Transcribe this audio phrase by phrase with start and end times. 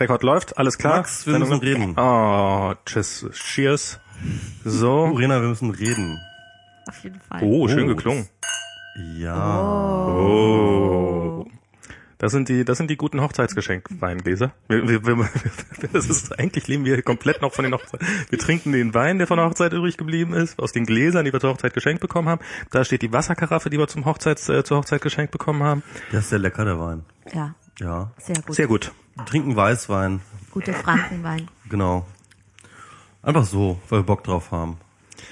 [0.00, 0.96] Rekord läuft, alles klar.
[0.98, 1.94] Max, wir müssen reden.
[1.98, 4.00] Oh, tschüss, cheers.
[4.64, 5.04] So.
[5.06, 6.18] Urena, wir müssen reden.
[6.88, 7.40] Auf jeden Fall.
[7.42, 7.88] Oh, schön Oh.
[7.94, 8.28] geklungen.
[9.18, 10.06] Ja.
[10.06, 11.46] Oh.
[12.18, 14.52] Das sind die, das sind die guten Hochzeitsgeschenkweingläser.
[14.68, 15.28] Wir, wir, wir,
[15.92, 18.06] das ist, eigentlich leben wir komplett noch von den Hochzeiten.
[18.28, 21.32] Wir trinken den Wein, der von der Hochzeit übrig geblieben ist, aus den Gläsern, die
[21.32, 22.42] wir zur Hochzeit geschenkt bekommen haben.
[22.72, 25.82] Da steht die Wasserkaraffe, die wir zum Hochzeits, äh, zur Hochzeit geschenkt bekommen haben.
[26.12, 27.04] Der ist sehr lecker, der Wein.
[27.32, 28.10] Ja, Ja.
[28.18, 28.54] sehr gut.
[28.56, 28.92] Sehr gut.
[29.26, 30.20] Trinken Weißwein.
[30.50, 31.48] Guter Frankenwein.
[31.68, 32.06] Genau.
[33.22, 34.78] Einfach so, weil wir Bock drauf haben.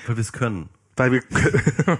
[0.07, 0.69] Weil wir es können.
[0.97, 1.23] Weil wir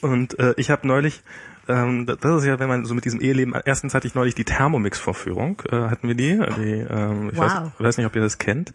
[0.00, 1.22] und äh, ich habe neulich,
[1.68, 4.44] ähm, das ist ja, wenn man so mit diesem Eheleben, erstens hatte ich neulich die
[4.44, 7.72] Thermomix-Vorführung, äh, hatten wir die, die ähm, ich weiß, Wow.
[7.78, 8.72] weiß nicht, ob ihr das kennt.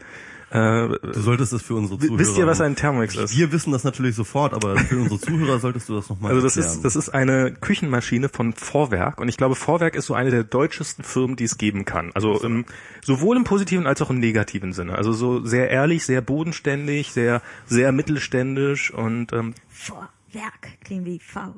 [0.51, 2.19] Äh, Du solltest es für unsere Zuhörer.
[2.19, 3.37] wisst ihr, was ein Thermomix ist?
[3.37, 6.57] Wir wissen das natürlich sofort, aber für unsere Zuhörer solltest du das nochmal Also das
[6.57, 6.75] erklären.
[6.77, 10.43] ist, das ist eine Küchenmaschine von Vorwerk und ich glaube, Vorwerk ist so eine der
[10.43, 12.11] deutschesten Firmen, die es geben kann.
[12.13, 12.65] Also im,
[13.01, 14.95] sowohl im positiven als auch im negativen Sinne.
[14.95, 21.53] Also so sehr ehrlich, sehr bodenständig, sehr, sehr mittelständisch und ähm, Vorwerk klingt wie VW.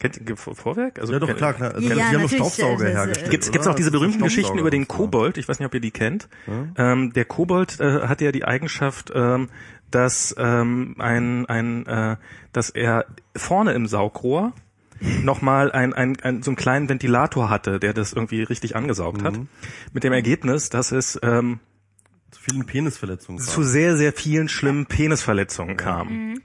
[0.00, 0.98] Kennt ihr Vor- Vorwerk?
[0.98, 1.74] Also ja doch klar, klar.
[1.74, 3.30] Also, Ja, die haben doch natürlich, Staubsauger äh, hergestellt.
[3.30, 4.88] Gibt's, gibt's auch diese berühmten Geschichten über den.
[4.88, 5.38] Kobold?
[5.38, 6.28] Ich weiß nicht, ob ihr die kennt.
[6.76, 9.48] Ähm, der Kobold äh, hat ja die Eigenschaft, ähm,
[9.90, 12.16] dass ähm, ein, ein, äh,
[12.52, 13.04] dass er
[13.36, 14.52] vorne im Saugrohr
[15.22, 19.38] nochmal ein, ein, ein, so einen kleinen Ventilator hatte, der das irgendwie richtig angesaugt hat.
[19.92, 21.58] Mit dem Ergebnis, dass es ähm,
[22.30, 23.40] Zu vielen Penisverletzungen.
[23.40, 26.40] zu sehr, sehr vielen schlimmen Penisverletzungen kam.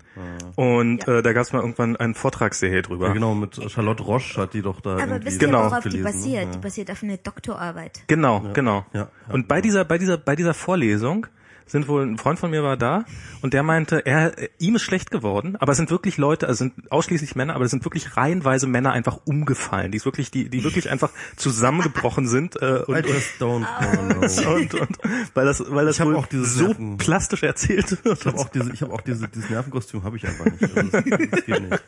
[0.55, 3.08] Und äh, da gab es mal irgendwann einen Vortragsserie drüber.
[3.08, 5.66] ja, genau, mit Charlotte Roche hat die doch da Aber wisst Genau.
[5.66, 6.45] ihr, worauf die gelesen, basiert?
[6.45, 6.52] ne?
[6.53, 8.02] Die basiert auf einer Doktorarbeit.
[8.08, 8.86] Genau, genau.
[8.94, 9.33] Ja, ja.
[9.33, 11.27] und bei dieser, bei dieser, bei dieser Vorlesung
[11.67, 13.05] sind wohl ein Freund von mir war da
[13.41, 16.91] und der meinte, er ihm ist schlecht geworden, aber es sind wirklich Leute, also sind
[16.91, 20.89] ausschließlich Männer, aber es sind wirklich reihenweise Männer einfach umgefallen, die wirklich, die, die wirklich
[20.89, 24.55] einfach zusammengebrochen sind äh, und, just don't wanna know.
[24.55, 24.97] und, und
[25.33, 28.19] weil das, weil das Ich hab wohl so Nerven- plastisch erzählt wird.
[28.19, 30.63] Ich habe auch diese, ich habe auch diese, dieses Nervenkostüm habe ich einfach nicht.
[30.63, 31.83] Also das, das geht nicht.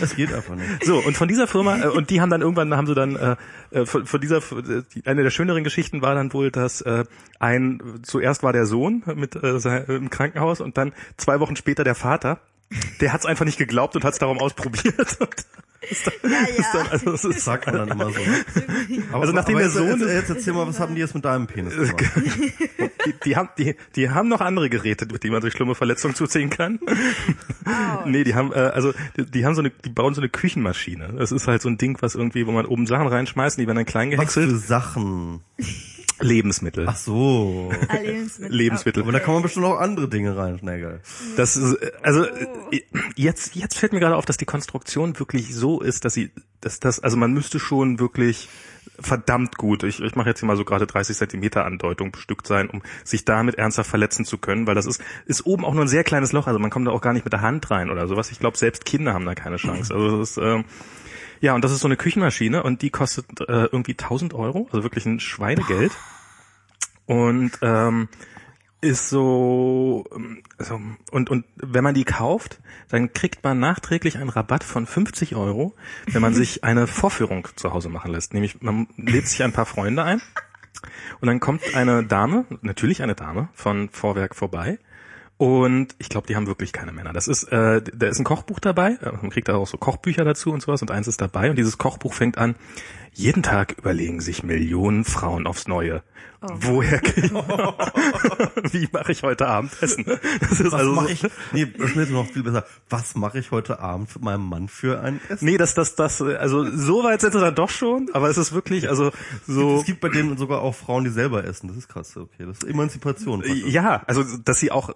[0.00, 0.84] Das geht einfach nicht.
[0.84, 3.36] So, und von dieser Firma, äh, und die haben dann irgendwann, haben sie dann, äh,
[3.70, 7.04] äh, von, von dieser, äh, eine der schöneren Geschichten war dann wohl, dass äh,
[7.38, 11.94] ein, zuerst war der Sohn mit äh, im Krankenhaus und dann zwei Wochen später der
[11.94, 12.40] Vater.
[13.00, 15.18] Der hat es einfach nicht geglaubt und hat es darum ausprobiert.
[15.90, 18.20] Ist dann, ist dann, also, Das ist, sagt man dann immer so.
[18.20, 18.44] Ne?
[19.12, 21.14] Aber, Also nachdem aber der jetzt, Sohn- jetzt, jetzt erzähl mal, was haben die jetzt
[21.14, 21.96] mit deinem Penis gemacht?
[23.06, 26.14] die, die, haben, die, die haben noch andere Geräte, mit denen man sich schlimme Verletzungen
[26.14, 26.78] zuziehen kann.
[28.06, 31.14] nee, die haben, äh, also die, die haben so eine, die bauen so eine Küchenmaschine.
[31.18, 33.76] Das ist halt so ein Ding, was irgendwie, wo man oben Sachen reinschmeißt, die werden
[33.76, 34.50] dann klein Was gehäckselt.
[34.50, 35.40] für Sachen?
[36.20, 36.86] Lebensmittel.
[36.88, 37.70] Ach so.
[37.88, 38.56] Ah, Lebensmittel.
[38.56, 39.02] Lebensmittel.
[39.02, 41.00] Aber da kann man bestimmt auch andere Dinge reinschnägeln.
[41.36, 42.82] Das ist, also äh,
[43.16, 46.80] jetzt jetzt fällt mir gerade auf, dass die Konstruktion wirklich so ist, dass sie, dass
[46.80, 48.48] das, also man müsste schon wirklich
[48.98, 52.68] verdammt gut, ich, ich mache jetzt hier mal so gerade 30 Zentimeter Andeutung bestückt sein,
[52.68, 55.88] um sich damit ernsthaft verletzen zu können, weil das ist ist oben auch nur ein
[55.88, 58.06] sehr kleines Loch, also man kommt da auch gar nicht mit der Hand rein oder
[58.08, 58.30] sowas.
[58.30, 59.94] Ich glaube, selbst Kinder haben da keine Chance.
[59.94, 60.64] Also das ist ähm,
[61.40, 64.82] ja, und das ist so eine Küchenmaschine und die kostet äh, irgendwie 1000 Euro, also
[64.82, 65.92] wirklich ein Schweinegeld.
[67.06, 68.08] Und ähm,
[68.80, 70.80] ist so, ähm, also,
[71.10, 75.74] und, und wenn man die kauft, dann kriegt man nachträglich einen Rabatt von 50 Euro,
[76.06, 78.32] wenn man sich eine Vorführung zu Hause machen lässt.
[78.32, 80.22] Nämlich, man lädt sich ein paar Freunde ein
[81.20, 84.78] und dann kommt eine Dame, natürlich eine Dame von Vorwerk vorbei.
[85.40, 87.14] Und ich glaube, die haben wirklich keine Männer.
[87.14, 88.98] Das ist, äh, da ist ein Kochbuch dabei.
[89.00, 90.82] äh, Man kriegt da auch so Kochbücher dazu und sowas.
[90.82, 91.48] Und eins ist dabei.
[91.48, 92.56] Und dieses Kochbuch fängt an.
[93.14, 96.02] Jeden Tag überlegen sich Millionen Frauen aufs Neue.
[96.40, 97.30] Woher krieg
[98.72, 100.06] Wie mache ich heute Abend Essen?
[100.06, 101.22] Das ist Was also mache ich?
[101.52, 102.64] Nee, das ist noch viel besser.
[102.88, 105.44] Was mache ich heute Abend mit meinem Mann für ein Essen?
[105.44, 108.52] Nee, das, das, das, also so weit sind sie dann doch schon, aber es ist
[108.52, 109.10] wirklich, also
[109.46, 109.80] so.
[109.80, 111.68] Es gibt bei denen sogar auch Frauen, die selber essen.
[111.68, 112.16] Das ist krass.
[112.16, 113.44] Okay, das ist Emanzipation.
[113.66, 114.90] Ja, also dass sie auch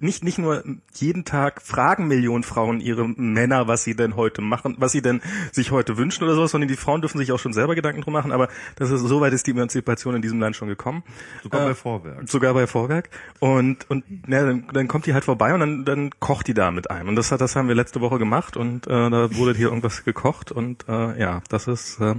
[0.00, 0.64] nicht nicht nur
[0.94, 5.20] jeden Tag fragen Millionen Frauen ihre Männer, was sie denn heute machen, was sie denn
[5.52, 8.12] sich heute wünschen oder sowas, sondern die Frauen dürfen sich auch schon selber Gedanken drum
[8.12, 8.32] machen.
[8.32, 11.02] Aber das ist soweit ist die Emanzipation in diesem Land schon gekommen.
[11.42, 12.28] Sogar Äh, bei Vorwerk.
[12.28, 13.10] Sogar bei Vorwerk.
[13.40, 16.70] Und, und ja, dann, dann kommt die halt vorbei und dann, dann kocht die da
[16.70, 17.08] mit einem.
[17.08, 20.04] Und das hat, das haben wir letzte Woche gemacht und äh, da wurde hier irgendwas
[20.04, 22.14] gekocht und äh, ja, das ist äh,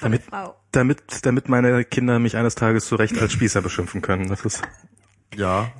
[0.00, 0.22] damit,
[0.72, 4.28] damit, damit meine Kinder mich eines Tages zu Recht als Spießer beschimpfen können.
[4.28, 4.62] Das ist,
[5.34, 5.70] Ja.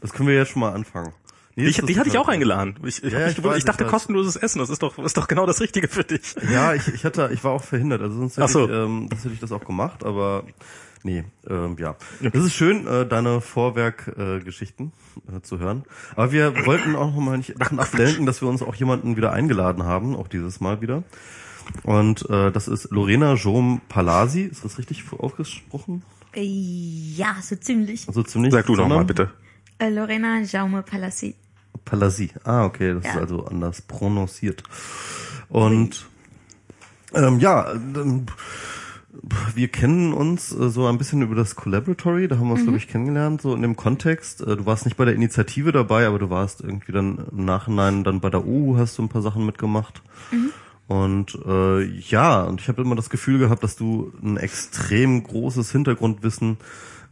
[0.00, 1.12] Das können wir jetzt schon mal anfangen.
[1.54, 2.76] Nee, ich, ist hatte ich auch eingeladen.
[2.84, 5.44] Ich, ich, Ja, ich weiß, ich dachte kostenloses Essen, das ist doch, ist doch genau
[5.46, 6.34] das Richtige für dich.
[6.50, 8.64] Ja, ich, ich hatte, ich war auch verhindert, also sonst hätte, so.
[8.64, 10.44] ich, ähm, das hätte ich das auch gemacht, aber
[11.02, 11.96] nee, ähm, ja.
[12.22, 14.92] Das ist schön, äh, deine Vorwerk-Geschichten äh, Geschichten,
[15.36, 15.84] äh, zu hören.
[16.16, 19.32] Aber wir wollten auch noch mal nicht davon ablenken, dass wir uns auch jemanden wieder
[19.32, 21.02] eingeladen haben, auch dieses Mal wieder.
[21.84, 24.42] Und äh, das ist Lorena Jom Palasi.
[24.42, 26.02] Ist das richtig ausgesprochen?
[26.34, 28.08] Äh, Ja, so ziemlich.
[28.08, 28.52] Also ziemlich.
[28.52, 29.30] Sag du doch mal sondern- bitte.
[29.90, 31.34] Lorena Jaume Palassi.
[31.84, 32.30] Palasi.
[32.44, 33.10] Ah, okay, das Ja.
[33.12, 34.62] ist also anders prononciert.
[35.48, 36.06] Und
[37.14, 37.72] ähm, ja,
[39.54, 42.78] wir kennen uns äh, so ein bisschen über das Collaboratory, da haben wir uns, glaube
[42.78, 44.40] ich, kennengelernt, so in dem Kontext.
[44.40, 48.04] Äh, du warst nicht bei der Initiative dabei, aber du warst irgendwie dann im Nachhinein
[48.04, 50.02] dann bei der U, hast du ein paar Sachen mitgemacht.
[50.88, 55.70] Und äh, ja, und ich habe immer das Gefühl gehabt, dass du ein extrem großes
[55.72, 56.56] Hintergrundwissen,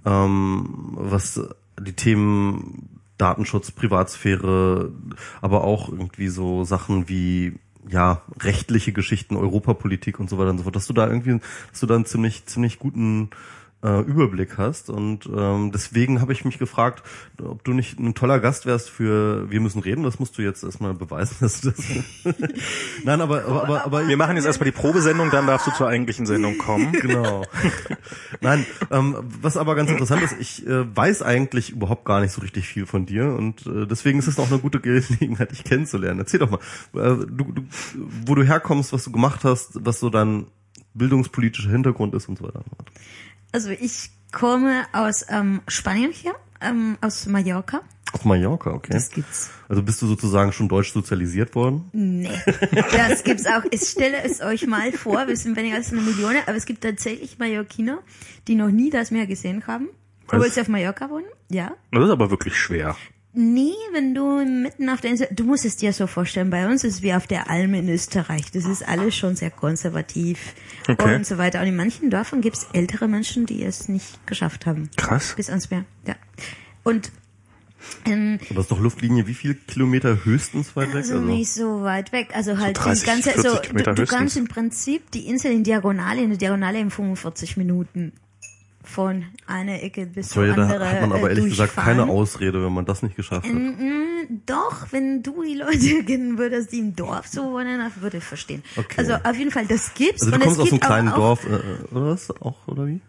[0.05, 1.41] ähm, was
[1.81, 4.93] die Themen Datenschutz, Privatsphäre,
[5.41, 7.55] aber auch irgendwie so Sachen wie
[7.89, 11.41] ja rechtliche Geschichten, Europapolitik und so weiter und so fort, dass du da irgendwie,
[11.71, 13.31] dass du da einen ziemlich ziemlich guten
[13.83, 17.03] äh, Überblick hast und ähm, deswegen habe ich mich gefragt,
[17.43, 20.03] ob du nicht ein toller Gast wärst für Wir müssen reden.
[20.03, 21.85] Das musst du jetzt erstmal beweisen, dass du das.
[23.05, 25.89] Nein, aber aber aber, aber Wir machen jetzt erstmal die Probesendung, dann darfst du zur
[25.89, 26.93] eigentlichen Sendung kommen.
[27.01, 27.45] Genau.
[28.41, 32.43] Nein, ähm, was aber ganz interessant ist, ich äh, weiß eigentlich überhaupt gar nicht so
[32.43, 36.21] richtig viel von dir und äh, deswegen ist es auch eine gute Gelegenheit, dich kennenzulernen.
[36.21, 36.59] Erzähl doch mal,
[36.95, 37.63] äh, du, du,
[38.27, 40.47] wo du herkommst, was du gemacht hast, was so dein
[40.95, 42.63] bildungspolitischer Hintergrund ist und so weiter.
[43.53, 47.83] Also ich komme aus ähm, Spanien hier, ähm, aus Mallorca.
[48.13, 48.93] Auf Mallorca, okay.
[48.93, 49.51] Das gibt's.
[49.69, 51.89] Also bist du sozusagen schon deutsch sozialisiert worden?
[51.93, 52.31] Nee,
[52.93, 53.63] das gibt's auch.
[53.71, 56.83] Ich stelle es euch mal vor, wir sind weniger als eine Million, aber es gibt
[56.83, 58.01] tatsächlich Mallorquiner,
[58.49, 59.89] die noch nie das Meer gesehen haben,
[60.27, 61.27] obwohl sie auf Mallorca wohnen.
[61.51, 61.73] Ja.
[61.93, 62.97] Das ist aber wirklich schwer.
[63.33, 66.83] Nee, wenn du mitten auf der Insel, du musst es dir so vorstellen, bei uns
[66.83, 68.51] ist es wie auf der Alm in Österreich.
[68.51, 70.55] Das ist alles schon sehr konservativ
[70.89, 71.15] Okay.
[71.15, 71.61] und so weiter.
[71.61, 74.91] Und in manchen Dörfern gibt's ältere Menschen, die es nicht geschafft haben.
[74.97, 75.35] Krass.
[75.37, 76.17] Bis ans Meer, ja.
[76.83, 77.13] Und
[78.05, 80.97] ähm, Aber das ist doch Luftlinie wie viel Kilometer höchstens weit weg?
[80.97, 82.31] also nicht so weit weg.
[82.35, 85.63] Also halt 30, die ganze, 40 so, du, du kannst im Prinzip die Insel in
[85.65, 88.13] Diagonale, in eine Diagonale in 45 Minuten
[88.91, 92.09] von einer Ecke bis so, zur ja, da hat man aber äh, ehrlich gesagt keine.
[92.11, 93.55] Ausrede, wenn man das nicht geschafft hat.
[93.55, 98.19] Mm, Doch, wenn du die Leute kennen würdest, die im Dorf so wohnen, dann würde
[98.19, 98.63] ich verstehen.
[98.77, 98.95] Okay.
[98.97, 100.23] Also auf jeden Fall, das gibt's.
[100.23, 102.31] Also du und kommst es aus einem kleinen auch, Dorf, äh, oder was?
[102.41, 103.01] Auch, oder wie?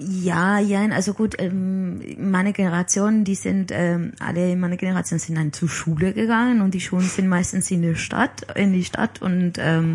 [0.00, 5.36] Ja, ja, also gut, ähm, meine Generation, die sind, ähm, alle in meiner Generation sind
[5.36, 9.20] dann zur Schule gegangen und die Schulen sind meistens in der Stadt, in die Stadt
[9.20, 9.94] und ähm,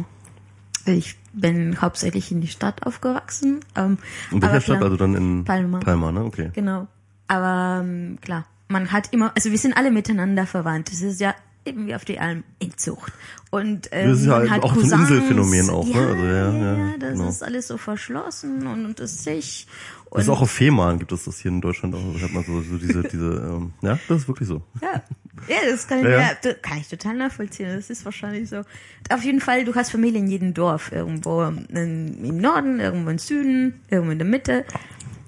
[0.85, 3.59] ich bin hauptsächlich in die Stadt aufgewachsen.
[3.75, 3.97] Ähm,
[4.31, 4.77] In welcher Stadt?
[4.77, 5.79] klar, Also dann in Palma.
[5.79, 6.23] Palma, ne?
[6.25, 6.49] Okay.
[6.53, 6.87] Genau.
[7.27, 10.91] Aber ähm, klar, man hat immer, also wir sind alle miteinander verwandt.
[10.91, 11.33] Das ist ja
[11.65, 13.13] eben wie auf die Alm Inzucht.
[13.49, 15.01] Und ähm, Das ist ja man hat auch so ein Cousins.
[15.09, 15.93] Inselphänomen auch, ne?
[15.93, 17.29] ja, Also, ja, ja, ja, das genau.
[17.29, 19.67] ist alles so verschlossen und unter sich.
[20.09, 22.01] Und Das ist auch auf Fehmarn gibt es das hier in Deutschland auch.
[22.15, 24.61] Da hat man so, so diese, diese, ähm, ja, das ist wirklich so.
[24.81, 25.01] Ja,
[25.47, 26.53] ja das kann ich, Ja, ja.
[26.61, 27.69] kann ich total nachvollziehen.
[27.75, 28.63] Das ist wahrscheinlich so.
[29.09, 30.91] Auf jeden Fall, du hast Familie in jedem Dorf.
[30.91, 34.65] Irgendwo im Norden, irgendwo im Süden, irgendwo in der Mitte.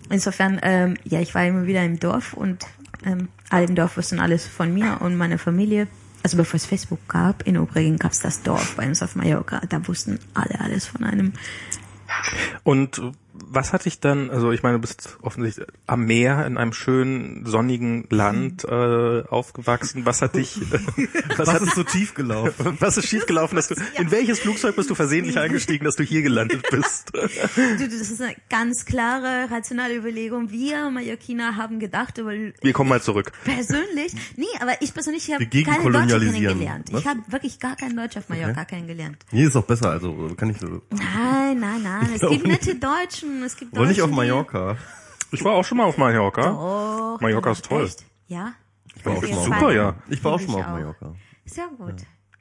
[0.10, 2.66] Insofern, ähm, ja, ich war immer wieder im Dorf und
[3.06, 5.88] ähm, alle im Dorf wussten alles von mir und meiner Familie.
[6.24, 9.62] Also bevor es Facebook gab, in Obregen gab es das Dorf bei uns auf Mallorca.
[9.70, 11.34] Da wussten alle alles von einem.
[12.64, 13.02] Und
[13.48, 17.46] was hat dich dann, also ich meine, du bist offensichtlich am Meer in einem schönen,
[17.46, 20.06] sonnigen Land äh, aufgewachsen.
[20.06, 21.08] Was hat dich, äh,
[21.38, 22.78] was, hat, ist so tief gelaufen?
[22.80, 26.22] was ist schiefgelaufen, dass du, in welches Flugzeug bist du versehentlich eingestiegen, dass du hier
[26.22, 27.12] gelandet bist?
[27.14, 30.52] Du, das ist eine ganz klare, rationale Überlegung.
[30.52, 33.32] Wir Mallorquiner haben gedacht, über Wir kommen mal zurück.
[33.44, 34.14] Persönlich?
[34.36, 36.92] Nee, aber ich persönlich habe keine Deutsche kennengelernt.
[36.92, 37.02] Was?
[37.02, 39.18] Ich habe wirklich gar keinen Deutsch auf Mallorca kennengelernt.
[39.32, 40.82] Nee, ist auch besser, also kann ich so.
[40.92, 42.10] Nein, nein, nein.
[42.14, 43.35] Es glaube gibt nette Deutschen.
[43.44, 44.78] Es gibt Aber nicht auf Mallorca.
[45.32, 46.52] Ich war auch schon mal auf Mallorca.
[46.52, 47.86] Oh, Mallorca ist toll.
[47.86, 48.06] Echt?
[48.28, 48.54] Ja?
[48.96, 49.96] Ich war auch schon mal auf Super, ja.
[50.10, 50.68] Ich war auch schon mal auf.
[50.68, 51.16] Mallorca.
[51.46, 51.96] Sehr gut.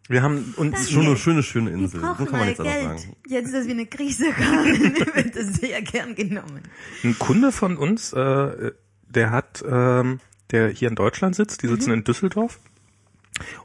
[0.08, 2.00] Wir haben uns Ist schon eine schöne, schöne Wir Insel.
[2.00, 3.00] Muss brauchen man mal jetzt Geld.
[3.00, 3.16] sagen.
[3.26, 6.60] Jetzt, dass wir eine Krise haben, wird das sehr gern genommen.
[7.02, 8.72] ein Kunde von uns, äh,
[9.08, 10.20] der hat, ähm,
[10.50, 12.60] der hier in Deutschland sitzt, die sitzen in Düsseldorf.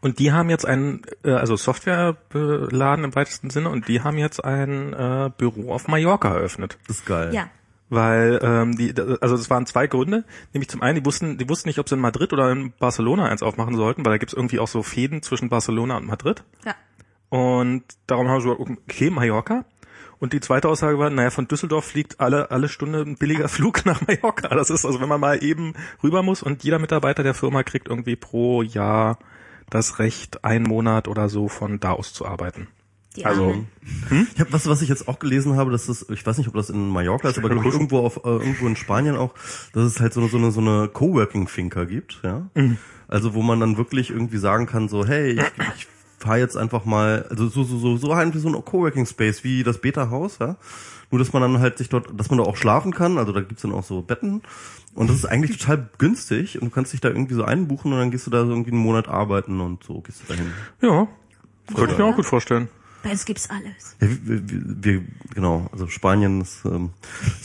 [0.01, 4.43] Und die haben jetzt einen, äh, also Softwarebeladen im weitesten Sinne, und die haben jetzt
[4.43, 6.77] ein äh, Büro auf Mallorca eröffnet.
[6.87, 7.33] Das ist geil.
[7.33, 7.49] Ja.
[7.89, 10.23] Weil ähm, die, also es waren zwei Gründe,
[10.53, 13.25] nämlich zum einen, die wussten, die wussten nicht, ob sie in Madrid oder in Barcelona
[13.25, 16.43] eins aufmachen sollten, weil da gibt's irgendwie auch so Fäden zwischen Barcelona und Madrid.
[16.65, 16.75] Ja.
[17.29, 19.65] Und darum haben sie gesagt, okay, Mallorca.
[20.19, 23.85] Und die zweite Aussage war, naja, von Düsseldorf fliegt alle, alle Stunde ein billiger Flug
[23.85, 24.49] nach Mallorca.
[24.49, 25.73] Das ist also, wenn man mal eben
[26.03, 29.17] rüber muss und jeder Mitarbeiter der Firma kriegt irgendwie pro Jahr
[29.69, 32.67] das Recht, einen Monat oder so von da aus zu arbeiten.
[33.15, 33.67] Die Also, Armen.
[34.33, 36.53] Ich habe was, was ich jetzt auch gelesen habe, das ist, ich weiß nicht, ob
[36.53, 39.33] das in Mallorca ist, aber ich, irgendwo auf, äh, irgendwo in Spanien auch,
[39.73, 42.49] dass es halt so eine, so eine, so eine Coworking-Finca gibt, ja.
[42.53, 42.77] Mhm.
[43.07, 45.87] Also wo man dann wirklich irgendwie sagen kann, so, hey, ich, ich
[46.19, 49.43] fahre jetzt einfach mal, also so, so, so, so halt wie so ein Coworking Space,
[49.43, 50.57] wie das Beta-Haus, ja.
[51.11, 53.41] Nur, dass man dann halt sich dort, dass man da auch schlafen kann, also da
[53.41, 54.41] gibt's dann auch so Betten.
[54.93, 57.99] Und das ist eigentlich total günstig und du kannst dich da irgendwie so einbuchen und
[57.99, 60.51] dann gehst du da so irgendwie einen Monat arbeiten und so gehst du dahin.
[60.81, 61.07] Ja,
[61.73, 62.69] könnte ich mir auch gut vorstellen.
[63.01, 63.95] Bei uns gibt's alles.
[64.01, 66.89] Ja, wir, wir, wir, genau, also Spanien ist, ähm,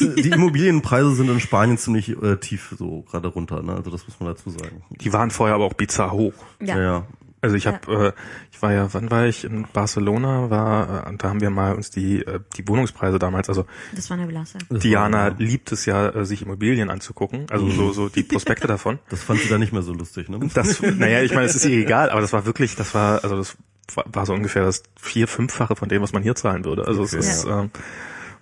[0.00, 3.74] die Immobilienpreise sind in Spanien ziemlich äh, tief so gerade runter, ne?
[3.74, 4.82] Also das muss man dazu sagen.
[4.90, 6.34] Die waren vorher aber auch bizarr hoch.
[6.60, 6.76] Ja.
[6.76, 7.06] Ja, ja.
[7.44, 8.20] Also ich habe, äh,
[8.50, 10.48] ich war ja, wann war ich in Barcelona?
[10.48, 13.48] War, äh, und da haben wir mal uns die äh, die Wohnungspreise damals.
[13.50, 14.58] Also Das war eine Blasse.
[14.70, 17.46] Das Diana war- liebt es ja, äh, sich Immobilien anzugucken.
[17.50, 18.98] Also so so die Prospekte davon.
[19.10, 20.40] Das fand sie da nicht mehr so lustig, ne?
[20.54, 23.36] Das, naja, ich meine, es ist ihr egal, aber das war wirklich, das war, also
[23.36, 23.56] das
[23.94, 26.86] war, so ungefähr das vier, fünffache von dem, was man hier zahlen würde.
[26.86, 27.18] Also Okay.
[27.18, 27.70] es ist, ähm,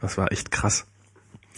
[0.00, 0.86] das war echt krass.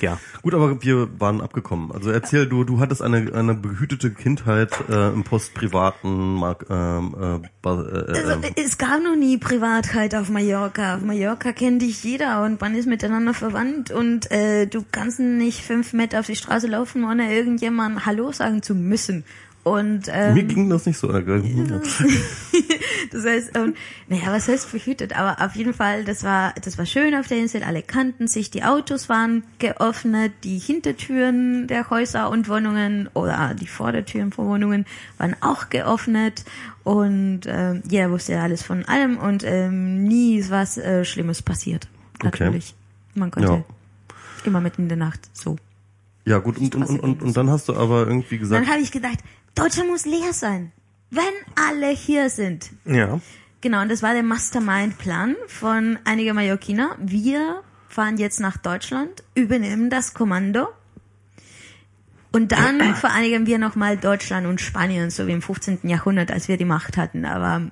[0.00, 0.18] Ja.
[0.42, 1.92] Gut, aber wir waren abgekommen.
[1.92, 7.34] Also erzähl, du, du hattest eine, eine behütete Kindheit äh, im postprivaten Mark, ähm, äh,
[7.36, 10.96] äh, Also, äh, es gab noch nie Privatheit auf Mallorca.
[10.96, 15.62] Auf Mallorca kennt dich jeder und man ist miteinander verwandt und äh, du kannst nicht
[15.62, 19.24] fünf Meter auf die Straße laufen, ohne irgendjemand Hallo sagen zu müssen.
[19.64, 21.08] Und ähm, Mir ging das nicht so.
[23.10, 23.74] Das heißt, ähm,
[24.08, 25.16] naja, was heißt behütet?
[25.16, 27.62] Aber auf jeden Fall, das war, das war schön auf der Insel.
[27.62, 33.66] Alle kannten sich, die Autos waren geöffnet, die Hintertüren der Häuser und Wohnungen oder die
[33.66, 34.84] Vordertüren von Wohnungen
[35.18, 36.44] waren auch geöffnet
[36.82, 41.88] und ähm, jeder wusste alles von allem und ähm, nie ist was äh, Schlimmes passiert.
[42.20, 42.44] Okay.
[42.44, 42.74] Natürlich.
[43.14, 43.64] Man konnte Ja.
[44.44, 45.56] immer mitten in der Nacht so.
[46.24, 48.82] ja gut, und, und, und, und, und dann hast du aber irgendwie gesagt, Dann habe
[48.82, 49.18] ich gedacht,
[49.54, 50.72] Deutschland muss leer sein,
[51.10, 52.70] wenn alle hier sind.
[52.84, 53.20] Ja.
[53.60, 56.96] Genau, und das war der Mastermind-Plan von einigen Mallorquiner.
[56.98, 60.68] Wir fahren jetzt nach Deutschland, übernehmen das Kommando
[62.34, 65.80] und dann vereinigen wir nochmal Deutschland und Spanien, so wie im 15.
[65.84, 67.24] Jahrhundert, als wir die Macht hatten.
[67.24, 67.70] Aber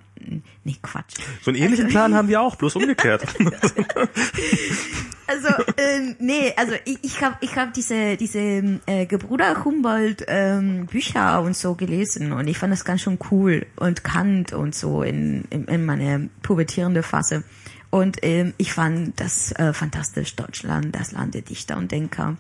[0.65, 1.15] nee, Quatsch.
[1.43, 3.25] So einen ähnlichen Plan haben wir auch, bloß umgekehrt.
[5.33, 5.49] Also,
[5.79, 11.41] ähm, nee, also ich, ich habe ich hab diese, diese äh, Gebruder Humboldt ähm, Bücher
[11.43, 15.45] und so gelesen und ich fand das ganz schön cool und Kant und so in,
[15.49, 17.45] in, in meiner pubertierende Phase.
[17.91, 22.37] Und ähm, ich fand das äh, fantastisch, Deutschland, das Land der Dichter und Denker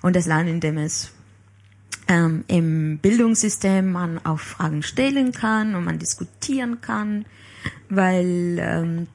[0.00, 1.12] und das Land, in dem es
[2.12, 7.24] ähm, im Bildungssystem man auch Fragen stellen kann und man diskutieren kann,
[7.88, 9.06] weil ähm,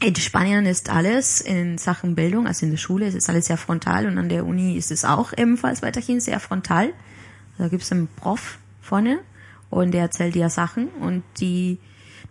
[0.00, 3.58] in Spanien ist alles in Sachen Bildung, also in der Schule ist es alles sehr
[3.58, 6.94] frontal und an der Uni ist es auch ebenfalls weiterhin sehr frontal.
[7.58, 9.20] Da gibt es einen Prof vorne
[9.68, 11.78] und der erzählt dir Sachen und die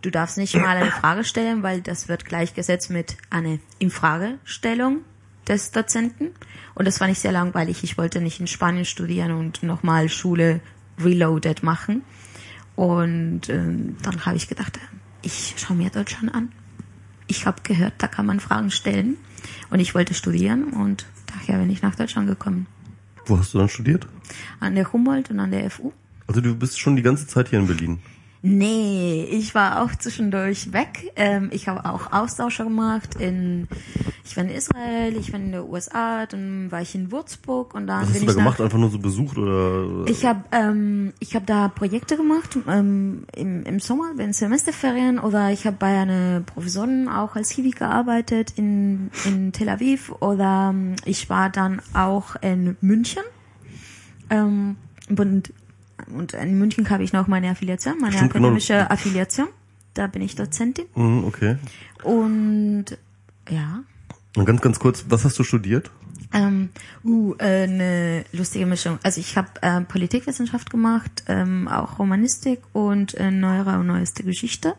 [0.01, 5.01] du darfst nicht mal eine Frage stellen, weil das wird gleichgesetzt mit einer Infragestellung
[5.47, 6.31] des Dozenten.
[6.75, 7.83] Und das fand ich sehr langweilig.
[7.83, 10.61] Ich wollte nicht in Spanien studieren und nochmal Schule
[10.99, 12.03] reloaded machen.
[12.75, 14.79] Und ähm, dann habe ich gedacht,
[15.21, 16.51] ich schaue mir Deutschland an.
[17.27, 19.17] Ich habe gehört, da kann man Fragen stellen.
[19.69, 22.67] Und ich wollte studieren und daher bin ich nach Deutschland gekommen.
[23.25, 24.07] wo hast du dann studiert?
[24.59, 25.91] An der Humboldt und an der FU.
[26.27, 27.99] Also du bist schon die ganze Zeit hier in Berlin.
[28.45, 31.09] Nee, ich war auch zwischendurch weg.
[31.15, 33.69] Ähm, ich habe auch Austausche gemacht in,
[34.25, 37.87] ich war in Israel, ich war in den USA, dann war ich in Würzburg und
[37.87, 38.59] dann Was bin hast du ich da gemacht?
[38.59, 40.05] nach, Einfach nur so besucht oder?
[40.11, 45.51] ich habe ähm, ich habe da Projekte gemacht ähm, im, im Sommer, wenn Semesterferien oder
[45.51, 50.97] ich habe bei einer Professorin auch als Hiwi gearbeitet in, in Tel Aviv oder ähm,
[51.05, 53.23] ich war dann auch in München
[54.29, 54.75] ähm,
[55.17, 55.53] und
[56.15, 58.45] und in München habe ich noch meine Affiliation, meine Stimmt, genau.
[58.47, 59.47] akademische Affiliation.
[59.93, 61.57] Da bin ich Dozentin Mhm, okay.
[62.03, 62.85] und
[63.49, 63.83] ja,
[64.35, 65.91] Und ganz, ganz kurz, was hast du studiert?
[66.35, 66.69] ähm,
[67.03, 68.97] uh, äh, eine lustige Mischung.
[69.03, 74.73] Also ich habe äh, Politikwissenschaft gemacht, ähm, auch Romanistik und äh, neuere und neueste Geschichte.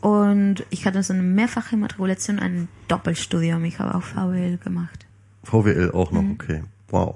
[0.00, 3.64] Und ich hatte so eine mehrfache Matrikulation, ein Doppelstudium.
[3.64, 5.06] Ich habe auch VWL gemacht.
[5.44, 6.16] VWL auch Mhm.
[6.18, 6.64] noch, okay.
[6.88, 7.14] Wow.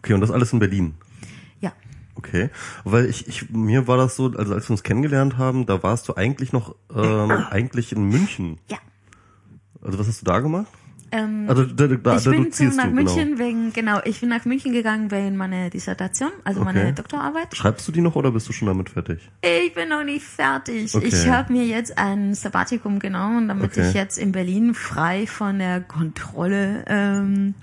[0.00, 0.94] Okay, und das alles in Berlin.
[2.14, 2.50] Okay,
[2.84, 6.08] weil ich, ich mir war das so, also als wir uns kennengelernt haben, da warst
[6.08, 8.58] du eigentlich noch ähm, eigentlich in München.
[8.68, 8.78] Ja.
[9.80, 10.66] Also was hast du da gemacht?
[11.10, 13.38] Ähm, Also da, da, da ich bin zu, nach du, München genau.
[13.38, 16.72] wegen, genau, ich bin nach München gegangen wegen meiner Dissertation, also Okay.
[16.72, 17.54] meine Doktorarbeit.
[17.54, 19.20] Schreibst du die noch oder bist du schon damit fertig?
[19.42, 20.94] Ich bin noch nicht fertig.
[20.94, 21.06] Okay.
[21.06, 23.88] Ich habe mir jetzt ein Sabbatikum genommen, damit Okay.
[23.88, 27.54] ich jetzt in Berlin frei von der Kontrolle ähm,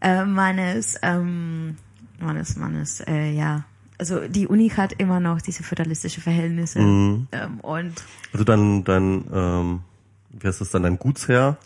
[0.00, 1.76] äh, meines ähm,
[2.22, 3.64] meines meines äh, ja.
[3.98, 6.80] Also die Uni hat immer noch diese föderalistische Verhältnisse.
[6.80, 7.28] Mhm.
[7.32, 7.92] ähm, und
[8.32, 9.80] Also dein, dein ähm,
[10.30, 11.56] wie heißt das dann, dein Gutsherr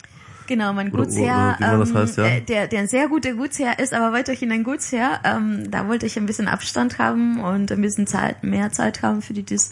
[0.47, 2.25] Genau, mein Gutsherr, oder das ähm, heißt, ja.
[2.25, 5.19] äh, der, der ein sehr guter Gutsherr ist, aber weiterhin ein Gutsherr.
[5.25, 9.21] Ähm, da wollte ich ein bisschen Abstand haben und ein bisschen Zeit, mehr Zeit haben
[9.21, 9.71] für die Dis.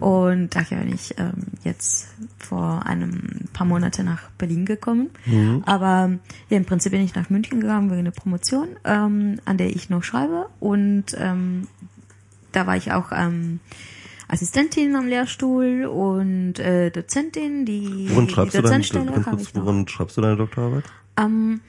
[0.00, 5.10] Und daher bin ich ähm, jetzt vor einem paar Monate nach Berlin gekommen.
[5.26, 5.62] Mhm.
[5.66, 6.10] Aber
[6.48, 9.90] ja, im Prinzip bin ich nach München gegangen wegen einer Promotion, ähm, an der ich
[9.90, 10.48] noch schreibe.
[10.58, 11.68] Und ähm,
[12.52, 13.60] da war ich auch ähm,
[14.28, 17.66] Assistentin am Lehrstuhl und äh, Dozentin.
[17.66, 19.64] Die, Worin die schreibst du deine, Dozentstelle ich noch.
[19.64, 20.84] worin schreibst du deine Doktorarbeit?
[21.18, 21.60] Ähm,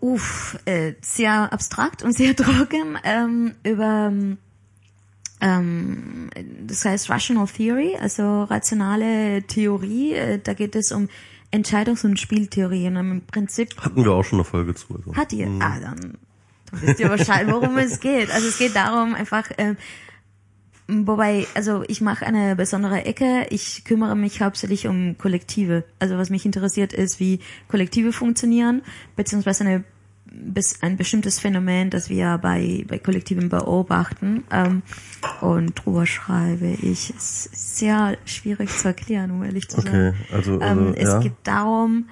[0.00, 4.12] uff, äh, sehr abstrakt und sehr trocken ähm, über
[5.42, 6.30] ähm,
[6.66, 10.12] das heißt Rational Theory, also rationale Theorie.
[10.12, 11.08] Äh, da geht es um
[11.52, 12.96] Entscheidungs- und Spieltheorien.
[12.96, 14.94] Und im Prinzip Hatten wir auch schon eine Folge zu.
[14.94, 15.16] Also.
[15.16, 16.18] hat ihr, ah, dann
[16.70, 18.30] du wisst ihr wahrscheinlich, worum es geht.
[18.30, 19.76] Also es geht darum, einfach, ähm,
[21.06, 23.46] wobei, also ich mache eine besondere Ecke.
[23.50, 25.84] Ich kümmere mich hauptsächlich um Kollektive.
[25.98, 28.82] Also was mich interessiert ist, wie Kollektive funktionieren,
[29.16, 29.84] beziehungsweise eine
[30.80, 34.44] ein bestimmtes Phänomen, das wir bei, bei Kollektiven beobachten.
[34.50, 34.82] Ähm,
[35.40, 37.10] und drüber schreibe ich.
[37.10, 40.14] Es ist sehr schwierig zu erklären, um ehrlich zu sein.
[40.14, 41.20] Okay, also, also Ähm, es ja.
[41.20, 42.08] geht darum,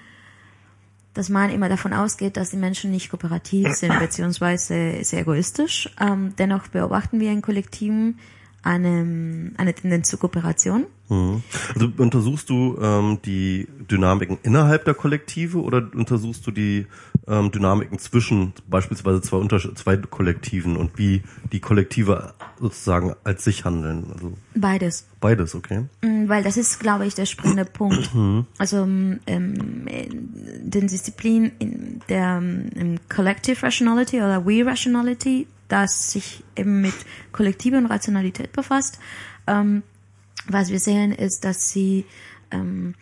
[1.15, 5.91] dass man immer davon ausgeht, dass die Menschen nicht kooperativ sind, beziehungsweise sehr egoistisch.
[6.01, 8.19] Ähm, dennoch beobachten wir in Kollektiven
[8.63, 10.85] eine, eine Tendenz zur Kooperation.
[11.09, 11.43] Mhm.
[11.75, 16.87] Also untersuchst du ähm, die Dynamiken innerhalb der Kollektive oder untersuchst du die
[17.27, 21.23] ähm, Dynamiken zwischen beispielsweise zwei, Unterschied zwei Kollektiven und wie
[21.53, 24.07] die Kollektive sozusagen als sich handeln?
[24.13, 25.07] Also Beides.
[25.21, 25.85] beides, okay?
[26.03, 28.11] Mm, Weil das ist, glaube ich, der springende Punkt.
[28.59, 30.29] Also ähm, in
[30.71, 36.95] den Disziplinen in der ähm, Collective Rationality oder We Rationality, das sich eben mit
[37.33, 38.99] Kollektive und Rationalität befasst,
[39.47, 39.83] ähm,
[40.47, 42.07] was wir sehen, ist, dass sie
[42.51, 42.95] ähm,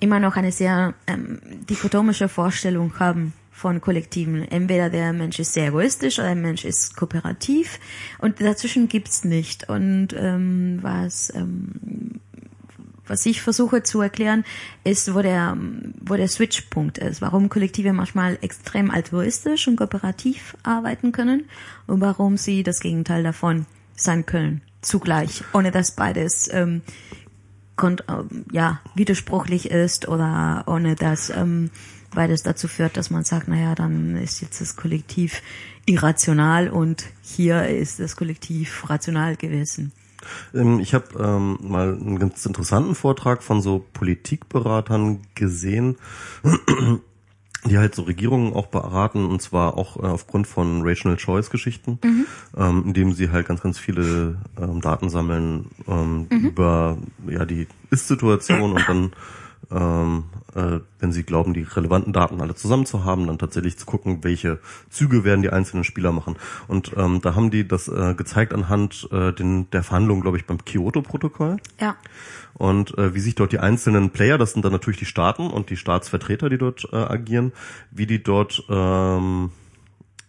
[0.00, 4.46] immer noch eine sehr ähm, dichotomische Vorstellung haben von Kollektiven.
[4.48, 7.80] Entweder der Mensch ist sehr egoistisch oder der Mensch ist kooperativ
[8.18, 9.68] und dazwischen gibt's nicht.
[9.68, 12.20] Und ähm, was ähm,
[13.08, 14.44] was ich versuche zu erklären,
[14.84, 15.56] ist, wo der,
[16.00, 21.44] wo der Switchpunkt ist, warum Kollektive manchmal extrem altruistisch und kooperativ arbeiten können
[21.86, 23.66] und warum sie das Gegenteil davon
[23.96, 26.82] sein können, zugleich, ohne dass beides ähm,
[27.76, 31.70] kont ähm, ja, widersprüchlich ist oder ohne dass ähm,
[32.14, 35.42] beides dazu führt, dass man sagt, naja, dann ist jetzt das Kollektiv
[35.86, 39.92] irrational und hier ist das Kollektiv rational gewesen.
[40.54, 45.96] Ähm, Ich habe ähm, mal einen ganz interessanten Vortrag von so Politikberatern gesehen,
[47.64, 51.98] die halt so Regierungen auch beraten und zwar auch äh, aufgrund von Rational Choice Geschichten,
[52.56, 58.72] ähm, indem sie halt ganz, ganz viele ähm, Daten sammeln ähm, über ja die Ist-Situation
[58.72, 59.12] und dann
[59.70, 60.24] ähm,
[60.58, 64.24] äh, wenn sie glauben, die relevanten Daten alle zusammen zu haben, dann tatsächlich zu gucken,
[64.24, 64.58] welche
[64.90, 66.36] Züge werden die einzelnen Spieler machen.
[66.66, 70.46] Und ähm, da haben die das äh, gezeigt anhand äh, den, der Verhandlungen, glaube ich,
[70.46, 71.58] beim Kyoto-Protokoll.
[71.80, 71.96] Ja.
[72.54, 75.70] Und äh, wie sich dort die einzelnen Player, das sind dann natürlich die Staaten und
[75.70, 77.52] die Staatsvertreter, die dort äh, agieren,
[77.92, 79.50] wie die dort ähm,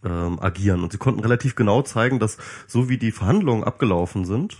[0.04, 0.84] ähm, agieren.
[0.84, 2.38] Und sie konnten relativ genau zeigen, dass
[2.68, 4.58] so wie die Verhandlungen abgelaufen sind,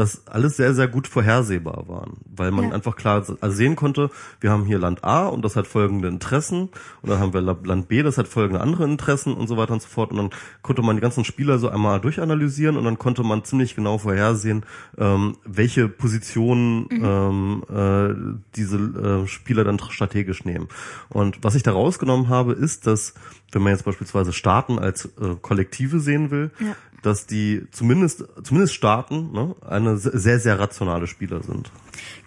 [0.00, 2.16] dass alles sehr, sehr gut vorhersehbar waren.
[2.34, 2.72] Weil man Ja.
[2.72, 4.10] einfach klar also sehen konnte,
[4.40, 6.70] wir haben hier Land A und das hat folgende Interessen
[7.02, 9.72] und dann haben wir La- Land B, das hat folgende andere Interessen und so weiter
[9.74, 10.10] und so fort.
[10.10, 10.30] Und dann
[10.62, 14.64] konnte man die ganzen Spieler so einmal durchanalysieren und dann konnte man ziemlich genau vorhersehen,
[14.98, 20.68] ähm, welche Positionen ähm, äh, diese äh, Spieler dann strategisch nehmen.
[21.08, 23.14] Und was ich da rausgenommen habe, ist, dass
[23.52, 26.76] wenn man jetzt beispielsweise Staaten als äh, Kollektive sehen will, Ja.
[27.02, 31.70] Dass die zumindest zumindest Staaten ne, eine se- sehr sehr rationale Spieler sind.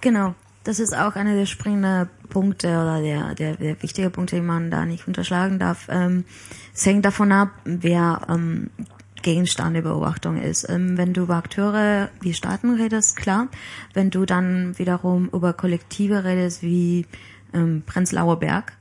[0.01, 0.35] Genau.
[0.65, 4.71] Das ist auch einer der springenden Punkte oder der, der, der wichtige Punkte, die man
[4.71, 5.87] da nicht unterschlagen darf.
[5.89, 6.23] Ähm,
[6.73, 8.69] es hängt davon ab, wer ähm,
[9.21, 10.69] Gegenstand der Beobachtung ist.
[10.69, 13.49] Ähm, wenn du über Akteure wie Staaten redest, klar.
[13.93, 17.07] Wenn du dann wiederum über Kollektive redest wie
[17.53, 18.71] ähm, Prenzlauer Berg,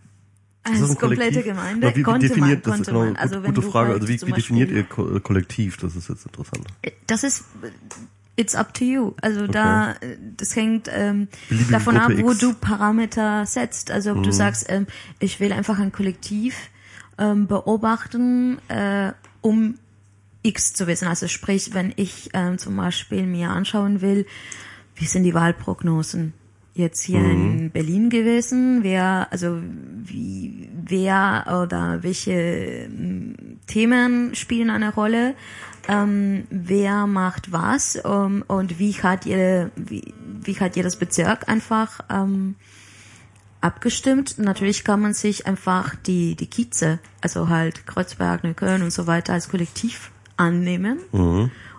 [0.65, 1.45] das als ein komplette Kollektiv?
[1.45, 3.17] Gemeinde, Oder wie, wie definiert, man, das ist genau, man.
[3.17, 3.91] Also gute Frage.
[3.91, 5.77] halt Also wie, wie definiert ihr Ko Kollektiv?
[5.79, 6.67] Das ist jetzt interessant.
[7.07, 7.45] das ist
[8.37, 9.13] it's up to you.
[9.21, 12.39] Also da äh, das hängt ähm, Beliebige davon ab, Gruppe wo X.
[12.39, 13.91] du Parameter setzt.
[13.91, 14.87] Also ob du sagst, ähm,
[15.19, 16.55] ich will einfach ein Kollektiv
[17.19, 19.77] ähm, beobachten, äh, um
[20.43, 21.09] X zu wissen.
[21.09, 24.27] Also sprich, wenn ich ähm, zum Beispiel mir anschauen will,
[24.97, 26.35] wie sind die Wahlprognosen
[26.75, 34.95] jetzt hier in Berlin gewesen, wer, also wie, wer oder welche ähm, Themen spielen eine
[34.95, 35.35] Rolle,
[35.89, 37.99] ähm, wer macht was?
[38.05, 42.55] Ähm, und wie hat jede, wie, wie hat jedes Bezirk einfach ähm,
[43.61, 44.39] abgestimmt.
[44.39, 49.35] Natürlich kann man sich einfach die, die Kieze, also halt Kreuzberg, Neukölln und so weiter
[49.35, 50.99] als Kollektiv annehmen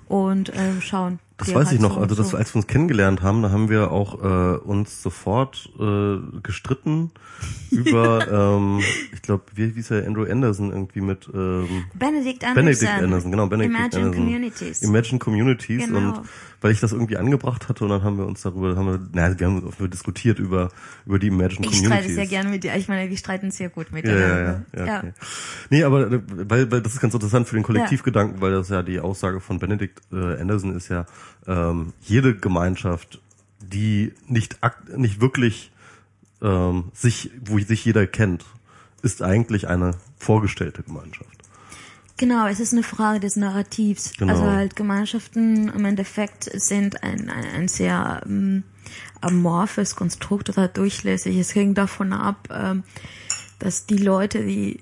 [0.07, 1.19] und ähm, schauen.
[1.37, 1.95] Das weiß ich noch.
[1.95, 5.69] so Also das, als wir uns kennengelernt haben, da haben wir auch äh, uns sofort
[5.79, 7.11] äh, gestritten
[7.71, 8.79] über, ähm,
[9.13, 12.55] ich glaube, wie ist der Andrew Anderson irgendwie mit ähm, Benedict Anderson.
[12.55, 14.23] Benedict Anderson, genau, Benedict Imagine Anderson.
[14.25, 14.81] Communities.
[14.83, 15.97] Imagine Communities Genau.
[16.19, 16.21] und
[16.61, 19.37] weil ich das irgendwie angebracht hatte und dann haben wir uns darüber, haben wir, naja,
[19.37, 20.69] wir haben wir diskutiert über
[21.05, 22.15] über die Imagine ich streite Communities.
[22.15, 22.73] sehr gerne mit dir.
[22.77, 24.65] Ich meine, wir streiten sehr gut Ja, miteinander.
[24.73, 24.85] ja, ja.
[24.85, 25.13] ja, okay.
[25.69, 28.81] Nee, aber äh, weil, weil das ist ganz interessant für den Kollektivgedanken, weil das ja
[28.81, 31.05] die Aussage von Benedict äh, Anderson ist ja,
[31.47, 33.21] ähm, jede Gemeinschaft,
[33.61, 34.57] die nicht
[34.95, 35.71] nicht wirklich
[36.41, 38.45] ähm, sich, wo sich jeder kennt,
[39.01, 41.43] ist eigentlich eine vorgestellte Gemeinschaft.
[42.17, 44.13] Genau, es ist eine Frage des Narrativs.
[44.17, 44.33] Genau.
[44.33, 48.63] Also halt Gemeinschaften im Endeffekt sind ein, ein, ein sehr ähm,
[49.19, 51.37] amorphes Konstrukt oder durchlässig.
[51.37, 52.83] Es hängt davon ab, ähm,
[53.59, 54.79] dass die Leute, die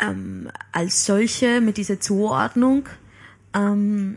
[0.00, 2.88] ähm, als solche mit dieser Zuordnung
[3.54, 4.16] ähm,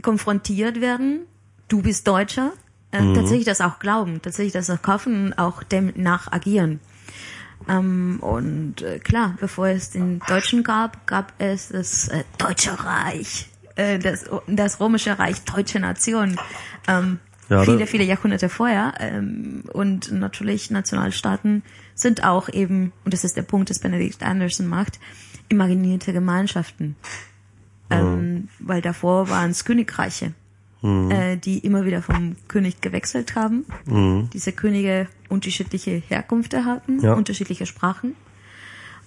[0.00, 1.26] konfrontiert werden,
[1.68, 2.52] du bist Deutscher,
[2.90, 6.80] äh, tatsächlich das auch glauben, tatsächlich das auch kaufen und auch dem nach agieren.
[7.68, 13.48] Ähm, und äh, klar, bevor es den Deutschen gab, gab es das äh, Deutsche Reich,
[13.76, 16.38] äh, das, das Römische Reich, Deutsche Nation.
[16.88, 17.18] Ähm,
[17.50, 18.94] Ja, viele, viele Jahrhunderte vorher.
[19.00, 21.62] Ähm, und natürlich Nationalstaaten
[21.96, 25.00] sind auch eben, und das ist der Punkt, das Benedict Anderson macht,
[25.48, 26.94] imaginierte Gemeinschaften.
[27.90, 30.32] Ähm, weil davor waren es Königreiche,
[30.82, 33.64] äh, die immer wieder vom König gewechselt haben.
[34.32, 37.14] Diese Könige unterschiedliche Herkünfte hatten, Ja.
[37.14, 38.14] unterschiedliche Sprachen.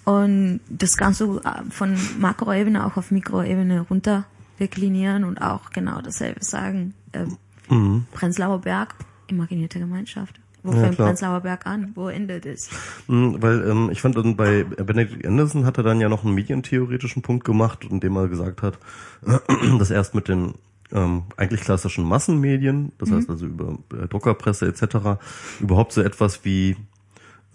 [0.06, 4.26] Und das kannst du äh, von Makroebene auch auf Mikroebene runter
[4.60, 6.94] deklinieren und auch genau dasselbe sagen.
[7.14, 8.94] Ähm, Prenzlauer Berg,
[9.28, 10.40] imaginierte Gemeinschaft.
[10.64, 11.08] Wo Ja, fängt klar.
[11.10, 11.92] Prenzlauer Berg an?
[11.94, 12.70] Wo endet es?
[13.08, 16.34] Mm, Weil ähm, ich fand dann bei Benedict Anderson hat er dann ja noch einen
[16.34, 18.80] medientheoretischen Punkt gemacht, indem er gesagt hat,
[19.80, 20.54] dass erst mit den
[20.92, 25.20] ähm, eigentlich klassischen Massenmedien, das heißt also über äh, Druckerpresse etc.,
[25.60, 26.78] überhaupt so etwas wie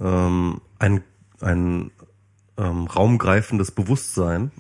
[0.01, 1.03] ähm, ein,
[1.41, 1.91] ein
[2.57, 4.51] ähm, raumgreifendes Bewusstsein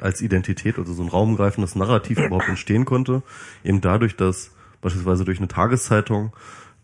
[0.00, 3.22] als Identität, also so ein raumgreifendes Narrativ überhaupt entstehen konnte,
[3.64, 6.32] eben dadurch, dass beispielsweise durch eine Tageszeitung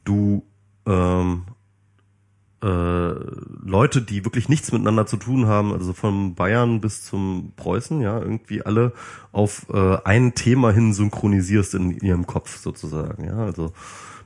[0.05, 0.44] du
[0.87, 1.45] ähm,
[2.62, 3.14] äh,
[3.64, 8.18] Leute, die wirklich nichts miteinander zu tun haben, also von Bayern bis zum Preußen, ja,
[8.21, 8.92] irgendwie alle
[9.33, 13.73] auf äh, ein Thema hin synchronisierst in ihrem Kopf sozusagen, ja, also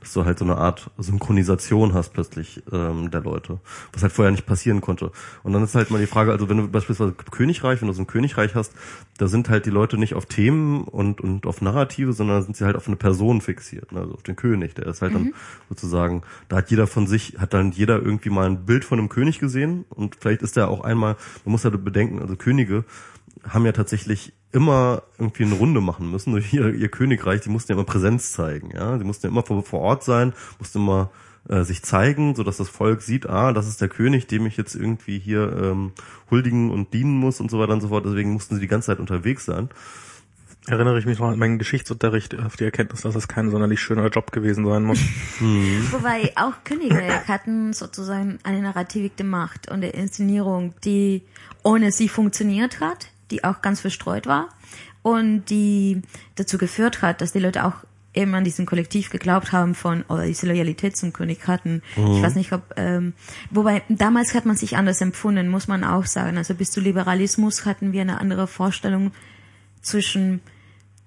[0.07, 3.59] dass du halt so eine Art Synchronisation hast plötzlich ähm, der Leute,
[3.91, 5.11] was halt vorher nicht passieren konnte.
[5.43, 8.03] Und dann ist halt mal die Frage, also wenn du beispielsweise Königreich, wenn du so
[8.03, 8.71] ein Königreich hast,
[9.17, 12.63] da sind halt die Leute nicht auf Themen und, und auf Narrative, sondern sind sie
[12.63, 13.99] halt auf eine Person fixiert, ne?
[13.99, 14.75] also auf den König.
[14.75, 15.33] Der ist halt dann
[15.67, 19.09] sozusagen, da hat jeder von sich, hat dann jeder irgendwie mal ein Bild von einem
[19.09, 22.85] König gesehen und vielleicht ist der auch einmal, man muss halt bedenken, also Könige
[23.47, 27.41] haben ja tatsächlich immer irgendwie eine Runde machen müssen durch ihr, ihr Königreich.
[27.41, 28.97] Die mussten ja immer Präsenz zeigen, ja.
[28.97, 31.11] Die mussten ja immer vor, vor Ort sein, mussten immer
[31.49, 34.57] äh, sich zeigen, so dass das Volk sieht, ah, das ist der König, dem ich
[34.57, 35.93] jetzt irgendwie hier ähm,
[36.29, 38.05] huldigen und dienen muss und so weiter und so fort.
[38.05, 39.69] Deswegen mussten sie die ganze Zeit unterwegs sein.
[40.67, 44.07] Erinnere ich mich noch an meinen Geschichtsunterricht auf die Erkenntnis, dass es kein sonderlich schöner
[44.09, 44.99] Job gewesen sein muss.
[45.91, 51.23] Wobei auch Könige hatten sozusagen eine narrative Macht und eine Inszenierung, die
[51.63, 54.49] ohne sie funktioniert hat, die auch ganz verstreut war
[55.01, 56.01] und die
[56.35, 60.25] dazu geführt hat, dass die Leute auch eben an diesen Kollektiv geglaubt haben von oder
[60.25, 61.83] diese Loyalität zum König hatten.
[61.95, 63.13] Ich weiß nicht, ob ähm,
[63.51, 66.37] wobei damals hat man sich anders empfunden, muss man auch sagen.
[66.37, 69.11] Also bis zu Liberalismus hatten wir eine andere Vorstellung
[69.81, 70.41] zwischen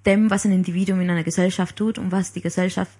[0.06, 2.92] dem, was ein Individuum in einer Gesellschaft tut und was die Gesellschaft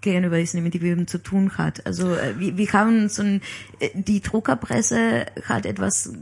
[0.00, 1.86] gegenüber diesem Individuum zu tun hat.
[1.86, 3.42] Also wir, wir haben so ein,
[3.80, 6.12] äh, die Druckerpresse hat etwas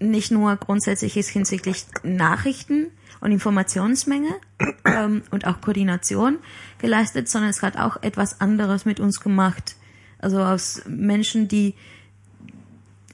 [0.00, 2.88] nicht nur grundsätzliches hinsichtlich Nachrichten
[3.20, 4.34] und Informationsmenge
[4.84, 6.38] ähm, und auch Koordination
[6.78, 9.76] geleistet, sondern es hat auch etwas anderes mit uns gemacht.
[10.18, 11.74] Also aus Menschen, die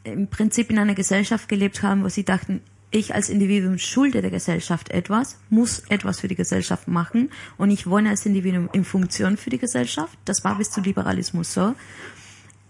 [0.04, 4.30] im Prinzip in einer Gesellschaft gelebt haben, wo sie dachten, ich als Individuum schulde der
[4.30, 9.36] Gesellschaft etwas, muss etwas für die Gesellschaft machen und ich wohne als Individuum in Funktion
[9.36, 10.18] für die Gesellschaft.
[10.24, 11.74] Das war bis zu Liberalismus so.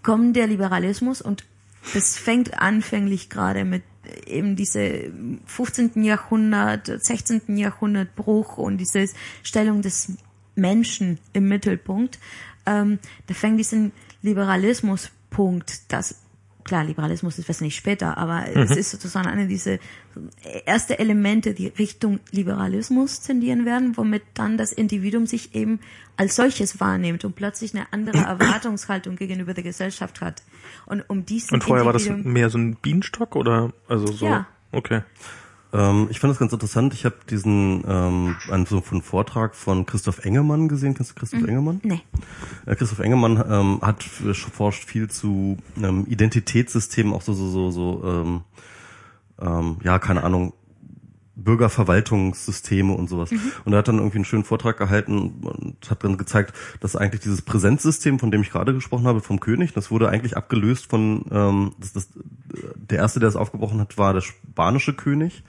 [0.03, 1.43] Kommt der Liberalismus und
[1.93, 3.83] das fängt anfänglich gerade mit
[4.25, 5.11] eben diese
[5.45, 6.03] 15.
[6.03, 7.57] Jahrhundert, 16.
[7.57, 9.05] Jahrhundert Bruch und diese
[9.43, 10.13] Stellung des
[10.55, 12.19] Menschen im Mittelpunkt.
[12.65, 16.21] Ähm, da fängt diesen Liberalismuspunkt, dass
[16.63, 19.77] klar, Liberalismus ist wesentlich später, aber es ist sozusagen eine dieser
[20.65, 25.79] erste Elemente, die Richtung Liberalismus tendieren werden, womit dann das Individuum sich eben
[26.17, 30.43] als solches wahrnimmt und plötzlich eine andere Erwartungshaltung gegenüber der Gesellschaft hat.
[30.85, 34.25] Und um diesen Und vorher war das mehr so ein Bienenstock oder also so?
[34.25, 34.47] Ja.
[34.71, 35.01] Okay.
[35.73, 36.93] Ähm, ich fand das ganz interessant.
[36.93, 40.93] Ich habe diesen ähm, einen so einen Vortrag von Christoph Engemann gesehen.
[40.93, 41.79] Kennst du Christoph Engemann?
[41.83, 42.01] Nee.
[42.65, 48.03] Äh, Christoph Engemann ähm, hat forscht viel zu ähm, Identitätssystemen, auch so so so so
[48.05, 48.41] ähm,
[49.39, 50.53] ähm, ja keine Ahnung
[51.43, 53.31] Bürgerverwaltungssysteme und sowas.
[53.65, 57.21] Und er hat dann irgendwie einen schönen Vortrag gehalten und hat dann gezeigt, dass eigentlich
[57.21, 61.25] dieses Präsenzsystem, von dem ich gerade gesprochen habe, vom König, das wurde eigentlich abgelöst von,
[61.31, 62.09] ähm, das, das,
[62.75, 65.43] der erste, der es aufgebrochen hat, war der spanische König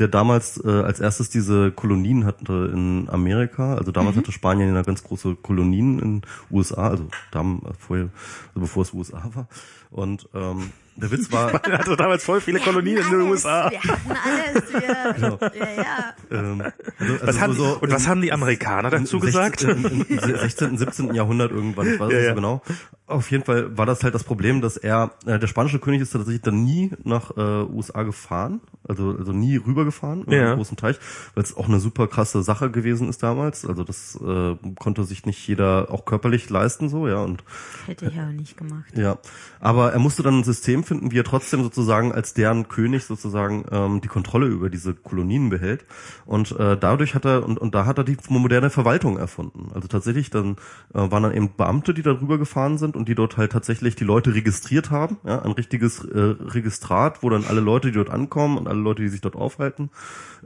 [0.00, 3.74] der damals äh, als erstes diese Kolonien hatte in Amerika.
[3.74, 8.08] Also damals hatte Spanien ja ganz große Kolonien in USA, also dam, äh, vorher,
[8.48, 9.46] also bevor es USA war.
[9.90, 13.70] Und ähm, der Witz war, Er hatte damals voll viele Kolonien in den USA.
[13.70, 14.72] Wir hatten alles.
[14.72, 15.38] Wir, Genau.
[15.40, 16.14] ja, ja.
[16.30, 16.62] ähm,
[16.98, 19.60] also, also Was haben, so und was haben die Amerikaner dazu im gesagt?
[19.60, 19.84] 16.
[19.84, 21.14] Im, im 16., 17.
[21.14, 22.30] Jahrhundert irgendwann, ich weiß Ja, nicht ja.
[22.30, 22.62] so genau.
[23.10, 26.12] Auf jeden Fall war das halt das Problem, dass er, äh, der spanische König ist
[26.12, 30.48] tatsächlich dann nie nach äh, USA gefahren, also, also nie rübergefahren über Ja.
[30.50, 30.98] den großen Teich,
[31.34, 33.66] weil es auch eine super krasse Sache gewesen ist damals.
[33.66, 37.22] Also das äh, konnte sich nicht jeder auch körperlich leisten so, ja.
[37.22, 37.44] Und
[37.86, 38.96] Hätte ich aber nicht gemacht.
[38.96, 39.18] ja,
[39.60, 43.64] aber er musste dann ein System finden, wie er trotzdem sozusagen als deren König sozusagen
[43.70, 45.84] ähm, die Kontrolle über diese Kolonien behält.
[46.26, 49.70] Und äh, dadurch hat er und, und da hat er die moderne Verwaltung erfunden.
[49.74, 50.56] Also tatsächlich dann
[50.94, 54.04] äh, waren dann eben Beamte, die darüber gefahren sind und die dort halt tatsächlich die
[54.04, 58.58] Leute registriert haben, ja, ein richtiges äh, Registrat, wo dann alle Leute, die dort ankommen
[58.58, 59.90] und alle Leute, die sich dort aufhalten,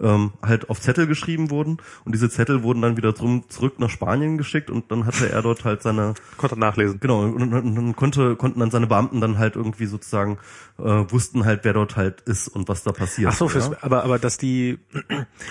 [0.00, 3.90] ähm, halt auf Zettel geschrieben wurden und diese Zettel wurden dann wieder drum, zurück nach
[3.90, 7.00] Spanien geschickt und dann hatte er dort halt seine Konnte nachlesen.
[7.00, 10.38] Genau, und, und, und dann konnte, konnten dann seine Beamten dann halt irgendwie sozusagen
[10.78, 13.30] äh, wussten halt, wer dort halt ist und was da passiert.
[13.32, 13.76] Ach so, fürs, ja?
[13.80, 14.78] aber aber dass die,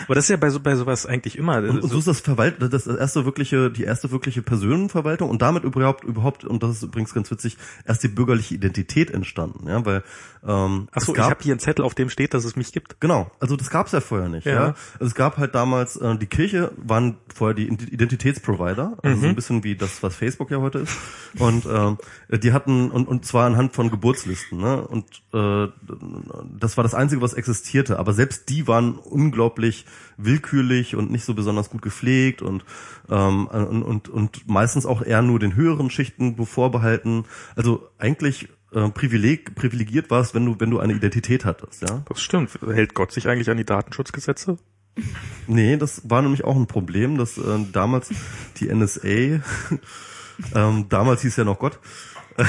[0.05, 1.57] aber das ist ja bei so bei sowas eigentlich immer.
[1.57, 5.63] Und, und so ist das Verwalt, das erste wirkliche, die erste wirkliche Personenverwaltung und damit
[5.63, 10.03] überhaupt, überhaupt, und das ist übrigens ganz witzig, erst die bürgerliche Identität entstanden, ja, weil
[10.45, 12.55] ähm, Ach so, es ich gab, habe hier einen Zettel, auf dem steht, dass es
[12.55, 12.99] mich gibt.
[12.99, 14.45] Genau, also das gab's ja vorher nicht.
[14.45, 14.53] Ja.
[14.53, 14.65] Ja.
[14.93, 19.27] Also es gab halt damals, äh, die Kirche waren vorher die Ident- Identitätsprovider, also so
[19.27, 20.95] ein bisschen wie das, was Facebook ja heute ist.
[21.39, 21.97] Und ähm,
[22.29, 24.59] die hatten, und, und zwar anhand von Geburtslisten.
[24.59, 24.85] Ne?
[24.85, 25.67] Und äh,
[26.59, 27.97] das war das Einzige, was existierte.
[27.97, 29.85] Aber selbst die waren unglaublich
[30.17, 32.65] willkürlich und nicht so besonders gut gepflegt und,
[33.09, 36.35] ähm, und, und, und meistens auch eher nur den höheren Schichten
[36.83, 37.25] vorbehalten.
[37.55, 42.03] Also eigentlich äh, privileg, privilegiert war es, wenn du, wenn du eine Identität hattest, ja.
[42.07, 42.51] Das stimmt.
[42.65, 44.57] Hält Gott sich eigentlich an die Datenschutzgesetze?
[45.47, 48.11] Nee, das war nämlich auch ein Problem, dass äh, damals
[48.57, 49.07] die NSA,
[50.55, 51.79] ähm, damals hieß ja noch Gott.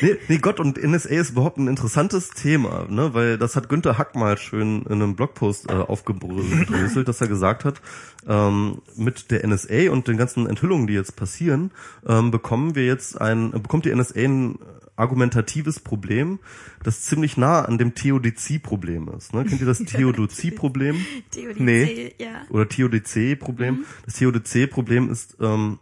[0.00, 3.98] nee, nee, Gott und NSA ist überhaupt ein interessantes Thema, ne, weil das hat Günther
[3.98, 7.80] Hack mal schön in einem Blogpost äh, aufgedröselt, dass er gesagt hat,
[8.26, 11.70] ähm, mit der NSA und den ganzen Enthüllungen, die jetzt passieren,
[12.06, 14.58] ähm, bekommen wir jetzt ein, bekommt die NSA ein
[14.96, 16.38] argumentatives Problem,
[16.84, 19.34] das ziemlich nah an dem Theodizee-Problem ist.
[19.34, 19.44] Ne?
[19.44, 21.04] Kennt ihr das Theodizee-Problem?
[21.32, 22.14] Theodizee, Nee.
[22.18, 22.42] ja.
[22.50, 23.84] oder Theodizee-Problem.
[24.04, 25.80] Das Theodizee-Problem ist, ähm,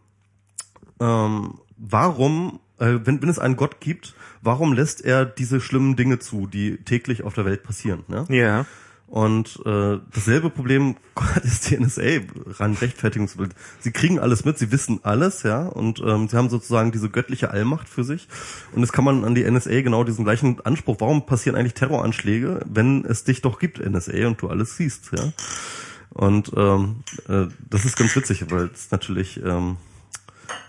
[1.02, 6.18] ähm, warum, äh, wenn, wenn es einen Gott gibt, warum lässt er diese schlimmen Dinge
[6.20, 8.04] zu, die täglich auf der Welt passieren?
[8.08, 8.24] Ne?
[8.28, 8.66] Ja.
[9.08, 12.22] Und äh, dasselbe Problem hat das die NSA
[12.58, 13.54] rein Rechtfertigungsbild.
[13.80, 17.50] Sie kriegen alles mit, sie wissen alles, ja, und ähm, sie haben sozusagen diese göttliche
[17.50, 18.26] Allmacht für sich.
[18.72, 20.96] Und jetzt kann man an die NSA genau diesen gleichen Anspruch.
[21.00, 25.30] Warum passieren eigentlich Terroranschläge, wenn es dich doch gibt, NSA, und du alles siehst, ja?
[26.08, 29.76] Und ähm, äh, das ist ganz witzig, weil es natürlich ähm,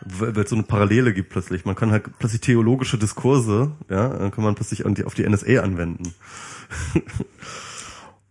[0.05, 1.65] weil es so eine Parallele gibt plötzlich.
[1.65, 5.27] Man kann halt plötzlich theologische Diskurse, ja, dann kann man plötzlich an die, auf die
[5.27, 6.13] NSA anwenden.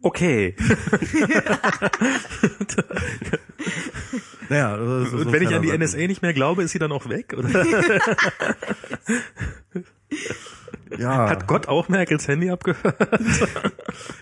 [0.04, 0.56] Okay.
[4.48, 7.08] Naja, so Und wenn ich an die NSA nicht mehr glaube, ist sie dann auch
[7.08, 7.34] weg?
[7.34, 7.48] Oder
[10.98, 11.28] Ja.
[11.28, 12.96] hat Gott auch Merkels Handy abgehört?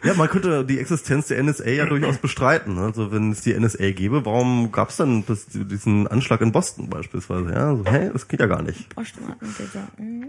[0.03, 2.75] Ja, man könnte die Existenz der NSA ja durchaus bestreiten.
[2.75, 2.83] ne?
[2.83, 6.89] Also wenn es die NSA gäbe, warum gab es dann das, diesen Anschlag in Boston
[6.89, 7.53] beispielsweise?
[7.53, 8.89] Ja, so, hä, das geht ja gar nicht.
[9.99, 10.29] Mhm.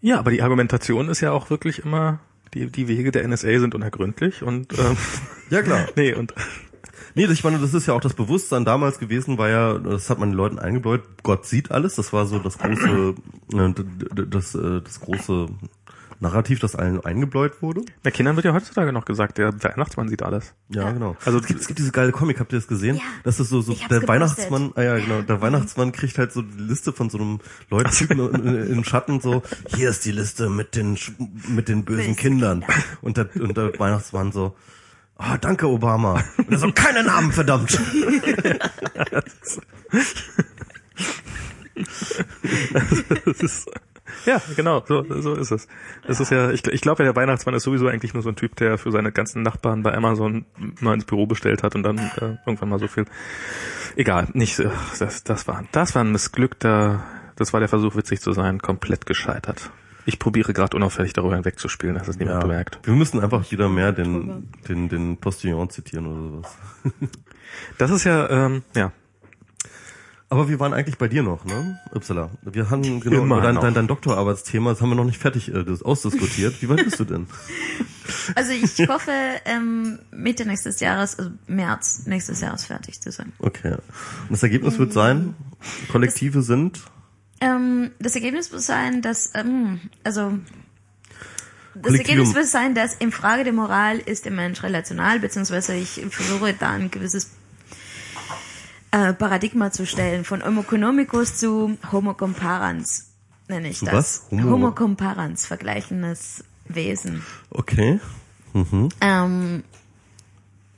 [0.00, 2.18] Ja, aber die Argumentation ist ja auch wirklich immer,
[2.54, 4.96] die, die Wege der NSA sind unergründlich und ähm,
[5.50, 5.86] Ja klar.
[5.96, 6.34] nee, und
[7.16, 10.18] Nee, ich meine, das ist ja auch das Bewusstsein damals gewesen, war ja, das hat
[10.18, 13.14] man den Leuten eingebläut, Gott sieht alles, das war so das große,
[13.54, 13.72] äh,
[14.28, 15.48] das, äh, das große
[16.20, 17.82] Narrativ, das allen eingebläut wurde.
[18.04, 20.52] Der Kindern wird ja heutzutage noch gesagt, der Weihnachtsmann sieht alles.
[20.68, 21.16] Ja, genau.
[21.24, 22.96] Also- es gibt, es gibt diese geile Comic, habt ihr das gesehen?
[22.96, 23.02] Ja.
[23.24, 24.08] Das ist so, so der gepostet.
[24.08, 28.18] Weihnachtsmann, ah ja, genau, der Weihnachtsmann kriegt halt so die Liste von so einem Leuttypen
[28.34, 29.42] in, in Schatten so,
[29.74, 30.98] hier ist die Liste mit den
[31.48, 32.64] mit den bösen Bösen Kindern.
[33.00, 34.54] Und der, und der Weihnachtsmann so,
[35.18, 36.22] ah, danke Obama.
[36.36, 37.78] Und er so, keine Namen, verdammt.
[44.24, 45.68] Ja, genau, so, so ist es.
[46.06, 48.36] Das ist ja, ich, ich glaube ja, der Weihnachtsmann ist sowieso eigentlich nur so ein
[48.36, 50.46] Typ, der für seine ganzen Nachbarn bei Amazon
[50.80, 53.04] mal ins Büro bestellt hat und dann äh, irgendwann mal so viel.
[53.94, 57.04] Egal, nicht, äh, das, das war, das war ein missglückter,
[57.36, 59.70] das war der Versuch, witzig zu sein, komplett gescheitert.
[60.06, 62.46] Ich probiere gerade unauffällig darüber hinwegzuspielen, dass es niemand Ja.
[62.46, 62.78] bemerkt.
[62.84, 66.56] Wir müssen einfach wieder mehr den, den, den Postillon zitieren oder sowas.
[67.78, 68.92] Das ist ja, ähm, ja,
[70.28, 71.78] Aber wir waren eigentlich bei dir noch, ne?
[71.94, 72.30] Upsala.
[72.42, 73.62] Wir haben genau Immer dein, noch.
[73.62, 76.60] dein, dein Doktorarbeitsthema, das haben wir noch nicht fertig äh, das ausdiskutiert.
[76.60, 77.26] Wie weit bist du denn?
[78.34, 79.10] Also ich hoffe,
[79.44, 83.32] ähm, Mitte nächstes Jahres, also März nächstes Jahres fertig zu sein.
[83.38, 83.72] Okay.
[83.74, 85.34] Und das Ergebnis wird sein,
[85.90, 86.80] Kollektive sind
[87.46, 90.38] Ähm, das Ergebnis wird sein, dass, ähm, also,
[91.74, 91.92] das.
[91.94, 96.54] Ergebnis wird sein, dass in Frage der Moral ist der Mensch relational, beziehungsweise ich versuche
[96.54, 97.30] da ein gewisses
[98.92, 103.10] äh, Paradigma zu stellen, von Homo economicus zu Homo comparans,
[103.48, 103.94] nenne ich Zu das.
[103.94, 104.26] was?
[104.30, 107.22] Homo- Homo comparans, vergleichendes Wesen.
[107.50, 108.00] okay.
[109.02, 109.62] Ähm,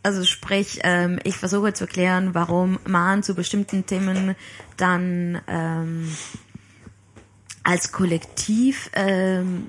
[0.02, 4.35] also sprich, ähm, ich versuche zu erklären, warum man zu bestimmten Themen
[4.76, 6.12] dann ähm,
[7.68, 9.66] als Kollektiv ähm,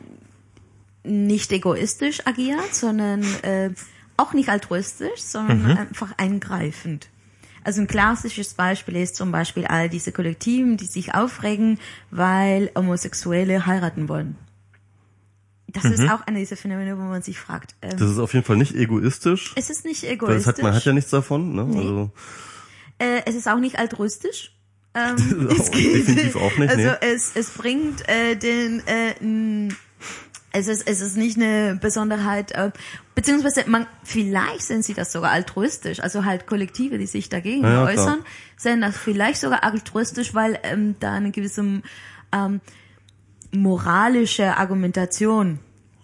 [1.04, 3.72] nicht egoistisch agiert, sondern äh,
[4.16, 7.10] auch nicht altruistisch, sondern einfach eingreifend.
[7.62, 11.78] Also ein klassisches Beispiel ist zum Beispiel all diese Kollektiven, die sich aufregen,
[12.10, 14.38] weil Homosexuelle heiraten wollen.
[15.68, 18.46] Das ist auch eine dieser Phänomene, wo man sich fragt, ähm, Das ist auf jeden
[18.46, 19.54] Fall nicht egoistisch.
[19.58, 20.48] es ist nicht egoistisch.
[20.48, 21.66] hat, man hat ja nichts davon, ne?
[21.66, 21.78] Nee.
[21.80, 22.12] Also,
[22.98, 24.56] äh, es ist auch nicht altruistisch.
[24.96, 26.96] Ähm, es geht- definitiv auch nicht, Also nee.
[27.14, 29.70] es, es bringt äh, den äh,
[30.52, 32.72] es ist, es ist nicht eine Besonderheit, äh,
[33.14, 37.86] beziehungsweise man, vielleicht sind sie das sogar altruistisch, also halt Kollektive, die sich dagegen Ja,
[37.86, 38.06] ja, klar.
[38.06, 38.20] äußern,
[38.58, 41.82] sind das vielleicht sogar altruistisch, weil ähm, da eine gewisse
[42.32, 42.62] ähm,
[43.52, 45.60] moralische Argumentation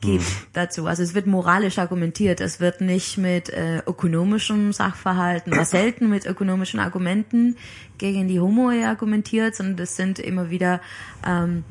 [0.05, 0.35] gibt Hm.
[0.53, 0.87] dazu.
[0.87, 6.25] Also es wird moralisch argumentiert, es wird nicht mit äh, ökonomischem Sachverhalten, oder selten mit
[6.25, 7.57] ökonomischen Argumenten
[7.97, 10.81] gegen die Homo argumentiert, sondern das sind immer wieder
[11.25, 11.63] ähm,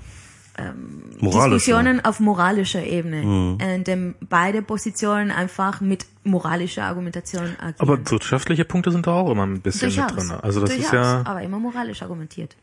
[1.20, 1.64] moralisch.
[1.64, 7.74] Diskussionen auf moralischer Ebene, in dem beide Positionen einfach mit moralischer Argumentation agieren.
[7.78, 10.12] aber wirtschaftliche Punkte sind da auch immer ein bisschen Durchaus.
[10.12, 10.30] mit drin.
[10.42, 12.56] Also das Durchaus, ist ja, aber immer moralisch argumentiert.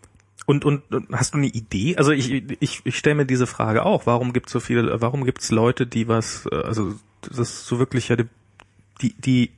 [0.52, 0.84] Und, und
[1.14, 1.96] hast du eine Idee?
[1.96, 4.06] Also ich, ich, ich stelle mir diese Frage auch.
[4.06, 7.66] Warum gibt es so viele, warum gibt es Leute, die was, äh, also das ist
[7.68, 8.28] so wirklich ja die,
[9.02, 9.52] die, die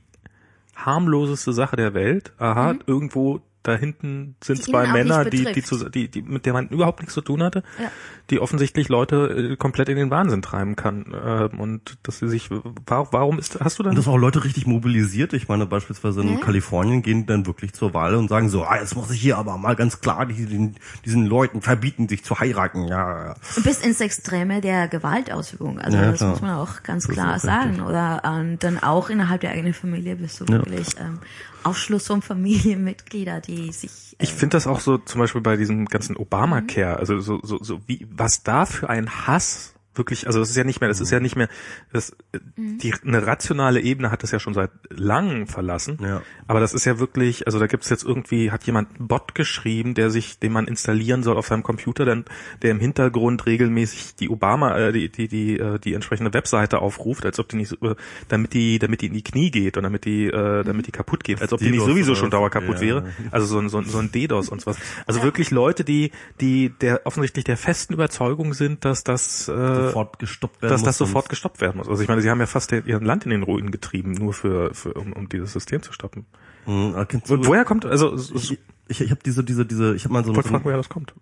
[0.76, 2.32] harmloseste Sache der Welt.
[2.38, 6.68] Aha, irgendwo da hinten sind Die zwei Männer, die, die, die, die, mit der man
[6.68, 7.90] überhaupt nichts zu tun hatte, Ja.
[8.30, 11.12] die offensichtlich Leute äh, komplett in den Wahnsinn treiben kann.
[11.26, 12.50] Ähm, und dass sie sich,
[12.86, 13.90] warum, warum ist, hast du dann?
[13.90, 15.32] Und das auch Leute richtig mobilisiert.
[15.32, 16.36] Ich meine, beispielsweise in Ja.
[16.40, 19.56] Kalifornien gehen dann wirklich zur Wahl und sagen so, ah, jetzt muss ich hier aber
[19.58, 22.84] mal ganz klar diesen, diesen Leuten verbieten, sich zu heiraten.
[22.86, 23.34] Ja, ja.
[23.64, 25.78] bis ins Extreme der Gewaltausübung.
[25.80, 26.30] Also Ja, das klar.
[26.30, 27.70] muss man auch ganz Das klar sagen.
[27.70, 27.86] richtig.
[27.86, 30.58] Oder ähm, dann auch innerhalb der eigenen Familie bist du Ja.
[30.58, 31.18] wirklich ähm,
[31.64, 35.86] Ausschluss von Familienmitglieder, die sich äh, Ich finde das auch so zum Beispiel bei diesem
[35.86, 40.50] ganzen Obamacare, also so, so, so wie, was da für ein Hass wirklich, also das
[40.50, 41.48] ist ja nicht mehr, das ist ja nicht mehr,
[41.92, 45.98] das, äh, die, eine rationale Ebene hat das ja schon seit langem verlassen.
[46.02, 46.22] Ja.
[46.46, 49.94] Aber das ist ja wirklich, also da gibt's jetzt irgendwie, hat jemand einen Bot geschrieben,
[49.94, 52.24] der sich, den man installieren soll auf seinem Computer, dann,
[52.62, 57.24] der im Hintergrund regelmäßig die Obama, äh, die, die, die, äh, die entsprechende Webseite aufruft,
[57.24, 57.94] als ob die nicht, äh,
[58.28, 61.24] damit die, damit die in die Knie geht und damit die, äh, damit die kaputt
[61.24, 62.38] geht, als ob die nicht sowieso schon was?
[62.38, 62.80] dauerkaputt Ja.
[62.80, 63.04] wäre.
[63.30, 64.78] Also so ein, so ein, so ein DDoS und sowas.
[65.06, 70.18] Also wirklich Leute, die, die der offensichtlich der festen Überzeugung sind, dass das, äh, Sofort
[70.18, 71.88] gestoppt werden dass muss das sofort gestoppt werden muss.
[71.88, 74.74] Also ich meine, sie haben ja fast ihr Land in den Ruinen getrieben, nur für,
[74.74, 76.26] für um, um dieses System zu stoppen.
[76.66, 79.42] Hm, ah, kennst du- Und woher kommt, also so- so- Ich, ich, ich habe diese,
[79.44, 81.14] diese, diese, ich habe mal so, ich wollte so fragen, woher das kommt.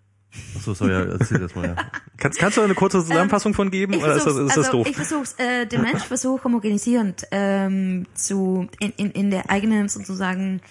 [0.57, 1.67] Achso, sorry, ja, erzähl das mal.
[1.67, 1.75] Ja.
[2.17, 3.93] Kannst, kannst du eine kurze Zusammenfassung von geben?
[3.93, 4.87] Ähm, Ich Oder ist das, versuch's, ist das also doof?
[4.89, 10.61] ich versuch's, äh, der Mensch versucht homogenisierend ähm, zu in, in, in der eigenen sozusagen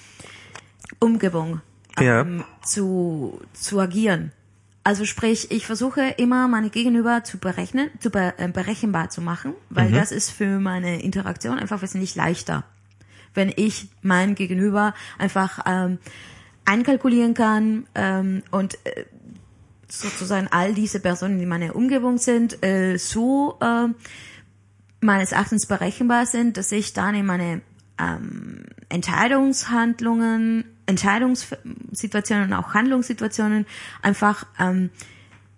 [0.98, 1.61] Umgebung
[2.00, 2.20] Ja.
[2.22, 4.33] ähm, zu, zu agieren.
[4.85, 9.55] Also sprich, ich versuche immer meine Gegenüber zu berechnen, zu be, äh, berechenbar zu machen,
[9.71, 9.95] weil Mhm.
[9.95, 12.64] das ist für meine Interaktion einfach wesentlich leichter.
[13.33, 15.99] Wenn ich mein Gegenüber einfach ähm,
[16.64, 19.05] einkalkulieren kann ähm, und äh,
[19.89, 23.89] sozusagen all diese Personen, die in meiner Umgebung sind, äh, so äh,
[25.01, 27.61] meines Erachtens berechenbar sind, dass ich dann in meine
[27.99, 33.66] ähm, Entscheidungshandlungen, Entscheidungssituationen und auch Handlungssituationen
[34.03, 34.90] einfach ähm,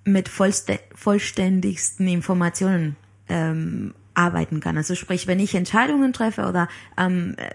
[0.05, 2.97] mit vollste vollständigsten Informationen
[3.29, 4.77] ähm, arbeiten kann.
[4.77, 7.51] Also sprich, wenn ich Entscheidungen treffe oder ähm, äh,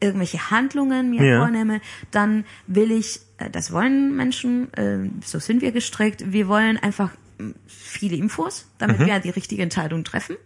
[0.00, 1.38] irgendwelche Handlungen mir Ja.
[1.40, 1.80] vornehme,
[2.10, 7.10] dann will ich, äh, das wollen Menschen, äh, so sind wir gestrickt, wir wollen einfach
[7.66, 10.36] viele Infos, damit wir die richtige Entscheidung treffen.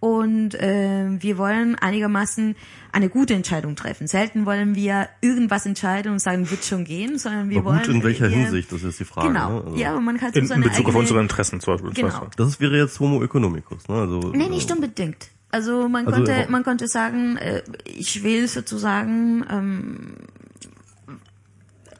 [0.00, 2.56] Und äh, wir wollen einigermaßen
[2.90, 4.08] eine gute Entscheidung treffen.
[4.08, 7.78] Selten wollen wir irgendwas entscheiden und sagen, wird schon gehen, sondern wir wollen.
[7.78, 9.28] gut, in welcher eher- Hinsicht, das ist die Frage.
[9.28, 9.60] Genau.
[9.60, 9.64] Ne?
[9.64, 11.74] Also, Ja, aber man kann In, so seine in Bezug auf eigene, unsere Interessen zum
[11.74, 11.92] Beispiel.
[11.92, 12.26] Genau.
[12.36, 13.86] Das wäre jetzt Homo economicus.
[13.86, 13.94] Ne?
[13.94, 15.28] Also, Nee, nicht unbedingt.
[15.52, 20.14] Also man Also, konnte, aber- man konnte sagen, äh, ich will sozusagen ähm,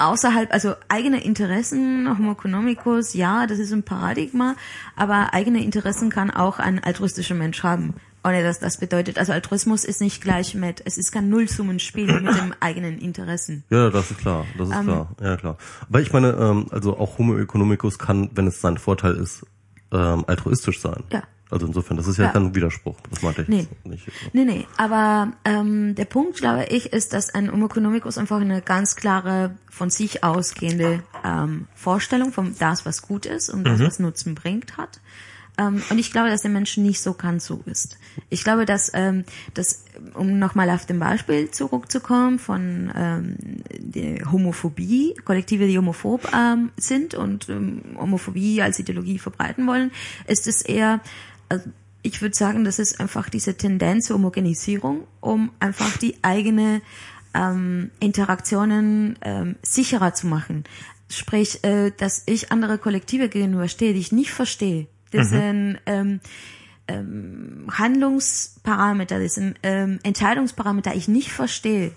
[0.02, 4.56] außerhalb, also eigene Interessen, Homo economicus, ja, das ist ein Paradigma,
[4.96, 7.94] aber eigene Interessen kann auch ein altruistischer Mensch haben.
[8.24, 12.36] Ohne dass das bedeutet, also Altruismus ist nicht gleich mit, es ist kein Nullsummenspiel mit
[12.36, 13.64] dem eigenen Interessen.
[13.68, 14.74] Ja, das ist klar, das Ähm.
[14.78, 15.58] ist klar, ja klar.
[15.88, 19.44] Aber ich meine, ähm, also auch Homo economicus kann, wenn es sein Vorteil ist,
[19.92, 21.02] ähm, altruistisch sein.
[21.12, 21.22] Ja.
[21.52, 22.30] Also insofern, das ist ja, Ja.
[22.32, 22.96] kein Widerspruch.
[23.10, 23.66] Das meinte ich Nee.
[23.84, 24.08] nicht.
[24.32, 28.62] Nee, nee, aber ähm, der Punkt, glaube ich, ist, dass ein Homo economicus einfach eine
[28.62, 33.98] ganz klare, von sich ausgehende ähm, Vorstellung von das, was gut ist und das, was
[33.98, 35.00] Nutzen bringt, hat.
[35.58, 37.98] Ähm, und ich glaube, dass der Mensch nicht so ganz so ist.
[38.30, 39.84] Ich glaube, dass, ähm, dass
[40.14, 43.36] um nochmal auf dem Beispiel zurückzukommen von ähm,
[43.78, 49.90] der Homophobie, Kollektive, die homophob ähm, sind und ähm, Homophobie als Ideologie verbreiten wollen,
[50.26, 51.00] ist es eher,
[51.52, 51.70] also
[52.02, 56.80] ich würde sagen, das ist einfach diese Tendenz zur Homogenisierung, um einfach die eigene
[57.34, 60.64] ähm, Interaktionen ähm, sicherer zu machen.
[61.08, 64.86] Sprich, äh, dass ich andere Kollektive gegenüberstehe, die ich nicht verstehe.
[65.10, 66.20] Das sind ähm,
[66.88, 71.92] ähm, Handlungsparameter, das sind ähm, Entscheidungsparameter, die ich nicht verstehe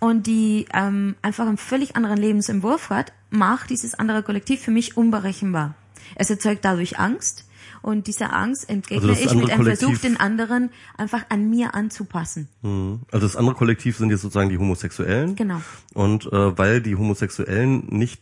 [0.00, 4.96] und die ähm, einfach einen völlig anderen Lebensentwurf hat, macht dieses andere Kollektiv für mich
[4.96, 5.76] unberechenbar.
[6.16, 7.44] Es erzeugt dadurch Angst
[7.82, 12.48] und diese Angst entgegne Also ich mit einem Versuch, den anderen einfach an mir anzupassen.
[12.62, 13.00] Mhm.
[13.10, 15.36] Also das andere Kollektiv sind jetzt sozusagen die Homosexuellen.
[15.36, 15.60] Genau.
[15.94, 18.20] Und äh, weil die Homosexuellen nicht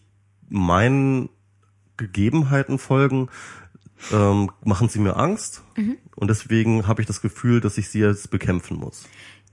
[0.49, 1.29] meinen
[1.97, 3.29] Gegebenheiten folgen,
[4.13, 5.63] ähm, machen sie mir Angst.
[5.77, 5.97] Mhm.
[6.15, 9.05] Und deswegen habe ich das Gefühl, dass ich sie jetzt bekämpfen muss.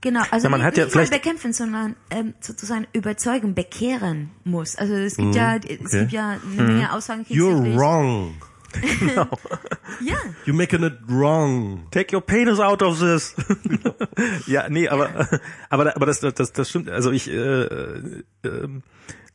[0.02, 4.30] Genau, also Ja, man nicht, hat ja nicht vielleicht- bekämpfen, sondern ähm, sozusagen überzeugen, bekehren
[4.44, 4.76] muss.
[4.76, 5.86] Also es gibt ja, es Mhm.
[5.86, 5.98] okay.
[6.00, 7.76] gibt ja eine Menge Aussagen You're hinsichtlich-
[8.82, 9.38] wrong.
[10.00, 11.86] Ja, You're making it wrong.
[11.90, 13.34] Take your penis out of this.
[14.46, 15.08] ja, nee, aber
[15.68, 16.90] aber aber das das das stimmt.
[16.90, 18.82] Also ich äh, äh, ähm,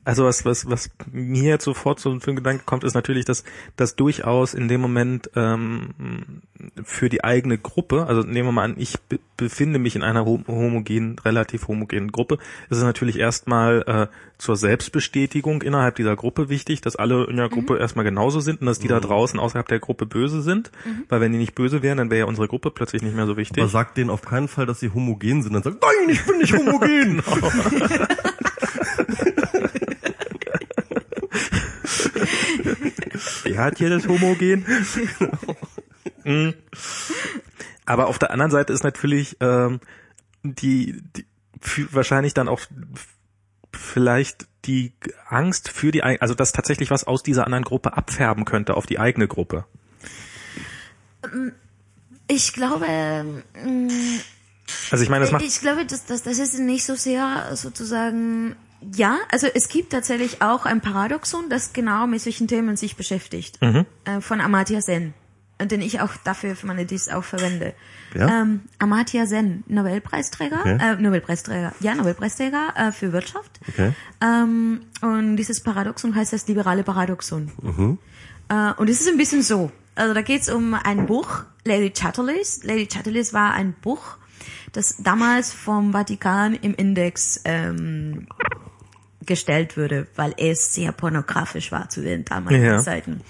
[0.04, 3.44] also was was was mir jetzt sofort so für einen Gedanken kommt, ist natürlich, dass
[3.76, 6.42] dass durchaus in dem Moment ähm,
[6.84, 10.26] für die eigene Gruppe, also nehmen wir mal an, ich be befinde mich in einer
[10.26, 12.38] hom homogenen, relativ homogenen Gruppe,
[12.70, 17.50] ist es natürlich erstmal äh, zur Selbstbestätigung innerhalb dieser Gruppe wichtig, dass alle in der
[17.50, 20.72] Gruppe erstmal genauso sind und dass die da draußen außerhalb der Gruppe böse sind,
[21.10, 23.36] weil wenn die nicht böse wären, dann wäre ja unsere Gruppe plötzlich nicht mehr so
[23.36, 23.64] wichtig.
[23.64, 25.54] Aber sagt denen auf keinen Fall, dass sie homogen sind.
[25.54, 27.24] Dann sagt, nein, ich bin nicht homogen.
[33.44, 34.66] Wer hat hier das Homogen?
[36.24, 36.54] Mhm.
[37.86, 39.80] Aber auf der anderen Seite ist natürlich ähm,
[40.44, 41.26] die, die
[41.92, 42.62] wahrscheinlich dann auch
[43.74, 44.94] vielleicht die
[45.28, 49.00] Angst für die, also dass tatsächlich was aus dieser anderen Gruppe abfärben könnte auf die
[49.00, 49.66] eigene Gruppe.
[52.28, 53.42] ich glaube, ähm,
[54.92, 58.56] Also ich meine, das macht ich glaube, das, das, das ist nicht so sehr sozusagen,
[58.96, 63.62] ja, also es gibt tatsächlich auch ein Paradoxon, das genau mit solchen Themen sich beschäftigt,
[63.62, 63.86] Mhm.
[64.06, 65.14] äh, von Amartya Sen,
[65.58, 67.74] äh, den ich auch dafür für meine Dies auch verwende.
[68.14, 68.28] Wer?
[68.28, 70.78] Ähm, Amartya Sen, Nobelpreisträger, Okay.
[70.82, 73.60] äh, Nobelpreisträger, ja, Nobelpreisträger äh, für Wirtschaft.
[73.70, 73.94] Okay.
[74.22, 77.52] Ähm, und dieses Paradoxon heißt das liberale Paradoxon.
[77.62, 77.98] Mhm.
[78.50, 79.72] Äh, und es ist ein bisschen so.
[79.96, 82.64] Also da geht es um ein Buch, Lady Chatterley's.
[82.64, 84.18] Lady Chatterley's war ein Buch,
[84.72, 88.28] das damals vom Vatikan im Index ähm,
[89.26, 92.80] gestellt wurde, weil es sehr pornografisch war zu den damaligen Ja.
[92.80, 93.22] Zeiten.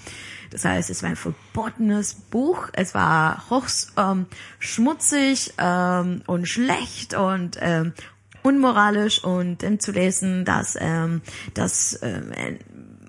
[0.50, 2.68] Das heißt, es war ein verbotenes Buch.
[2.74, 3.66] Es war hoch
[3.96, 4.26] ähm,
[4.58, 7.94] schmutzig ähm, und schlecht und ähm,
[8.42, 11.22] unmoralisch und dann zu lesen, dass ähm,
[11.54, 12.32] das ähm,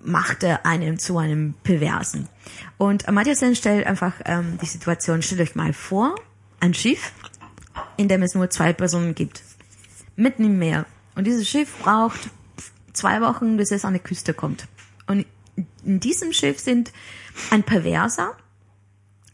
[0.04, 2.30] machte einen zu einem Perversen.
[2.78, 6.16] Und Sen stellt einfach ähm, die Situation, stellt euch mal vor,
[6.60, 7.12] ein Schiff,
[7.98, 9.44] in dem es nur zwei Personen gibt.
[10.16, 10.86] Mitten im Meer.
[11.16, 12.30] Und dieses Schiff braucht
[12.94, 14.68] zwei Wochen, bis es an die Küste kommt.
[15.08, 15.26] Und
[15.86, 16.92] in diesem Schiff sind
[17.52, 18.36] ein Perverser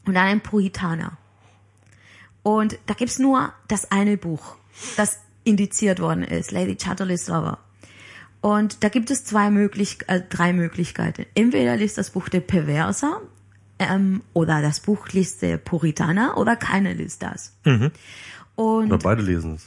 [0.06, 1.18] und ein Puritaner.
[2.44, 4.56] Und da gibt's nur das eine Buch,
[4.98, 7.60] das indiziert worden ist, Lady Chatterley's Lover.
[8.42, 11.26] Und da gibt es zwei möglich äh, drei Möglichkeiten.
[11.36, 13.22] Entweder liest das Buch der Perverser
[13.80, 17.58] ähm, oder das Buch liest der Puritaner oder keiner liest das.
[18.56, 19.66] Und Oder beide lesen es.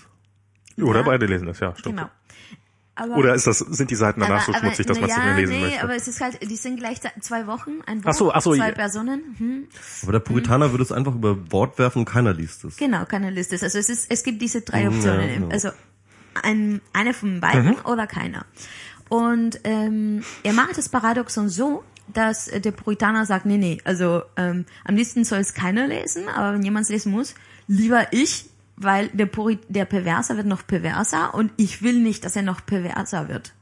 [0.82, 1.06] Oder Ja.
[1.06, 1.96] beide lesen das, ja, stimmt.
[1.98, 2.10] genau.
[2.94, 5.22] Aber, Oder ist das, sind die Seiten danach so aber- schmutzig, dass man es ja,
[5.22, 5.82] nicht mehr lesen nee, möchte?
[5.82, 8.54] aber es ist halt, die sind gleich zwei Wochen, ein Buch, Ach so, ach so,
[8.54, 8.74] zwei ja.
[8.74, 9.34] Personen.
[9.38, 9.68] Hm.
[10.02, 12.76] Aber der Puritaner würde es einfach über Bord werfen und keiner liest es.
[12.76, 13.58] Genau, keine Liste.
[13.62, 15.42] Also es ist, es gibt diese drei Optionen.
[15.42, 15.48] ja.
[15.48, 15.70] Also
[16.42, 18.44] ein, eine von beiden oder keiner.
[19.08, 24.66] Und ähm, er macht das Paradoxon so, dass der Puritaner sagt, nee, nee, also ähm,
[24.84, 27.34] am liebsten soll es keiner lesen, aber wenn jemand es lesen muss,
[27.68, 28.46] lieber ich,
[28.82, 32.64] weil der, Puri der Perverser wird noch perverser und ich will nicht, dass er noch
[32.66, 33.52] perverser wird.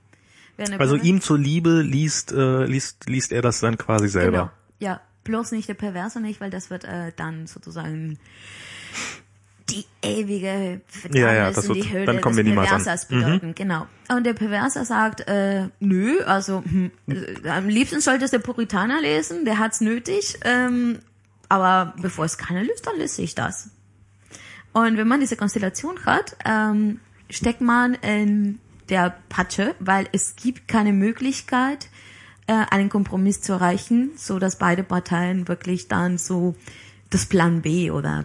[0.78, 4.12] Also ihm zur Liebe liest, äh, liest, liest er das dann quasi Genau.
[4.12, 4.52] selber.
[4.78, 8.18] Ja, bloß nicht der Perverse nicht, weil das wird äh, dann sozusagen
[9.70, 12.72] die ewige Verdammnis Ja, ja, das in wird- die Höhle dann kommen des wir niemals
[12.72, 12.82] an.
[12.82, 13.54] Perversers bedeuten.
[13.54, 13.86] Genau.
[14.08, 19.00] Und der Perverser sagt, äh, nö, also hm, äh, am liebsten sollte es der Puritaner
[19.00, 20.98] lesen, der hat's nötig, ähm,
[21.48, 23.70] aber bevor es keiner liest, dann lese ich das.
[24.72, 28.58] Und wenn man diese Konstellation hat, ähm, steckt man in
[28.88, 31.88] der Patsche, weil es gibt keine Möglichkeit,
[32.46, 36.56] äh, einen Kompromiss zu erreichen, so dass beide Parteien wirklich dann so
[37.10, 38.24] das Plan B oder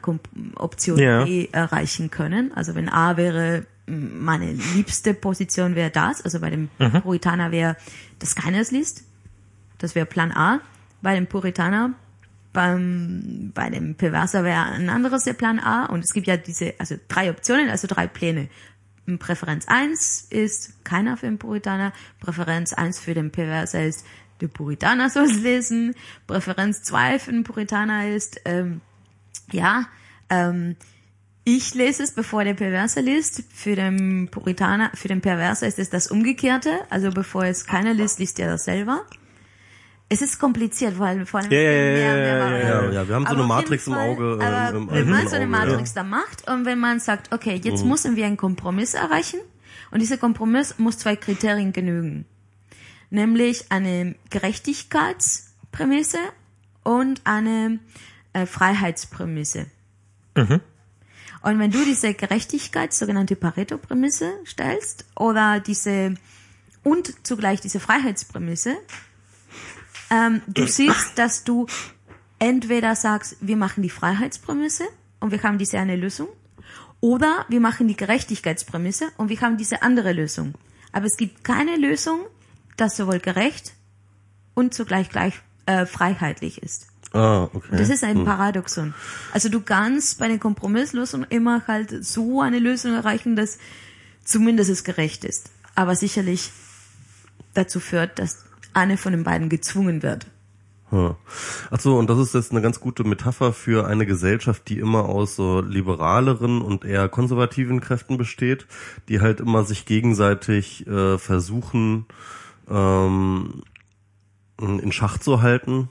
[0.55, 1.23] Option Ja.
[1.25, 2.51] B erreichen können.
[2.53, 6.69] Also wenn A wäre, meine liebste Position wäre das, also bei dem
[7.01, 7.77] Puritaner wäre,
[8.19, 9.03] es liest.
[9.77, 10.59] Das wäre Plan A.
[11.01, 11.93] Bei dem Puritaner,
[12.55, 15.85] beim, bei dem Perverser wäre ein anderes der Plan A.
[15.85, 18.49] Und es gibt ja diese, also drei Optionen, also drei Pläne.
[19.19, 21.93] Präferenz 1 ist keiner für den Puritaner.
[22.19, 24.03] Präferenz 1 für den Perverser ist,
[24.41, 25.93] der Puritaner soll es lesen.
[26.25, 28.81] Präferenz 2 für den Puritaner ist, ähm,
[29.51, 29.85] ja,
[30.29, 30.75] ähm,
[31.43, 33.43] ich lese es, bevor der Perverser liest.
[33.53, 36.79] Für den Puritaner, für den Perverser ist es das Umgekehrte.
[36.89, 39.05] Also bevor es keiner liest, liest er das selber.
[40.07, 42.91] Es ist kompliziert, weil vor allem Ja, ja, es gibt ja, mehr, ja, ja, ja,
[42.91, 45.27] ja, wir haben so Aber eine Matrix jeden im Auge, aber ähm, im wenn man
[45.27, 48.93] so eine Matrix da macht und wenn man sagt, okay, jetzt müssen wir einen Kompromiss
[48.93, 49.39] erreichen
[49.91, 52.25] und dieser Kompromiss muss zwei Kriterien genügen.
[53.09, 56.19] Nämlich eine Gerechtigkeitsprämisse
[56.83, 57.79] und eine
[58.33, 59.65] äh, Freiheitsprämisse.
[61.41, 66.15] Und wenn du diese Gerechtigkeit, sogenannte Pareto-Prämisse stellst oder diese
[66.83, 68.75] und zugleich diese Freiheitsprämisse,
[70.09, 71.67] ähm, du siehst, dass du
[72.39, 74.85] entweder sagst, wir machen die Freiheitsprämisse
[75.19, 76.27] und wir haben diese eine Lösung,
[77.01, 80.55] oder wir machen die Gerechtigkeitsprämisse und wir haben diese andere Lösung.
[80.91, 82.21] Aber es gibt keine Lösung,
[82.77, 83.73] das sowohl gerecht
[84.53, 85.35] und zugleich gleich
[85.65, 86.87] äh, freiheitlich ist.
[87.13, 87.77] Ah, okay.
[87.77, 88.93] Das ist ein Paradoxon.
[89.31, 93.57] Also du kannst bei den Kompromisslösungen immer halt so eine Lösung erreichen, dass
[94.23, 95.49] zumindest es gerecht ist.
[95.75, 96.51] Aber sicherlich
[97.53, 98.43] dazu führt, dass
[98.75, 100.27] eine von den beiden gezwungen wird.
[101.71, 105.05] Ach so, und das ist jetzt eine ganz gute Metapher für eine Gesellschaft, die immer
[105.09, 108.67] aus so liberaleren und eher konservativen Kräften besteht,
[109.09, 112.05] die halt immer sich gegenseitig äh, versuchen
[112.69, 113.63] ähm,
[114.59, 115.89] in Schach zu halten.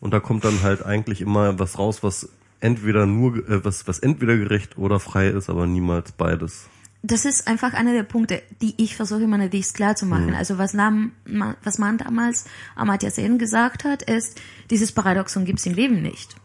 [0.00, 3.98] Und da kommt dann halt eigentlich immer was raus, was entweder nur äh, was was
[3.98, 6.68] entweder gerecht oder frei ist, aber niemals beides.
[7.02, 10.34] Das ist einfach einer der Punkte, die ich versuche immer natürlich klar zu machen.
[10.34, 12.44] Also was, nam, ma, was man damals
[12.76, 14.38] Amartya Sen gesagt hat, ist,
[14.70, 16.36] dieses Paradoxon gibt's im Leben nicht.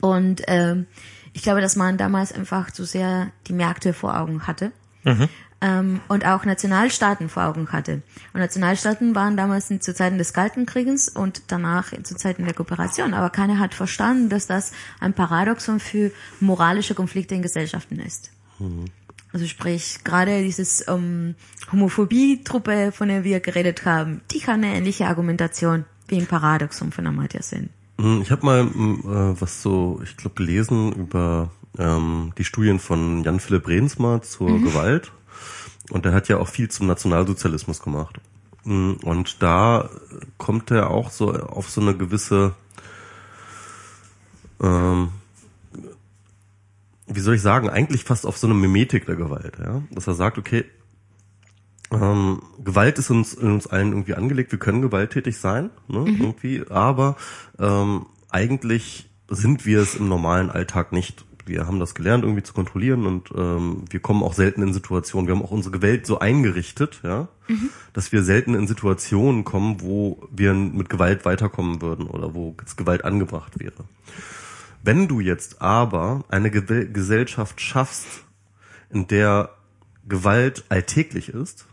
[0.00, 0.86] Und ähm,
[1.32, 4.72] ich glaube, dass man damals einfach zu sehr die Märkte vor Augen hatte.
[5.62, 8.02] Ähm, und auch Nationalstaaten vor Augen hatte.
[8.34, 12.52] Und Nationalstaaten waren damals in- zu Zeiten des Kalten Krieges und danach zu Zeiten der
[12.52, 13.14] Kooperation.
[13.14, 16.10] Aber keiner hat verstanden, dass das ein Paradoxon für
[16.40, 18.32] moralische Konflikte in Gesellschaften ist.
[19.32, 21.34] Also sprich, gerade dieses ähm,
[21.72, 27.06] Homophobie-Truppe, von der wir geredet haben, die kann eine ähnliche Argumentation wie im Paradoxon von
[27.06, 27.70] Amartya Sen.
[27.98, 32.78] Hm, Ich habe mal hm, äh, was so, ich glaube, gelesen über ähm, die Studien
[32.78, 35.12] von Jan-Philipp Rehnsma zur Gewalt.
[35.90, 38.20] Und der hat ja auch viel zum Nationalsozialismus gemacht.
[38.64, 39.88] Hm, Und da
[40.36, 42.54] kommt er auch so auf so eine gewisse,
[44.62, 45.08] ähm,
[47.14, 49.82] wie soll ich sagen, eigentlich fast auf so eine Mimetik der Gewalt, ja.
[49.90, 50.64] Dass er sagt, okay,
[51.92, 54.52] ähm, Gewalt ist uns in uns allen irgendwie angelegt.
[54.52, 57.16] Wir können gewalttätig sein, ne, irgendwie, aber
[57.58, 61.24] ähm, eigentlich sind wir es im normalen Alltag nicht.
[61.44, 65.26] Wir haben das gelernt, irgendwie zu kontrollieren und ähm, wir kommen auch selten in Situationen.
[65.26, 67.28] Wir haben auch unsere Welt so eingerichtet, ja,
[67.92, 72.76] dass wir selten in Situationen kommen, wo wir mit Gewalt weiterkommen würden oder wo jetzt
[72.76, 73.84] Gewalt angebracht wäre.
[74.82, 78.24] Wenn du jetzt aber eine Ge Gesellschaft schaffst,
[78.90, 79.50] in der
[80.06, 81.66] Gewalt alltäglich ist,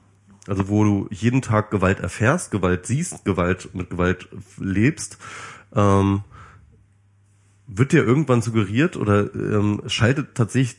[0.47, 5.17] also wo du jeden Tag Gewalt erfährst, Gewalt siehst, Gewalt mit Gewalt lebst,
[5.75, 6.23] ähm,
[7.67, 10.77] wird dir irgendwann suggeriert oder ähm, schaltet tatsächlich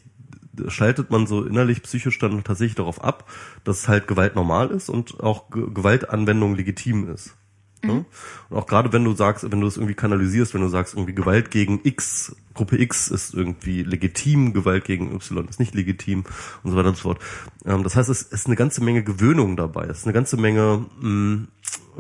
[0.68, 3.31] schaltet man so innerlich psychisch dann tatsächlich darauf ab,
[3.64, 7.37] dass halt Gewalt normal ist und auch Ge Gewaltanwendung legitim ist.
[7.83, 8.05] Mhm.
[8.49, 11.14] Und auch gerade wenn du sagst, wenn du es irgendwie kanalisierst, wenn du sagst, irgendwie
[11.14, 16.24] Gewalt gegen X, Gruppe X ist irgendwie legitim, Gewalt gegen Y ist nicht legitim
[16.62, 17.18] und so weiter und so fort.
[17.64, 20.85] Ähm, das heißt, es ist eine ganze Menge Gewöhnung dabei, es ist eine ganze Menge
[21.01, 21.47] mh,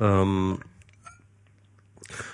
[0.00, 0.58] ähm,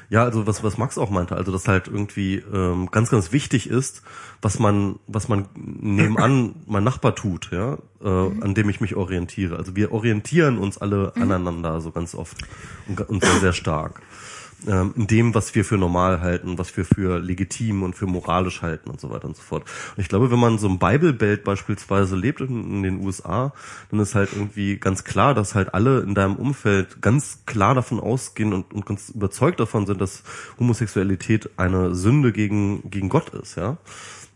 [0.08, 3.68] ja, also was, was Max auch meinte, also dass halt irgendwie ähm, ganz, ganz wichtig
[3.68, 4.02] ist,
[4.40, 8.42] was man, was man nebenan mein Nachbar tut, ja, äh, mhm.
[8.42, 9.56] an dem ich mich orientiere.
[9.56, 11.22] Also wir orientieren uns alle mhm.
[11.22, 12.36] aneinander so ganz oft
[12.88, 14.02] und, und sehr, sehr stark
[14.66, 18.62] ähm, in dem, was wir für normal halten, was wir für legitim und für moralisch
[18.62, 19.64] halten und so weiter und so fort.
[19.96, 23.52] Und ich glaube, wenn man so ein Bible-Belt beispielsweise lebt in, in, den USA,
[23.90, 28.00] dann ist halt irgendwie ganz klar, dass halt alle in deinem Umfeld ganz klar davon
[28.00, 30.22] ausgehen und, und ganz überzeugt davon sind, dass
[30.58, 33.76] Homosexualität eine Sünde gegen, gegen Gott ist, ja.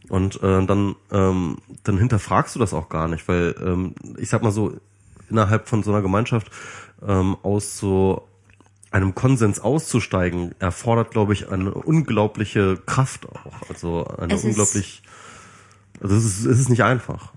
[0.08, 4.42] Und äh, dann, ähm, dann hinterfragst du das auch gar nicht, weil ähm, ich sag
[4.42, 4.74] mal so,
[5.30, 6.50] innerhalb von so einer Gemeinschaft
[7.06, 8.26] ähm, aus so
[8.90, 13.68] einem Konsens auszusteigen, erfordert, glaube ich, eine unglaubliche Kraft auch.
[13.68, 15.02] Also eine es unglaublich.
[16.00, 17.32] Also es ist, es ist nicht einfach.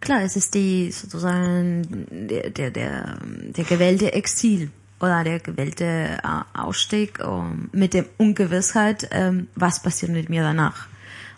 [0.00, 6.58] Klar, es ist die sozusagen der der der, der gewählte Exil oder der gewählte äh,
[6.58, 10.88] Ausstieg um, mit der Ungewissheit, ähm, was passiert mit mir danach.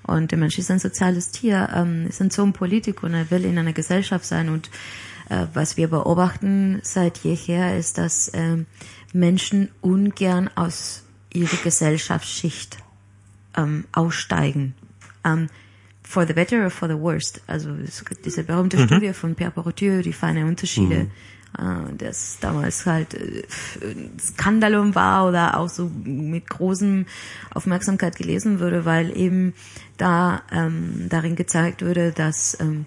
[0.02, 3.58] Und der Mensch ist ein soziales Tier, ähm, ist ein Zoom-Politiker und er will in
[3.58, 4.48] einer Gesellschaft sein.
[4.48, 4.70] Und
[5.28, 8.66] äh, was wir beobachten seit jeher ist, dass ähm,
[9.12, 11.02] Menschen ungern aus
[11.32, 12.78] ihrer Gesellschaftsschicht
[13.56, 14.74] ähm, aussteigen.
[15.24, 15.48] Ähm,
[16.02, 17.40] for the better or for the worst.
[17.46, 18.86] Also es gibt diese berühmte mhm.
[18.86, 21.08] Studie von Pierre Bourdieu, die feinen Unterschiede,
[21.58, 21.90] mhm.
[21.92, 23.44] äh, das damals halt äh,
[24.18, 27.06] Skandalum war oder auch so mit großem
[27.54, 29.54] Aufmerksamkeit gelesen wurde, weil eben
[29.98, 32.86] da ähm, darin gezeigt wurde, dass ähm,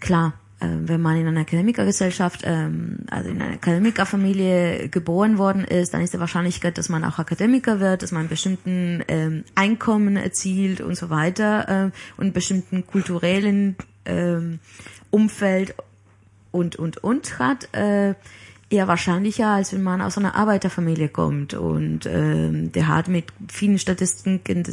[0.00, 6.02] klar wenn man in einer Akademikergesellschaft, ähm, also in einer Akademikerfamilie geboren worden ist, dann
[6.02, 10.96] ist die Wahrscheinlichkeit, dass man auch Akademiker wird, dass man bestimmten ähm, Einkommen erzielt und
[10.96, 14.60] so weiter äh, und bestimmten kulturellen ähm,
[15.10, 15.74] Umfeld
[16.50, 18.14] und und und hat, äh,
[18.72, 21.54] eher wahrscheinlicher, als wenn man aus einer Arbeiterfamilie kommt.
[21.54, 24.64] Und ähm, der hat mit vielen Statistiken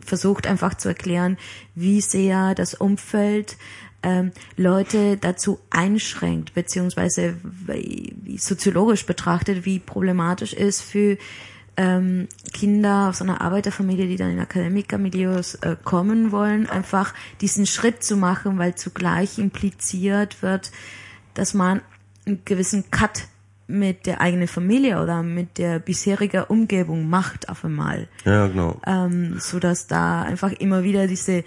[0.00, 1.36] versucht einfach zu erklären,
[1.74, 3.56] wie sehr das Umfeld
[4.06, 7.34] ähm, Leute dazu einschränkt, beziehungsweise
[8.36, 11.18] soziologisch betrachtet, wie problematisch ist für
[11.76, 18.04] ähm, Kinder aus einer Arbeiterfamilie, die dann in Akademikermilieus äh, kommen wollen, einfach diesen Schritt
[18.04, 20.70] zu machen, weil zugleich impliziert wird,
[21.34, 21.80] dass man
[22.26, 23.24] einen gewissen Cut
[23.66, 28.06] mit der eigenen Familie oder mit der bisherigen Umgebung macht auf einmal.
[28.24, 28.80] Ja, genau.
[28.86, 31.42] Ähm, so dass da einfach immer wieder diese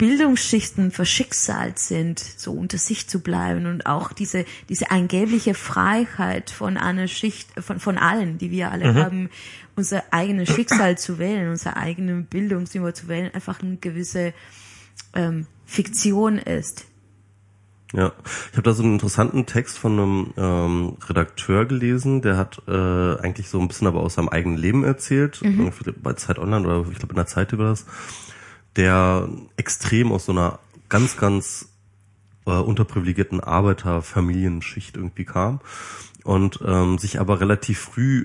[0.00, 6.78] Bildungsschichten verschicksalt sind, so unter sich zu bleiben und auch diese, diese angebliche Freiheit von
[6.78, 8.96] einer Schicht, von, von allen, die wir alle mhm.
[8.96, 9.30] haben,
[9.76, 14.32] unser eigenes Schicksal zu wählen, unser eigenes Bildungsniveau zu wählen, einfach eine gewisse
[15.12, 16.86] ähm, Fiktion ist.
[17.92, 18.12] Ja,
[18.52, 23.18] ich habe da so einen interessanten Text von einem ähm, Redakteur gelesen, der hat äh,
[23.18, 25.70] eigentlich so ein bisschen aber aus seinem eigenen Leben erzählt, mhm.
[26.02, 27.84] bei Zeit Online oder ich glaube in der Zeit über das
[28.80, 29.28] der
[29.58, 30.58] extrem aus so einer
[30.88, 31.68] ganz, ganz
[32.46, 35.60] äh, unterprivilegierten Arbeiterfamilienschicht irgendwie kam
[36.24, 38.24] und ähm, sich aber relativ früh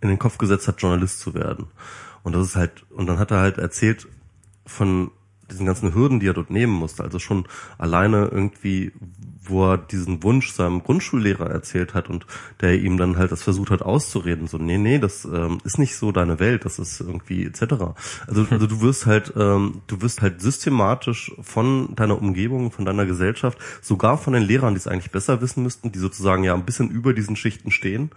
[0.00, 1.68] in den Kopf gesetzt hat, Journalist zu werden.
[2.24, 4.08] Und das ist halt, und dann hat er halt erzählt
[4.66, 5.12] von
[5.48, 7.04] diesen ganzen Hürden, die er dort nehmen musste.
[7.04, 7.46] Also schon
[7.78, 8.90] alleine irgendwie,
[9.48, 12.26] wo er diesen Wunsch seinem Grundschullehrer erzählt hat und
[12.60, 15.96] der ihm dann halt das versucht hat auszureden, so, nee, nee, das ähm, ist nicht
[15.96, 17.62] so deine Welt, das ist irgendwie etc.
[18.26, 18.48] Also, hm.
[18.50, 23.58] also du wirst halt, ähm, du wirst halt systematisch von deiner Umgebung, von deiner Gesellschaft,
[23.82, 26.90] sogar von den Lehrern, die es eigentlich besser wissen müssten, die sozusagen ja ein bisschen
[26.90, 28.10] über diesen Schichten stehen,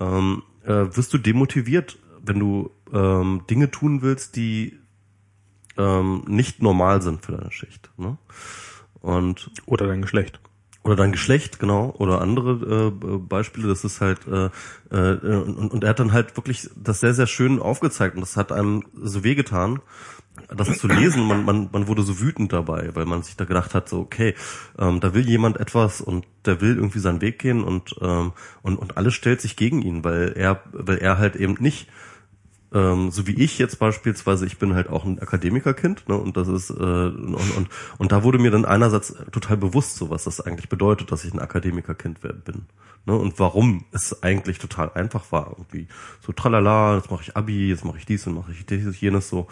[0.00, 4.78] ähm, äh, wirst du demotiviert, wenn du ähm, Dinge tun willst, die
[5.76, 7.90] ähm, nicht normal sind für deine Schicht.
[7.96, 8.18] Ne?
[9.00, 10.40] Und oder dein Geschlecht.
[10.82, 14.48] Oder dein Geschlecht, genau, oder andere äh, Beispiele, das ist halt, äh,
[14.90, 18.14] äh, und, und er hat dann halt wirklich das sehr, sehr schön aufgezeigt.
[18.14, 19.80] Und das hat einem so wehgetan,
[20.48, 23.74] das zu lesen, man, man, man wurde so wütend dabei, weil man sich da gedacht
[23.74, 24.34] hat, so, okay,
[24.78, 27.62] ähm, da will jemand etwas und der will irgendwie seinen Weg gehen.
[27.62, 31.56] Und, ähm, und, und alles stellt sich gegen ihn, weil er, weil er halt eben
[31.60, 31.88] nicht
[32.72, 36.48] ähm, so wie ich jetzt beispielsweise, ich bin halt auch ein Akademikerkind, ne, und das
[36.48, 37.68] ist äh, und, und
[37.98, 41.32] und da wurde mir dann einerseits total bewusst, so was das eigentlich bedeutet, dass ich
[41.34, 42.66] ein Akademikerkind bin,
[43.06, 45.88] ne, und warum es eigentlich total einfach war, irgendwie
[46.24, 49.28] so tralala, jetzt mache ich Abi, jetzt mache ich dies und mache ich dieses jenes
[49.28, 49.48] so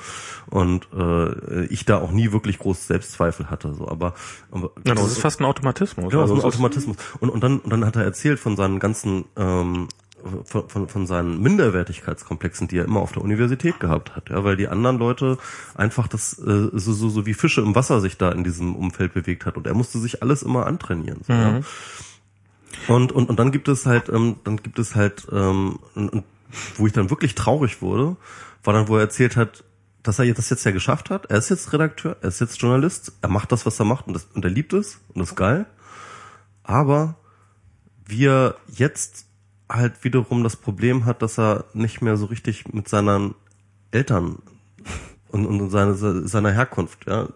[0.47, 4.14] und äh, ich da auch nie wirklich groß Selbstzweifel hatte, so, aber,
[4.51, 6.12] aber Ja, das ist fast ein Automatismus.
[6.12, 6.97] ja, Also so ein Automatismus.
[7.21, 9.89] Und, und, dann, und dann hat er erzählt von seinen ganzen, ähm,
[10.45, 14.57] von, von, von seinen Minderwertigkeitskomplexen, die er immer auf der Universität gehabt hat, ja, weil
[14.57, 15.39] die anderen Leute
[15.75, 19.14] einfach das äh, so, so, so wie Fische im Wasser sich da in diesem Umfeld
[19.14, 21.21] bewegt hat und er musste sich alles immer antrainieren.
[21.27, 21.61] So, ja.
[22.87, 26.25] Und, und, und dann gibt es halt, ähm, dann gibt es halt, ähm, und, und
[26.77, 28.16] wo ich dann wirklich traurig wurde,
[28.64, 29.64] war dann, wo er erzählt hat,
[30.03, 31.27] dass er das jetzt ja geschafft hat.
[31.27, 34.14] Er ist jetzt Redakteur, er ist jetzt Journalist, er macht das, was er macht und,
[34.14, 35.66] das, und er liebt es und das ist geil.
[36.62, 37.16] Aber
[38.07, 39.28] wie er jetzt
[39.69, 43.35] halt wiederum das Problem hat, dass er nicht mehr so richtig mit seinen
[43.91, 44.39] Eltern
[45.31, 47.29] und, und seine, seiner Herkunft, ja.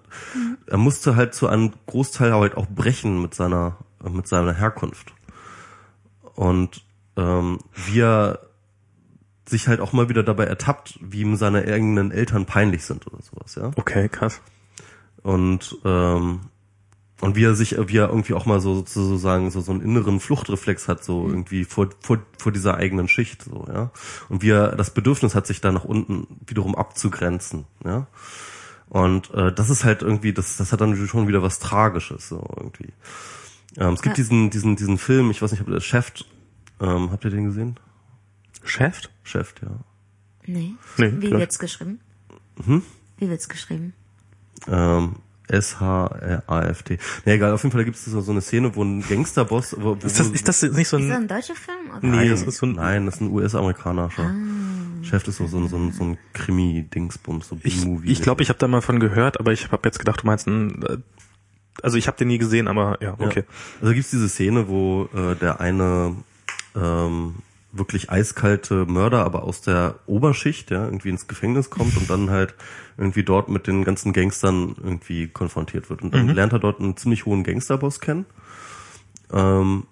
[0.67, 5.13] Er musste halt zu einem Großteil halt auch brechen mit seiner, mit seiner Herkunft.
[6.35, 6.85] Und
[7.17, 8.41] ähm, wie er
[9.47, 13.23] sich halt auch mal wieder dabei ertappt, wie ihm seine eigenen Eltern peinlich sind oder
[13.23, 13.71] sowas, ja.
[13.77, 14.41] Okay, krass.
[15.23, 16.41] Und ähm,
[17.23, 20.19] und wie er sich, wie er irgendwie auch mal so sozusagen so, so einen inneren
[20.19, 23.93] Fluchtreflex hat, so irgendwie vor, vor, vor dieser eigenen Schicht, so, ja.
[24.29, 28.09] Und wie er das Bedürfnis hat, sich da nach unten wiederum abzugrenzen, ja.
[28.89, 32.45] Und äh, das ist halt irgendwie, das, das hat dann schon wieder was Tragisches, so
[32.57, 32.93] irgendwie.
[33.77, 34.23] Ähm, es gibt Ja.
[34.25, 36.13] diesen, diesen, diesen Film, ich weiß nicht, ob ihr Chef,
[36.81, 37.79] ähm, habt ihr den gesehen?
[38.65, 39.01] Chef?
[39.23, 39.71] Chef, ja.
[40.45, 40.75] Nee.
[40.99, 41.39] Nee, Wie klar.
[41.39, 42.01] wird's geschrieben?
[42.67, 42.83] Mhm.
[43.19, 43.95] Wie wird's geschrieben?
[44.67, 45.15] Ähm,
[45.53, 46.99] S-H-A-F-T.
[47.25, 49.77] Nee, egal, auf jeden Fall, da gibt es so, so eine Szene, wo ein Gangsterboss,
[49.79, 51.77] wo, wo, Ist das, ist das nicht so Ist das ein, ein deutscher Film?
[51.91, 51.99] Oder?
[52.07, 55.03] Nee, Nein, das ist so ein- Nein, das ist ein US-Amerikaner schon.
[55.03, 58.11] Chef ist so, so, ein- so, ein- so ein Krimi-Dingsbums, so ich, B-Movie.
[58.11, 60.47] ich glaube, ich habe da mal von gehört, aber ich habe jetzt gedacht, du meinst
[60.47, 60.97] ein, äh,
[61.83, 63.27] also ich habe den nie gesehen, aber ja, Ja.
[63.27, 63.45] okay.
[63.81, 66.17] Also gibt's diese Szene, wo äh, der eine
[66.75, 67.35] ähm,
[67.73, 72.55] wirklich eiskalte Mörder, aber aus der Oberschicht, ja, irgendwie ins Gefängnis kommt und dann halt
[72.99, 76.03] irgendwie dort mit den ganzen Gangstern irgendwie konfrontiert wird.
[76.03, 78.27] Und dann lernt er dort einen ziemlich hohen Gangsterboss kennen,
[79.33, 79.87] ähm,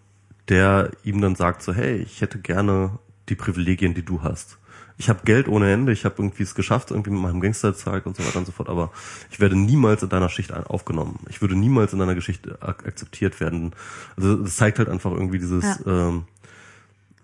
[0.48, 4.58] der ihm dann sagt so, hey, ich hätte gerne die Privilegien, die du hast.
[4.98, 8.16] Ich habe Geld ohne Ende, ich habe irgendwie es geschafft, irgendwie mit meinem Gangsterzeug und
[8.16, 8.90] so weiter und so fort, aber
[9.30, 11.20] ich werde niemals in deiner Schicht aufgenommen.
[11.30, 13.72] Ich würde niemals in deiner Geschichte ak akzeptiert werden.
[14.18, 16.08] Also das zeigt halt einfach irgendwie dieses, Ja.
[16.08, 16.24] ähm,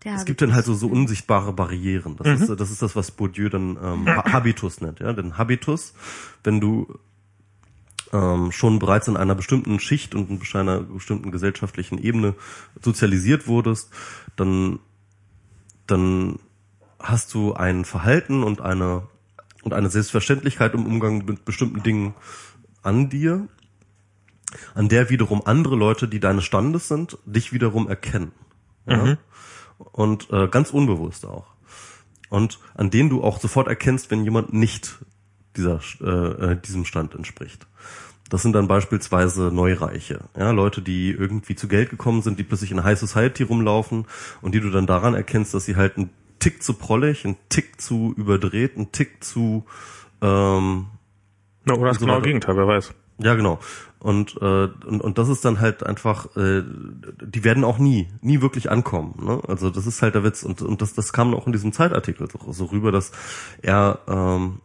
[0.07, 2.17] Der es gibt dann halt so, so unsichtbare Barrieren.
[2.17, 5.01] Das, ist, das ist das, was Bourdieu dann ähm, Ha- Habitus nennt.
[5.01, 5.13] Ja?
[5.13, 5.95] Den Habitus,
[6.45, 6.99] wenn du
[8.13, 12.37] ähm, schon bereits in einer bestimmten Schicht und in einer bestimmten gesellschaftlichen Ebene
[12.81, 13.91] sozialisiert wurdest,
[14.37, 14.79] dann,
[15.89, 16.39] dann
[17.01, 19.09] hast du ein Verhalten und eine,
[19.63, 22.15] und eine Selbstverständlichkeit im Umgang mit bestimmten Dingen
[22.85, 23.49] an dir,
[24.77, 28.31] an der wiederum andere Leute, die deines Standes sind, dich wiederum erkennen.
[28.87, 29.19] Ja?
[29.79, 31.47] Und äh, ganz unbewusst auch.
[32.29, 34.99] Und an denen du auch sofort erkennst, wenn jemand nicht
[35.57, 37.67] dieser, äh, äh, diesem Stand entspricht.
[38.29, 42.73] Das sind dann beispielsweise Neureiche, ja, Leute, die irgendwie zu Geld gekommen sind, die plötzlich
[42.73, 44.07] in High Society rumlaufen
[44.43, 46.11] und die du dann daran erkennst, dass sie halt einen
[46.41, 49.65] Tick zu prollig, einen Tick zu überdreht, einen Tick zu
[50.21, 50.87] ähm,
[51.65, 52.27] Na, oder das so genaue weiter.
[52.27, 52.95] Gegenteil, wer weiß.
[53.19, 53.59] Ja, genau.
[53.99, 56.63] Und, äh, und, und das ist dann halt einfach, äh,
[57.23, 59.15] die werden auch nie, nie wirklich ankommen.
[59.25, 59.41] Ne?
[59.49, 60.43] Also das ist halt der Witz.
[60.43, 63.13] Und, und das, das kam auch in diesem Zeitartikel so, so rüber, dass
[63.63, 64.61] er ähm,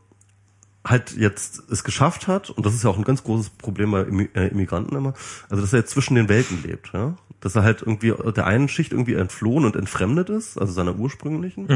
[0.86, 4.02] halt jetzt es geschafft hat, und das ist ja auch ein ganz großes Problem bei
[4.02, 5.14] äh, Immigranten immer,
[5.50, 7.16] also dass er jetzt zwischen den Welten lebt, ja.
[7.40, 11.68] Dass er halt irgendwie der einen Schicht irgendwie entflohen und entfremdet ist, also seiner ursprünglichen,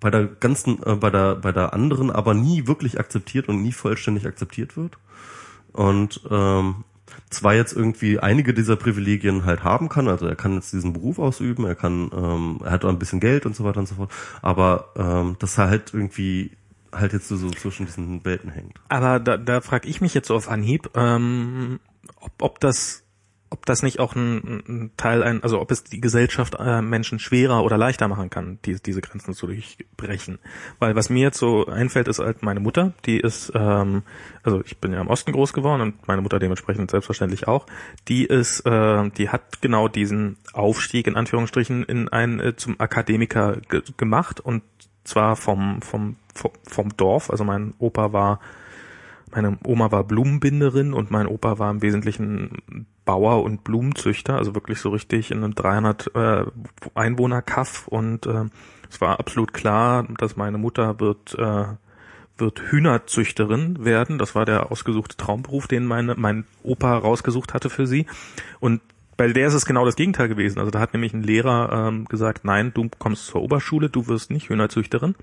[0.00, 3.72] bei der ganzen, äh, bei der, bei der anderen aber nie wirklich akzeptiert und nie
[3.72, 4.98] vollständig akzeptiert wird.
[5.72, 6.84] Und ähm,
[7.30, 11.18] zwar jetzt irgendwie einige dieser Privilegien halt haben kann, also er kann jetzt diesen Beruf
[11.18, 13.96] ausüben, er kann, ähm, er hat auch ein bisschen Geld und so weiter und so
[13.96, 14.12] fort,
[14.42, 16.52] aber ähm, dass er halt irgendwie
[16.92, 18.80] halt jetzt so, so zwischen diesen Welten hängt.
[18.88, 21.78] Aber da, da frage ich mich jetzt so auf Anhieb, ähm,
[22.20, 23.04] ob, ob das
[23.50, 27.18] ob das nicht auch ein, ein Teil ein, also ob es die Gesellschaft äh, Menschen
[27.18, 30.38] schwerer oder leichter machen kann, die, diese Grenzen zu durchbrechen.
[30.78, 34.02] Weil was mir jetzt so einfällt, ist halt meine Mutter, die ist, ähm,
[34.44, 37.66] also ich bin ja im Osten groß geworden und meine Mutter dementsprechend selbstverständlich auch,
[38.06, 43.56] die ist, äh, die hat genau diesen Aufstieg in Anführungsstrichen in ein äh, zum Akademiker
[43.68, 44.62] ge gemacht und
[45.02, 48.38] zwar vom, vom, vom, vom Dorf, also mein Opa war
[49.32, 54.80] meine Oma war Blumenbinderin und mein Opa war im Wesentlichen Bauer und Blumenzüchter, also wirklich
[54.80, 56.44] so richtig in einem 300 äh,
[56.94, 58.44] Einwohner Kaff und äh,
[58.88, 61.64] es war absolut klar, dass meine Mutter wird äh,
[62.40, 64.18] wird Hühnerzüchterin werden.
[64.18, 68.06] Das war der ausgesuchte Traumberuf, den meine, mein Opa rausgesucht hatte für sie.
[68.58, 68.80] Und
[69.16, 70.58] bei der ist es genau das Gegenteil gewesen.
[70.58, 74.30] Also da hat nämlich ein Lehrer ähm, gesagt, nein, du kommst zur Oberschule, du wirst
[74.30, 75.14] nicht Hühnerzüchterin.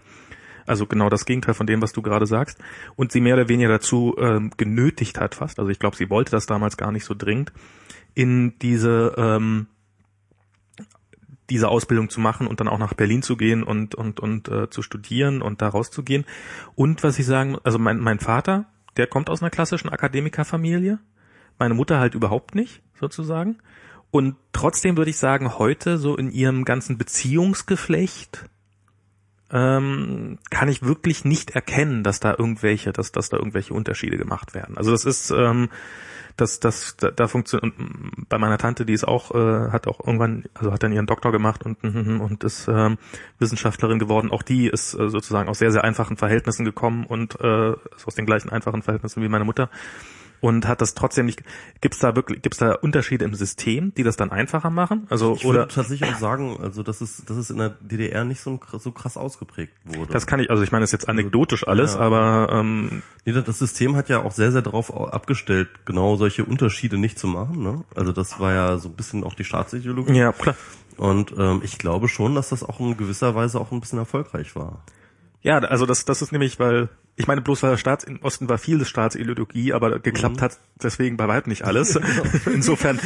[0.68, 2.60] Also genau das Gegenteil von dem, was du gerade sagst.
[2.96, 5.60] Und sie mehr oder weniger dazu ähm, genötigt hat fast.
[5.60, 7.54] Also ich glaube, sie wollte das damals gar nicht so dringend,
[8.14, 9.68] in diese ähm,
[11.50, 14.70] diese Ausbildung zu machen und dann auch nach Berlin zu gehen und und und äh,
[14.70, 16.26] zu studieren und da rauszugehen.
[16.76, 18.66] Und was ich sagen, also mein mein Vater,
[18.98, 21.00] der kommt aus einer klassischen Akademikerfamilie,
[21.58, 23.58] meine Mutter halt überhaupt nicht sozusagen.
[24.12, 28.46] Und trotzdem würde ich sagen, heute so in ihrem ganzen Beziehungsgeflecht
[29.52, 34.54] ähm, kann ich wirklich nicht erkennen, dass da irgendwelche, dass, dass da irgendwelche Unterschiede gemacht
[34.54, 34.78] werden.
[34.78, 35.70] Also das ist, ähm,
[36.36, 37.74] das, das, da, da funktioniert.
[38.30, 41.32] Bei meiner Tante, die ist auch, äh, hat auch irgendwann, also hat dann ihren Doktor
[41.32, 42.98] gemacht und und ist ähm,
[43.40, 44.32] Wissenschaftlerin geworden.
[44.32, 48.16] Auch die ist äh, sozusagen aus sehr sehr einfachen Verhältnissen gekommen und äh, ist aus
[48.16, 49.70] den gleichen einfachen Verhältnissen wie meine Mutter
[50.42, 51.44] und hat das trotzdem nicht.
[51.82, 55.08] Gibt es da wirklich, gibt es da Unterschiede im System, die das dann einfacher machen?
[55.10, 58.24] Also ich oder würde tatsächlich auch sagen, also dass es, dass es in der DDR
[58.26, 60.12] nicht so, so krass ausgeprägt wurde.
[60.14, 62.00] das kann ich, also ich meine, das ist jetzt anekdotisch alles, Ja.
[62.02, 66.98] aber ähm, Nee, das System hat ja auch sehr, sehr darauf abgestellt, genau solche Unterschiede
[66.98, 67.62] nicht zu machen.
[67.62, 67.84] Ne?
[67.94, 70.14] Also das war ja so ein bisschen auch die Staatsideologie.
[70.14, 70.56] ja klar.
[70.96, 74.56] Und ähm, ich glaube schon, dass das auch in gewisser Weise auch ein bisschen erfolgreich
[74.56, 74.82] war.
[75.42, 76.90] Ja, also das, das ist nämlich, weil
[77.20, 81.18] ich meine, bloß weil der Staats im Osten war viel Staatsideologie, aber geklappt hat deswegen
[81.18, 82.00] bei weitem nicht alles.
[82.46, 83.00] Insofern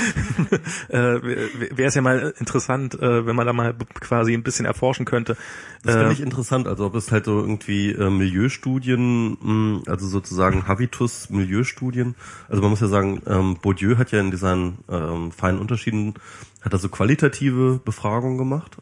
[0.90, 5.06] äh, wäre es ja mal interessant, äh, wenn man da mal quasi ein bisschen erforschen
[5.06, 5.38] könnte.
[5.84, 10.08] Das Äh, finde ich interessant, also ob es halt so irgendwie äh, Milieustudien, mh, also
[10.08, 12.16] sozusagen Habitus Milieustudien,
[12.50, 16.16] also man muss ja sagen, ähm, Bourdieu hat ja in diesen ähm, feinen Unterschieden,
[16.60, 18.76] hat er so qualitative Befragungen gemacht,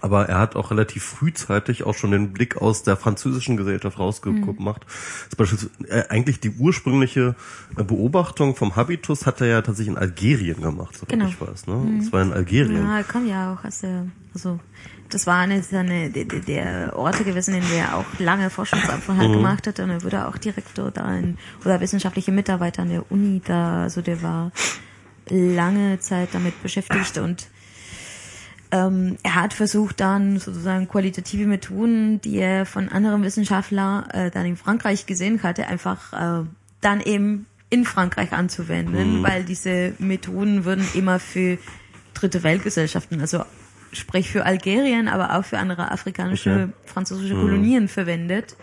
[0.00, 4.86] aber er hat auch relativ frühzeitig auch schon den Blick aus der französischen Gesellschaft rausgemacht.
[5.28, 7.34] Das Beispiel, äh, eigentlich die ursprüngliche
[7.76, 11.26] äh, Beobachtung vom Habitus hat er ja tatsächlich in Algerien gemacht, soweit Genau.
[11.26, 11.66] ich weiß.
[11.66, 11.98] Ne?
[12.00, 12.82] Das war in Algerien.
[12.84, 14.60] Ja, er kommt ja auch aus der, also
[15.10, 19.66] das war eine seine der, der- Orte gewesen, in der er auch lange Forschungsaufenthalt gemacht
[19.66, 23.84] hat und er wurde auch Direktor da in, oder wissenschaftliche Mitarbeiter an der Uni da,
[23.84, 24.52] also der war
[25.30, 27.48] lange Zeit damit beschäftigt und
[28.70, 34.44] ähm, er hat versucht dann sozusagen qualitative Methoden, die er von anderen Wissenschaftlern äh, dann
[34.46, 36.44] in Frankreich gesehen hatte, einfach äh,
[36.80, 41.58] dann eben in Frankreich anzuwenden, weil diese Methoden würden immer für
[42.14, 43.44] dritte Weltgesellschaften, also
[43.92, 46.68] sprich für Algerien, aber auch für andere afrikanische, Okay.
[46.86, 48.56] französische Kolonien verwendet.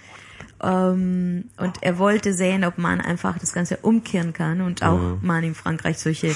[0.62, 5.44] Ähm, und er wollte sehen, ob man einfach das Ganze umkehren kann und auch man
[5.44, 6.36] in Frankreich solche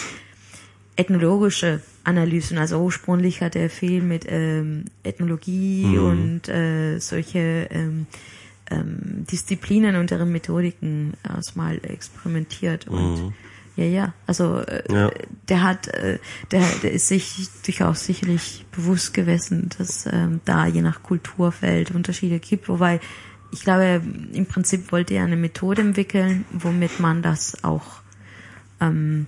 [0.95, 2.57] ethnologische Analysen.
[2.57, 8.07] Also ursprünglich hat er viel mit ähm, Ethnologie und äh, solche ähm,
[8.71, 13.33] ähm, Disziplinen und deren Methodiken erstmal experimentiert und
[13.75, 15.09] ja, ja, also äh, Ja.
[15.47, 16.19] der hat, äh,
[16.51, 22.39] der, der ist sich durchaus sicherlich bewusst gewesen, dass ähm, da je nach Kulturfeld Unterschiede
[22.39, 22.99] gibt, wobei
[23.51, 24.01] ich glaube,
[24.33, 28.01] im Prinzip wollte er eine Methode entwickeln, womit man das auch
[28.81, 29.27] ähm,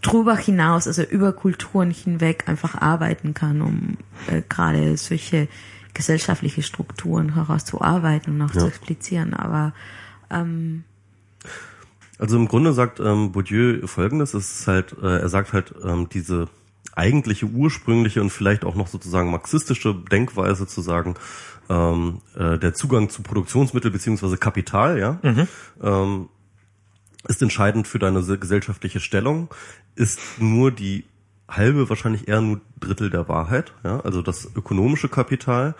[0.00, 3.96] drüber hinaus, also über Kulturen hinweg einfach arbeiten kann, um
[4.28, 5.48] äh, gerade solche
[5.94, 9.34] gesellschaftliche Strukturen herauszuarbeiten und auch zu explizieren.
[9.34, 9.74] Aber
[10.30, 10.84] ähm,
[12.18, 16.08] Also im Grunde sagt ähm, Bourdieu folgendes, es ist halt, äh, er sagt halt, ähm,
[16.10, 16.48] diese
[16.94, 21.14] eigentliche ursprüngliche und vielleicht auch noch sozusagen marxistische Denkweise zu sagen,
[21.68, 25.18] ähm, äh, der Zugang zu Produktionsmittel beziehungsweise Kapital, ja,
[25.82, 26.28] ähm,
[27.28, 29.48] ist entscheidend für deine se- gesellschaftliche Stellung,
[29.94, 31.04] ist nur die
[31.48, 35.74] halbe, wahrscheinlich eher nur Drittel der Wahrheit, ja, also das ökonomische Kapital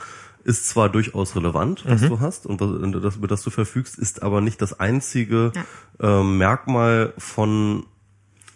[0.45, 4.41] ist zwar durchaus relevant, was du hast und das, über das du verfügst, ist aber
[4.41, 5.53] nicht das einzige
[6.01, 7.87] ähm, Merkmal von,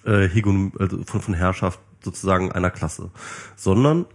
[0.05, 3.11] äh, Hegon, also von, von Herrschaft sozusagen einer Klasse,
[3.55, 4.07] sondern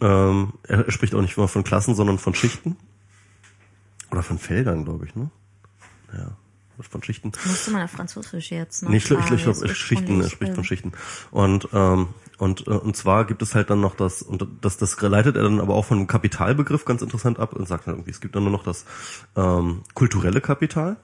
[0.00, 2.76] ähm, er spricht auch nicht immer von Klassen, sondern von Schichten.
[4.10, 5.30] Oder von Feldern, glaube ich, ne?
[6.12, 6.36] Ja,
[6.80, 7.32] von Schichten.
[7.44, 10.64] musste man auf Französisch jetzt noch Nee, ich, ich, ich jetzt Schichten, er spricht von
[10.64, 10.92] Schichten.
[11.30, 12.08] Und, ähm,
[12.38, 15.44] und, äh, und zwar gibt es halt dann noch das, und das, das leitet er
[15.44, 18.34] dann aber auch von einem Kapitalbegriff ganz interessant ab und sagt dann irgendwie, es gibt
[18.34, 18.84] dann nur noch das
[19.36, 20.96] ähm, kulturelle Kapital.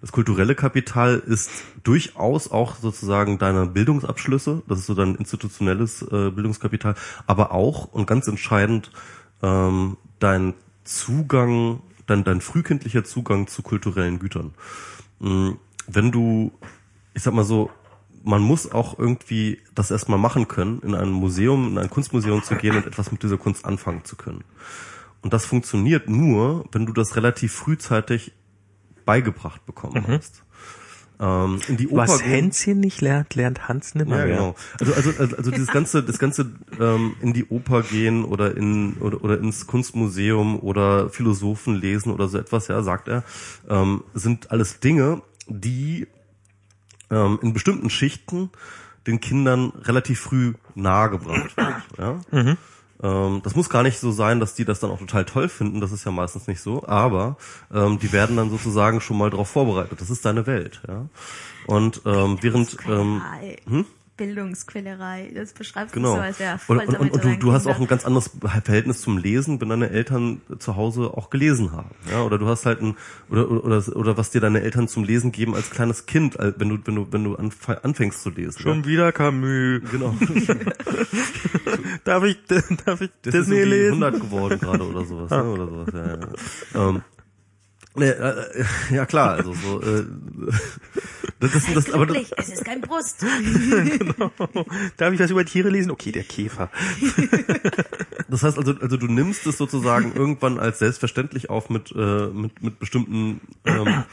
[0.00, 1.50] Das kulturelle Kapital ist
[1.82, 6.94] durchaus auch sozusagen deine Bildungsabschlüsse, das ist so dein institutionelles äh, Bildungskapital,
[7.26, 8.90] aber auch und ganz entscheidend
[9.42, 10.54] ähm, dein
[10.84, 14.54] Zugang dein, dein frühkindlicher Zugang zu kulturellen Gütern.
[15.20, 15.52] Mm,
[15.86, 16.52] Wenn du,
[17.14, 17.70] ich sag mal so,
[18.24, 22.56] man muss auch irgendwie das erstmal machen können, in ein Museum, in ein Kunstmuseum zu
[22.56, 24.44] gehen und etwas mit dieser Kunst anfangen zu können.
[25.22, 28.32] Und das funktioniert nur, wenn du das relativ frühzeitig
[29.04, 30.44] beigebracht bekommen hast.
[31.20, 34.54] Ähm, in die Oper Was Hänschen nicht lernt, lernt Hans nimmer ja, genau.
[34.78, 38.94] Also, also, also, also dieses ganze, das ganze ähm, in die Oper gehen oder in
[38.98, 43.24] oder, oder ins Kunstmuseum oder Philosophen lesen oder so etwas, ja, sagt er,
[43.68, 46.06] ähm, sind alles Dinge, die
[47.10, 48.50] ähm, in bestimmten Schichten
[49.06, 51.82] den Kindern relativ früh nahegebracht wird.
[51.98, 52.20] Ja?
[53.02, 55.80] Ähm, das muss gar nicht so sein, dass die das dann auch total toll finden,
[55.80, 57.36] das ist ja meistens nicht so, aber
[57.72, 60.00] ähm, die werden dann sozusagen schon mal darauf vorbereitet.
[60.00, 60.82] Das ist deine Welt.
[60.88, 61.06] Ja?
[61.66, 63.56] Und ähm, während ähm, Quälerei.
[64.18, 65.30] Bildungsquälerei.
[65.34, 66.10] Das beschreibst Genau.
[66.10, 68.04] du so, als wäre voll und, und, und, und du, du hast auch ein ganz
[68.04, 68.30] anderes
[68.62, 71.88] Verhältnis zum Lesen, wenn deine Eltern zu Hause auch gelesen haben.
[72.10, 72.96] Ja, oder du hast halt ein
[73.30, 76.68] oder, oder oder oder was dir deine Eltern zum Lesen geben als kleines Kind, wenn
[76.68, 78.60] du wenn du wenn du anf- anfängst zu lesen.
[78.60, 79.80] Schon wieder Camus.
[79.84, 79.88] ja?
[79.90, 80.14] Genau.
[82.04, 82.38] Darf ich,
[82.84, 84.02] darf ich Das ist Disney irgendwie lesen?
[84.02, 85.44] 100 geworden gerade oder sowas, ne?
[85.44, 85.88] oder sowas.
[85.94, 86.18] Ja, ja.
[86.88, 87.02] Ähm,
[88.90, 89.80] ja klar, also so.
[89.82, 90.04] Äh,
[91.40, 93.22] das, das, das, aber das, Wirklich, es ist kein Brust.
[94.96, 95.90] Darf ich was über Tiere lesen?
[95.90, 96.70] Okay, der Käfer.
[98.28, 102.62] Das heißt also, also du nimmst es sozusagen irgendwann als selbstverständlich auf mit äh, mit
[102.62, 104.04] mit bestimmten ähm,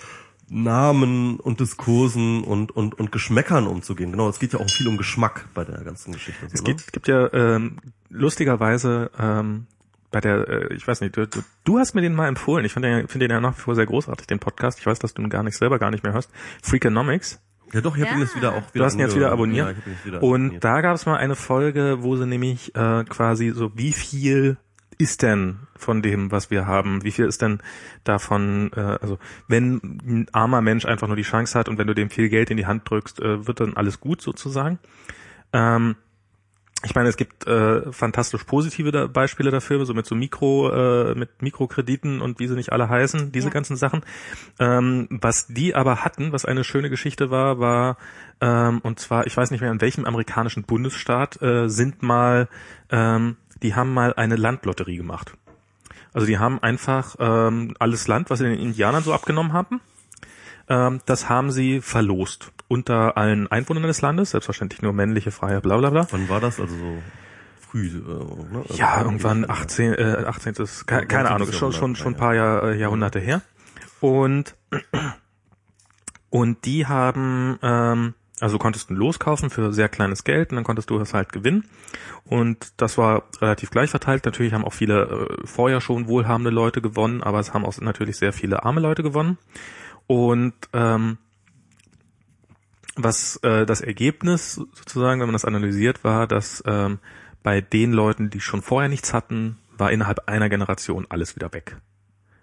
[0.49, 4.11] Namen und Diskursen und und und Geschmäckern umzugehen.
[4.11, 6.45] Genau, es geht ja auch viel um Geschmack bei der ganzen Geschichte.
[6.51, 7.77] Es so, gibt, gibt ja ähm,
[8.09, 9.67] lustigerweise ähm,
[10.15, 12.63] bei der, äh, ich weiß nicht, du, du, du hast mir den mal empfohlen.
[12.63, 14.79] Ich finde den, den ja nach wie vor sehr großartig, den Podcast.
[14.79, 16.31] Ich weiß, dass du ihn gar nicht selber gar nicht mehr hörst.
[16.63, 17.41] Freakonomics.
[17.73, 18.15] Ja doch, ich habe Ja.
[18.15, 19.65] ihn jetzt wieder auch wieder Du hast ihn jetzt wieder abonniert.
[19.65, 20.63] Ja, ich hab ihn jetzt wieder und abonniert.
[20.63, 24.55] da gab es mal eine Folge, wo sie nämlich äh, quasi so, wie viel
[24.97, 27.03] ist denn von dem, was wir haben?
[27.03, 27.59] Wie viel ist denn
[28.05, 31.93] davon, äh, also wenn ein armer Mensch einfach nur die Chance hat und wenn du
[31.93, 34.79] dem viel Geld in die Hand drückst, äh, wird dann alles gut sozusagen?
[35.51, 35.97] Ähm,
[36.85, 41.15] ich meine, es gibt äh, fantastisch positive da Beispiele dafür, so mit so Mikro, äh,
[41.15, 43.53] mit Mikrokrediten und wie sie nicht alle heißen, diese Ja.
[43.53, 44.03] ganzen Sachen.
[44.59, 47.97] Ähm, was die aber hatten, was eine schöne Geschichte war, war,
[48.39, 52.47] ähm, und zwar, ich weiß nicht mehr, in welchem amerikanischen Bundesstaat äh, sind mal,
[52.91, 55.33] ähm, die haben mal eine Landlotterie gemacht.
[56.13, 59.81] Also die haben einfach ähm, alles Land, was sie den Indianern so abgenommen haben,
[60.69, 65.77] ähm, das haben sie verlost unter allen Einwohnern des Landes, selbstverständlich nur männliche, freie, bla
[65.77, 66.07] bla bla.
[66.11, 66.59] Wann war das?
[66.59, 66.97] Also so
[67.59, 68.63] früh, äh, ne?
[68.67, 70.53] Also Ja, irgendwann 18, äh, 18.
[70.55, 71.35] Ist, keine, keine 19.
[71.35, 73.41] Ahnung, ist schon, schon, schon ein paar Jahr, äh, Jahrhunderte her.
[73.99, 74.55] Und,
[76.29, 80.89] und die haben, ähm, also konntest du loskaufen für sehr kleines Geld und dann konntest
[80.89, 81.65] du es halt gewinnen.
[82.25, 84.25] Und das war relativ gleich verteilt.
[84.25, 85.03] Natürlich haben auch viele
[85.43, 89.03] äh, vorher schon wohlhabende Leute gewonnen, aber es haben auch natürlich sehr viele arme Leute
[89.03, 89.37] gewonnen.
[90.07, 91.17] Und ähm,
[92.95, 96.99] was äh, das Ergebnis sozusagen, wenn man das analysiert, war, dass ähm,
[97.43, 101.77] bei den Leuten, die schon vorher nichts hatten, war innerhalb einer Generation alles wieder weg.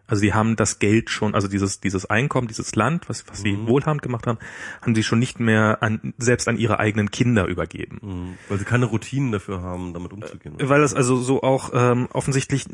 [0.06, 3.56] Also die haben das Geld schon, also dieses dieses Einkommen, dieses Land, was was sie
[3.66, 4.38] wohlhabend gemacht haben,
[4.82, 7.98] haben sie schon nicht mehr an selbst an ihre eigenen Kinder übergeben.
[8.02, 8.34] Mhm.
[8.48, 10.56] Weil sie keine Routinen dafür haben, damit umzugehen.
[10.60, 12.66] Weil das also so auch ähm, offensichtlich,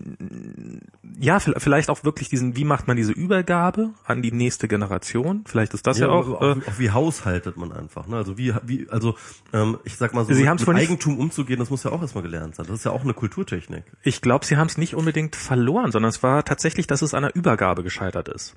[1.18, 5.44] ja, vi- vielleicht auch wirklich diesen, wie macht man diese Übergabe an die nächste Generation?
[5.46, 6.28] Vielleicht ist das ja, auch.
[6.28, 8.06] auch, Äh, auch wie haushaltet man einfach.
[8.08, 8.16] Ne?
[8.16, 9.14] Also wie, wie also
[9.52, 12.22] ähm, ich sag mal so, Sie mit, mit Eigentum umzugehen, das muss ja auch erstmal
[12.22, 12.66] gelernt sein.
[12.66, 13.84] Das ist ja auch eine Kulturtechnik.
[14.02, 17.34] ich glaube, sie haben es nicht unbedingt verloren, sondern es war tatsächlich, dass es der
[17.34, 18.54] Übergabe gescheitert ist.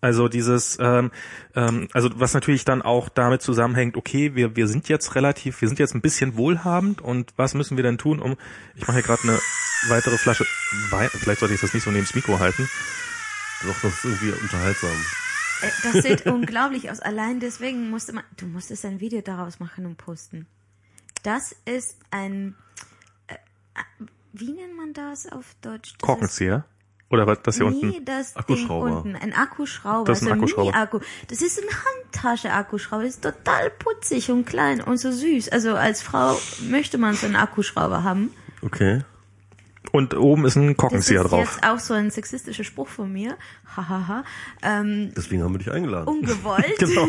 [0.00, 1.12] Also dieses, ähm,
[1.54, 5.68] ähm, also was natürlich dann auch damit zusammenhängt, okay, wir, wir sind jetzt relativ, wir
[5.68, 8.36] sind jetzt ein bisschen wohlhabend und was müssen wir denn tun, um,
[8.74, 9.38] ich mache hier gerade eine
[9.88, 10.44] weitere Flasche
[10.90, 12.68] Wein, vielleicht sollte ich das nicht so neben das Mikro halten.
[13.62, 14.90] Doch, das ist irgendwie unterhaltsam.
[15.62, 16.98] Äh, Das sieht unglaublich aus.
[16.98, 20.46] Allein deswegen musste man, du musstest ein Video daraus machen und posten.
[21.22, 22.56] Das ist ein,
[23.28, 25.92] äh, äh, wie nennt man das auf Deutsch?
[25.92, 26.64] Das Korkenzieher.
[27.12, 28.04] Oder was, das hier ist, nee, unten?
[28.06, 28.86] das Akkuschrauber.
[28.88, 30.04] Ding unten, ein Akkuschrauber.
[30.06, 30.70] Das ist ein so Akkuschrauber.
[30.72, 30.98] Mini-Akku.
[31.28, 33.02] Das ist ein Handtasche-Akkuschrauber.
[33.04, 35.50] Das ist total putzig und klein und so süß.
[35.50, 36.36] Also als Frau
[36.68, 38.30] möchte man so einen Akkuschrauber haben.
[38.62, 39.02] Okay.
[39.90, 41.40] Und oben ist ein Das Korkenzieher ist drauf.
[41.40, 43.36] jetzt auch so ein sexistischer Spruch von mir.
[43.76, 44.24] Hahaha.
[44.62, 46.08] ähm, Deswegen haben wir dich eingeladen.
[46.08, 46.64] ungewollt.
[46.78, 47.06] Genau.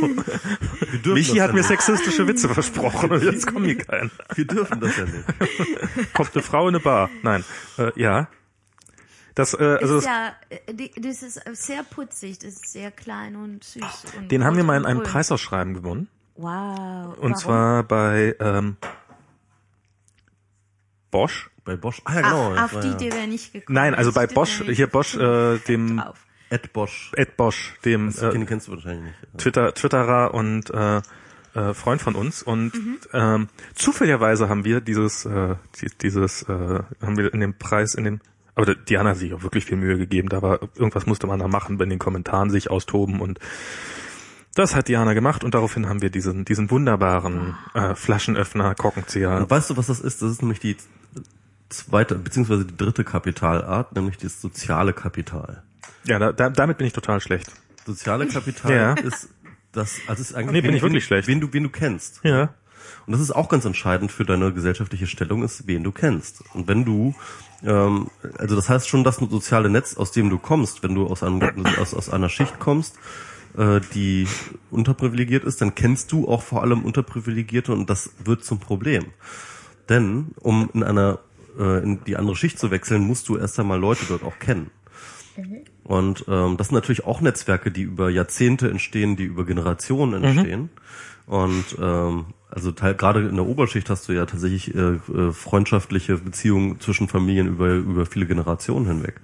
[1.14, 4.12] Michi das hat ja mir sexistische Witze versprochen und jetzt kommen hier keinen.
[4.36, 6.14] Wir dürfen das ja nicht.
[6.14, 7.10] Kommt eine Frau in eine Bar?
[7.22, 7.46] Nein.
[7.78, 8.28] Äh, ja.
[9.36, 13.36] Das, äh, also ist ja, äh, die, das ist sehr putzig, das ist sehr klein
[13.36, 13.84] und süß.
[14.18, 15.12] Und den haben wir mal in einem grün.
[15.12, 16.08] Preisausschreiben gewonnen.
[16.36, 17.16] Wow.
[17.18, 17.36] Und Warum?
[17.36, 18.78] zwar bei ähm,
[21.12, 21.50] Bosch.
[21.66, 22.02] Bei Bosch.
[22.06, 22.54] Ah ja, genau.
[22.58, 23.76] Ach, auf die ja- Idee wäre nicht gekommen.
[23.76, 26.18] Nein, also bei Bosch, hier Bosch, äh, dem drauf.
[26.50, 27.12] Ed Bosch.
[27.16, 29.38] Ed Bosch, dem Das äh, den kennst du wahrscheinlich nicht.
[29.38, 31.02] Twitter, Twitterer und äh,
[31.56, 32.74] äh, Freund von uns und
[33.14, 36.50] ähm, zufälligerweise haben wir dieses äh, die- dieses äh,
[37.02, 38.22] haben wir in dem Preis in dem
[38.56, 41.48] aber Diana hat sich auch wirklich viel Mühe gegeben, da war irgendwas musste man da
[41.48, 43.40] machen, wenn den Kommentaren sich austoben und
[44.56, 49.32] das hat Diana gemacht und daraufhin haben wir diesen diesen wunderbaren äh, Flaschenöffner Korkenzieher.
[49.38, 50.22] Und weißt du, was das ist?
[50.22, 50.78] Das ist nämlich die
[51.70, 55.64] zweite, beziehungsweise die dritte Kapitalart, nämlich das soziale Kapital.
[56.06, 57.52] Ja, da, da, damit bin ich total schlecht.
[57.86, 58.94] Soziale Kapital Ja.
[58.94, 59.30] ist
[59.72, 61.28] das, also es ist eigentlich, Nee, bin wen- ich wirklich wen, schlecht.
[61.28, 62.20] Wen du, wen du kennst.
[62.24, 62.54] Ja.
[63.08, 66.44] Und das ist auch ganz entscheidend für deine gesellschaftliche Stellung, ist, wen du kennst.
[66.54, 67.16] Und wenn du,
[67.64, 68.08] ähm,
[68.38, 71.24] also das heißt schon, dass ein soziale Netz, aus dem du kommst, wenn du aus,
[71.24, 71.42] einem,
[71.80, 72.96] aus, aus einer Schicht kommst,
[73.58, 74.28] äh, die
[74.72, 79.06] unterprivilegiert ist, dann kennst du auch vor allem Unterprivilegierte und das wird zum Problem.
[79.90, 81.20] Denn um in einer
[81.58, 84.72] äh, in die andere Schicht zu wechseln, musst du erst einmal Leute dort auch kennen.
[85.84, 90.70] Und ähm, das sind natürlich auch Netzwerke, die über Jahrzehnte entstehen, die über Generationen entstehen.
[91.26, 96.18] Und ähm, also teil, gerade in der Oberschicht hast du ja tatsächlich äh, äh, freundschaftliche
[96.18, 99.20] Beziehungen zwischen Familien über über viele Generationen hinweg.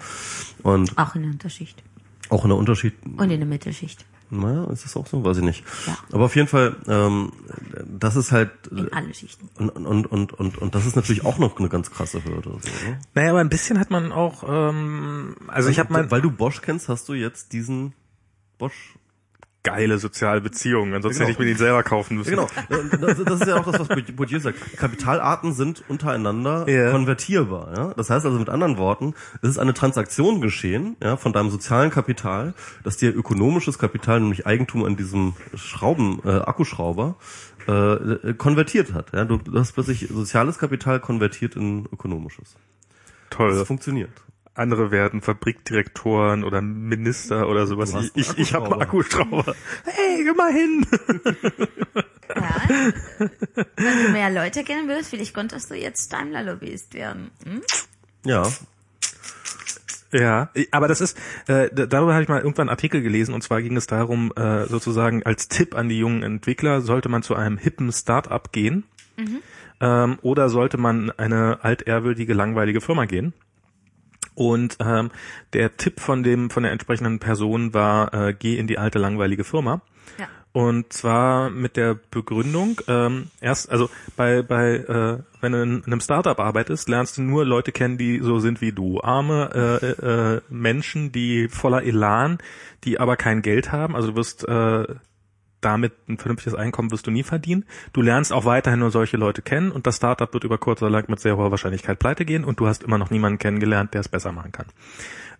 [0.64, 1.84] Und Auch in der Unterschicht.
[2.30, 4.06] auch in der Unterschied, Und in der Mittelschicht.
[4.32, 5.24] naja, ist das auch so?
[5.24, 5.64] Weiß ich nicht.
[5.88, 5.98] Ja.
[6.12, 7.32] Aber auf jeden Fall, ähm,
[7.86, 9.50] das ist halt In alle Schichten.
[9.58, 12.52] und, und, und, und, und das ist natürlich auch noch eine ganz krasse Hürde.
[12.62, 13.00] So, ne?
[13.14, 16.62] Naja, aber ein bisschen hat man auch, ähm, also ich habe mein Weil du Bosch
[16.62, 17.94] kennst, hast du jetzt diesen
[18.58, 18.96] Bosch
[19.64, 21.28] geile soziale Beziehungen, ansonsten Genau.
[21.30, 22.30] hätte ich mir den selber kaufen müssen.
[22.30, 22.48] Genau.
[22.70, 24.78] Das, das ist ja auch das, was Bourdieu sagt.
[24.78, 26.92] Kapitalarten sind untereinander Ja.
[26.92, 27.74] konvertierbar.
[27.76, 27.94] Ja?
[27.96, 31.90] Das heißt also mit anderen Worten, es ist eine Transaktion geschehen ja, von deinem sozialen
[31.92, 32.54] Kapital,
[32.84, 37.16] dass dir ökonomisches Kapital, nämlich Eigentum an diesem Schrauben, äh, Akkuschrauber,
[37.68, 39.12] äh, äh, konvertiert hat.
[39.14, 39.26] Ja?
[39.26, 42.56] Du, hast plötzlich soziales Kapital konvertiert in ökonomisches.
[43.30, 43.66] Das Toll.
[43.66, 44.10] funktioniert.
[44.60, 47.94] Andere werden Fabrikdirektoren oder Minister oder sowas.
[47.96, 49.56] Ich, ich, ich habe einen Akkuschrauber.
[49.86, 50.86] Hey, geh mal hin.
[52.36, 52.62] Ja.
[53.76, 57.32] Wenn du mehr Leute kennen willst, vielleicht konntest du jetzt Daimler-Lobbyist werden.
[57.46, 57.62] Hm?
[58.26, 58.44] Ja.
[60.12, 63.44] Ja, aber das ist, äh, da- darüber habe ich mal irgendwann einen Artikel gelesen und
[63.44, 67.36] zwar ging es darum, äh, sozusagen als Tipp an die jungen Entwickler, sollte man zu
[67.36, 68.86] einem hippen Start-up gehen
[69.82, 73.34] ähm, oder sollte man eine altehrwürdige, langweilige Firma gehen?
[74.40, 75.12] Und ähm,
[75.52, 79.44] der Tipp von dem von der entsprechenden Person war, äh, geh in die alte langweilige
[79.44, 79.82] Firma.
[80.18, 80.30] Ja.
[80.54, 86.00] Und zwar mit der Begründung, ähm, erst, also bei, bei äh, wenn du in einem
[86.00, 89.02] Startup arbeitest, lernst du nur Leute kennen, die so sind wie du.
[89.02, 89.50] Arme
[89.82, 92.38] äh, äh, Menschen, die voller Elan,
[92.86, 93.94] die aber kein Geld haben.
[93.94, 94.88] Also du wirst äh,
[95.62, 97.66] damit ein vernünftiges Einkommen wirst du nie verdienen.
[97.94, 100.92] Du lernst auch weiterhin nur solche Leute kennen und das Startup wird über kurz oder
[100.92, 104.02] lang mit sehr hoher Wahrscheinlichkeit pleite gehen und du hast immer noch niemanden kennengelernt, der
[104.02, 104.68] es besser machen kann.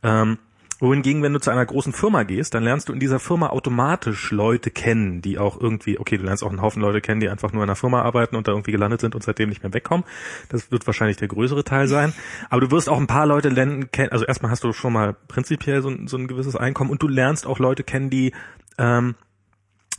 [0.04, 0.38] Ähm,
[0.80, 4.32] wohingegen, wenn du zu einer großen Firma gehst, dann lernst du in dieser Firma automatisch
[4.32, 7.52] Leute kennen, die auch irgendwie, okay, du lernst auch einen Haufen Leute kennen, die einfach
[7.52, 10.06] nur in einer Firma arbeiten und da irgendwie gelandet sind und seitdem nicht mehr wegkommen.
[10.50, 12.14] Das wird wahrscheinlich der größere Teil sein.
[12.50, 15.16] Aber du wirst auch ein paar Leute lernen, kennen, also erstmal hast du schon mal
[15.28, 18.32] prinzipiell so so ein gewisses Einkommen und du lernst auch Leute kennen, die
[18.78, 19.16] ähm,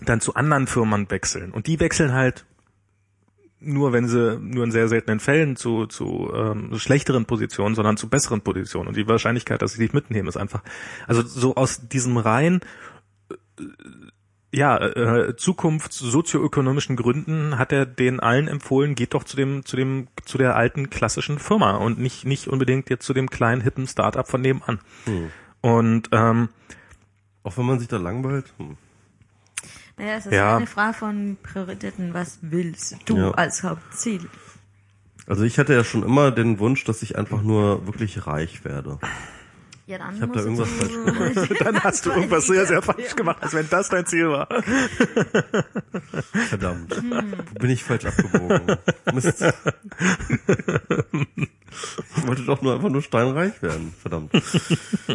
[0.03, 1.53] dann zu anderen Firmen wechseln.
[1.53, 2.45] Und die wechseln halt
[3.61, 8.09] nur, wenn sie nur in sehr seltenen Fällen zu, zu ähm, schlechteren Positionen, sondern zu
[8.09, 8.89] besseren Positionen.
[8.89, 10.63] Und die Wahrscheinlichkeit, dass sie dich mitnehmen, ist einfach,
[11.07, 12.61] also so aus diesem rein
[13.31, 13.65] äh,
[14.53, 19.77] ja, äh, Zukunfts sozioökonomischen Gründen hat er den allen empfohlen, geht doch zu dem, zu
[19.77, 23.87] dem, zu der alten klassischen Firma und nicht, nicht unbedingt jetzt zu dem kleinen hippen
[23.87, 24.81] Startup von nebenan.
[25.61, 26.49] Und ähm,
[27.43, 28.53] Auch wenn man sich da langweilt.
[28.59, 28.77] Hm.
[29.99, 30.57] Naja, es ist Ja.
[30.57, 32.15] eine Frage von Prioritäten.
[32.15, 33.31] Was willst du Ja.
[33.33, 34.29] als Hauptziel?
[35.27, 38.99] Also ich hatte ja schon immer den Wunsch, dass ich einfach nur wirklich reich werde.
[39.91, 43.17] Ja, dann Ich hab da musst irgendwas du, dann hast du irgendwas sehr, sehr falsch
[43.17, 44.47] gemacht, als wenn das dein Ziel war.
[46.49, 46.95] Verdammt.
[47.03, 48.77] Wo bin ich falsch abgebogen?
[49.13, 49.43] Mist.
[52.17, 53.93] Ich wollte doch nur einfach nur steinreich werden.
[54.01, 54.31] Verdammt.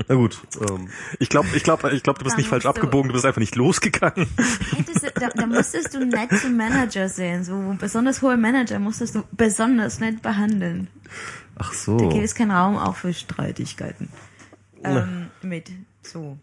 [0.07, 0.39] Na gut.
[0.69, 3.13] Ähm, Ich glaube, ich glaube, ich glaube, du bist Da nicht falsch du- abgebogen, du
[3.13, 4.28] bist einfach nicht losgegangen.
[4.76, 7.43] Hättest du, da, da musstest du nette Manager sehen.
[7.45, 10.88] So besonders hohe Manager musstest du besonders nett behandeln.
[11.57, 11.97] ach Da so.
[11.97, 14.10] gibt es keinen Raum auch für Streitigkeiten.
[14.84, 15.72] Ähm, mit
[16.03, 16.38] so.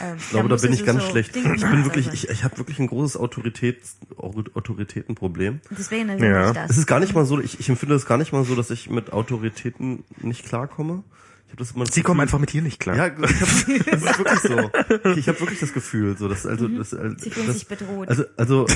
[0.00, 1.34] Ähm, Ich glaube, da bin ich ganz schlecht.
[1.34, 5.60] Dinge Ich bin wirklich, ich, ich habe wirklich ein großes Autoritäts, Autoritätenproblem.
[5.70, 6.48] Deswegen Ja.
[6.48, 6.70] ich das.
[6.70, 8.70] Es ist gar nicht mal so, ich, ich empfinde es gar nicht mal so, dass
[8.70, 11.04] ich mit Autoritäten nicht klarkomme.
[11.46, 12.96] Ich habe das immer das Sie kommen Gefühl- einfach mit dir nicht klar.
[12.96, 13.48] Ja, ich hab,
[13.86, 14.70] das ist wirklich so.
[15.18, 17.16] Ich habe wirklich das Gefühl, so dass also das, Mhm.
[17.18, 18.08] Sie fühlen das, sich bedroht.
[18.08, 18.66] Also also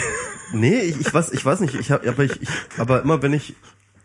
[0.54, 2.48] nee, ich, ich weiß ich weiß nicht, ich habe aber ich, ich
[2.78, 3.54] aber immer wenn ich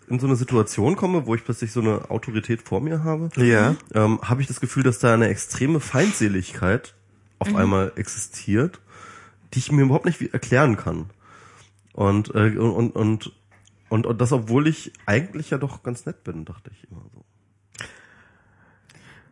[0.08, 3.76] in so eine Situation komme, wo ich plötzlich so eine Autorität vor mir habe, Ja.
[3.94, 6.96] ähm, habe ich das Gefühl, dass da eine extreme Feindseligkeit
[7.40, 8.80] auf einmal existiert,
[9.54, 11.10] die ich mir überhaupt nicht erklären kann.
[11.94, 13.32] Und, äh, und, und,
[13.90, 17.26] und, und das, obwohl ich eigentlich ja doch ganz nett bin, dachte ich immer so.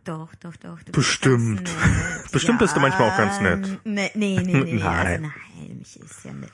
[0.03, 0.77] Doch, doch, doch.
[0.77, 1.69] Bist Bestimmt.
[2.31, 3.79] Bestimmt bist du manchmal auch ganz nett.
[3.83, 4.53] Nee, nee, nee.
[4.63, 4.73] nee.
[4.79, 5.25] Nein.
[5.25, 6.51] Also, nein, mich ist ja nett.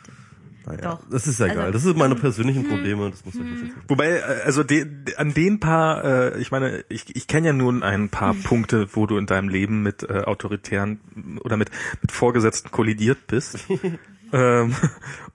[0.66, 1.00] Naja, Doch.
[1.10, 1.60] das ist ja egal.
[1.60, 3.74] Also- das sind meine persönlichen Probleme, das muss ich nicht.
[3.88, 7.54] Wobei, äh, also de, de, an den paar, äh, ich meine, ich, ich kenne ja
[7.54, 11.00] nun ein paar Punkte, wo du in deinem Leben mit äh, autoritären
[11.42, 11.72] oder mit,
[12.02, 13.60] mit Vorgesetzten kollidiert bist.
[14.34, 14.76] ähm,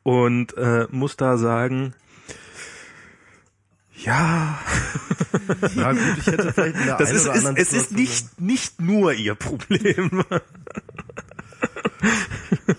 [0.05, 1.95] und äh, muss da sagen,
[3.97, 4.59] ja,
[5.75, 9.13] Ja gut, ich hätte vielleicht in der das ist, ist es ist nicht nicht nur
[9.13, 10.23] ihr Problem.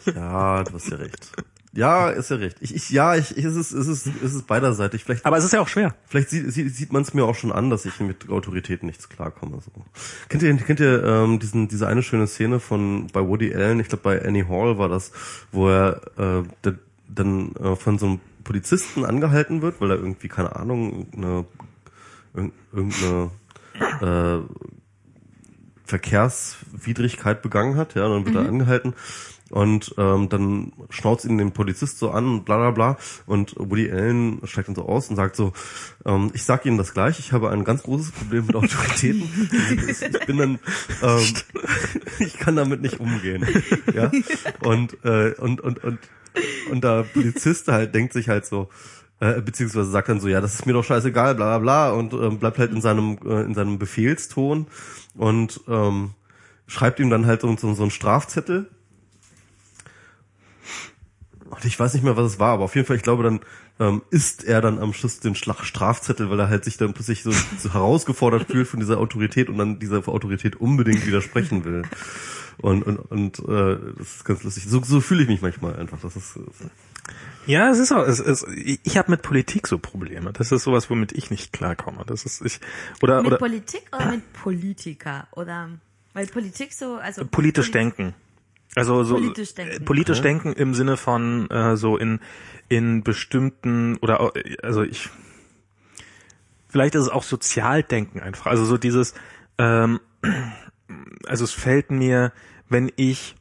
[0.05, 1.31] Ja, du hast ja recht.
[1.77, 2.57] Ja, ist ja recht.
[2.59, 5.03] Ich, ich ja, ich, ich es ist es ist es ist beiderseitig.
[5.03, 5.93] Vielleicht Aber es ist ja auch schwer.
[6.07, 9.09] Vielleicht sieht, sieht, sieht man es mir auch schon an, dass ich mit Autoritäten nichts
[9.09, 9.59] klarkomme.
[9.61, 9.71] So.
[10.27, 13.89] Kennt ihr, kennt ihr ähm, diesen, diese eine schöne Szene von bei Woody Allen, ich
[13.89, 15.11] glaube bei Annie Hall war das,
[15.51, 20.29] wo er äh, der, dann äh, von so einem Polizisten angehalten wird, weil er irgendwie,
[20.29, 21.45] keine Ahnung, eine,
[22.35, 23.29] irg- irgendeine
[24.01, 24.39] äh,
[25.85, 28.93] Verkehrswidrigkeit begangen hat, ja, dann wird er angehalten
[29.51, 33.91] und ähm, dann schnauzt ihn den Polizist so an und bla bla bla und Woody
[33.91, 35.53] Allen steigt dann so aus und sagt so,
[36.05, 39.23] ähm, ich sag Ihnen das gleich, ich habe ein ganz großes Problem mit Autoritäten.
[39.87, 40.59] ich bin dann,
[41.01, 41.33] ähm,
[42.19, 43.45] ich kann damit nicht umgehen,
[43.93, 44.11] ja,
[44.63, 45.99] und äh, und und und
[46.71, 48.69] und der Polizist halt denkt sich halt so,
[49.19, 52.13] äh, beziehungsweise sagt dann so, ja, das ist mir doch scheißegal, bla bla bla und
[52.13, 54.67] ähm, bleibt halt in seinem äh, in seinem Befehlston
[55.15, 56.11] und ähm,
[56.67, 58.69] schreibt ihm dann halt so, so, so einen Strafzettel.
[61.49, 63.39] Und ich weiß nicht mehr, was es war, aber auf jeden Fall, ich glaube, dann
[63.79, 67.23] ähm, isst er dann am Schluss den Schlag Strafzettel, weil er halt sich dann plötzlich
[67.23, 71.83] so, so herausgefordert fühlt von dieser Autorität und dann dieser Autorität unbedingt widersprechen will.
[72.59, 74.65] Und, und, und äh, das ist ganz lustig.
[74.67, 75.99] So, so fühle ich mich manchmal einfach.
[76.01, 76.39] Das ist,
[77.45, 80.33] Ja, es ist auch, es ist, ich habe mit Politik so Probleme.
[80.33, 82.03] Das ist sowas, womit ich nicht klarkomme.
[82.07, 82.59] Das ist ich
[83.01, 85.27] oder Mit oder Politik oder mit Politiker?
[85.33, 85.69] Oder,
[86.13, 87.25] weil Politik so, also.
[87.25, 88.13] politisch Polit- denken.
[88.77, 89.75] Also so Politisch denken.
[89.75, 92.19] äh, politisch denken im Sinne von äh, so in
[92.69, 94.31] in bestimmten oder
[94.61, 95.09] also ich
[96.67, 98.45] vielleicht ist es auch Sozialdenken einfach.
[98.45, 99.13] Also so dieses
[99.57, 99.99] ähm,
[101.25, 102.31] also es fällt mir,
[102.69, 103.35] wenn ich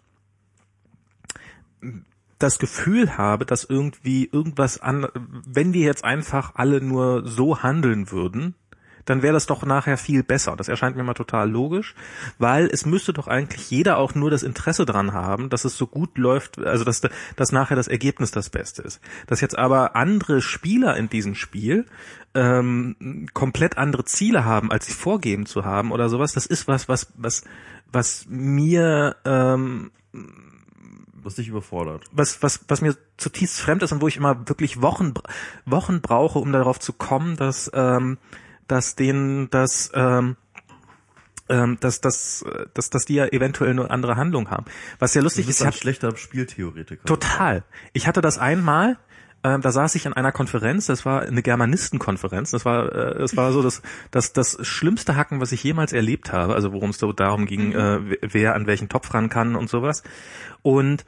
[2.38, 8.10] das Gefühl habe, dass irgendwie irgendwas an, wenn wir jetzt einfach alle nur so handeln
[8.10, 8.54] würden,
[9.06, 10.56] dann wäre das doch nachher viel besser.
[10.56, 11.94] Das erscheint mir mal total logisch,
[12.38, 15.86] weil es müsste doch eigentlich jeder auch nur das Interesse dran haben, dass es so
[15.86, 17.00] gut läuft, also dass,
[17.36, 19.00] dass nachher das Ergebnis das Beste ist.
[19.26, 21.86] Dass jetzt aber andere Spieler in diesem Spiel
[22.34, 26.88] ähm, komplett andere Ziele haben, als sie vorgeben zu haben oder sowas, das ist was,
[26.88, 27.44] was, was,
[27.90, 29.90] was mir ähm,
[31.26, 32.04] was dich überfordert.
[32.12, 35.12] was, was, was mir zutiefst fremd ist und wo ich immer wirklich Wochen,
[35.64, 38.18] Wochen brauche, um darauf zu kommen, dass, ähm,
[38.68, 40.36] dass denen das, ähm,
[41.48, 42.44] ähm, dass, dass,
[42.74, 44.64] dass, dass die ja eventuell eine andere Handlung haben.
[44.98, 47.04] Was ja lustig bist ist, ich ein hab, schlechter Spieltheoretiker.
[47.04, 47.64] total.
[47.92, 48.98] Ich hatte das einmal,
[49.44, 53.36] ähm, da saß ich in einer Konferenz, das war eine Germanistenkonferenz, das war, äh, das
[53.36, 56.98] war so das, das, das schlimmste Hacken, was ich jemals erlebt habe, also worum es
[56.98, 60.02] so darum ging, äh, wer an welchen Topf ran kann und sowas.
[60.62, 61.04] Und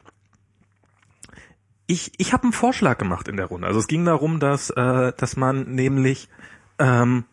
[1.89, 3.67] ich, ich habe einen Vorschlag gemacht in der Runde.
[3.67, 6.29] Also es ging darum, dass, äh, dass man nämlich
[6.79, 7.25] ähm,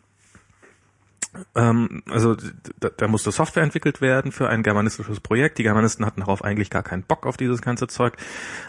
[1.54, 2.36] ähm, also
[2.80, 5.58] da, da musste Software entwickelt werden für ein germanistisches Projekt.
[5.58, 8.16] Die Germanisten hatten darauf eigentlich gar keinen Bock auf dieses ganze Zeug,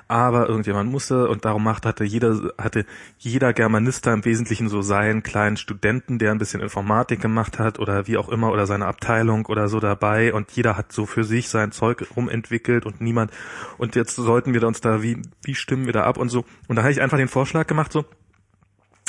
[0.08, 2.86] aber irgendjemand musste und darum macht hatte jeder hatte
[3.18, 7.80] jeder Germanist da im Wesentlichen so seinen kleinen Studenten, der ein bisschen Informatik gemacht hat
[7.80, 10.34] oder wie auch immer oder seine Abteilung oder so dabei.
[10.34, 13.32] Und jeder hat so für sich sein Zeug rumentwickelt und niemand
[13.78, 16.46] und jetzt sollten wir uns da wie wie stimmen wir da ab und so.
[16.68, 18.06] Und da habe ich einfach den Vorschlag gemacht so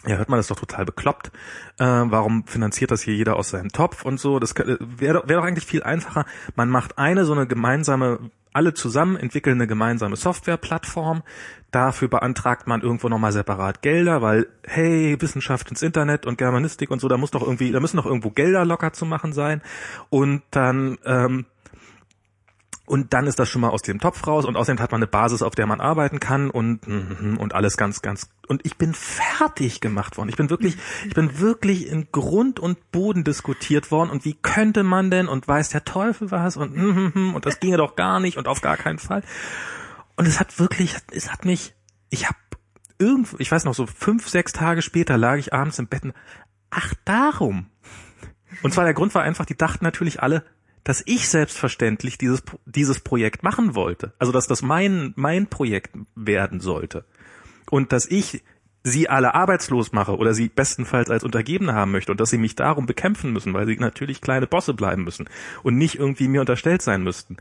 [0.06, 1.32] ja, hört man das doch total bekloppt.
[1.78, 4.38] Äh, warum finanziert das hier jeder aus seinem Topf und so?
[4.38, 6.24] Das wäre doch, wär doch eigentlich viel einfacher.
[6.54, 11.22] Man macht eine so eine gemeinsame, alle zusammen entwickeln eine gemeinsame Softwareplattform.
[11.70, 17.00] Dafür beantragt man irgendwo nochmal separat Gelder, weil, hey, Wissenschaft ins Internet und Germanistik und
[17.00, 19.60] so, da muss doch irgendwie, da müssen doch irgendwo Gelder locker zu machen sein.
[20.10, 21.46] Und dann, ähm,
[22.88, 25.06] und dann ist das schon mal aus dem Topf raus und außerdem hat man eine
[25.06, 29.80] Basis, auf der man arbeiten kann und und alles ganz ganz und ich bin fertig
[29.80, 30.28] gemacht worden.
[30.28, 34.82] Ich bin wirklich ich bin wirklich in Grund und Boden diskutiert worden und wie könnte
[34.82, 38.48] man denn und weiß der Teufel was und und das ginge doch gar nicht und
[38.48, 39.22] auf gar keinen Fall.
[40.16, 41.74] Und es hat wirklich es hat mich
[42.10, 42.38] ich habe
[42.98, 46.02] irgendwo, ich weiß noch, so fünf, sechs Tage später lag ich abends im Bett
[46.70, 47.66] ach, darum.
[48.62, 50.44] Und zwar der Grund war einfach, die dachten natürlich alle,
[50.88, 54.14] dass ich selbstverständlich dieses, dieses Projekt machen wollte.
[54.18, 57.04] Also, dass das mein, mein Projekt werden sollte.
[57.70, 58.42] Und dass ich
[58.84, 62.54] sie alle arbeitslos mache oder sie bestenfalls als Untergebene haben möchte und dass sie mich
[62.54, 65.28] darum bekämpfen müssen, weil sie natürlich kleine Bosse bleiben müssen
[65.62, 67.36] und nicht irgendwie mir unterstellt sein müssten.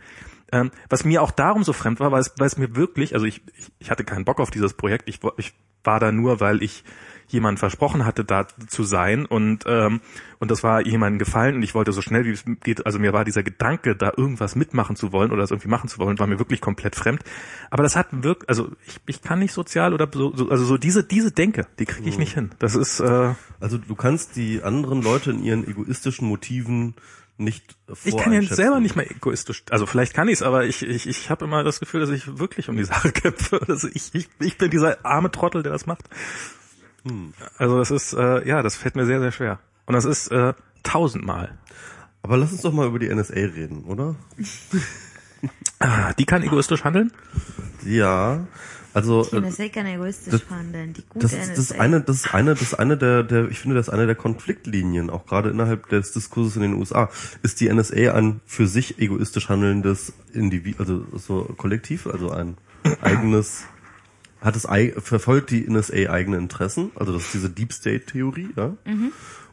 [0.52, 3.26] Ähm, was mir auch darum so fremd war, weil es, weil es mir wirklich, also
[3.26, 5.54] ich, ich, ich hatte keinen Bock auf dieses Projekt, ich, ich
[5.86, 6.84] war da nur, weil ich
[7.28, 10.02] jemand versprochen hatte, da zu sein und ähm,
[10.40, 13.12] und das war jemandem gefallen und ich wollte so schnell wie es geht, also mir
[13.12, 16.28] war dieser Gedanke, da irgendwas mitmachen zu wollen oder das irgendwie machen zu wollen, war
[16.28, 17.22] mir wirklich komplett fremd.
[17.70, 20.78] Aber das hat wirklich, also ich, ich kann nicht sozial oder so, so also so
[20.78, 22.52] diese diese Denke, die kriege ich nicht hin.
[22.60, 26.96] Das ist äh, Also du kannst die anderen Leute in ihren egoistischen Motiven
[27.38, 30.82] nicht ich kann ja selber nicht mehr egoistisch, also vielleicht kann ich es, aber ich,
[30.82, 33.62] ich, ich habe immer das Gefühl, dass ich wirklich um die Sache kämpfe.
[33.68, 36.10] Also ich, ich, ich bin dieser arme Trottel, der das macht.
[37.06, 37.34] Hm.
[37.58, 39.60] Also das ist, äh, ja, das fällt mir sehr, sehr schwer.
[39.86, 40.54] Und das ist äh,
[40.84, 41.58] tausendmal.
[42.22, 44.16] Aber lass uns doch mal über die NSA reden, oder?
[45.80, 47.12] Ah, die kann egoistisch handeln?
[47.86, 48.48] Ja.
[48.94, 50.94] Also Die NSA kann egoistisch das- handeln.
[50.94, 51.80] Die gute das ist das NSA.
[51.82, 54.16] eine, das ist eine, das ist eine der, der, ich finde, das ist eine der
[54.16, 57.10] Konfliktlinien, auch gerade innerhalb des Diskurses in den USA.
[57.44, 62.58] Ist die NSA ein für sich egoistisch handelndes Individuum, also so kollektiv, also ein
[63.02, 63.66] eigenes,
[64.42, 64.68] hat es
[65.04, 68.74] verfolgt die NSA eigene Interessen, also das ist diese Deep State Theorie, ja?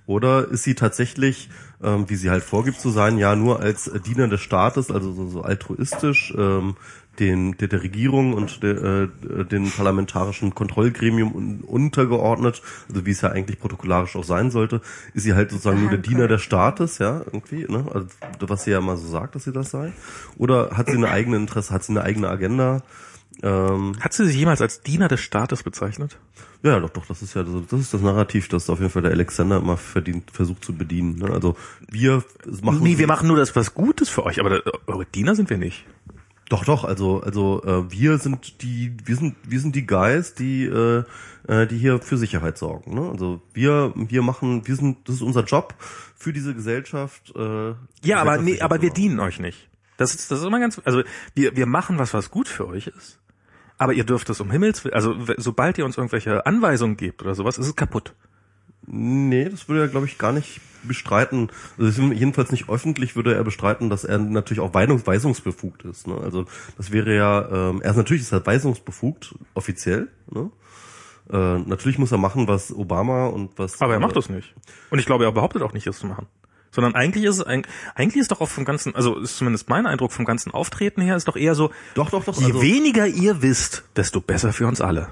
[0.06, 1.48] Oder ist sie tatsächlich,
[1.82, 5.28] ähm, wie sie halt vorgibt zu sein, ja nur als Diener des Staates, also so,
[5.28, 6.76] so altruistisch, ähm,
[7.18, 13.20] den, der, der Regierung und der, äh, den parlamentarischen Kontrollgremium un, untergeordnet, also wie es
[13.20, 14.80] ja eigentlich protokollarisch auch sein sollte,
[15.14, 17.86] ist sie halt sozusagen nur der Diener des Staates, ja, irgendwie, ne?
[17.92, 18.08] Also
[18.40, 19.92] was sie ja immer so sagt, dass sie das sei.
[20.36, 22.82] Oder hat sie eine eigene Interesse, hat sie eine eigene Agenda?
[23.42, 26.18] Ähm, Hat sie sich jemals als Diener des Staates bezeichnet?
[26.62, 29.10] ja, doch, doch, das ist ja das ist das Narrativ, das auf jeden Fall der
[29.10, 31.18] Alexander immer verdient, versucht zu bedienen.
[31.18, 31.30] Ne?
[31.30, 31.56] Also
[31.90, 32.24] wir
[32.62, 35.50] machen nee, wir machen nur das was Gutes für euch, aber da, eure Diener sind
[35.50, 35.84] wir nicht.
[36.48, 40.64] doch, doch, also also äh, wir sind die wir sind wir sind die Guys, die
[40.64, 41.04] äh,
[41.48, 42.94] äh, die hier für Sicherheit sorgen.
[42.94, 43.10] Ne?
[43.10, 45.74] Also wir wir machen, wir sind, das ist unser Job
[46.16, 47.34] für diese Gesellschaft.
[47.36, 49.68] Äh, Ja, aber nee, aber wir dienen euch nicht.
[49.98, 51.02] Das ist, das ist immer ganz, also
[51.34, 53.20] wir, wir machen was, was gut für euch ist.
[53.84, 57.34] Aber ihr dürft es um Himmels Willen, also sobald ihr uns irgendwelche Anweisungen gebt oder
[57.34, 58.14] sowas, ist es kaputt.
[58.86, 61.50] Nee, das würde er, glaube ich, gar nicht bestreiten.
[61.78, 66.06] Also jedenfalls nicht öffentlich würde er bestreiten, dass er natürlich auch weisung- weisungsbefugt ist.
[66.06, 66.16] Ne?
[66.22, 66.46] Also
[66.76, 70.08] das wäre ja, ähm, er ist natürlich ist er weisungsbefugt, offiziell.
[70.30, 70.50] Ne?
[71.30, 73.80] Äh, natürlich muss er machen, was Obama und was.
[73.80, 74.54] Aber er macht äh, das nicht.
[74.90, 76.26] Und ich glaube, er behauptet auch nicht, es zu machen.
[76.74, 79.86] Sondern eigentlich ist es, eig- eigentlich ist doch auch vom ganzen, also ist zumindest mein
[79.86, 82.36] Eindruck vom ganzen Auftreten her, ist doch eher so, Doch, doch, doch.
[82.40, 85.08] je also, weniger ihr wisst, desto besser für uns alle.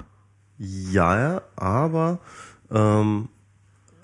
[0.57, 2.19] Ja, aber
[2.69, 3.29] ähm,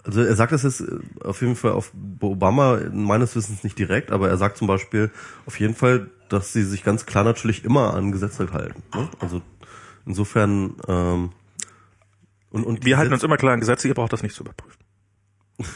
[0.03, 1.91] also er sagt das jetzt äh, auf jeden Fall auf
[2.21, 5.11] Obama meines Wissens nicht direkt, aber er sagt zum Beispiel
[5.45, 8.81] auf jeden Fall, dass sie sich ganz klar natürlich immer an Gesetze halten.
[8.95, 9.09] Ne?
[9.19, 9.41] Also
[10.05, 11.31] insofern ähm,
[12.51, 14.79] und, und Wir halten uns immer klar an Gesetze, ihr braucht das nicht zu überprüfen.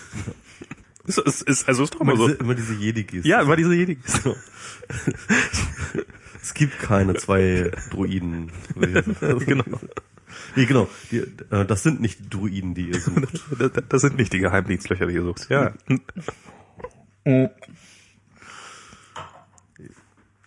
[1.06, 2.28] ist, ist, ist, also ist doch immer immer so.
[2.28, 3.28] diese, immer diese Jedi-Geste.
[3.28, 3.98] Ja, immer diese Jedi.
[4.06, 4.36] So.
[6.42, 8.52] Es gibt keine zwei Druiden.
[8.76, 9.64] genau.
[10.56, 10.90] Nee, genau.
[11.10, 11.20] Die,
[11.52, 13.44] äh, das sind nicht die Druiden, die ihr sucht.
[13.58, 15.50] Das, das sind nicht die Geheimdienstlöcher, die ihr sucht.
[15.50, 15.74] Ja.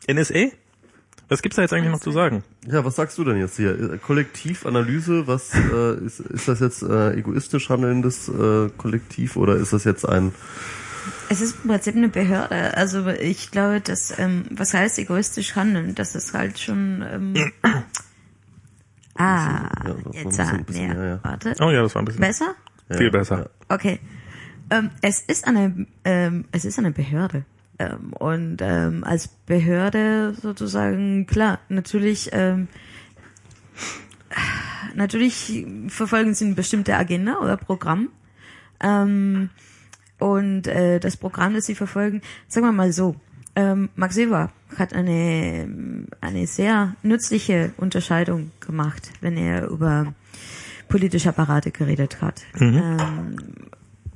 [0.08, 0.50] NSA?
[1.28, 2.44] Was gibt's da jetzt eigentlich noch zu sagen?
[2.66, 3.98] Ja, was sagst du denn jetzt hier?
[3.98, 9.82] Kollektivanalyse, was äh, ist, ist das jetzt äh, egoistisch handelndes äh, Kollektiv oder ist das
[9.84, 10.32] jetzt ein
[11.28, 12.76] Es ist im Prinzip eine Behörde.
[12.76, 15.96] Also ich glaube, dass ähm, was heißt egoistisch handeln?
[15.96, 17.02] Das ist halt schon.
[17.10, 17.34] Ähm,
[19.18, 21.20] ah, Ja, war jetzt ein bisschen- ja, ja.
[21.22, 21.54] warte.
[21.60, 22.54] Oh ja, das war ein bisschen Besser?
[22.92, 23.50] viel besser.
[23.68, 23.98] Okay.
[24.70, 27.44] Ähm, es ist eine, ähm, es ist eine Behörde.
[27.78, 32.68] Ähm, und ähm, als Behörde sozusagen, klar, natürlich, ähm,
[34.94, 38.08] natürlich verfolgen sie eine bestimmte Agenda oder Programm.
[38.80, 39.50] Ähm,
[40.18, 43.16] und äh, das Programm, das sie verfolgen, sagen wir mal so,
[43.54, 50.14] ähm, Max Weber hat eine, eine sehr nützliche Unterscheidung gemacht, wenn er über
[50.88, 52.42] politische Apparate geredet hat.
[52.60, 53.36] Ähm,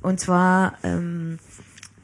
[0.01, 1.39] und zwar ähm,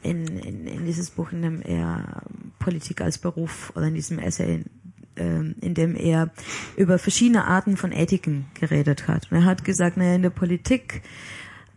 [0.02, 2.22] in, in, in dieses Buch, in dem er
[2.58, 4.64] Politik als Beruf oder in diesem Essay,
[5.16, 6.30] ähm, in dem er
[6.76, 9.30] über verschiedene Arten von Ethiken geredet hat.
[9.30, 11.02] Und er hat gesagt, naja, in der Politik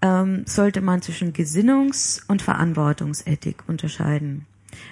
[0.02, 4.46] ähm, sollte man zwischen Gesinnungs- und Verantwortungsethik unterscheiden.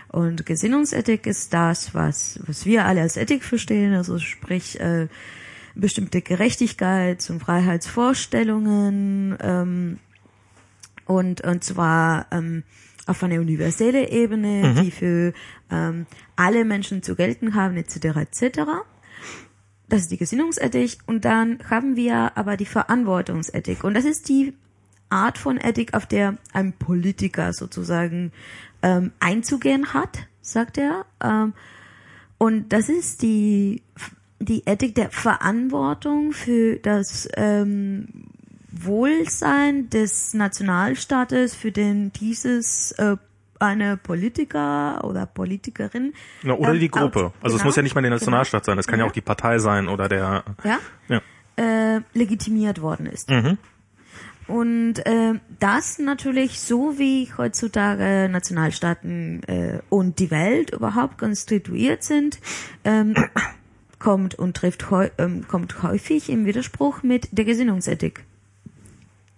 [0.10, 5.08] Und Gesinnungsethik ist das, was, was wir alle als Ethik verstehen, also sprich, äh,
[5.76, 10.00] bestimmte Gerechtigkeits- und Freiheitsvorstellungen ähm,
[11.06, 12.64] und und zwar ähm,
[13.10, 15.34] auf einer universellen Ebene, die für
[15.72, 16.06] ähm,
[16.36, 18.18] alle Menschen zu gelten haben, etc.
[18.18, 18.60] etc.
[19.88, 24.54] Das ist die Gesinnungsethik und dann haben wir aber die Verantwortungsethik und das ist die
[25.10, 28.32] Art von Ethik, auf der ein Politiker sozusagen
[28.84, 31.06] ähm, einzugehen hat, sagt er.
[31.24, 31.54] Ähm,
[32.38, 33.82] und das ist die,
[34.40, 38.08] die Ethik der Verantwortung für das ähm,
[38.86, 43.18] Wohlsein des Nationalstaates, für den dieses äh,
[43.60, 46.14] eine Politiker oder Politikerin.
[46.44, 47.34] Ja, oder ähm, die Gruppe.
[47.42, 49.10] also es genau, muss ja nicht mal der Nationalstaat sein, es kann ja Genau.
[49.10, 50.44] auch die Partei sein oder der.
[50.64, 50.80] ja,
[51.10, 51.22] Ja.
[51.58, 53.30] äh, legitimiert worden ist.
[53.30, 53.58] Mhm.
[54.48, 62.40] Und äh, das natürlich so wie heutzutage Nationalstaaten äh, und die Welt überhaupt konstituiert sind,
[62.84, 63.14] ähm,
[64.00, 64.86] kommt und trifft
[65.20, 68.24] ähm, kommt häufig im Widerspruch mit der Gesinnungsethik.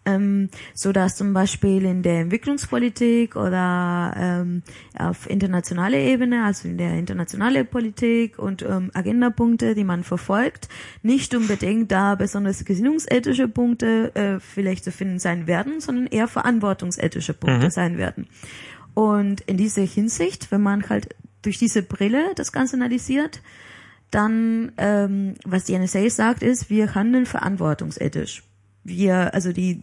[0.04, 4.64] Ähm, so dass zum Beispiel in der Entwicklungspolitik oder ähm,
[4.98, 10.70] auf internationaler Ebene, also in der internationalen Politik und ähm, Agendapunkte, die man verfolgt,
[11.04, 17.36] nicht unbedingt da besonders gesinnungsethische Punkte äh, vielleicht zu finden sein werden, sondern eher verantwortungsethische
[17.36, 18.28] Punkte sein werden.
[18.96, 23.42] Und in dieser Hinsicht, wenn man halt durch diese Brille das Ganze analysiert,
[24.10, 28.44] dann, ähm, was die NSA sagt, ist, wir handeln verantwortungsethisch.
[28.84, 29.80] Wir, also die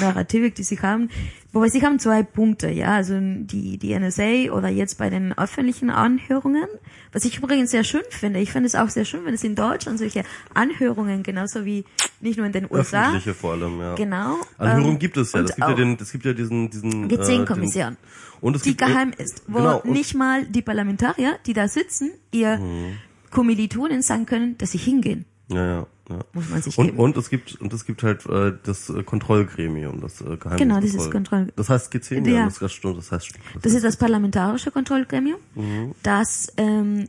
[0.00, 1.10] Narrative, die sie haben,
[1.52, 5.90] wobei sie haben zwei Punkte, ja, also die, die NSA oder jetzt bei den öffentlichen
[5.90, 6.66] Anhörungen,
[7.12, 8.40] was ich übrigens sehr schön finde.
[8.40, 10.24] Ich finde es auch sehr schön, wenn es in Deutschland solche
[10.54, 11.84] Anhörungen, genauso wie
[12.20, 13.94] nicht nur in den USA, Öffentliche vor allem, ja.
[13.94, 14.38] genau.
[14.58, 15.40] Anhörung ähm, gibt es ja.
[15.42, 17.90] Es gibt ja auch den, es gibt ja diesen, diesen äh, G10-Kommission.
[17.90, 17.96] den-
[18.40, 21.68] Und es die gibt, äh, geheim ist, wo genau, nicht mal die Parlamentarier, die da
[21.68, 22.96] sitzen, ihr Mhm.
[23.30, 25.24] Kommilitonen sagen können, dass sie hingehen.
[25.48, 26.24] Ja, ja, ja.
[26.32, 26.98] Muss man sich Und, geben.
[26.98, 30.58] und es gibt und es gibt halt äh, das äh, Kontrollgremium, das äh, Geheimniskontroll.
[30.58, 32.32] Genau, dieses Kontroll- Das heißt G10, Ja.
[32.40, 33.32] ja, das, das stimmt, das heißt
[33.62, 35.94] Das ist das parlamentarische Kontrollgremium, Mhm.
[36.02, 37.08] das ähm,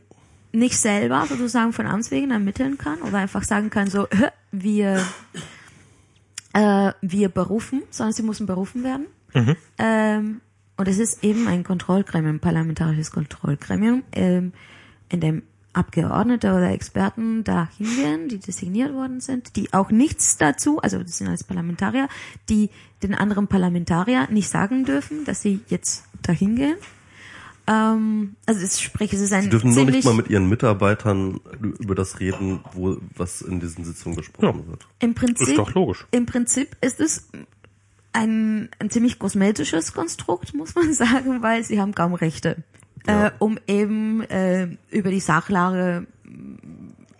[0.52, 5.04] nicht selber sozusagen von Amts wegen ermitteln kann oder einfach sagen kann, so, "Hä, wir,
[6.52, 9.06] äh, wir berufen, sondern sie müssen berufen werden.
[9.78, 10.40] Ähm,
[10.76, 14.52] und es ist eben ein Kontrollgremium, ein parlamentarisches Kontrollgremium, ähm,
[15.08, 15.42] in dem
[15.74, 21.18] Abgeordnete oder Experten da hingehen, die designiert worden sind, die auch nichts dazu, also das
[21.18, 22.08] sind als Parlamentarier,
[22.48, 22.70] die
[23.02, 26.76] den anderen Parlamentarier nicht sagen dürfen, dass sie jetzt da hingehen.
[27.66, 31.40] Ähm, also es, sprich, es ist ein Sie dürfen nur nicht mal mit ihren Mitarbeitern
[31.78, 34.66] über das reden, wo was in diesen Sitzungen gesprochen Ja.
[34.70, 34.86] wird.
[35.00, 36.06] im Prinzip Ist doch logisch.
[36.10, 37.28] Im Prinzip ist es
[38.12, 42.62] ein, ein ziemlich kosmetisches Konstrukt, muss man sagen, weil sie haben kaum Rechte,
[43.06, 43.26] Ja.
[43.26, 46.58] äh, um eben äh, über die Sachlage mh,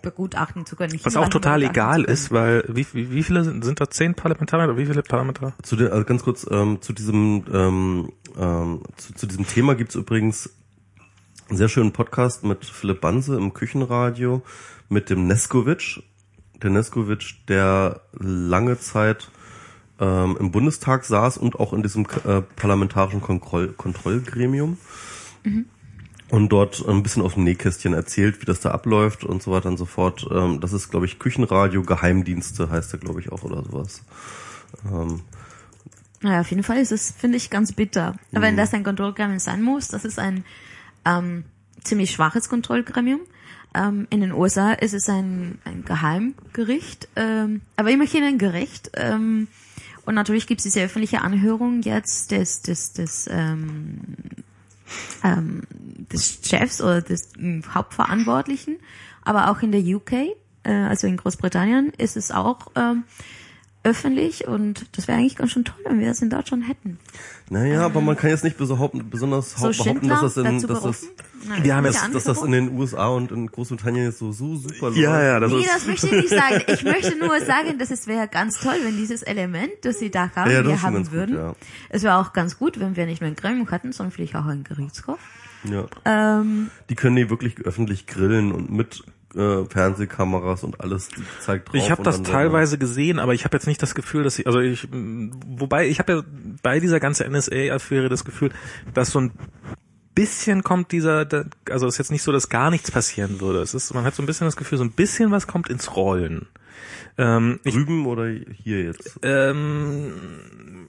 [0.02, 0.98] begutachten zu können.
[1.02, 4.66] Was auch total egal ist, weil wie, wie, wie viele sind, sind da zehn Parlamentarier
[4.68, 5.54] oder wie viele Parlamentarier?
[5.62, 9.94] Zu der, also ganz kurz ähm, zu diesem ähm, ähm, zu, zu diesem Thema gibt's
[9.94, 10.50] übrigens
[11.48, 14.42] einen sehr schönen Podcast mit Philipp Banse im Küchenradio
[14.88, 16.02] mit dem Neskovic.
[16.62, 19.30] Der Neskovic, der lange Zeit
[20.00, 24.78] ähm, im Bundestag saß und auch in diesem äh, parlamentarischen Kontroll Kontrollgremium.
[26.30, 29.68] Und dort ein bisschen aus dem Nähkästchen erzählt, wie das da abläuft und so weiter
[29.68, 30.26] und so fort.
[30.30, 34.02] Ähm, das ist, glaube ich, Küchenradio, Geheimdienste heißt er, glaube ich, auch oder sowas.
[34.90, 35.20] Ähm,
[36.22, 38.14] Naja, auf jeden Fall ist es, finde ich, ganz bitter.
[38.32, 38.42] Aber Mhm.
[38.42, 40.44] Wenn das ein Kontrollgremium sein muss, das ist ein
[41.04, 41.44] ähm,
[41.84, 43.20] ziemlich schwaches Kontrollgremium.
[43.74, 48.92] Ähm, in den USA ist es ein, ein Geheimgericht, ähm, aber immerhin ein Gericht.
[48.94, 49.48] Ähm,
[50.06, 53.98] und natürlich gibt es diese öffentliche Anhörung jetzt des, des, des, ähm,
[55.22, 55.62] ähm,
[56.12, 58.78] des Chefs oder des ähm, Hauptverantwortlichen.
[59.22, 60.12] Aber auch in der UK,
[60.64, 63.04] äh, also in Großbritannien, ist es auch ähm,
[63.84, 66.98] öffentlich und das wäre eigentlich ganz schön toll, wenn wir das in Deutschland hätten.
[67.50, 70.60] Naja, aber man kann jetzt nicht behaupten, besonders So hau- behaupten, Schindler dass das, in,
[70.66, 71.06] dass, das?
[71.46, 74.32] Nein, Wir haben ist jetzt- dass das in den USA und in Großbritannien jetzt so,
[74.32, 74.96] so super läuft.
[74.96, 75.68] Ja, ja, das Nee, ist.
[75.74, 76.62] das möchte ich nicht sagen.
[76.68, 80.30] Ich möchte nur sagen, dass es wäre ganz toll, wenn dieses Element, das sie da
[80.34, 81.36] haben, Ja, wir haben ganz gut, würden.
[81.36, 81.54] ja.
[81.90, 84.46] Es wäre auch ganz gut, wenn wir nicht nur ein Gremium hatten, sondern vielleicht auch
[84.46, 85.18] einen Gerichtshof.
[85.64, 85.86] Ja.
[86.04, 89.02] Ähm, Die können die wirklich öffentlich grillen und mit
[89.36, 91.74] äh, Fernsehkameras und alles gezeigt drauf.
[91.74, 94.60] Ich habe das teilweise gesehen, aber ich habe jetzt nicht das Gefühl, dass ich, also
[94.60, 96.22] ich, wobei ich habe ja
[96.62, 98.50] bei dieser ganzen NSA-Affäre das Gefühl,
[98.92, 99.32] dass so ein
[100.14, 101.26] bisschen kommt dieser,
[101.68, 103.60] also es ist jetzt nicht so, dass gar nichts passieren würde.
[103.60, 105.96] Es ist, man hat so ein bisschen das Gefühl, so ein bisschen was kommt ins
[105.96, 106.46] Rollen.
[107.18, 109.18] Ähm, ich, Drüben oder hier jetzt?
[109.22, 110.88] ähm,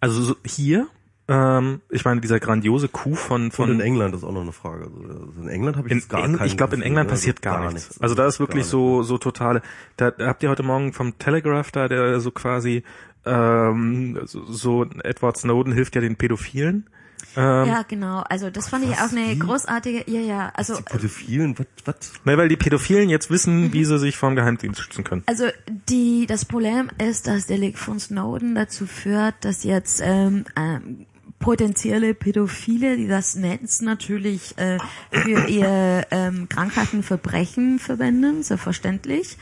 [0.00, 0.88] also so hier,
[1.30, 4.50] Ähm, ich meine, dieser grandiose Coup von, Und von in England ist auch noch eine
[4.50, 4.86] Frage.
[4.86, 7.12] Also in England habe ich in gar Eng, ich glaube, in England ne?
[7.12, 8.00] passiert gar, nichts.
[8.00, 9.62] Also da ist wirklich so so totale.
[9.96, 12.82] Da, da habt ihr heute Morgen vom Telegraph da, der so quasi
[13.24, 16.90] ähm, so, so Edward Snowden hilft ja den Pädophilen.
[17.36, 18.24] Ähm, Ja, genau.
[18.28, 19.38] Also das fand ich auch eine Wie?
[19.38, 22.12] großartige, ja, ja, also Die Pädophilen, was, was?
[22.24, 25.22] Ne, weil die Pädophilen jetzt wissen, wie sie sich vom Geheimdienst schützen können.
[25.26, 25.44] Also
[25.88, 31.06] die, das Problem ist, dass der Leak von Snowden dazu führt, dass jetzt ähm, ähm,
[31.40, 34.78] potenzielle Pädophile, die das Netz natürlich äh,
[35.10, 39.36] für ihr ähm, krankhaften Verbrechen verwenden, selbstverständlich.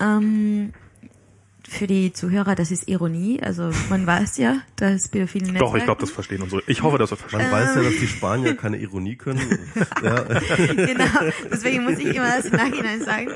[0.00, 0.72] Ähm,
[1.68, 3.40] für die Zuhörer, das ist Ironie.
[3.42, 5.64] Also man weiß ja, dass pädophile Netzwerke...
[5.64, 6.62] Doch, ich glaube, das verstehen unsere.
[6.66, 7.42] Ich hoffe, dass wir verstehen.
[7.42, 9.40] Man weiß ja, dass die Spanier keine Ironie können.
[10.02, 13.30] ja, genau, deswegen muss ich immer das im Nachhinein sagen.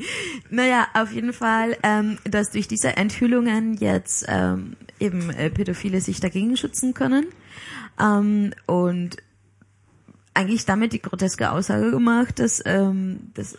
[0.51, 6.21] naja, auf jeden Fall, ähm, dass durch diese Enthüllungen jetzt ähm, eben äh, Pädophile sich
[6.21, 7.27] dagegen schützen können.
[8.01, 9.17] Ähm, und
[10.35, 13.59] eigentlich damit die groteske Aussage gemacht, dass, ähm, dass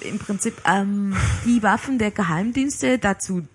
[0.00, 1.14] im Prinzip ähm,
[1.44, 3.46] die Waffen der Geheimdienste dazu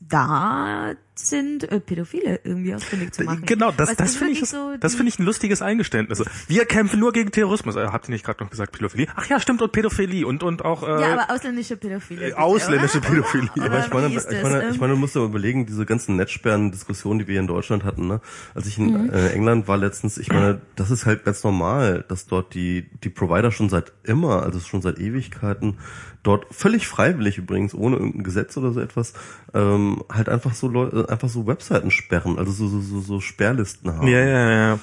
[0.00, 0.94] da
[1.26, 3.42] sind, äh, Pädophile irgendwie ausfindig zu machen.
[3.46, 6.22] Genau, das, das finde ich, so das finde ich ein lustiges Eingeständnis.
[6.48, 7.76] Wir kämpfen nur gegen Terrorismus.
[7.76, 9.06] Äh, habt ihr nicht gerade noch gesagt Pädophilie?
[9.16, 12.20] Ach ja, stimmt und Pädophilie und und auch äh, Ja, aber ausländische Pädophile.
[12.26, 13.08] bitte, ausländische oder?
[13.08, 13.50] Pädophilie.
[13.56, 16.16] Oder Aber ich meine, ich meine, Ähm, ich meine, du musst ja überlegen, diese ganzen
[16.16, 18.20] Netzsperren-Diskussionen, die wir hier in Deutschland hatten, ne?
[18.54, 19.10] Als ich in Mhm.
[19.10, 23.08] äh, England war letztens, ich meine, das ist halt ganz normal, dass dort die, die
[23.10, 25.78] Provider schon seit immer, also schon seit Ewigkeiten,
[26.22, 29.14] dort völlig freiwillig übrigens, ohne irgendein Gesetz oder so etwas,
[29.54, 33.92] ähm, halt einfach so Leute, einfach so Webseiten sperren, also so, so, so, so Sperrlisten
[33.92, 34.06] haben.
[34.06, 34.78] Ja, ja, ja.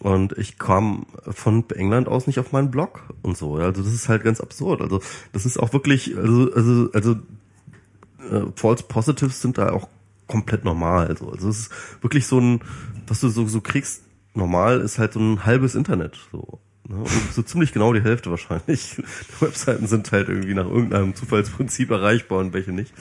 [0.00, 3.54] Und ich kam von England aus nicht auf meinen Blog und so.
[3.54, 4.82] Also das ist halt ganz absurd.
[4.82, 5.00] Also
[5.32, 7.12] das ist auch wirklich, also also also
[8.30, 9.88] äh, False Positives sind da auch
[10.26, 11.06] komplett normal.
[11.06, 11.70] Also, also es ist
[12.02, 12.60] wirklich so ein,
[13.06, 14.02] was du so so kriegst.
[14.34, 16.18] Normal ist halt so ein halbes Internet.
[16.30, 16.60] So.
[16.88, 17.04] Ne?
[17.32, 18.96] So ziemlich genau die Hälfte wahrscheinlich.
[18.96, 22.92] Die Webseiten sind halt irgendwie nach irgendeinem Zufallsprinzip erreichbar und welche nicht.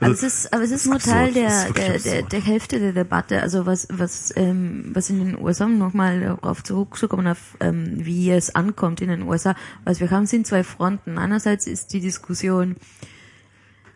[0.00, 1.14] Also es ist, aber es ist nur absurd.
[1.14, 3.42] Teil der, der, der, der Hälfte der Debatte.
[3.42, 8.54] Also was, was, ähm, was in den USA nochmal darauf zurückzukommen, auf, ähm, wie es
[8.54, 9.54] ankommt in den USA.
[9.84, 11.18] Was wir haben, sind zwei Fronten.
[11.18, 12.76] Einerseits ist die Diskussion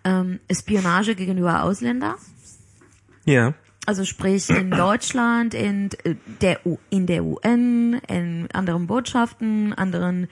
[0.04, 2.16] ähm, Spionage gegenüber Ausländer.
[3.24, 3.54] Ja.
[3.86, 10.28] Also sprich in Deutschland, in äh, der U in der UN, in anderen Botschaften, anderen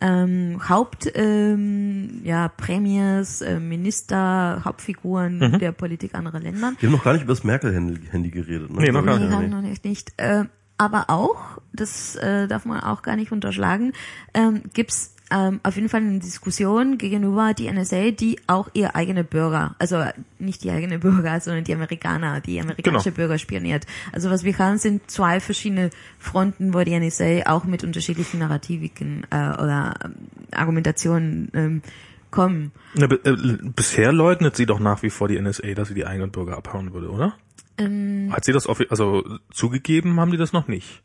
[0.00, 5.58] ähm, Haupt ähm, ja Premiers, äh, Minister, Hauptfiguren Mhm.
[5.58, 6.72] der Politik anderer Länder.
[6.80, 8.70] Wir haben noch gar nicht über das Merkel-Handy geredet.
[8.70, 8.80] Ne?
[8.82, 9.34] Nee, noch gar Nee, nicht.
[9.34, 9.84] haben noch nicht.
[9.84, 10.12] nicht.
[10.16, 10.44] Äh,
[10.78, 13.92] aber auch, das äh, darf man auch gar nicht unterschlagen,
[14.34, 19.24] ähm, gibt's ähm, auf jeden Fall eine Diskussion gegenüber die NSA, die auch ihr eigene
[19.24, 20.04] Bürger, also
[20.38, 23.16] nicht die eigene Bürger, sondern die Amerikaner, die amerikanische Genau.
[23.16, 23.86] Bürger spioniert.
[24.12, 29.26] Also was wir haben, sind zwei verschiedene Fronten, wo die NSA auch mit unterschiedlichen Narrativiken
[29.30, 30.14] äh, oder ähm,
[30.52, 31.82] Argumentationen ähm,
[32.30, 32.72] kommen.
[32.94, 33.36] Na, äh,
[33.74, 36.92] bisher leugnet sie doch nach wie vor die NSA, dass sie die eigenen Bürger abhauen
[36.92, 37.34] würde, oder?
[37.78, 41.02] Ähm, Hat sie das also zugegeben, haben die das noch nicht?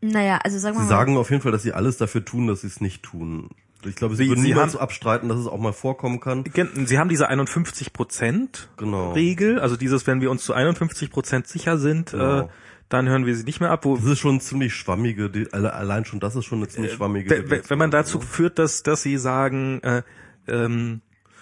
[0.00, 0.88] Naja, also sagen wir Sie mal.
[0.88, 3.48] sagen auf jeden Fall, dass sie alles dafür tun, dass sie es nicht tun.
[3.86, 6.44] Ich glaube, sie, Sie- würden sie niemals haben- abstreiten, dass es auch mal vorkommen kann.
[6.84, 9.12] Sie haben diese 51 Prozent Genau.
[9.12, 12.40] Regel, also dieses, wenn wir uns zu 51 Prozent sicher sind, Genau.
[12.40, 12.48] äh,
[12.88, 13.84] dann hören wir sie nicht mehr ab.
[13.84, 16.92] Wo, Das ist schon ziemlich schwammige, die- alle- allein schon das ist schon eine ziemlich
[16.94, 17.30] schwammige.
[17.30, 20.02] wenn, wenn wenn man dazu führt, dass, dass sie sagen, äh,
[20.48, 21.00] ähm,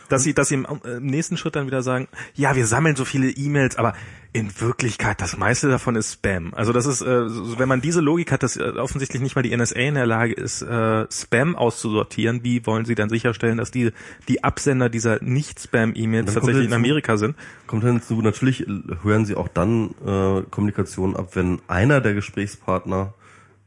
[0.08, 2.96] dass sie, dass sie im, äh, im nächsten Schritt dann wieder sagen, ja, wir sammeln
[2.96, 3.94] so viele E-Mails, aber
[4.32, 6.52] in Wirklichkeit das meiste davon ist Spam.
[6.54, 7.06] Also das ist, äh,
[7.58, 10.34] wenn man diese Logik hat, dass äh, offensichtlich nicht mal die NSA in der Lage
[10.34, 13.92] ist, äh, Spam auszusortieren, wie wollen sie dann sicherstellen, dass die
[14.28, 17.34] die Absender dieser Nicht-Spam-E-Mails tatsächlich in Amerika sind?
[17.66, 18.66] Kommt hinzu, natürlich
[19.02, 23.14] hören sie auch dann äh, Kommunikation ab, wenn einer der Gesprächspartner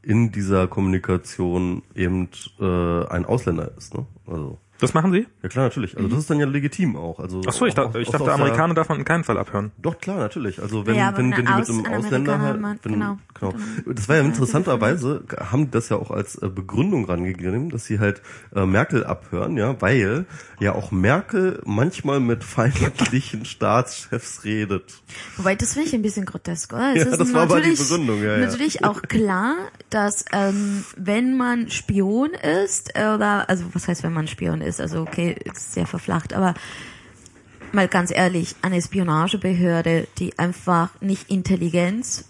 [0.02, 2.30] in dieser Kommunikation eben
[2.60, 3.94] äh, ein Ausländer ist.
[3.95, 4.06] Ne?
[4.28, 5.27] Also Das machen sie?
[5.43, 5.97] ja klar, natürlich.
[5.97, 7.19] Also das ist dann ja legitim auch.
[7.19, 9.72] Also Ach so, ich auch- dachte, ich dachte Amerikaner darf man in keinen Fall abhören.
[9.77, 10.61] Doch, klar, natürlich.
[10.61, 13.18] Also wenn, Ja, wenn, wenn die mit einem ein Ausländer halt, wenn, genau.
[13.34, 13.51] genau.
[13.85, 17.85] Dann- Das war ja interessanterweise, haben die das ja auch als äh, Begründung rangegeben, dass
[17.85, 18.22] sie halt
[18.56, 20.26] äh, Merkel abhören, ja, weil
[20.60, 25.01] ja auch Merkel manchmal mit feindlichen Staatschefs redet.
[25.38, 26.91] Wobei, das finde ich ein bisschen grotesk, oder?
[26.95, 28.45] Es Ja, ist das war aber die natürlich- Begründung, ja, ja.
[28.45, 29.56] Natürlich auch klar,
[29.89, 34.68] dass ähm, wenn man Spion ist, äh, oder, also was heißt, wenn man Spion ist?
[34.79, 36.53] Also okay, ist sehr verflacht, aber
[37.71, 42.25] mal ganz ehrlich, eine Spionagebehörde, die einfach nicht Intelligenz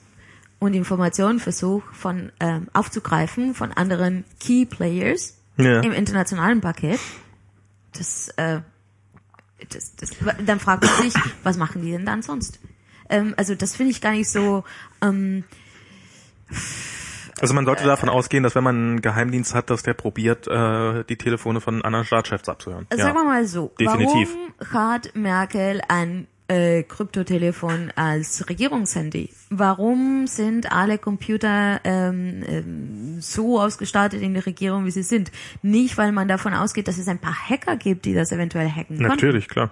[0.59, 5.81] und Informationen versucht von ähm, aufzugreifen von anderen Key Players Ja.
[5.81, 6.99] im internationalen Paket,
[7.97, 8.59] das, äh,
[9.69, 10.11] das, das,
[10.45, 11.13] dann fragt man sich,
[11.43, 12.59] was machen die denn dann sonst?
[13.09, 14.63] Ähm, also das finde ich gar nicht so.
[15.01, 15.43] Ähm,
[17.41, 21.03] Also man sollte davon ausgehen, dass wenn man einen Geheimdienst hat, dass der probiert, äh,
[21.05, 22.85] die Telefone von anderen Staatschefs abzuhören.
[22.89, 24.29] Also Sagen wir mal so, definitiv.
[24.59, 29.29] warum hat Merkel ein äh, Kryptotelefon als Regierungshandy?
[29.49, 35.31] Warum sind alle Computer ähm, ähm, so ausgestattet in der Regierung, wie sie sind?
[35.61, 38.97] Nicht, weil man davon ausgeht, dass es ein paar Hacker gibt, die das eventuell hacken
[38.97, 39.09] können.
[39.09, 39.71] Natürlich, klar.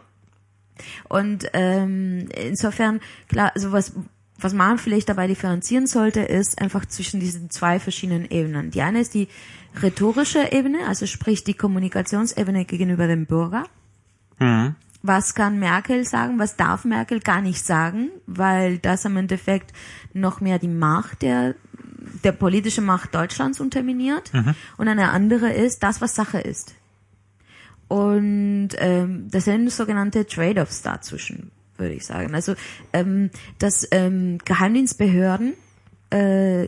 [1.09, 3.71] Und ähm, insofern, klar, also
[4.39, 8.71] was, man vielleicht dabei differenzieren sollte, ist einfach zwischen diesen zwei verschiedenen Ebenen.
[8.71, 9.27] Die eine ist die
[9.81, 13.65] rhetorische Ebene, also sprich die Kommunikationsebene gegenüber dem Bürger.
[14.39, 14.75] Mhm.
[15.03, 16.39] Was kann Merkel sagen?
[16.39, 18.09] Was darf Merkel gar nicht sagen?
[18.25, 19.71] Weil das im Endeffekt
[20.13, 21.55] noch mehr die Macht der,
[22.23, 24.31] der politische Macht Deutschlands unterminiert.
[24.77, 26.73] Und eine andere ist das, was Sache ist.
[27.87, 32.33] Und ähm, das sind sogenannte Trade-offs dazwischen, würde ich sagen.
[32.35, 32.55] Also
[32.93, 33.29] ähm,
[33.59, 35.53] dass ähm, Geheimdienstbehörden,
[36.09, 36.67] äh,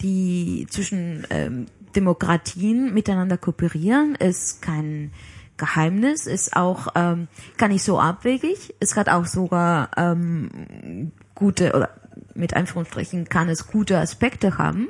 [0.00, 1.66] die zwischen ähm,
[1.96, 5.12] Demokratien miteinander kooperieren, ist kein
[5.56, 8.74] Geheimnis, ist auch ähm, gar nicht so abwegig.
[8.80, 11.90] Es hat auch sogar ähm, gute oder
[12.34, 14.88] mit Anführungsstrichen kann es gute Aspekte haben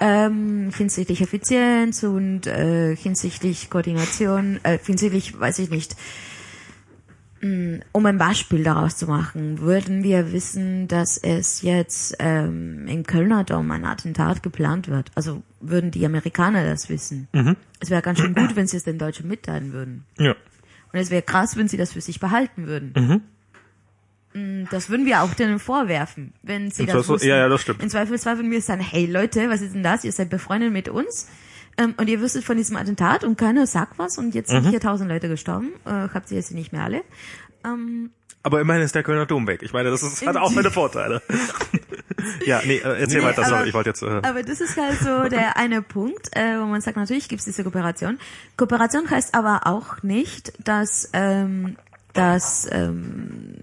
[0.00, 5.96] ähm, hinsichtlich Effizienz und äh, hinsichtlich Koordination, äh, hinsichtlich, weiß ich nicht,
[7.42, 13.44] um ein Beispiel daraus zu machen, würden wir wissen, dass es jetzt ähm, im Kölner
[13.44, 15.10] Dom ein Attentat geplant wird.
[15.14, 17.28] Also würden die Amerikaner das wissen.
[17.80, 20.04] Es wäre ganz schön gut, wenn sie es den Deutschen mitteilen würden.
[20.18, 20.32] Ja.
[20.92, 23.22] Und es wäre krass, wenn sie das für sich behalten würden.
[24.34, 27.28] Mm, Das würden wir auch denen vorwerfen, wenn sie Im das Zweifel- wussten.
[27.28, 27.82] ja, ja, das stimmt.
[27.82, 30.04] Im Zweifelsfall würden wir sagen, hey Leute, was ist denn das?
[30.04, 31.28] Ihr seid befreundet mit uns
[31.78, 34.62] ähm, und ihr wüsstet von diesem Attentat und keiner sagt was und jetzt Mhm.
[34.62, 35.68] sind hier tausend Leute gestorben.
[35.84, 37.02] Äh, habt ihr jetzt nicht mehr alle?
[37.64, 38.10] Ähm,
[38.42, 39.62] Aber immerhin ist der Kölner Dom weg.
[39.62, 41.20] Ich meine, das ist, hat auch seine Vorteile.
[42.46, 43.40] ja, nee, äh, erzähl Nee, weiter.
[43.42, 44.02] aber- Sorry, ich wollte jetzt...
[44.02, 47.40] Äh, Aber das ist halt so der eine Punkt, äh, wo man sagt, natürlich gibt
[47.40, 48.18] es diese Kooperation.
[48.56, 51.76] Kooperation heißt aber auch nicht, dass, ähm,
[52.14, 53.54] dass, ähm,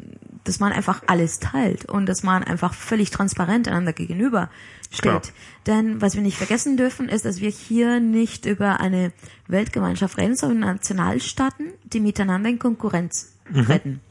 [0.48, 4.49] dass man einfach alles teilt und dass man einfach völlig transparent einander gegenüber
[4.98, 5.22] Klar.
[5.24, 5.34] steht.
[5.65, 9.11] Denn was wir nicht vergessen dürfen, ist, dass wir hier nicht über eine
[9.48, 13.34] Weltgemeinschaft reden, sondern Nationalstaaten, die miteinander in Konkurrenz
[13.65, 14.02] treten.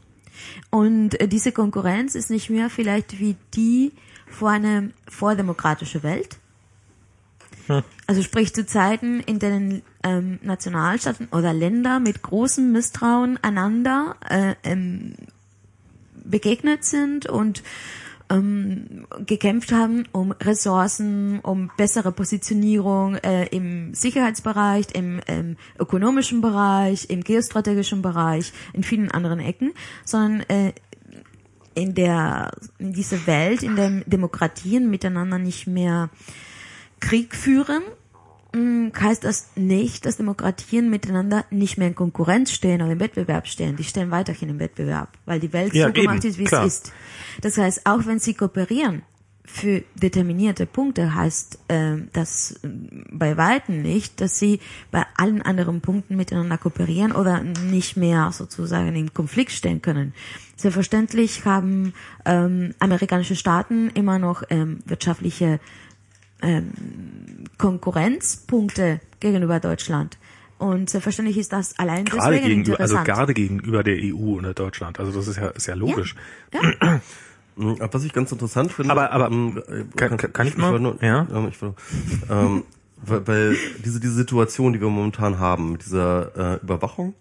[0.69, 3.91] Und äh, diese Konkurrenz ist nicht mehr vielleicht wie die
[4.27, 6.37] vor eine vordemokratische Welt.
[8.05, 14.55] Also sprich zu Zeiten, in denen ähm, Nationalstaaten oder Länder mit großem Misstrauen einander äh,
[14.63, 15.15] ähm,
[16.29, 17.63] begegnet sind und
[18.29, 27.09] ähm, gekämpft haben um Ressourcen, um bessere Positionierung äh, im Sicherheitsbereich, im ähm, ökonomischen Bereich,
[27.09, 29.73] im geostrategischen Bereich, in vielen anderen Ecken,
[30.03, 30.73] sondern äh,
[31.73, 36.09] in der in dieser Welt, in der Demokratien miteinander nicht mehr
[36.99, 37.83] Krieg führen,
[38.55, 43.75] heißt das nicht, dass Demokratien miteinander nicht mehr in Konkurrenz stehen oder im Wettbewerb stehen.
[43.75, 46.65] Die stehen weiterhin im Wettbewerb, weil die Welt Ja, so gemacht eben, ist, wie klar.
[46.65, 46.93] es ist.
[47.41, 49.03] Das heißt, auch wenn sie kooperieren
[49.47, 54.59] für determinierte Punkte, heißt ähm, das ähm, bei Weitem nicht, dass sie
[54.91, 60.13] bei allen anderen Punkten miteinander kooperieren oder nicht mehr sozusagen im Konflikt stehen können.
[60.57, 61.93] Selbstverständlich haben
[62.25, 65.59] ähm, amerikanische Staaten immer noch ähm, wirtschaftliche
[66.41, 66.71] ähm,
[67.57, 70.17] Konkurrenzpunkte gegenüber Deutschland.
[70.59, 74.99] Und selbstverständlich ist das allein gerade deswegen gegenüber, also gerade gegenüber der EU und Deutschland.
[74.99, 76.15] Also das ist ja, ist ja logisch.
[77.55, 78.91] Mhm, Was ich ganz interessant finde.
[78.91, 80.79] Aber- aber- ähm, äh, Kann- kann- kann ich mal?
[80.79, 81.27] Nur, Ja?
[81.33, 81.75] ähm, ich, wollte-
[82.29, 82.63] ähm,
[83.05, 83.55] weil, weil
[83.85, 87.13] diese, diese Situation, die wir momentan haben, mit dieser äh, Überwachung,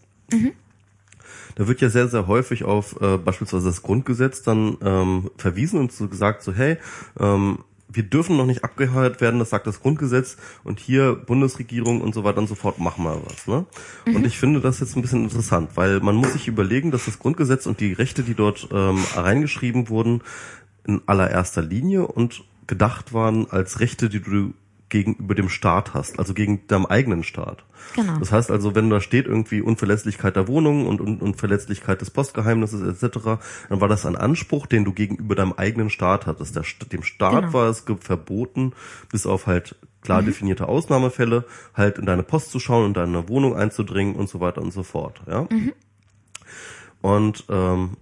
[1.55, 5.93] da wird ja sehr, sehr häufig auf äh, beispielsweise das Grundgesetz dann ähm, verwiesen und
[5.93, 6.77] so gesagt, so hey,
[7.19, 12.15] ähm, wir dürfen noch nicht abgehört werden, das sagt das Grundgesetz und hier Bundesregierung und
[12.15, 13.47] so weiter und so fort, machen wir was.
[13.47, 13.65] Ne?
[14.07, 17.19] Und ich finde das jetzt ein bisschen interessant, weil man muss sich überlegen, dass das
[17.19, 20.23] Grundgesetz und die Rechte, die dort ähm, reingeschrieben wurden,
[20.87, 24.53] in allererster Linie und gedacht waren als Rechte, die du
[24.89, 27.65] gegenüber dem Staat hast, also gegen deinem eigenen Staat.
[27.95, 28.19] Genau.
[28.19, 33.03] Das heißt also, wenn da steht irgendwie Unverlässlichkeit der Wohnung und, und Unverletzlichkeit des Postgeheimnisses
[33.03, 33.19] etc.,
[33.69, 36.57] dann war das ein Anspruch, den du gegenüber deinem eigenen Staat hattest.
[36.57, 37.53] Der, dem Staat Genau.
[37.53, 38.73] war es verboten,
[39.11, 41.45] bis auf halt klar definierte Ausnahmefälle,
[41.75, 44.85] halt in deine Post zu schauen und deine Wohnung einzudringen und so weiter und so
[44.85, 45.21] fort.
[45.27, 45.49] Ja.
[47.03, 47.97] Und ähm,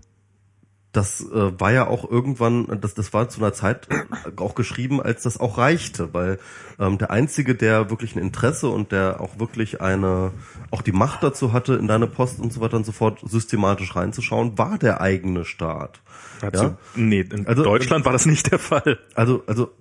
[0.94, 3.88] das äh, war ja auch irgendwann, das, das war zu einer Zeit
[4.36, 6.38] auch geschrieben, als das auch reichte, weil
[6.78, 10.30] ähm, der Einzige, der wirklich ein Interesse und der auch wirklich eine,
[10.70, 13.94] auch die Macht dazu hatte, in deine Post und so weiter und so fort systematisch
[13.96, 16.00] reinzuschauen, war der eigene Staat.
[16.40, 16.78] Dazu, Ja?
[16.94, 18.98] Nee, in Also- Deutschland war das nicht der Fall.
[19.14, 19.72] Also, also,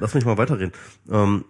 [0.00, 0.72] lass mich mal weiterreden.
[1.10, 1.44] Ähm,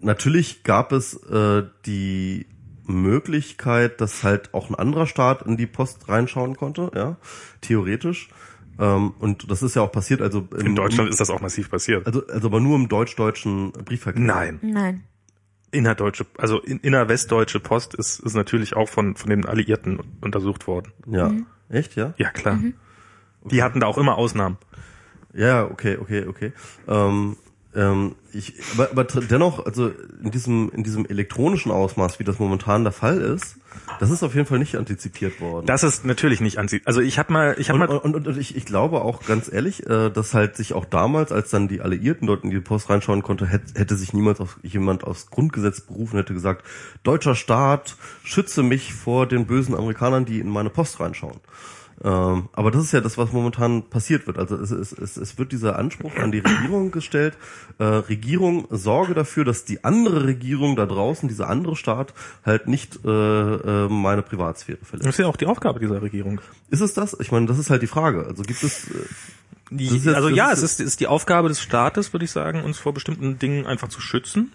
[0.00, 2.46] natürlich gab es äh, die
[2.86, 7.16] Möglichkeit, dass halt auch ein anderer Staat in die Post reinschauen konnte, ja,
[7.60, 8.28] theoretisch.
[8.78, 11.70] Ähm, und das ist ja auch passiert, also im, In Deutschland ist das auch massiv
[11.70, 12.06] passiert.
[12.06, 14.22] also, also aber nur im deutsch-deutschen Briefverkehr.
[14.22, 14.58] Nein.
[14.62, 15.04] Nein.
[15.72, 20.92] Innerdeutsche, also in, innerwestdeutsche Post ist, ist natürlich auch von, von den Alliierten untersucht worden.
[21.06, 21.32] Ja.
[21.68, 22.14] Echt, ja?
[22.16, 22.58] Ja, klar.
[23.44, 24.58] Die hatten da auch immer Ausnahmen.
[25.32, 26.52] Ja, okay, okay, okay.
[26.88, 27.36] Ähm,
[27.74, 29.92] ähm, ich, aber, aber dennoch, also
[30.22, 33.56] in diesem in diesem elektronischen Ausmaß, wie das momentan der Fall ist,
[34.00, 35.66] das ist auf jeden Fall nicht antizipiert worden.
[35.66, 36.82] Das ist natürlich nicht anzi.
[36.84, 39.52] Also ich habe mal, ich habe mal, und, und, und ich, ich glaube auch ganz
[39.52, 42.90] ehrlich, äh, dass halt sich auch damals, als dann die Alliierten dort in die Post
[42.90, 46.64] reinschauen konnte, hätte, hätte sich niemals auf jemand aufs Grundgesetz berufen, hätte gesagt,
[47.02, 51.40] deutscher Staat, schütze mich vor den bösen Amerikanern, die in meine Post reinschauen.
[52.02, 54.38] Ähm, aber das ist ja das, was momentan passiert wird.
[54.38, 57.36] Also es, es, es, es wird dieser Anspruch an die Regierung gestellt,
[57.78, 62.14] äh, Regierung sorge dafür, dass die andere Regierung da draußen, dieser andere Staat,
[62.46, 65.06] halt nicht äh, äh, meine Privatsphäre verletzt.
[65.06, 66.40] das ist ja auch die Aufgabe dieser Regierung.
[66.70, 67.16] Ist es das?
[67.20, 68.24] Ich meine, das ist halt die Frage.
[68.26, 72.14] Also gibt es äh, jetzt- also ja, ist es ist, ist die Aufgabe des Staates,
[72.14, 74.52] würde ich sagen, uns vor bestimmten Dingen einfach zu schützen.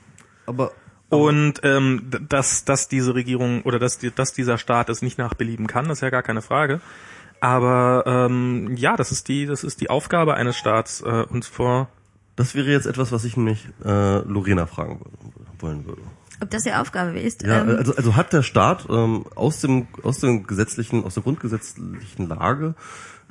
[0.48, 0.72] aber
[1.10, 5.68] Und ähm, dass, dass diese Regierung oder dass, dass dieser Staat es nicht nach Belieben
[5.68, 6.82] kann, das ist ja gar keine Frage.
[7.40, 11.90] Aber ähm, ja, das ist die, das ist die Aufgabe eines Staats, äh, uns vor.
[12.36, 15.18] das wäre jetzt etwas, was ich nämlich äh, Lorena fragen würde,
[15.60, 16.02] wollen würde.
[16.42, 17.44] Ob das die Aufgabe ist?
[17.44, 21.24] Ja, ähm, also, also hat der Staat ähm, aus dem aus dem gesetzlichen aus der
[21.24, 22.76] grundgesetzlichen Lage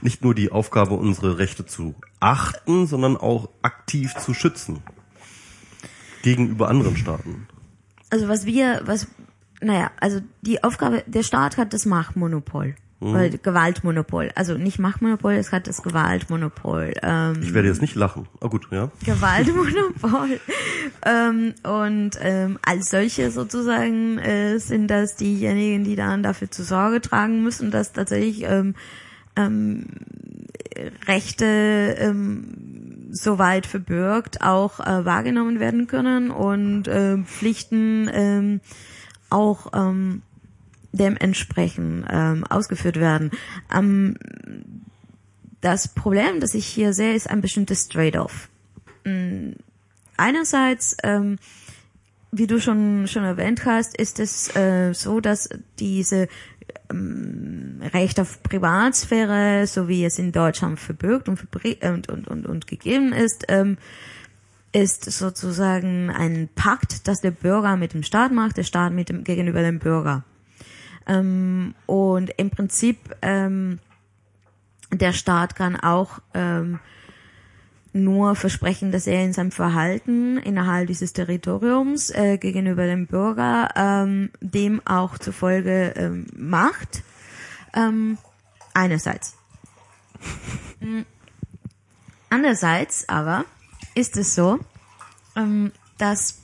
[0.00, 4.82] nicht nur die Aufgabe, unsere Rechte zu achten, sondern auch aktiv zu schützen
[6.22, 7.46] gegenüber anderen Staaten.
[8.10, 9.06] also was wir, was,
[9.60, 12.74] naja, also die Aufgabe, der Staat hat das Machtmonopol.
[13.00, 14.30] Oder Gewaltmonopol.
[14.34, 16.94] Also nicht Machtmonopol, es hat das Gewaltmonopol.
[17.02, 18.28] Ähm, Ich werde jetzt nicht lachen.
[18.40, 18.90] Ah gut, ja.
[19.04, 20.40] Gewaltmonopol.
[21.06, 27.00] ähm, und ähm, als solche sozusagen äh, sind das diejenigen, die dann dafür zu Sorge
[27.00, 28.74] tragen müssen, dass tatsächlich ähm,
[29.36, 29.86] ähm,
[31.06, 31.44] Rechte
[31.98, 38.60] ähm, soweit verbürgt auch äh, wahrgenommen werden können und äh, Pflichten ähm,
[39.30, 40.22] auch ähm,
[40.96, 43.30] dementsprechend ähm, ausgeführt werden.
[43.74, 44.16] Ähm,
[45.60, 48.48] das Problem, das ich hier sehe, ist ein bestimmtes Trade-off.
[49.04, 49.52] Mm,
[50.16, 51.38] Einerseits, ähm,
[52.30, 55.48] wie du schon schon erwähnt hast, ist es äh, so, dass
[55.78, 56.28] diese
[56.90, 61.40] ähm, Recht auf Privatsphäre, so wie es in Deutschland verbürgt und,
[61.82, 63.76] und, und, und, und gegeben ist, ähm,
[64.72, 69.22] ist sozusagen ein Pakt, das der Bürger mit dem Staat macht, der Staat mit dem,
[69.22, 70.24] gegenüber dem Bürger.
[71.06, 73.78] Ähm, und im Prinzip ähm,
[74.92, 76.78] der Staat kann auch ähm,
[77.92, 84.30] nur versprechen, dass er in seinem Verhalten innerhalb dieses Territoriums äh, gegenüber dem Bürger ähm,
[84.40, 87.02] dem auch zufolge ähm, macht.
[87.74, 88.18] Ähm,
[88.74, 89.36] einerseits.
[90.80, 91.02] Mm.
[92.30, 93.44] Andererseits aber
[93.94, 94.58] ist es so,
[95.36, 96.42] ähm, dass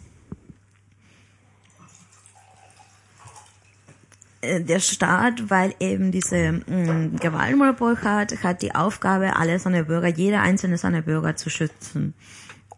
[4.43, 10.41] der Staat, weil eben diese mh, Gewaltmonopol hat, hat die Aufgabe, alle seine Bürger, jeder
[10.41, 12.15] einzelne seiner Bürger zu schützen.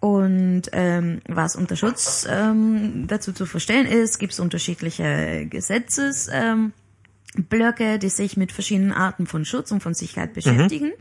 [0.01, 6.72] Und ähm, was unter Schutz ähm, dazu zu verstehen ist, gibt es unterschiedliche Gesetzesblöcke, ähm,
[7.48, 10.93] Blöcke, die sich mit verschiedenen Arten von Schutz und von Sicherheit beschäftigen.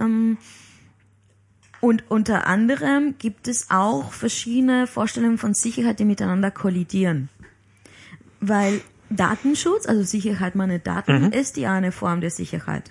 [0.00, 0.38] Ähm,
[1.80, 7.28] und unter anderem gibt es auch verschiedene Vorstellungen von Sicherheit, die miteinander kollidieren.
[8.40, 8.80] Weil
[9.16, 12.90] Datenschutz, also Sicherheit meiner Daten, ist die eine Form der Sicherheit.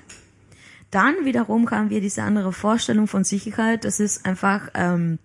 [0.91, 5.19] Dann wiederum haben wir diese andere Vorstellung von Sicherheit, das ist einfach ähm,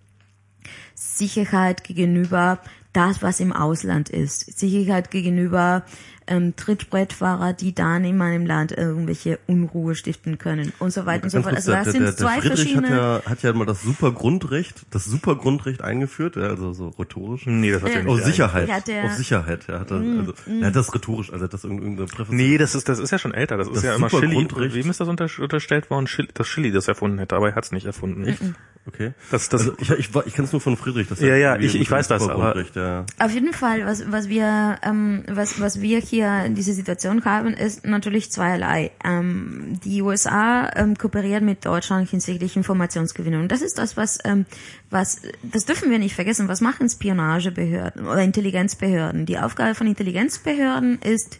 [0.95, 2.59] Sicherheit gegenüber
[2.93, 4.57] das, was im Ausland ist.
[4.57, 5.83] Sicherheit gegenüber
[6.27, 11.29] ähm, Trittbrettfahrer, die dann in meinem Land irgendwelche Unruhe stiften können und so weiter und
[11.29, 11.55] so fort.
[11.55, 12.97] Also der, das der, der, sind zwei der Friedrich hat verschiedene.
[12.97, 17.45] ja, hat ja mal das Supergrundrecht, das Supergrundrecht eingeführt, ja, also so rhetorisch.
[17.45, 17.95] Nee, das hat Ja.
[17.97, 18.13] er nicht.
[18.13, 18.69] Auf Sicherheit.
[18.71, 19.69] Hat der- Auf Sicherheit.
[19.69, 22.35] Er hat das, also, er hat das rhetorisch, also hat das irgendeine Präfazieren.
[22.37, 23.57] Nee, das ist, das ist ja schon älter.
[23.57, 24.21] Das ist Das ja immer Chili.
[24.33, 24.75] Supergrundrecht.
[24.75, 26.05] Wem ist das unter, unterstellt worden?
[26.07, 28.55] Chili, dass Chili das erfunden hätte, aber er hat es nicht erfunden.
[28.87, 29.11] Okay.
[29.31, 31.09] Das, das, Also ich, ich, ich kenne es nur von Friedrich.
[31.09, 33.05] Das Ja, ja, ich- ich weiß das, aber- ja.
[33.19, 37.53] Auf jeden Fall, was, was wir, ähm, was, was wir hier wir diese Situation haben,
[37.53, 38.91] ist natürlich zweierlei.
[39.03, 43.47] Ähm, die USA ähm, kooperieren mit Deutschland hinsichtlich Informationsgewinnung.
[43.47, 44.45] Das ist das, was, ähm,
[44.89, 46.47] was, das dürfen wir nicht vergessen.
[46.47, 49.27] Was machen Spionagebehörden oder Intelligenzbehörden?
[49.27, 51.39] Die Aufgabe von Intelligenzbehörden ist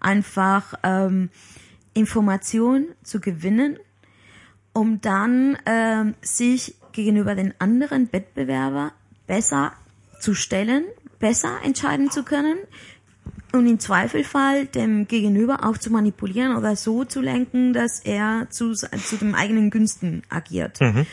[0.00, 1.30] einfach ähm,
[1.94, 3.78] Information zu gewinnen,
[4.74, 8.92] um dann ähm, sich gegenüber den anderen Wettbewerber
[9.26, 9.72] besser
[10.20, 10.84] zu stellen,
[11.18, 12.58] besser entscheiden zu können
[13.52, 18.72] und im Zweifelfall dem Gegenüber auch zu manipulieren oder so zu lenken, dass er zu,
[18.74, 20.80] zu dem eigenen Günsten agiert.
[20.80, 21.06] Mhm.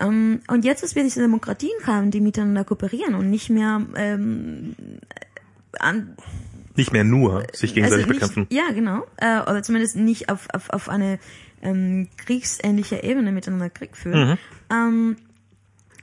[0.00, 4.74] Ähm, und jetzt, dass wir diese Demokratien haben, die miteinander kooperieren und nicht mehr ähm,
[5.78, 6.16] an,
[6.76, 8.46] Nicht mehr nur sich gegenseitig also nicht, bekämpfen.
[8.50, 9.06] Ja, genau.
[9.16, 11.18] Äh, oder zumindest nicht auf, auf, auf eine
[11.62, 14.30] ähm, kriegsähnliche Ebene miteinander Krieg führen.
[14.30, 14.38] Mhm.
[14.70, 15.16] Ähm,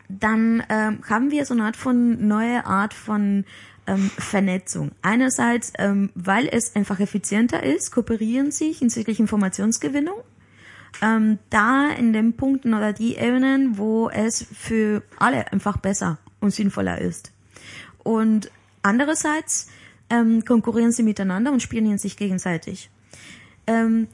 [0.10, 3.46] dann ähm, haben wir so eine Art von neue Art von
[3.88, 4.92] ähm, Vernetzung.
[5.02, 10.16] Einerseits, ähm, weil es einfach effizienter ist, kooperieren sich hinsichtlich Informationsgewinnung.
[11.02, 16.52] Ähm, da in den Punkten oder die Ebenen, wo es für alle einfach besser und
[16.52, 17.32] sinnvoller ist.
[18.04, 18.52] Und
[18.84, 19.70] andererseits
[20.10, 22.90] ähm, konkurrieren sie miteinander und spionieren sich gegenseitig.
[23.66, 24.08] Ähm,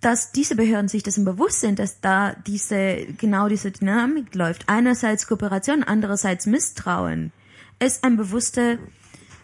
[0.00, 4.68] dass diese Behörden sich dessen bewusst sind, dass da diese, genau diese Dynamik läuft.
[4.68, 7.32] Einerseits Kooperation, andererseits Misstrauen,
[7.78, 8.78] ist ein bewusster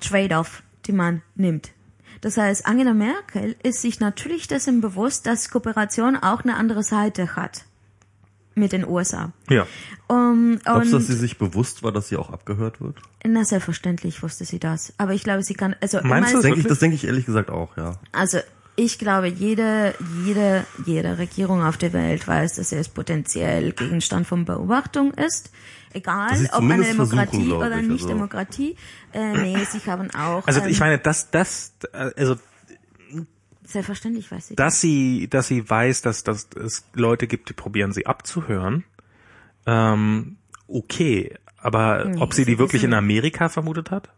[0.01, 1.73] Trade-off, den man nimmt.
[2.21, 7.37] Das heißt, Angela Merkel ist sich natürlich dessen bewusst, dass Kooperation auch eine andere Seite
[7.37, 7.65] hat
[8.55, 9.33] mit den USA.
[9.49, 9.67] Ja.
[10.07, 12.97] Um, Glaubst du, dass sie sich bewusst war, dass sie auch abgehört wird?
[13.25, 16.61] na selbstverständlich wusste sie das, aber ich glaube, sie kann also Meinst du das Denke
[16.61, 17.99] ich, das denke ich ehrlich gesagt auch, ja.
[18.13, 18.39] Also
[18.77, 19.95] ich glaube, jede,
[20.25, 25.51] jede, jede Regierung auf der Welt weiß, dass es potenziell Gegenstand von Beobachtung ist.
[25.93, 28.09] Egal, ob eine Demokratie oder ich, nicht also.
[28.09, 28.77] Demokratie.
[29.13, 30.47] Äh, nee, sie haben auch.
[30.47, 32.37] Also ähm, ich meine, dass das, also
[33.65, 34.57] selbstverständlich weiß sie.
[34.57, 38.85] dass sie, dass sie weiß, dass, dass es Leute gibt, die probieren sie abzuhören,
[39.67, 40.37] ähm,
[40.69, 41.35] okay.
[41.63, 44.09] Aber Nee, ob sie die wirklich in Amerika vermutet hat?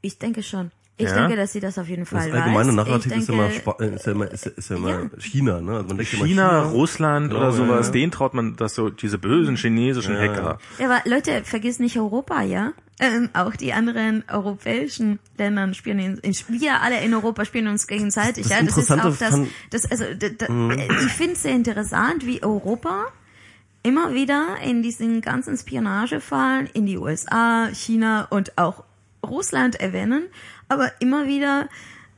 [0.00, 0.72] Ich denke schon.
[1.00, 1.14] Ich Ja?
[1.14, 2.74] denke, dass sie das auf jeden Fall Das allgemeine weiß.
[2.74, 5.10] Narrativ ich ist, denke, immer, äh, ist ja immer, ist, ist ja immer Ja.
[5.20, 5.72] China, ne?
[5.74, 7.92] Also man denkt immer China, Russland Genau, oder sowas, ja.
[7.92, 10.58] denen traut man das so, diese bösen chinesischen Ja, Hacker.
[10.78, 12.72] Ja, aber Leute, vergiss nicht Europa, ja?
[13.00, 18.48] Ähm, auch die anderen europäischen Länder spielen, in, wir alle in Europa spielen uns gegenseitig.
[18.48, 20.46] Das ja, das ist auch das, das also, da, da,
[21.06, 23.04] ich finde es sehr interessant, wie Europa
[23.84, 28.82] immer wieder in diesen ganzen Spionagefallen in die USA, China und auch
[29.24, 30.24] Russland erwähnen,
[30.68, 31.68] aber immer wieder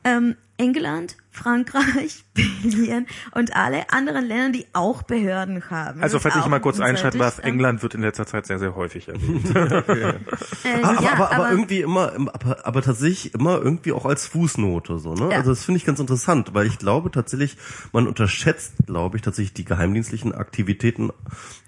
[0.05, 6.03] ähm, England, Frankreich, Belgien und alle anderen Länder, die auch Behörden haben.
[6.03, 8.59] Also falls ich mal kurz einschalten darf, gegenseitig, ähm, England wird in letzter Zeit sehr,
[8.59, 9.47] sehr häufig erwähnt.
[10.65, 14.05] Äh, Ah, aber, ja, aber, aber irgendwie immer, im- aber, aber tatsächlich immer irgendwie auch
[14.05, 15.31] als Fußnote so, ne?
[15.31, 15.39] Ja.
[15.39, 17.57] Also das finde ich ganz interessant, weil ich glaube tatsächlich,
[17.93, 21.11] man unterschätzt, glaube ich, tatsächlich die geheimdienstlichen Aktivitäten,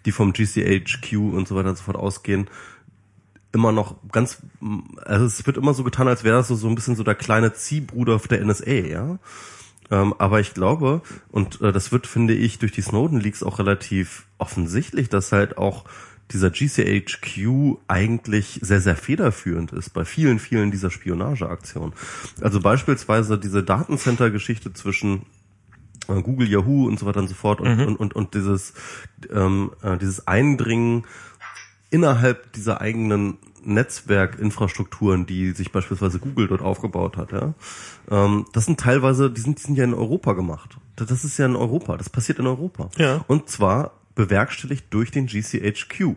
[0.05, 2.49] die vom GCHQ und so weiter und so fort ausgehen,
[3.53, 4.39] immer noch ganz,
[5.05, 7.15] also es wird immer so getan, als wäre das so, so ein bisschen so der
[7.15, 9.19] kleine Ziehbruder der NSA, ja?
[9.91, 14.25] Ähm, aber ich glaube, und äh, das wird, finde ich, durch die Snowden-Leaks auch relativ
[14.39, 15.85] offensichtlich, dass halt auch
[16.31, 21.93] dieser GCHQ eigentlich sehr, sehr federführend ist bei vielen, vielen dieser Spionageaktionen.
[22.41, 25.27] Also beispielsweise diese Datencenter-Geschichte zwischen
[26.09, 28.73] äh, Google, Yahoo und so weiter und so fort und, und, und, und dieses,
[29.31, 31.05] ähm, äh, dieses Eindringen
[31.93, 37.55] innerhalb dieser eigenen Netzwerkinfrastrukturen, die sich beispielsweise Google dort aufgebaut hat, ja,
[38.11, 40.77] ähm, das sind teilweise, die sind, die sind ja in Europa gemacht.
[40.97, 42.91] Das ist ja in Europa, das passiert in Europa.
[42.97, 43.25] Ja.
[43.29, 46.17] Und zwar bewerkstelligt durch den GCHQ.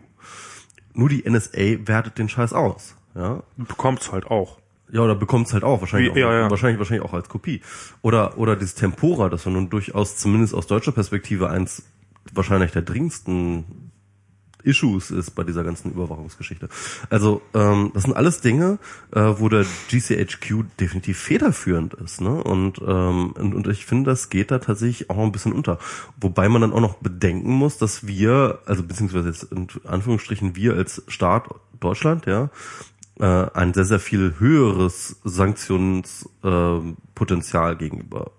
[0.94, 3.42] Nur die NSA wertet den Scheiß aus, ja.
[3.56, 4.58] Bekommt's halt auch.
[4.90, 6.50] Ja, oder bekommt's halt auch, wahrscheinlich, Wie- auch, ja, ja.
[6.50, 7.60] wahrscheinlich, wahrscheinlich auch als Kopie.
[8.02, 11.82] Oder, oder dieses Tempora, das war nun durchaus, zumindest aus deutscher Perspektive, eins
[12.32, 13.90] wahrscheinlich der dringendsten
[14.66, 16.68] Issues ist bei dieser ganzen Überwachungsgeschichte.
[17.10, 18.78] Also, ähm, das sind alles Dinge,
[19.12, 22.42] äh, wo der GCHQ definitiv federführend ist, ne?
[22.42, 25.78] Und, ähm, und, und ich finde, das geht da tatsächlich auch ein bisschen unter.
[26.20, 30.74] Wobei man dann auch noch bedenken muss, dass wir, also beziehungsweise jetzt in Anführungsstrichen wir
[30.74, 31.48] als Staat
[31.80, 32.50] Deutschland, ja,
[33.18, 33.24] äh,
[33.54, 38.32] ein sehr, sehr viel höheres Sanktionspotenzial Potenzial gegenüber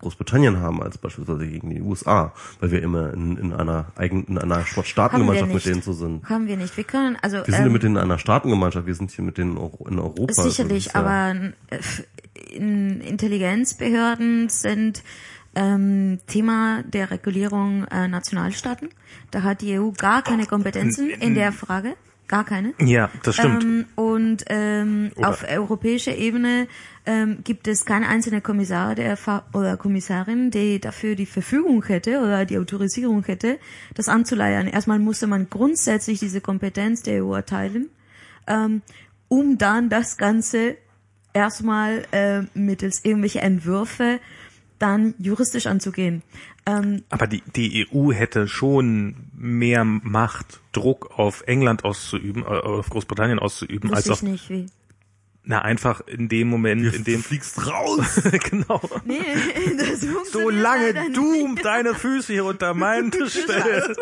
[0.00, 4.38] Großbritannien haben als beispielsweise gegen die USA, weil wir immer in, in einer eigenen, in
[4.38, 6.28] einer Staatengemeinschaft mit denen so sind.
[6.28, 6.76] Haben wir nicht.
[6.76, 7.38] Wir können, also.
[7.38, 9.80] Wir sind ja ähm, mit denen in einer Staatengemeinschaft, wir sind hier mit denen auch
[9.86, 10.42] in Europa.
[10.42, 12.04] Sicherlich, also das ist aber
[12.40, 15.02] äh, in Intelligenzbehörden sind
[15.54, 18.90] ähm, Thema der Regulierung äh, Nationalstaaten.
[19.30, 21.96] Da hat die EU gar keine Kompetenzen in der Frage.
[22.30, 22.72] Gar keine.
[22.78, 23.64] Ja, das stimmt.
[23.64, 26.68] Ähm, und ähm, Oder- auf europäischer Ebene
[27.04, 32.20] ähm, gibt es keine einzelne Kommissar der Fa oder Kommissarin, die dafür die Verfügung hätte
[32.20, 33.58] oder die Autorisierung hätte,
[33.94, 34.68] das anzuleiern.
[34.68, 37.90] Erstmal musste man grundsätzlich diese Kompetenz der EU erteilen,
[38.46, 38.82] ähm,
[39.28, 40.76] um dann das Ganze
[41.32, 44.20] erstmal äh, mittels irgendwelcher Entwürfe
[44.78, 46.22] dann juristisch anzugehen.
[46.78, 52.88] Ähm, Aber die, die EU hätte schon mehr Macht, Druck auf England auszuüben, äh, auf
[52.90, 54.66] Großbritannien auszuüben, als auf, ich nicht wie.
[55.42, 58.20] na, einfach in dem Moment, in dem, fliegst raus.
[58.50, 58.80] genau.
[59.04, 59.18] Nee,
[59.78, 61.64] das Solange du nicht.
[61.64, 63.98] deine Füße hier unter meinen Tisch stellst,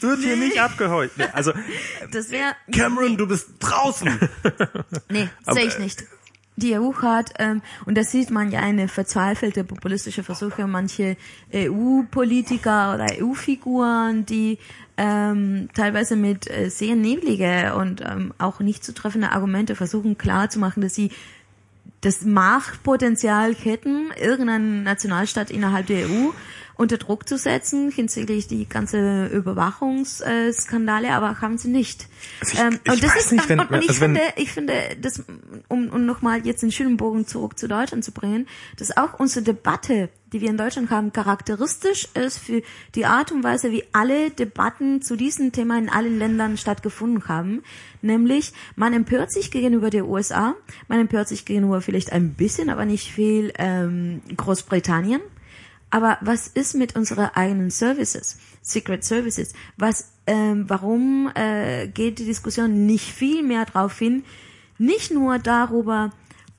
[0.00, 1.12] wird hier nicht abgeheult.
[1.16, 1.52] Nee, Also,
[2.12, 4.08] Das wäre Cameron, du bist draußen.
[5.10, 6.04] Nee, sehe ich nicht.
[6.60, 11.16] Die EU hat, ähm, und das sieht man ja eine verzweifelte populistische Versuche, manche
[11.52, 14.58] EU-Politiker oder EU-Figuren, die
[14.96, 20.82] ähm, teilweise mit äh, sehr neblige und ähm, auch nicht zu treffende Argumente versuchen klarzumachen,
[20.82, 21.10] dass sie
[22.02, 26.30] das Machtpotenzial hätten, irgendeinen Nationalstaat innerhalb der EU
[26.80, 32.08] unter Druck zu setzen hinsichtlich die ganze Überwachungsskandale, aber haben sie nicht.
[32.40, 35.22] Also ich- ich weiß nicht, wenn- und, und ich also finde, ich finde, das,
[35.68, 38.46] um, um nochmal jetzt den schönen Bogen zurück zu Deutschland zu bringen,
[38.78, 42.62] dass auch unsere Debatte, die wir in Deutschland haben, charakteristisch ist für
[42.94, 47.62] die Art und Weise, wie alle Debatten zu diesem Thema in allen Ländern stattgefunden haben.
[48.00, 50.54] Nämlich, man empört sich gegenüber der USA,
[50.88, 55.20] man empört sich gegenüber vielleicht ein bisschen, aber nicht viel ähm, Großbritannien.
[55.90, 59.52] Aber was ist mit unseren eigenen Services, Secret Services?
[59.76, 64.24] Was, ähm, warum äh, geht die Diskussion nicht viel mehr darauf hin,
[64.78, 66.10] nicht nur darüber,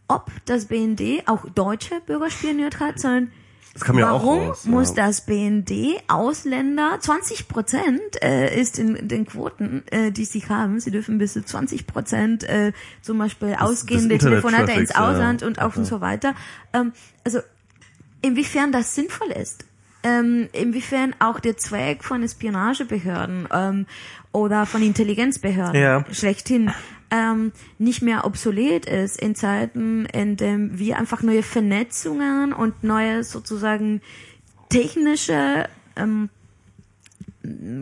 [0.08, 3.32] ob das BND auch deutsche Bürger spioniert hat, sondern
[3.74, 5.08] Das kam ja warum raus, muss ja.
[5.08, 5.72] das BND
[6.10, 10.82] Ausländer 20 Prozent äh, ist in den Quoten, äh, die sie haben.
[10.82, 15.10] Sie dürfen bis zu 20 Prozent äh, zum Beispiel ausgehende des Telefonate ins Internet-Traffics, ja.
[15.10, 16.36] Ausland und auch und so weiter.
[16.74, 16.92] Ähm,
[17.24, 17.40] also
[18.22, 19.66] inwiefern das sinnvoll ist.
[20.04, 23.86] Ähm, inwiefern auch der Zweck von Espionagebehörden ähm,
[24.32, 26.04] oder von Intelligenzbehörden Ja.
[26.12, 26.72] schlechthin
[27.12, 33.24] ähm, nicht mehr obsolet ist in Zeiten, in dem wir einfach neue Vernetzungen und neue
[33.24, 34.02] sozusagen
[34.70, 36.30] technische ähm,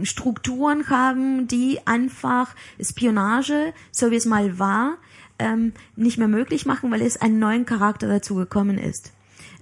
[0.03, 4.97] Strukturen haben, die einfach Spionage, so wie es mal war,
[5.37, 9.13] ähm, nicht mehr möglich machen, weil es einen neuen Charakter dazu gekommen ist.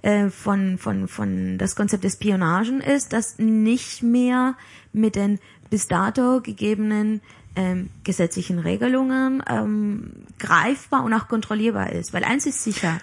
[0.02, 4.54] Äh, von, von, von das Konzept des Spionagen ist, das nicht mehr
[4.92, 7.20] mit den bis dato gegebenen
[7.56, 12.12] ähm, gesetzlichen Regelungen ähm, greifbar und auch kontrollierbar ist.
[12.12, 12.98] Weil eins ist sicher,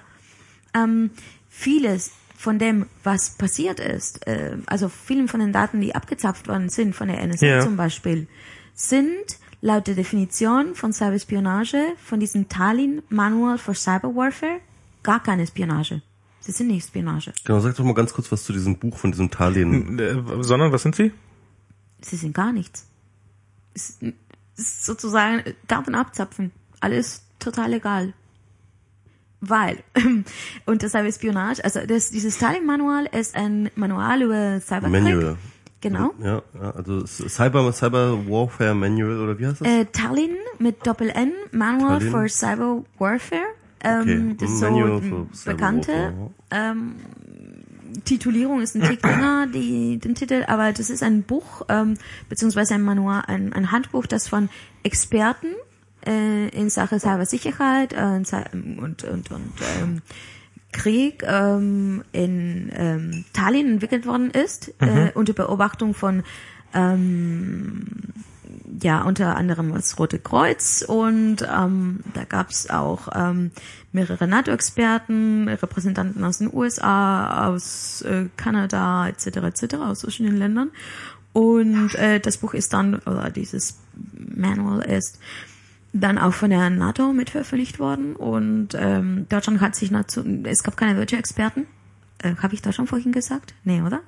[0.74, 1.10] ähm,
[1.50, 6.70] vieles von dem, was passiert ist, äh, also vielen von den Daten, die abgezapft worden
[6.70, 7.60] sind von der NSA Ja.
[7.60, 8.28] zum Beispiel,
[8.74, 14.60] sind laut der Definition von Cyberspionage von diesem Tallinn Manual for Cyber Warfare
[15.04, 16.02] gar keine Spionage.
[16.46, 17.34] Sie sind nicht Spionage.
[17.44, 19.98] Genau, sag doch mal ganz kurz was zu diesem Buch von diesem Tallinn.
[19.98, 21.12] äh, sondern, was sind sie?
[22.02, 22.86] Sie sind gar nichts.
[23.74, 23.98] Es
[24.56, 26.52] ist sozusagen Daten abzapfen.
[26.82, 28.14] Alles total egal.
[29.42, 29.84] Weil,
[30.66, 34.92] und das Cyberspionage, also das, dieses Tallinn-Manual ist ein Manual über Cyberkrieg.
[35.04, 35.38] Manual.
[35.82, 36.14] Genau.
[36.20, 39.68] Ja, ja, also ist Cyber, Cyber Warfare Manual oder wie heißt das?
[39.68, 42.12] Äh, Tallinn mit Doppel-N, Manual Tallinn.
[42.12, 43.46] for Cyber Warfare.
[43.84, 44.66] Ähm, Okay, Das ist so
[45.46, 46.14] bekannte
[46.52, 46.96] ähm,
[48.04, 51.96] Titulierung ist ein Tick länger, die, den Titel, aber das ist ein Buch, ähm,
[52.30, 54.50] beziehungsweise ein Manual, ein, ein Handbuch, das von
[54.84, 55.48] Experten
[56.06, 60.02] äh, in Sache Cybersicherheit äh, Cy- und, und, und ähm,
[60.72, 66.24] Krieg ähm, in ähm, Tallinn entwickelt worden ist, äh, unter Beobachtung von
[66.74, 67.86] ähm,
[68.82, 73.52] ja, unter anderem das Rote Kreuz und ähm, da gab's auch ähm,
[73.92, 79.28] mehrere NATO-Experten, Repräsentanten aus den USA, aus äh, Kanada etc.
[79.38, 79.76] etc.
[79.76, 80.72] aus verschiedenen Ländern
[81.34, 83.80] und äh, das Buch ist dann oder dieses
[84.14, 85.20] Manual ist
[85.94, 90.64] dann auch von der NATO mit veröffentlicht worden und ähm, Deutschland hat sich dazu, es
[90.64, 91.68] gab keine deutsche Experten,
[92.26, 93.54] äh, habe ich Deutschland vorhin gesagt?
[93.64, 94.02] Nee, oder?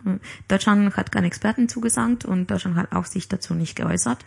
[0.47, 4.25] Deutschland hat keine Experten zugesagt und Deutschland hat auch sich dazu nicht geäußert.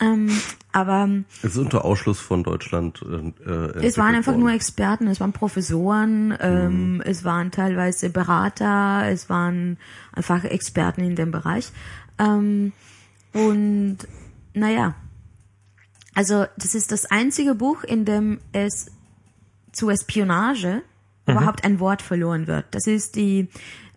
[0.00, 0.30] Ähm,
[0.72, 1.08] aber
[1.42, 3.00] Es ist unter Ausschluss von Deutschland.
[3.02, 4.40] Äh, äh, es waren einfach worden.
[4.40, 9.78] nur Experten, es waren Professoren, ähm, es waren teilweise Berater, es waren
[10.12, 11.70] einfach Experten in dem Bereich.
[12.18, 12.72] Ähm,
[13.32, 13.98] und
[14.52, 14.94] naja,
[16.14, 18.90] also das ist das einzige Buch, in dem es
[19.72, 20.82] zu Espionage
[21.26, 22.66] überhaupt ein Wort verloren wird.
[22.72, 23.48] Das ist die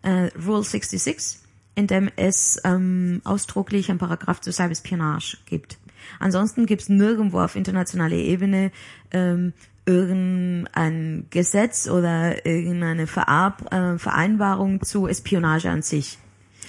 [0.03, 1.39] äh, Rule 66,
[1.75, 5.77] in dem es ähm, ausdrücklich ein Paragraph zu Cyberspionage gibt.
[6.19, 8.71] Ansonsten gibt's nirgendwo auf internationaler Ebene
[9.11, 9.53] ähm,
[9.85, 16.17] irgendein Gesetz oder irgendeine Verab äh, Vereinbarung zu Espionage an sich.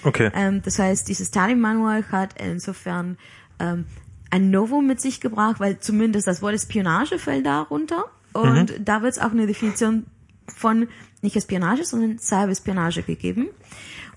[0.05, 0.30] Okay.
[0.35, 3.18] Ähm, das heißt, dieses Tallinn-Manual hat insofern
[3.59, 3.86] ähm,
[4.30, 8.05] ein Novum mit sich gebracht, weil zumindest das Wort Espionage fällt darunter.
[8.32, 10.06] Und da wird es auch eine Definition
[10.48, 10.88] von
[11.22, 13.48] nicht Espionage, sondern Cyberespionage gegeben.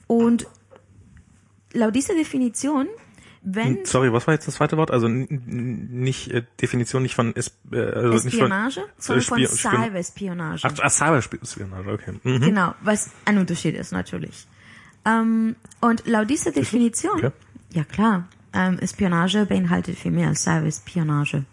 [0.07, 0.47] Und
[1.73, 2.87] laut dieser Definition,
[3.43, 4.91] wenn Sorry, was war jetzt das zweite Wort?
[4.91, 9.57] Also nicht äh, Definition nicht von es, äh, also nicht von Espionage, sondern von Spion-
[9.57, 10.61] Spion- Cyberespionage.
[10.67, 12.13] Ach, ach Cyberspionage, okay.
[12.23, 12.41] Mhm.
[12.41, 14.45] Genau, was ein Unterschied ist natürlich.
[15.05, 17.31] Ähm, und laut dieser Definition, Okay.
[17.73, 21.43] ja klar, ähm, Espionage beinhaltet viel mehr als Cyberespionage.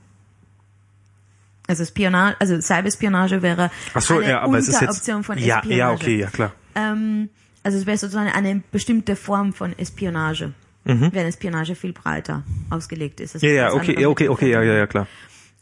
[1.68, 5.58] Also Spionage, also Cyberespionage wäre so, eine ja, aber es ist jetzt Unteroption von ja,
[5.58, 5.78] Espionage.
[5.78, 6.52] ja, okay, ja klar.
[6.74, 7.28] Ähm,
[7.62, 10.54] also es wäre sozusagen eine bestimmte Form von Espionage,
[10.84, 13.34] wenn Espionage viel breiter ausgelegt ist.
[13.34, 13.48] Das Mhm.
[13.48, 15.06] Ja, ja, okay, ja, okay, okay, ja, ja, ja, klar.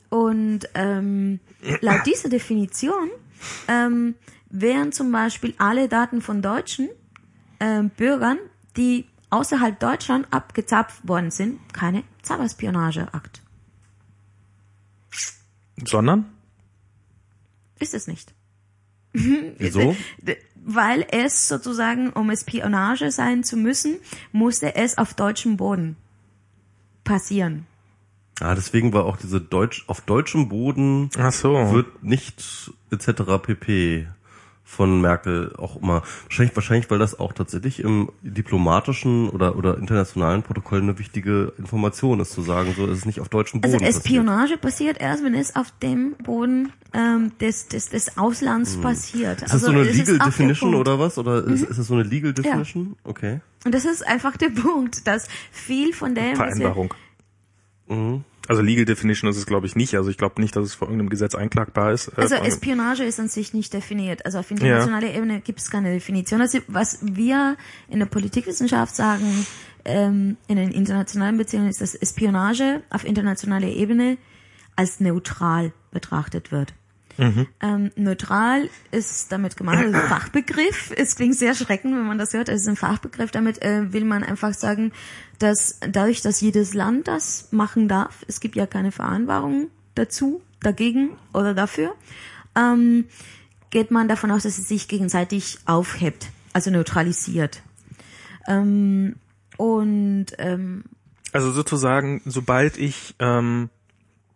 [0.09, 1.41] Und ähm,
[1.81, 3.11] laut dieser Definition
[3.67, 4.15] ähm,
[4.51, 6.89] wären zum Beispiel alle Daten von deutschen
[7.59, 8.39] ähm, Bürgern,
[8.77, 13.43] die außerhalb Deutschland abgezapft worden sind, keine Cyberspionageakt.
[15.85, 16.27] Sondern?
[17.79, 18.35] Ist es nicht.
[19.13, 19.97] Wieso?
[20.65, 23.97] Weil es sozusagen, um Espionage sein zu müssen,
[24.33, 25.97] musste es auf deutschem Boden
[27.05, 27.67] passieren.
[28.41, 31.73] Ah, deswegen war auch diese Deutsch, auf deutschem Boden Ach so.
[31.73, 33.23] wird nicht etc.
[33.43, 34.09] pp.
[34.69, 36.03] Von Merkel auch immer.
[36.25, 42.19] Wahrscheinlich, wahrscheinlich, weil das auch tatsächlich im diplomatischen oder, oder internationalen Protokoll eine wichtige Information
[42.19, 43.75] ist, zu sagen, so ist es nicht auf deutschem Boden.
[43.75, 44.05] Also passiert.
[44.05, 49.41] Espionage passiert erst, wenn es auf dem Boden ähm, des, des, des Auslands passiert.
[49.41, 49.47] Hm.
[49.47, 50.71] Ist das also so eine Legal Definition.
[50.71, 50.77] Mhm.
[50.77, 51.17] oder was?
[51.17, 52.97] Oder ist, ist das so eine Legal Definition?
[53.05, 53.41] Okay.
[53.65, 56.95] Und das ist einfach der Punkt, dass viel von dem, was wir, Vereinbarung.
[58.49, 59.95] Also Legal Definition ist es, glaube ich, nicht.
[59.95, 62.09] Also ich glaube nicht, dass es vor irgendeinem Gesetz einklagbar ist.
[62.09, 64.25] Äh, also Espionage ist an sich nicht definiert.
[64.25, 66.41] Also auf internationaler Ebene gibt es keine Definition.
[66.41, 67.57] Also was wir
[67.89, 69.47] in der Politikwissenschaft sagen,
[69.85, 74.19] ähm, in den internationalen Beziehungen ist, dass Espionage auf internationaler Ebene
[74.75, 76.75] als neutral betrachtet wird.
[77.19, 80.93] Ähm, neutral ist damit gemeint, also Fachbegriff.
[80.97, 82.49] Es klingt sehr schreckend, wenn man das hört.
[82.49, 83.31] Es ist ein Fachbegriff.
[83.31, 84.93] Damit äh, will man einfach sagen,
[85.39, 91.17] dass dadurch, dass jedes Land das machen darf, es gibt ja keine Vereinbarung dazu, dagegen
[91.33, 91.95] oder dafür,
[92.55, 93.07] ähm,
[93.71, 97.63] geht man davon aus, dass es sich gegenseitig aufhebt, also neutralisiert.
[98.47, 99.17] Ähm,
[99.57, 100.85] und ähm,
[101.33, 103.71] Also sozusagen, sobald ich ähm,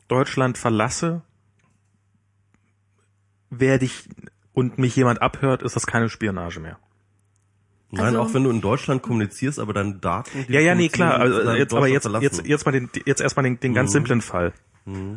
[0.08, 1.22] Deutschland verlasse,
[3.50, 4.08] werde ich
[4.52, 6.78] und mich jemand abhört, ist das keine Spionage mehr.
[7.92, 10.44] Nein, Also- auch wenn du in Deutschland kommunizierst, aber deine Daten.
[10.48, 11.14] die Ja, ja, nee, klar.
[11.20, 12.22] Also dann jetzt, aber jetzt, verlassen.
[12.22, 14.52] jetzt, jetzt mal den, jetzt erstmal den, den ganz simplen Fall.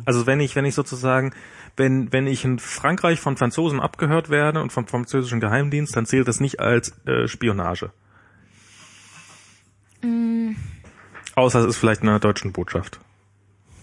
[0.04, 1.32] Also wenn ich, wenn ich sozusagen,
[1.76, 6.28] wenn, wenn ich in Frankreich von Franzosen abgehört werde und vom französischen Geheimdienst, dann zählt
[6.28, 7.90] das nicht als äh, Spionage.
[11.34, 13.00] Außer es ist vielleicht in einer deutschen Botschaft.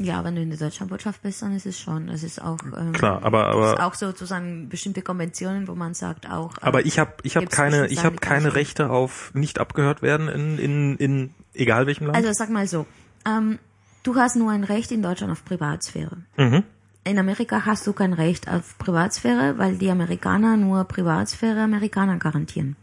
[0.04, 2.08] Ja, wenn du in der Deutschlandbotschaft bist, dann ist es schon.
[2.08, 6.30] Das ist auch ähm, Klar, aber, ist aber, auch sozusagen bestimmte Konventionen, wo man sagt
[6.30, 6.54] auch.
[6.54, 8.52] ähm, aber ich habe, ich habe keine, ich habe keine.
[8.56, 12.18] Rechte auf nicht abgehört werden in, in, in egal welchem Land.
[12.18, 12.86] Also sag mal so,
[13.26, 13.60] ähm,
[14.04, 16.18] du hast nur ein Recht in Deutschland auf Privatsphäre.
[16.38, 16.64] Mhm.
[17.04, 22.76] In Amerika hast du kein Recht auf Privatsphäre, weil die Amerikaner nur Privatsphäre Amerikanern garantieren.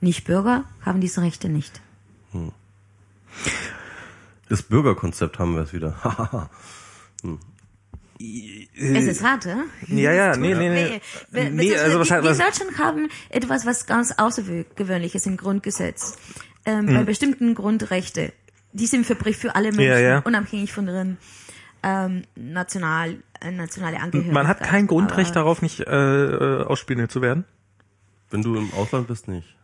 [0.00, 1.80] Nicht Bürger haben diese Rechte nicht.
[4.48, 6.02] Das Bürgerkonzept haben wir es wieder.
[6.04, 6.50] Hahaha.
[8.18, 9.64] Es ist hart, ja?
[9.88, 11.50] ja, ja, nee, nee, nee.
[11.50, 16.16] Nee, das- also wir was- in Deutschland haben etwas, was ganz Außergewöhnliches im Grundgesetz.
[16.64, 16.94] Ähm, Hm.
[16.94, 18.32] Bei bestimmten Grundrechte.
[18.72, 20.18] Die sind für, für alle Menschen, Ja, ja.
[20.20, 21.18] unabhängig von deren
[21.82, 24.34] ähm, national, äh, nationale Angehörigkeit.
[24.34, 27.44] Man hat kein Grundrecht darauf, nicht äh, äh, ausspioniert zu werden.
[28.30, 29.55] Wenn du im Ausland bist, nicht.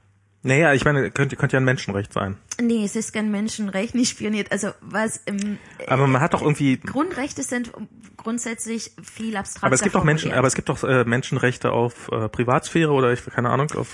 [0.45, 2.37] Naja, ich meine, könnte, könnte ja ein Menschenrecht sein.
[2.61, 4.51] Nee, es ist kein Menschenrecht, nicht spioniert.
[4.51, 7.73] Also was ähm, Aber man hat doch irgendwie, Grundrechte sind
[8.17, 12.09] grundsätzlich viel abstrakter aber es gibt doch Menschen, aber es gibt doch äh, Menschenrechte auf
[12.11, 13.89] äh, Privatsphäre oder ich keine Ahnung auf.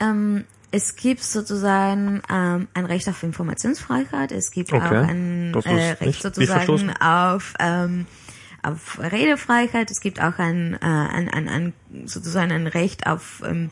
[0.00, 4.84] Ähm, es gibt sozusagen ähm, ein Recht auf Informationsfreiheit, es gibt Okay.
[4.84, 8.06] auch ein äh, Recht sozusagen auf ähm,
[8.62, 11.72] auf Redefreiheit, es gibt auch ein, äh, ein, ein, ein
[12.06, 13.70] sozusagen ein Recht auf ähm,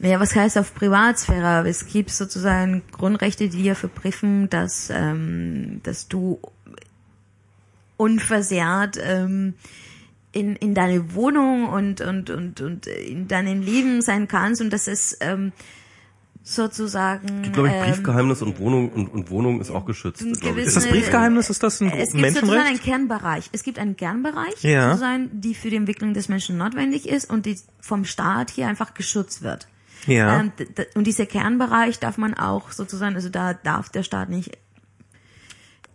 [0.00, 1.68] ja, was heißt auf Privatsphäre?
[1.68, 6.40] Es gibt sozusagen Grundrechte, die dir verbriffen, dass, ähm, dass du
[7.96, 9.54] unversehrt ähm,
[10.32, 14.88] in, in deine Wohnung und, und, und, und in deinem Leben sein kannst und dass
[14.88, 15.52] es ähm,
[16.42, 17.42] sozusagen.
[17.42, 20.22] Gibt, glaube ich, ähm, Briefgeheimnis und Wohnung und, und Wohnung ist auch geschützt.
[20.22, 22.82] Ist das Briefgeheimnis, ist das ein Es gibt sozusagen einen Menschenrecht?
[22.82, 23.50] Kernbereich.
[23.52, 24.88] Es gibt einen Kernbereich, Ja.
[24.90, 28.94] sozusagen, die für die Entwicklung des Menschen notwendig ist und die vom Staat hier einfach
[28.94, 29.68] geschützt wird.
[30.06, 30.40] Ja.
[30.40, 30.52] Ähm,
[30.94, 34.56] und dieser Kernbereich darf man auch sozusagen, also da darf der Staat nicht,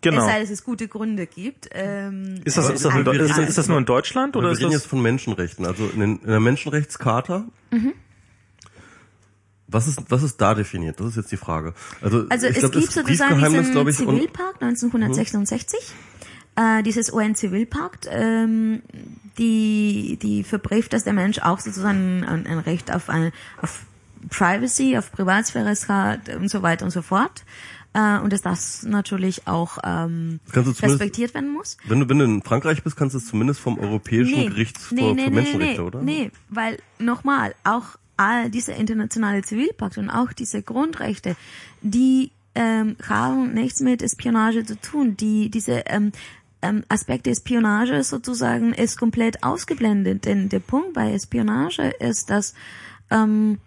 [0.02, 0.19] Genau.
[0.22, 1.68] es sei, dass es gute Gründe gibt.
[1.73, 4.48] Ähm, Ist das, ist, das in, Deu- ist, das- ist das nur in Deutschland oder
[4.48, 4.81] wir ist reden das?
[4.84, 5.65] jetzt von Menschenrechten.
[5.65, 7.45] Also in, den, in der Menschenrechtscharta.
[7.72, 7.94] Mhm.
[9.68, 10.99] Was ist, was ist da definiert?
[10.99, 11.73] Das ist jetzt die Frage.
[12.02, 15.80] Also, Also ich es glaub, gibt sozusagen diesen ich, Zivilpakt 1966,
[16.56, 18.81] äh, dieses UN-Zivilpakt, ähm,
[19.38, 23.31] die, die verbrieft, dass der Mensch auch sozusagen ein, ein Recht auf, ein,
[23.61, 23.81] auf
[24.29, 27.43] Privacy, auf Privatsphäre hat und so weiter und so fort.
[27.93, 31.77] Äh, und dass das natürlich auch ähm, respektiert werden muss.
[31.85, 35.13] Wenn du, wenn du in Frankreich bist, kannst du es zumindest vom Europäischen Gerichtshof für
[35.15, 36.01] Menschenrechte, nee, oder?
[36.01, 41.35] Nee, weil nochmal, auch all diese internationale Zivilpakt und auch diese Grundrechte,
[41.81, 45.15] die ähm, haben nichts mit Espionage zu tun.
[45.17, 46.11] Die diese ähm,
[46.61, 50.25] ähm, Aspekt der Espionage sozusagen ist komplett ausgeblendet.
[50.25, 52.53] Denn der Punkt bei Espionage ist, dass
[53.09, 53.59] ähm,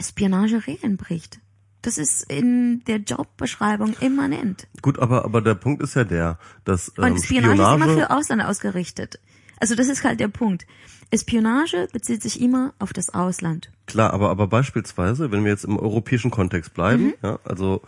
[0.00, 1.40] Spionage Regeln bricht.
[1.82, 4.66] Das ist in der Jobbeschreibung immanent.
[4.80, 8.00] Gut, aber, aber der Punkt ist ja der, dass ähm, Und Spionage, ist immer Spionage,
[8.00, 9.20] für Ausland ausgerichtet.
[9.60, 10.66] Also das ist halt der Punkt.
[11.10, 13.70] Espionage bezieht sich immer auf das Ausland.
[13.86, 17.82] klar, aber, aber beispielsweise, wenn wir jetzt im europäischen Kontext bleiben, ja, also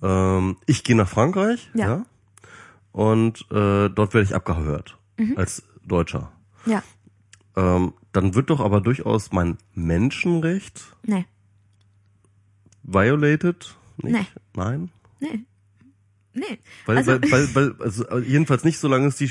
[0.00, 1.86] ähm, ich gehe nach Frankreich, Ja.
[1.86, 2.06] ja,
[2.92, 4.96] und äh, dort werde ich abgehört
[5.36, 6.32] als Deutscher.
[6.66, 6.82] Ja,
[7.56, 11.26] Ähm, dann wird doch aber durchaus mein Menschenrecht nee,
[12.92, 13.74] violated?
[14.02, 14.14] Nicht?
[14.14, 14.26] Nee.
[14.54, 14.90] Nein?
[15.20, 15.44] nee,
[16.34, 16.58] nee.
[16.86, 19.30] Weil, also, weil, weil, weil, also jedenfalls nicht, solange es die,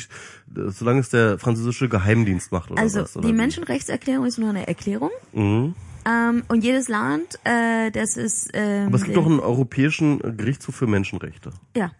[0.53, 3.17] solange es der französische Geheimdienst macht oder also was.
[3.17, 3.33] Oder die?
[3.33, 5.11] Menschenrechtserklärung ist nur eine Erklärung.
[5.33, 5.75] Mhm.
[6.05, 8.51] Ähm, und jedes Land, äh, das ist...
[8.53, 11.51] Ähm, Aber es gibt doch einen europäischen Gerichtshof für Menschenrechte.
[11.75, 11.91] Ja,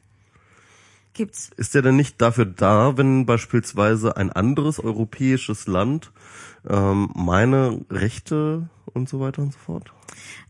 [1.14, 1.52] gibt's.
[1.58, 6.12] Ist der denn nicht dafür da, wenn beispielsweise ein anderes europäisches Land
[6.68, 9.92] ähm, meine Rechte und so weiter und so fort?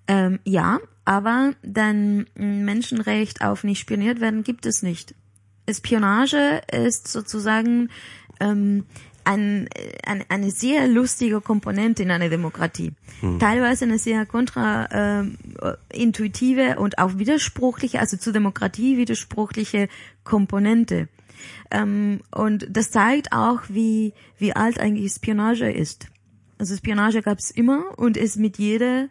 [0.07, 5.15] Ähm, ja, aber dann ein Menschenrecht auf nicht spioniert werden gibt es nicht.
[5.65, 7.90] Espionage ist sozusagen
[8.40, 8.86] ähm,
[9.23, 9.69] ein,
[10.06, 12.94] ein, eine sehr lustige Komponente in einer Demokratie.
[13.40, 15.38] Teilweise eine sehr kontra ähm,
[15.94, 19.88] intuitive und auch widersprüchliche, also zur Demokratie widersprüchliche
[20.23, 21.10] Komponente.
[21.69, 26.07] Ähm, und das zeigt auch, wie, wie alt eigentlich Spionage ist.
[26.57, 29.10] Also Spionage gab es immer und ist mit jeder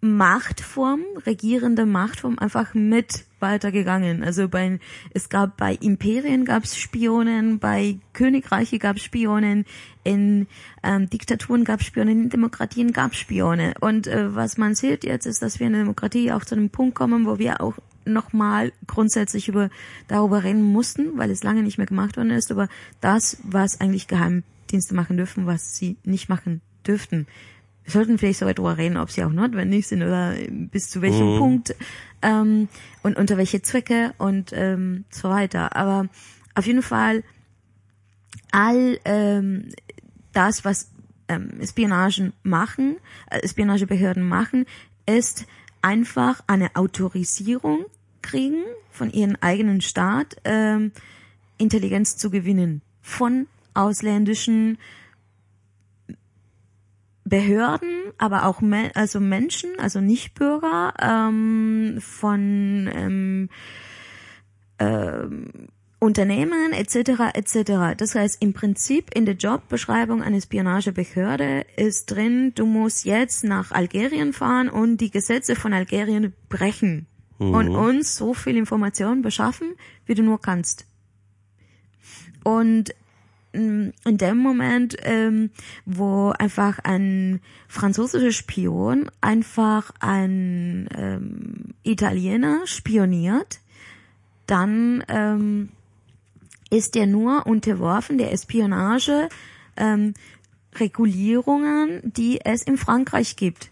[0.00, 4.22] Machtform, regierende Machtform einfach mit weitergegangen.
[4.22, 4.78] Also bei,
[5.12, 9.66] es gab bei Imperien gab es Spionen, bei Königreiche gab es Spionen,
[10.02, 10.46] in
[10.82, 13.74] ähm, Diktaturen gab es Spionen, in Demokratien gab es Spione.
[13.80, 16.70] Und äh, was man sieht jetzt ist, dass wir in der Demokratie auch zu einem
[16.70, 17.74] Punkt kommen, wo wir auch
[18.06, 19.68] nochmal grundsätzlich über
[20.08, 22.68] darüber reden mussten, weil es lange nicht mehr gemacht worden ist, über
[23.00, 27.26] das, was eigentlich Geheimdienste machen dürfen, was sie nicht machen dürften.
[27.90, 31.38] Wir sollten vielleicht so darüber reden, ob sie auch notwendig sind oder bis zu welchem
[31.38, 31.74] Punkt
[32.22, 32.68] ähm,
[33.02, 35.74] und unter welche Zwecke und ähm, so weiter.
[35.74, 36.06] Aber
[36.54, 37.24] auf jeden Fall
[38.52, 39.70] all ähm,
[40.32, 40.92] das, was
[41.26, 42.96] ähm, Spionagen machen,
[43.28, 44.66] äh, Spionagebehörden machen,
[45.04, 45.46] ist
[45.82, 47.86] einfach eine Autorisierung
[48.22, 48.62] kriegen
[48.92, 50.92] von ihrem eigenen Staat, ähm,
[51.58, 54.78] Intelligenz zu gewinnen von ausländischen
[57.24, 63.48] Behörden, aber auch Me also Menschen, also Nichtbürger ähm, von ähm,
[64.78, 65.68] ähm,
[65.98, 67.34] Unternehmen etc.
[67.34, 67.94] etc.
[67.96, 73.70] Das heißt, im Prinzip in der Jobbeschreibung einer Spionagebehörde ist drin, du musst jetzt nach
[73.70, 77.06] Algerien fahren und die Gesetze von Algerien brechen
[77.40, 79.74] und uns so viel Information beschaffen,
[80.04, 80.86] wie du nur kannst.
[82.44, 82.94] Und
[83.52, 85.50] in dem Moment, ähm,
[85.84, 93.60] wo einfach ein französischer Spion einfach ein ähm, Italiener spioniert,
[94.46, 95.70] dann ähm,
[96.70, 99.28] ist er nur unterworfen der Espionage
[99.76, 100.14] ähm,
[100.76, 103.70] Regulierungen, die es in Frankreich gibt.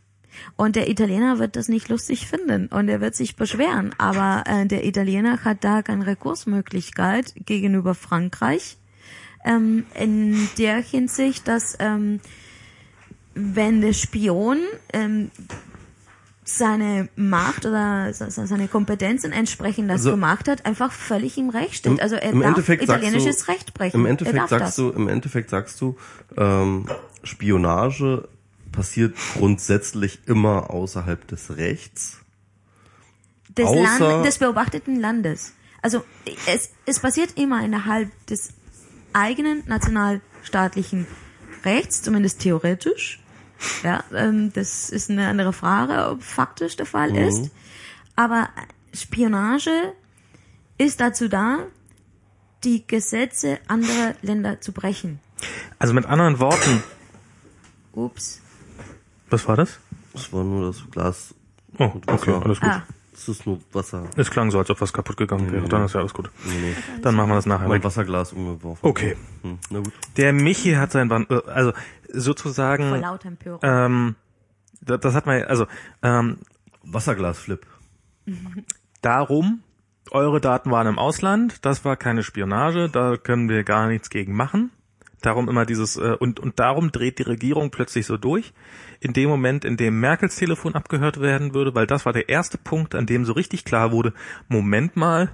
[0.56, 3.94] Und der Italiener wird das nicht lustig finden und er wird sich beschweren.
[3.98, 8.76] Aber äh, der Italiener hat da keine Rekursmöglichkeit gegenüber Frankreich
[9.48, 12.20] ähm, in der Hinsicht, dass ähm,
[13.34, 14.58] wenn der Spion
[14.92, 15.30] ähm,
[16.44, 21.50] seine Macht oder se- se- seine Kompetenzen entsprechend das Also- gemacht hat, einfach völlig im
[21.50, 22.00] Recht steht.
[22.00, 24.00] also er im darf Endeffekt italienisches du, Recht brechen.
[24.00, 24.76] Im Endeffekt sagst das.
[24.76, 25.96] du, im Endeffekt sagst du,
[26.36, 26.86] ähm,
[27.22, 28.28] Spionage
[28.72, 32.18] passiert grundsätzlich immer außerhalb des Rechts.
[33.56, 35.52] des, Land, des beobachteten Landes.
[35.82, 36.04] Also
[36.46, 38.50] es, es passiert immer innerhalb des
[39.12, 41.06] eigenen nationalstaatlichen
[41.64, 43.20] Rechts, zumindest theoretisch.
[43.82, 47.50] Ja, ähm, das ist eine andere Frage, ob faktisch der Fall ist.
[48.14, 48.48] Aber
[48.92, 49.94] Spionage
[50.78, 51.66] ist dazu da,
[52.64, 55.20] die Gesetze anderer Länder zu brechen.
[55.78, 56.82] Also mit anderen Worten,
[57.92, 58.40] Ups.
[59.30, 59.78] was war das?
[60.12, 61.34] Das war nur das Glas.
[61.78, 62.68] Oh, okay, alles gut.
[62.68, 62.82] Ah,
[63.18, 64.04] Das ist nur Wasser.
[64.16, 65.68] Es klang so, als ob was kaputt gegangen wäre.
[65.68, 66.30] Dann ist ja alles gut.
[66.44, 67.00] Nee, nee.
[67.02, 67.82] Dann machen wir das nachher Mein.
[67.82, 68.88] Wasserglas umgeworfen.
[68.88, 69.16] Okay.
[69.42, 69.92] Hm, na gut.
[70.16, 71.80] Der Michi hat sein Band, äh, also vor
[72.20, 73.58] sozusagen, lauter Empörung.
[73.64, 74.14] ähm,
[74.80, 75.66] das, das hat man, also
[76.02, 76.38] ähm,
[76.84, 77.66] Wasserglasflip.
[79.02, 79.64] darum,
[80.12, 84.36] eure Daten waren im Ausland, das war keine Spionage, da können wir gar nichts gegen
[84.36, 84.70] machen.
[85.20, 88.52] Darum immer dieses äh, und und darum dreht die Regierung plötzlich so durch.
[89.00, 92.58] In dem Moment, in dem Merkels Telefon abgehört werden würde, weil das war der erste
[92.58, 94.12] Punkt, an dem so richtig klar wurde,
[94.48, 95.30] Moment mal,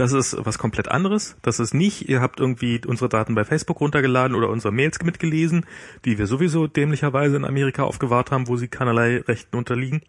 [0.00, 1.36] das ist was komplett anderes.
[1.42, 5.66] Das ist nicht, ihr habt irgendwie unsere Daten bei Facebook runtergeladen oder unsere Mails mitgelesen,
[6.04, 10.00] die wir sowieso dämlicherweise in Amerika aufgewahrt haben, wo sie keinerlei Rechten unterliegen.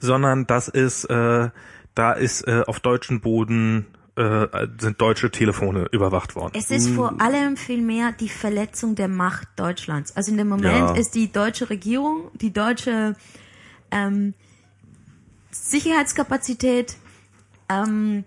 [0.00, 1.50] Sondern das ist, äh,
[1.94, 3.86] da ist äh, auf deutschen Boden
[4.18, 6.52] äh, sind deutsche Telefone überwacht worden.
[6.56, 10.16] Es ist vor allem vielmehr die Verletzung der Macht Deutschlands.
[10.16, 10.92] Also in dem Moment Ja.
[10.96, 13.14] ist die deutsche Regierung, die deutsche
[13.90, 14.34] ähm,
[15.50, 16.96] Sicherheitskapazität
[17.68, 18.24] ähm,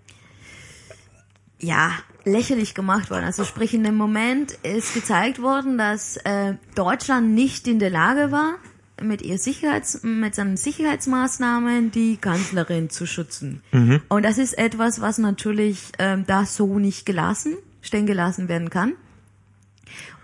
[1.60, 1.90] ja
[2.24, 3.24] lächerlich gemacht worden.
[3.24, 8.30] Also sprich in dem Moment ist gezeigt worden, dass äh, Deutschland nicht in der Lage
[8.32, 8.54] war,
[9.02, 13.62] mit ihr Sicherheits mit seinen Sicherheitsmaßnahmen die Kanzlerin zu schützen.
[14.08, 18.92] Und das ist etwas, was natürlich ähm, da so nicht gelassen, stehen gelassen werden kann.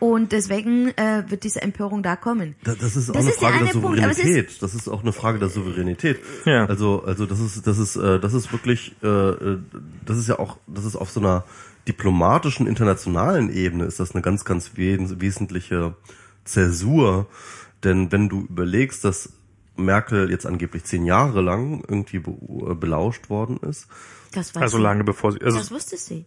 [0.01, 2.55] Und deswegen äh, wird diese Empörung da kommen.
[2.63, 4.25] Da- Das ist auch Das eine ist der Frage der eine Punkt, aber es ist-
[4.25, 4.63] Souveränität.
[4.63, 6.21] das ist auch eine Frage der Souveränität.
[6.45, 6.67] Ja.
[6.67, 9.59] Also, also das ist, das ist, äh, das ist wirklich, äh, äh,
[10.07, 11.45] das ist ja auch, das ist auf so einer
[11.89, 15.95] diplomatischen internationalen Ebene ist das eine ganz, ganz wes wesentliche
[16.45, 17.27] Zäsur.
[17.85, 19.33] Denn wenn du überlegst, dass
[19.77, 23.87] Merkel jetzt angeblich zehn Jahre lang irgendwie be äh, belauscht worden ist,
[24.33, 26.27] Das weiß Also lange bevor sie, also Das wusste sie.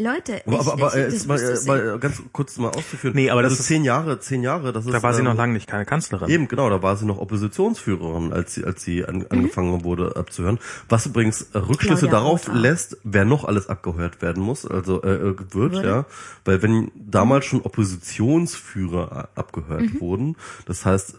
[0.00, 2.68] Leute, aber, ich, aber, aber ich, äh, das jetzt mal, äh, mal ganz kurz mal
[2.68, 3.14] auszuführen.
[3.14, 4.92] Nee, aber das also ist- zehn Jahre, zehn Jahre, das ist.
[4.92, 6.28] da war sie ähm, noch lange nicht keine Kanzlerin.
[6.28, 10.58] Eben, genau, da war sie noch Oppositionsführerin, als sie, als sie an, angefangen wurde abzuhören.
[10.88, 15.02] Was übrigens äh, Rückschlüsse Claudia darauf Roth lässt, wer noch alles abgehört werden muss, also
[15.02, 15.86] äh, äh, wird, Würde.
[15.88, 16.06] ja.
[16.44, 20.36] Weil wenn damals schon Oppositionsführer äh, abgehört wurden,
[20.66, 21.14] das heißt,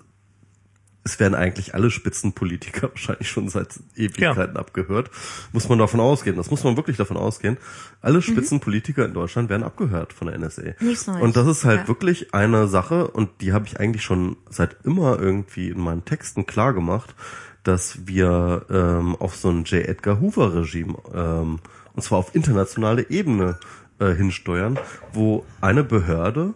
[1.04, 5.10] es werden eigentlich alle Spitzenpolitiker wahrscheinlich schon seit Ewigkeiten abgehört.
[5.52, 6.36] Muss man davon ausgehen.
[6.38, 7.58] Das muss man wirklich davon ausgehen.
[8.02, 10.62] Alle Spitzenpolitiker in Deutschland werden abgehört von der NSA.
[10.80, 11.22] Nichts Neues.
[11.22, 11.88] Und das ist halt Ja.
[11.88, 16.46] wirklich eine Sache, und die habe ich eigentlich schon seit immer irgendwie in meinen Texten
[16.46, 17.16] klar gemacht,
[17.64, 19.86] dass wir ähm, auf so ein J.
[19.88, 21.60] Edgar Hoover Regime, ähm,
[21.94, 23.60] und zwar auf internationale Ebene
[24.00, 24.80] äh, hinsteuern,
[25.14, 26.54] wo eine Behörde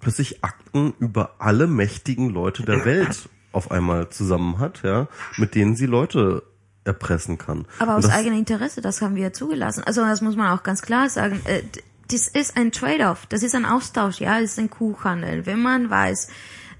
[0.00, 5.08] plötzlich Akten über alle mächtigen Leute der Welt auf einmal zusammen hat, ja,
[5.38, 6.42] mit denen sie Leute
[6.84, 7.66] erpressen kann.
[7.80, 9.82] Aber aus eigenem Interesse, das haben wir ja zugelassen.
[9.84, 11.40] Also das muss man auch ganz klar sagen.
[11.44, 11.62] Äh,
[12.08, 15.44] Das ist ein Trade-off, das ist ein Austausch, ja, das ist ein Kuchhandel.
[15.44, 16.28] Wenn man weiß,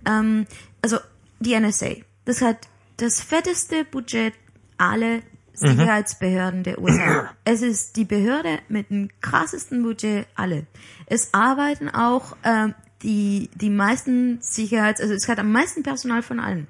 [0.09, 0.47] ähm,
[0.83, 0.99] also
[1.41, 4.35] die NSA, das hat das fetteste Budget
[4.79, 5.21] aller
[5.55, 7.31] Sicherheitsbehörden der USA.
[7.45, 10.67] Es ist die Behörde mit dem krassesten Budget alle.
[11.07, 16.41] Es arbeiten auch ähm, die die meisten Sicherheits, also es hat am meisten Personal von
[16.41, 16.67] allen.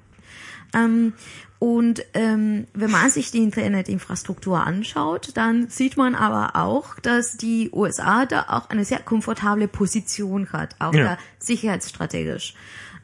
[0.73, 1.13] Ähm,
[1.59, 7.71] und ähm, wenn man sich die Internetinfrastruktur anschaut, dann sieht man aber auch, dass die
[7.73, 11.03] USA da auch eine sehr komfortable Position hat, auch Ja.
[11.03, 12.53] da sicherheitsstrategisch.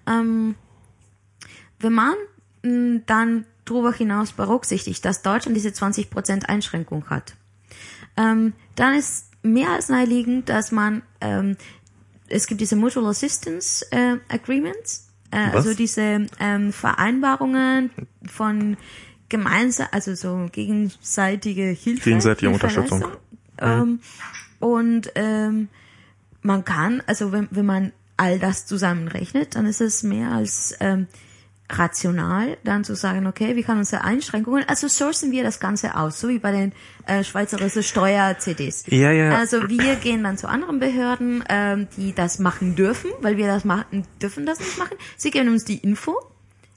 [0.05, 0.53] Ähm,
[1.79, 2.13] wenn man
[2.63, 7.33] mh, dann darüber hinaus berücksichtigt, dass Deutschland diese 20% Einschränkung hat,
[8.17, 11.57] ähm, dann ist mehr als naheliegend, dass man, ähm,
[12.33, 15.55] es gibt diese Mutual Assistance äh, Agreements, äh, Was?
[15.55, 17.91] also diese ähm, Vereinbarungen
[18.25, 18.77] von
[19.29, 22.03] gemeinsam, also so gegenseitige Hilfe.
[22.03, 22.51] Gegenseitige.
[22.51, 23.03] Unterstützung.
[23.59, 23.99] Ähm,
[24.59, 25.69] und ähm,
[26.41, 31.07] man kann, also wenn, wenn man all das zusammenrechnet, dann ist es mehr als ähm,
[31.79, 36.19] rational, dann zu sagen, okay, wir haben unsere Einschränkungen, also sourcen wir das Ganze aus,
[36.19, 36.73] so wie bei den
[37.05, 38.85] äh, schweizerischen Steuer-CDs.
[38.87, 39.37] Ja, ja.
[39.37, 43.65] Also wir gehen dann zu anderen Behörden, ähm, die das machen dürfen, weil wir das
[43.65, 44.97] machen, dürfen das nicht machen.
[45.17, 46.15] Sie geben uns die Info.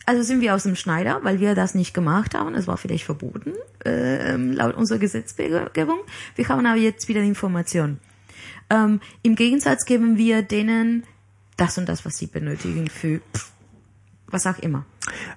[0.05, 2.55] Also sind wir aus dem Schneider, weil wir das nicht gemacht haben.
[2.55, 3.55] Es war vielleicht verboten,
[3.85, 5.99] ähm, laut unserer Gesetzgebung.
[6.37, 7.99] Wir haben aber jetzt wieder die Information.
[8.71, 11.05] Ähm, Im Gegensatz geben wir denen
[11.57, 13.51] das und das, was sie benötigen für pff,
[14.29, 14.85] was auch immer.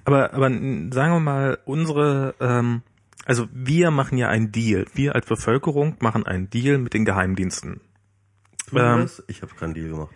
[0.04, 2.82] Aber, aber sagen wir mal, unsere, ähm,
[3.24, 4.86] also wir machen ja einen Deal.
[4.94, 7.80] Wir als Bevölkerung machen einen Deal mit den Geheimdiensten.
[8.74, 9.08] Ähm?
[9.26, 10.14] Ich habe keinen Deal gemacht.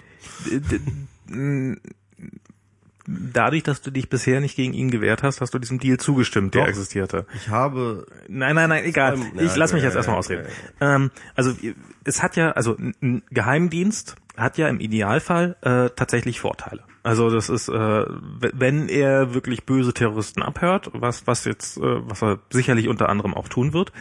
[3.06, 6.54] Dadurch, dass du dich bisher nicht gegen ihn gewehrt hast, hast du diesem Deal zugestimmt,
[6.54, 6.68] der Doch.
[6.68, 7.26] existierte.
[7.34, 9.18] Ich habe Nein, nein, nein, egal.
[9.38, 10.46] Ich lass mich jetzt erstmal ja, ausreden.
[10.80, 11.54] ja, Ähm, also
[12.04, 16.82] es hat ja, also ein- Geheimdienst hat ja im Idealfall äh, tatsächlich Vorteile.
[17.04, 22.22] Also das ist, äh, wenn er wirklich böse Terroristen abhört, was was jetzt, äh, was
[22.22, 23.92] er sicherlich unter anderem auch tun wird,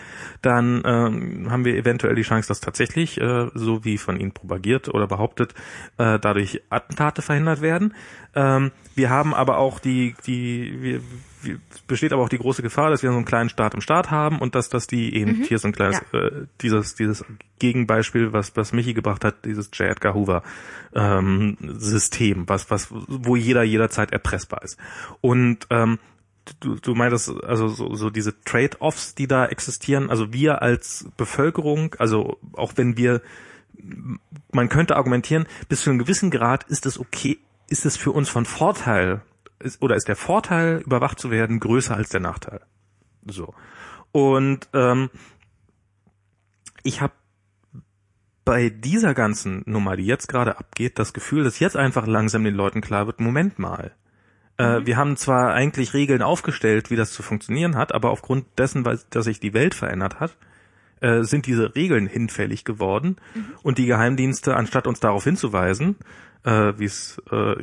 [0.42, 4.88] dann ähm, haben wir eventuell die Chance, dass tatsächlich, äh, so wie von ihnen propagiert
[4.88, 5.54] oder behauptet,
[5.98, 7.94] äh, dadurch Attentate verhindert werden.
[8.36, 11.02] Ähm, wir haben aber auch die, die, wir,
[11.88, 14.40] besteht aber auch die große Gefahr, dass wir so einen kleinen Staat im Staat haben
[14.40, 17.26] und dass, dass die eben, hier ist ein kleines, äh, dieses, dieses
[17.60, 19.90] Gegenbeispiel, was, was Michi gebracht hat, dieses J.
[19.90, 20.44] Edgar Hoover,
[20.94, 24.78] ähm, System, was, was, wo jeder jederzeit erpressbar ist.
[25.22, 26.00] Und, ähm,
[26.60, 31.96] du, du meintest, also so, so diese Trade-offs, die da existieren, also wir als Bevölkerung,
[32.00, 33.22] also auch wenn wir,
[34.52, 37.40] man könnte argumentieren, bis zu einem gewissen Grad ist es okay,
[37.70, 39.22] ist es für uns von Vorteil,
[39.60, 42.62] ist, oder ist der Vorteil, überwacht zu werden, größer als der Nachteil.
[43.26, 43.54] So.
[44.12, 45.10] Und ähm,
[46.84, 47.14] ich habe
[48.46, 52.56] bei dieser ganzen Nummer, die jetzt gerade abgeht, das Gefühl, dass jetzt einfach langsam den
[52.56, 53.94] Leuten klar wird, Moment mal.
[54.58, 58.84] Äh, wir haben zwar eigentlich Regeln aufgestellt, wie das zu funktionieren hat, aber aufgrund dessen,
[58.84, 60.36] dass sich die Welt verändert hat,
[61.00, 63.18] äh, sind diese Regeln hinfällig geworden
[63.64, 65.96] und die Geheimdienste, anstatt uns darauf hinzuweisen,
[66.44, 67.56] äh, wie es äh,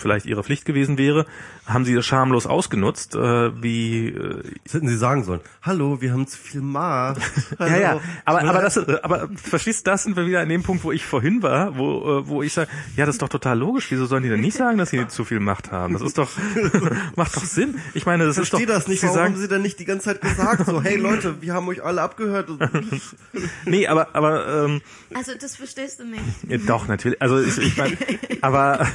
[0.00, 1.26] vielleicht ihre Pflicht gewesen wäre,
[1.66, 5.40] haben sie das schamlos ausgenutzt, äh, wie äh, Das hätten sie sagen sollen.
[5.62, 7.20] Hallo, wir haben zu viel Macht.
[7.60, 10.62] Ja, ja, aber, aber das, äh, aber verstehst du, das sind wir wieder an dem
[10.62, 13.58] Punkt, wo ich vorhin war, wo, äh, wo ich sage, ja, das ist doch total
[13.58, 13.90] logisch.
[13.90, 15.92] Wieso sollen die denn nicht sagen, dass sie zu viel Macht haben?
[15.92, 16.30] Das ist doch,
[17.16, 17.78] macht doch Sinn.
[17.94, 19.00] Ich meine, das Ich ist doch, verstehe das nicht.
[19.00, 21.54] Sie Warum sagen, haben sie denn nicht die ganze Zeit gesagt, so, hey Leute, wir
[21.54, 22.48] haben euch alle abgehört.
[23.66, 24.80] nee, aber, aber, ähm,
[25.14, 26.22] Also das verstehst du nicht.
[26.48, 27.20] ja, doch, natürlich.
[27.20, 27.96] Also ich, ich meine,
[28.40, 28.86] aber,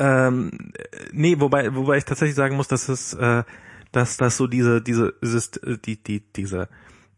[0.00, 0.72] ähm,
[1.12, 3.44] nee, wobei, wobei ich tatsächlich sagen muss, dass es, äh,
[3.92, 5.50] dass das so diese, diese, dieses,
[5.84, 6.68] die, die, diese,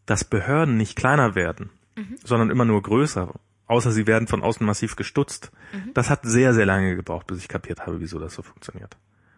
[0.04, 1.70] dass Behörden nicht kleiner werden,
[2.24, 3.32] sondern immer nur größer.
[3.66, 5.52] Außer sie werden von außen massiv gestutzt.
[5.94, 8.96] Das hat sehr, sehr lange gebraucht, bis ich kapiert habe, wieso das so funktioniert.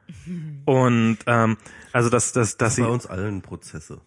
[0.64, 1.56] Und ähm,
[1.92, 4.00] also dass, dass, dass sie Bei uns allen Prozesse.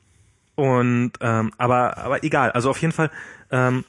[0.56, 3.12] und ähm, aber aber egal, also auf jeden Fall,
[3.52, 3.86] ähm,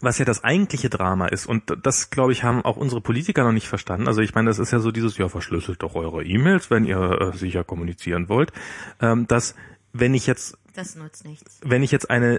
[0.00, 3.52] was ja das eigentliche Drama ist und das glaube ich haben auch unsere Politiker noch
[3.52, 4.06] nicht verstanden.
[4.06, 7.20] Also ich meine, das ist ja so dieses ja verschlüsselt doch eure E-Mails, wenn ihr
[7.20, 8.52] äh, sicher kommunizieren wollt,
[9.00, 9.54] ähm, dass
[9.92, 11.60] wenn ich jetzt Das nutzt nichts.
[11.64, 12.38] wenn ich jetzt eine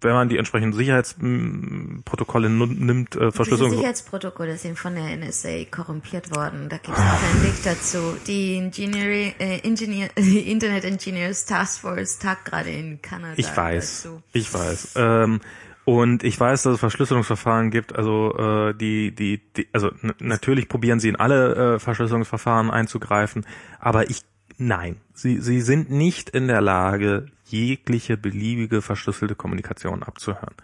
[0.00, 3.72] wenn man die entsprechenden Sicherheitsprotokolle nimmt, äh, Verschlüsselung.
[3.72, 6.68] Sicherheitsprotokolle sind von der NSA korrumpiert worden.
[6.68, 8.16] Da gibt es auch einen Link dazu.
[8.26, 13.34] Die Engineering, äh, Engineer, die Internet Engineers Task Force tagt gerade in Kanada.
[13.36, 14.22] Ich weiß, Dazu.
[14.32, 14.94] ich weiß.
[14.96, 15.40] Ähm,
[15.84, 17.94] und ich weiß, dass es Verschlüsselungsverfahren gibt.
[17.94, 19.90] Also äh, die, die, die, also
[20.20, 23.44] natürlich probieren sie in alle äh, Verschlüsselungsverfahren einzugreifen,
[23.80, 24.22] aber ich,
[24.66, 30.54] nein, sie, sie sind nicht in der Lage, jegliche beliebige verschlüsselte Kommunikation abzuhören.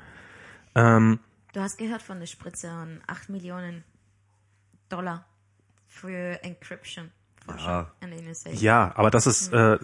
[0.75, 1.19] Ähm,
[1.55, 3.83] Du hast gehört von der Spritze an 8 Millionen
[4.89, 5.25] Dollar
[5.87, 7.11] für Encryption.
[7.47, 7.91] Forschung Ja.
[8.03, 8.51] an der NSA.
[8.51, 9.79] ja, aber das ist, äh,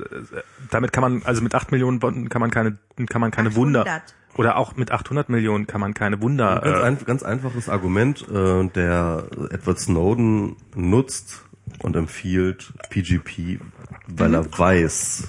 [0.71, 2.77] damit kann man, also mit 8 Millionen Bonden kann man keine,
[3.09, 3.57] kann man keine 800.
[3.87, 4.03] Wunder.
[4.37, 6.61] Oder auch mit 800 Millionen kann man keine Wunder.
[6.61, 11.44] Ganz, Äh, ein, ganz einfaches Argument, äh, der Edward Snowden nutzt
[11.85, 13.61] und empfiehlt PGP,
[14.09, 14.35] weil Mhm.
[14.35, 15.25] er weiß,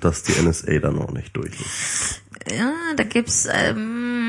[0.00, 2.22] dass die NSA da noch nicht durch ist.
[2.50, 4.25] Ja, da gibt's ähm,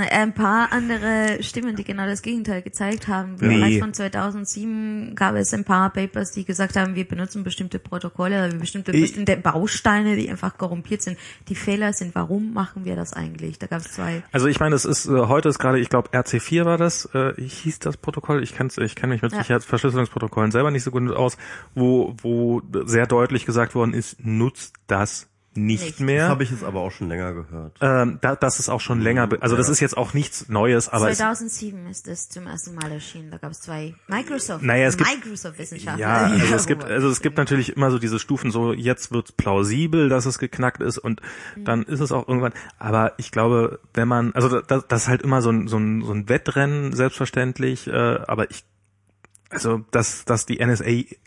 [0.00, 3.36] ein paar andere Stimmen, die genau das Gegenteil gezeigt haben.
[3.40, 3.56] Nee.
[3.56, 8.52] Bereits von 2007 gab es ein paar Papers, die gesagt haben, wir benutzen bestimmte Protokolle,
[8.52, 11.18] wir bestimmte, Ich- bestimmte Bausteine, die einfach korrumpiert sind.
[11.48, 13.58] Die Fehler sind, warum machen wir das eigentlich?
[13.58, 14.22] Da gab es zwei.
[14.32, 17.34] Also ich meine, es ist äh, heute ist gerade, ich glaube RC4 war das, äh,
[17.40, 18.42] hieß das Protokoll.
[18.42, 19.38] Ich kann's, ich kenne mich mit Ja.
[19.38, 21.36] Sicherheitsverschlüsselungsprotokollen selber nicht so gut aus,
[21.74, 25.28] wo wo sehr deutlich gesagt worden ist, nutzt das
[25.66, 25.92] nicht, Nicht.
[25.94, 26.28] Das mehr.
[26.28, 27.76] habe ich jetzt aber auch schon länger gehört.
[27.80, 31.10] ähm, da, das ist auch schon länger, also das ist jetzt auch nichts Neues, aber
[31.10, 33.30] es, 2007 ist das zum ersten Mal erschienen.
[33.30, 36.00] Da gab es zwei Microsoft, Naja, es gibt- Microsoft-Wissenschaftler.
[36.00, 39.32] ja, also es gibt, also es gibt natürlich immer so diese Stufen, so jetzt wird's
[39.32, 41.20] plausibel, dass es geknackt ist und
[41.56, 42.52] dann ist es auch irgendwann.
[42.78, 46.02] Aber ich glaube, wenn man, also das, das ist halt immer so ein, so ein,
[46.02, 47.92] so ein Wettrennen, selbstverständlich, äh,
[48.26, 48.64] aber ich,
[49.50, 50.84] also dass, dass die NSA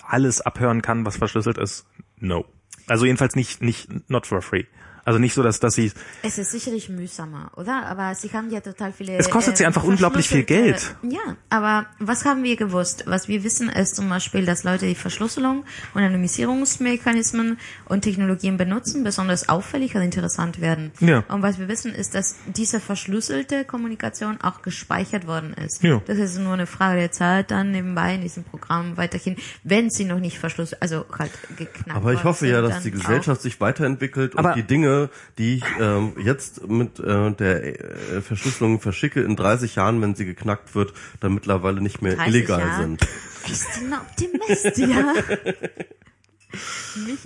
[0.08, 1.86] alles abhören kann, was verschlüsselt ist,
[2.18, 2.46] no.
[2.88, 4.66] Also jedenfalls nicht, nicht, not for free.
[5.12, 5.92] Also nicht so, dass, dass sie,
[6.24, 7.86] Es ist sicherlich mühsamer, oder?
[7.86, 9.18] Aber sie haben ja total viele.
[9.18, 10.96] Es kostet sie einfach unglaublich viel Geld.
[11.04, 13.04] Ja, aber was haben wir gewusst?
[13.08, 17.58] Was wir wissen ist zum Beispiel, dass Leute die Verschlüsselung und Anonymisierungsmechanismen
[17.90, 20.92] und Technologien benutzen, besonders auffällig und interessant werden.
[21.02, 21.26] Ja.
[21.28, 25.84] Und was wir wissen ist, dass diese verschlüsselte Kommunikation auch gespeichert worden ist.
[25.84, 26.02] Ja.
[26.06, 29.36] Das ist nur eine Frage der Zeit dann nebenbei in diesem Programm weiterhin,
[29.66, 33.42] wenn sie noch nicht verschlüsselt, also halt geknackt Aber ich hoffe ja, dass die Gesellschaft
[33.42, 35.01] sich weiterentwickelt Aber- und die Dinge,
[35.38, 40.26] die ich ähm, jetzt mit äh, der äh, Verschlüsselung verschicke, in 30 Jahren, wenn sie
[40.26, 42.82] geknackt wird, dann mittlerweile nicht mehr 30 illegal Jahre?
[42.82, 43.08] sind.
[43.48, 45.14] Bist du ein Optimist, ja?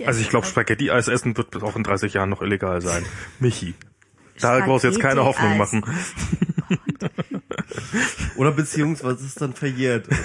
[0.06, 3.04] Also ich glaube, echt- Spaghetti-Eis essen wird auch in 30 Jahren noch illegal sein.
[3.40, 3.74] Michi.
[4.40, 5.82] Da brauchst du jetzt keine Hoffnung machen.
[8.36, 10.06] Oder beziehungsweise es ist dann verjährt.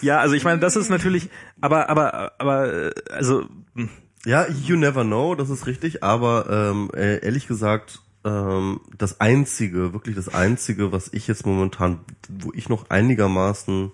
[0.00, 1.28] Ja, also ich meine, das ist natürlich,
[1.60, 3.88] aber, aber, aber, äh, also, hm,
[4.26, 9.92] Ja, you never know, das ist richtig, aber ähm, äh, ehrlich gesagt, ähm, das Einzige,
[9.92, 13.92] wirklich das Einzige, was ich jetzt momentan, wo ich noch einigermaßen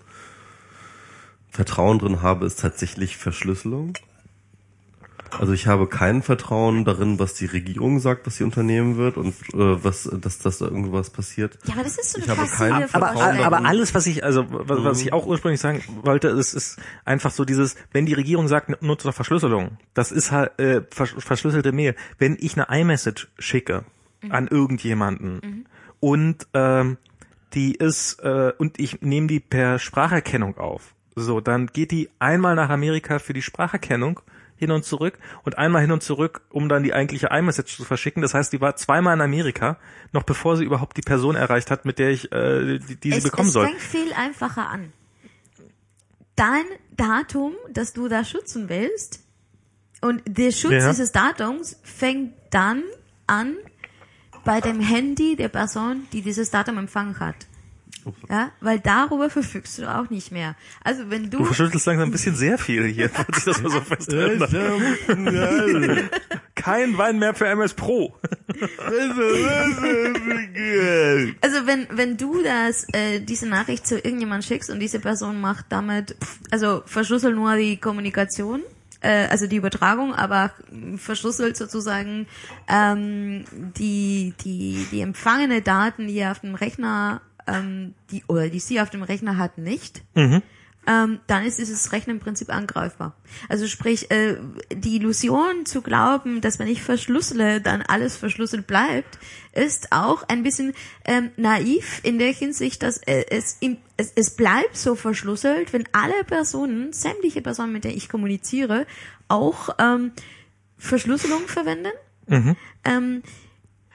[1.51, 3.93] Vertrauen drin habe, ist tatsächlich Verschlüsselung.
[5.39, 9.35] Also ich habe kein Vertrauen darin, was die Regierung sagt, was sie unternehmen wird und
[9.55, 11.59] äh, was, dass, dass da irgendwas passiert.
[11.65, 14.45] Ja, aber das ist so eine Ich habe aber, Vertrauen aber alles, was ich, also
[14.49, 18.49] was, was ich auch ursprünglich sagen wollte, ist, ist einfach so dieses, wenn die Regierung
[18.49, 21.95] sagt, nutze doch Verschlüsselung, das ist halt äh, vers verschlüsselte Mail.
[22.19, 23.85] Wenn ich eine iMessage schicke
[24.29, 25.67] an irgendjemanden
[26.01, 26.99] und ähm,
[27.55, 32.55] die ist äh, und ich nehme die per Spracherkennung auf, so dann geht die einmal
[32.55, 34.21] nach Amerika für die Spracherkennung
[34.62, 38.22] hin und zurück und einmal hin und zurück, um dann die eigentliche iMessage zu verschicken.
[38.22, 39.76] Das heißt, die war zweimal in Amerika,
[40.12, 43.18] noch bevor sie überhaupt die Person erreicht hat, mit der ich äh, die, die sie
[43.18, 43.66] es, bekommen es soll.
[43.66, 44.93] fängt viel einfacher an.
[46.36, 46.64] Dein
[46.97, 49.20] Datum, das du da schützen willst,
[50.01, 50.90] und der Schutz Ja.
[50.90, 52.82] dieses Datums fängt dann
[53.26, 53.55] an
[54.44, 57.36] bei dem Handy der Person, die dieses Datum empfangen hat.
[58.29, 60.57] Ja, weil darüber verfügst du auch nicht mehr.
[60.83, 63.70] Also wenn du, Du verschüttelst langsam ein bisschen sehr viel hier, falls ich das mal
[63.70, 64.41] so festhalten
[66.55, 68.15] Kein Wein mehr für MS Pro.
[71.41, 75.66] also wenn wenn du das äh, diese Nachricht zu irgendjemand schickst und diese Person macht
[75.70, 76.16] damit,
[76.51, 78.62] also verschlüsselt nur die Kommunikation,
[79.01, 80.53] äh, also die Übertragung, aber
[80.97, 82.27] verschlüsselt sozusagen
[82.69, 83.45] ähm,
[83.77, 88.81] die die die empfangene Daten, die er auf dem Rechner ähm, die oder die sie
[88.81, 90.02] auf dem Rechner hat, nicht.
[90.86, 93.14] ähm, dann ist dieses Rechnen im Prinzip angreifbar.
[93.48, 94.36] Also sprich, äh,
[94.74, 99.19] die Illusion zu glauben, dass wenn ich verschlüssele, dann alles verschlüsselt bleibt,
[99.52, 100.73] ist auch ein bisschen
[101.05, 105.85] ähm, naiv in der Hinsicht, dass äh, es, im, es, es bleibt so verschlüsselt, wenn
[105.93, 108.86] alle Personen, sämtliche Personen, mit denen ich kommuniziere,
[109.28, 110.10] auch ähm,
[110.78, 111.93] Verschlüsselung verwenden.
[112.85, 113.23] Ähm,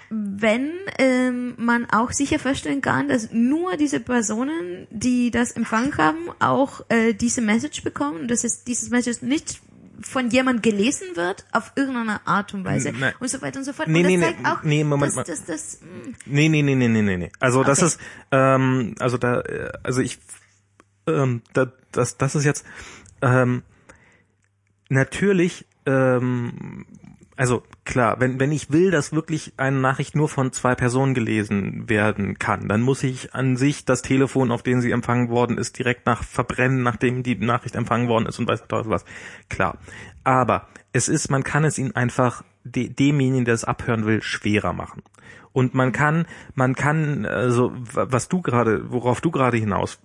[0.10, 6.30] wenn ähm, man auch sicher feststellen kann, dass nur diese Personen, die das empfangen haben,
[6.40, 9.62] auch äh, diese Message bekommen dass es dieses Message nicht
[10.02, 13.14] von jemand gelesen wird auf irgendeine Art und Weise Nein.
[13.20, 13.88] und so weiter und so fort.
[13.88, 16.62] Nee, und das nee, nee, zeigt auch, nee, Moment dass, dass, dass, mh, Nee, nee,
[16.62, 17.32] nee, nee, nee, nee, nee.
[17.40, 17.88] Also das Okay.
[17.88, 18.00] ist,
[18.32, 20.20] ähm, also da, äh, also ich,
[21.08, 22.66] ähm, da, das, das ist jetzt,
[23.22, 23.64] ähm,
[24.90, 26.86] natürlich, ähm,
[27.38, 31.88] also klar, wenn, wenn ich will, dass wirklich eine Nachricht nur von zwei Personen gelesen
[31.88, 35.78] werden kann, dann muss ich an sich das Telefon, auf dem sie empfangen worden ist,
[35.78, 39.06] direkt nach verbrennen, nachdem die Nachricht empfangen worden ist und weiß der Teufel was.
[39.50, 39.78] Klar.
[40.24, 44.74] Aber es ist, man kann es ihnen einfach de, demjenigen, der es abhören will, schwerer
[44.74, 45.04] machen.
[45.54, 50.00] Und man kann, man kann, also wa- was du gerade, worauf du gerade hinaus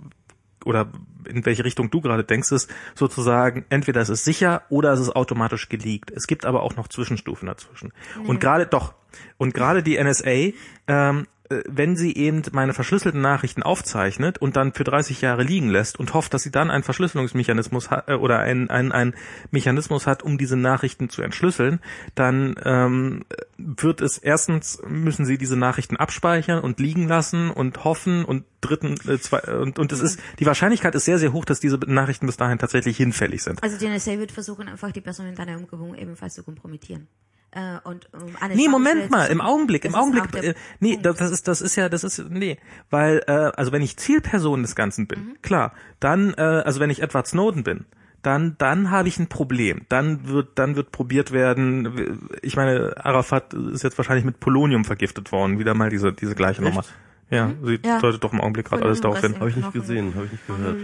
[0.65, 0.89] oder
[1.27, 5.15] in welche Richtung du gerade denkst, ist sozusagen, entweder es ist sicher oder es ist
[5.15, 6.11] automatisch geleakt.
[6.11, 7.93] Es gibt aber auch noch Zwischenstufen dazwischen.
[8.27, 8.95] Und gerade doch,
[9.39, 10.53] und gerade die NSA,
[10.89, 15.69] ähm, äh, wenn sie eben meine verschlüsselten Nachrichten aufzeichnet und dann für 30 Jahre liegen
[15.69, 19.15] lässt und hofft, dass sie dann einen Verschlüsselungsmechanismus hat, äh, oder einen ein, ein
[19.51, 21.81] Mechanismus hat, um diese Nachrichten zu entschlüsseln,
[22.15, 23.25] dann ähm,
[23.59, 28.97] wird es erstens müssen sie diese Nachrichten abspeichern und liegen lassen und hoffen und dritten
[29.09, 32.27] äh, zwei, und und es ist die Wahrscheinlichkeit ist sehr sehr hoch, dass diese Nachrichten
[32.27, 33.63] bis dahin tatsächlich hinfällig sind.
[33.63, 37.09] also die NSA wird versuchen, einfach die Person in deiner Umgebung ebenfalls zu kompromittieren.
[37.55, 41.19] Äh, und um, eine Nee, Chance Moment mal, im Augenblick, im Augenblick, äh, nee, das,
[41.19, 42.59] das ist, das ist ja, das ist, nee,
[42.89, 47.03] weil, äh, also wenn ich Zielperson des Ganzen bin, klar, dann, äh, also wenn ich
[47.03, 47.85] Edward Snowden bin,
[48.23, 49.83] dann, dann habe ich ein Problem.
[49.89, 55.31] Dann wird, dann wird probiert werden, ich meine, Arafat ist jetzt wahrscheinlich mit Polonium vergiftet
[55.31, 56.71] worden, wieder mal diese, diese gleiche Echt?
[56.71, 56.85] Nummer.
[57.33, 57.99] Ja, sie Ja.
[57.99, 59.35] deutet doch im Augenblick gerade alles darauf hin.
[59.41, 60.77] Habe ich nicht gesehen, habe ich nicht gehört.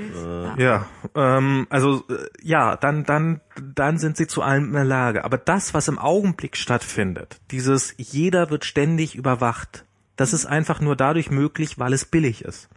[0.59, 3.41] Äh, Ja, ähm, also äh, ja, dann dann
[3.75, 5.25] dann sind sie zu allem in der Lage.
[5.25, 9.85] Aber das, was im Augenblick stattfindet, dieses jeder wird ständig überwacht,
[10.16, 12.69] das ist einfach nur dadurch möglich, weil es billig ist.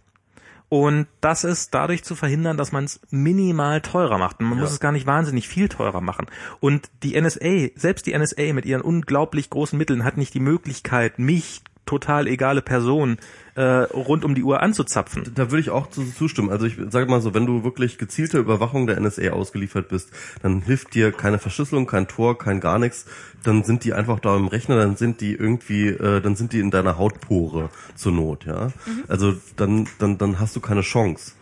[0.70, 4.40] Und das ist dadurch zu verhindern, dass man es minimal teurer macht.
[4.40, 6.28] Und man muss es gar nicht wahnsinnig viel teurer machen.
[6.62, 11.20] Und die NSA, selbst die NSA mit ihren unglaublich großen Mitteln hat nicht die Möglichkeit,
[11.20, 11.62] mich,
[11.92, 13.18] total egale Person,
[13.56, 15.30] äh, rund um die Uhr anzuzapfen.
[15.36, 16.50] Da würde ich auch zu, zustimmen.
[16.50, 20.10] Also ich sage mal so, wenn du wirklich gezielte Überwachung der NSA ausgeliefert bist,
[20.42, 23.06] dann hilft dir keine Verschlüsselung, kein Tor, kein gar nichts.
[23.44, 26.62] Dann sind die einfach da im Rechner, dann sind die irgendwie, äh, dann sind die
[26.62, 28.72] in deiner Hautpore zur Not, ja.
[29.10, 31.34] Also dann, dann, dann hast du keine Chance.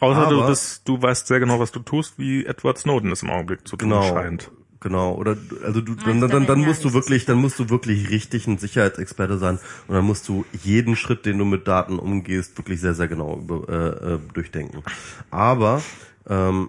[0.00, 3.22] Außer du, Aber- bist, du weißt sehr genau, was du tust, wie Edward Snowden es
[3.22, 4.02] im Augenblick zu tun Genau.
[4.02, 4.50] scheint.
[4.84, 5.34] Genau, oder
[5.64, 8.58] also du, dann, dann, dann mir musst du wirklich, dann musst du wirklich richtig ein
[8.58, 9.58] Sicherheitsexperte sein
[9.88, 13.38] und dann musst du jeden Schritt, den du mit Daten umgehst, wirklich sehr, sehr genau
[13.38, 14.82] über, äh, äh, durchdenken.
[15.30, 15.80] Aber
[16.28, 16.68] ähm,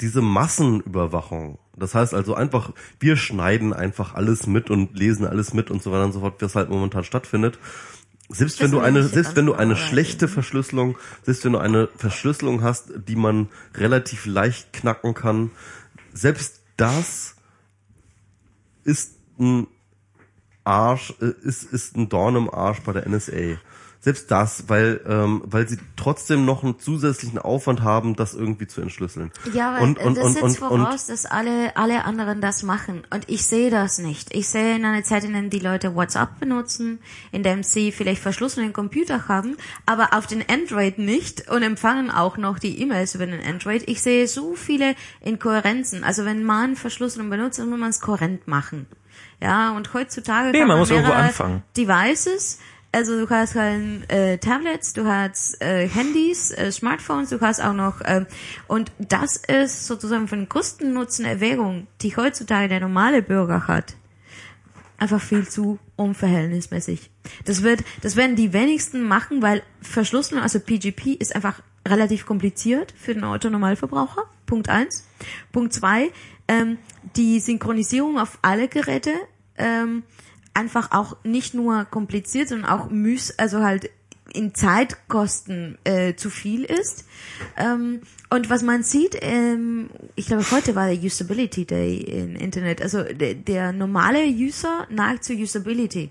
[0.00, 2.70] diese Massenüberwachung, das heißt also einfach,
[3.00, 6.40] wir schneiden einfach alles mit und lesen alles mit und so weiter und so fort,
[6.40, 7.58] was halt momentan stattfindet.
[8.28, 12.62] Selbst wenn du eine, selbst wenn du eine schlechte Verschlüsselung, selbst wenn du eine Verschlüsselung
[12.62, 15.50] hast, die man relativ leicht knacken kann,
[16.12, 17.35] selbst das
[18.86, 19.66] ist ein
[20.64, 23.58] Arsch, äh, ist, ist ein Dorn im Arsch bei der NSA.
[24.06, 28.80] Selbst das, weil, ähm, weil sie trotzdem noch einen zusätzlichen Aufwand haben, das irgendwie zu
[28.80, 29.32] entschlüsseln.
[29.52, 32.62] Ja, aber und, und, das und, setzt und, und, voraus, dass alle, alle anderen das
[32.62, 33.02] machen.
[33.10, 34.32] Und ich sehe das nicht.
[34.32, 37.00] Ich sehe in einer Zeit, in der die Leute WhatsApp benutzen,
[37.32, 39.56] in dem sie vielleicht verschlüsselten Computer haben,
[39.86, 43.82] aber auf den Android nicht und empfangen auch noch die E-Mails über den Android.
[43.88, 46.04] Ich sehe so viele Inkohärenzen.
[46.04, 48.86] Also wenn man Verschlüsselung benutzt, dann muss man es kohärent machen.
[49.40, 51.62] Ja, und heutzutage Nee, kann man man muss irgendwo mehrere anfangen.
[51.76, 52.58] Devices,
[52.96, 57.74] also du hast halt äh, Tablets, du hast äh, Handys, äh, Smartphones, du hast auch
[57.74, 58.26] noch ähm,
[58.68, 63.96] und das ist sozusagen von Kosten-Nutzen-Erwägung, die heutzutage der normale Bürger hat,
[64.96, 67.10] einfach viel zu unverhältnismäßig.
[67.44, 72.94] Das wird, das werden die wenigsten machen, weil Verschlüsselung, also PGP, ist einfach relativ kompliziert
[72.96, 74.22] für den Autonormalverbraucher.
[74.46, 75.06] Punkt eins.
[75.52, 76.10] Punkt zwei,
[76.48, 76.78] ähm,
[77.14, 79.12] die Synchronisierung auf alle Geräte
[79.58, 80.02] ähm,
[80.56, 83.90] einfach auch nicht nur kompliziert, sondern auch müß, also halt
[84.32, 87.04] in Zeitkosten äh, zu viel ist.
[87.56, 92.82] Ähm, und was man sieht, ähm, ich glaube, heute war der Usability Day im Internet.
[92.82, 96.10] Also der, der normale User neigt zu Usability.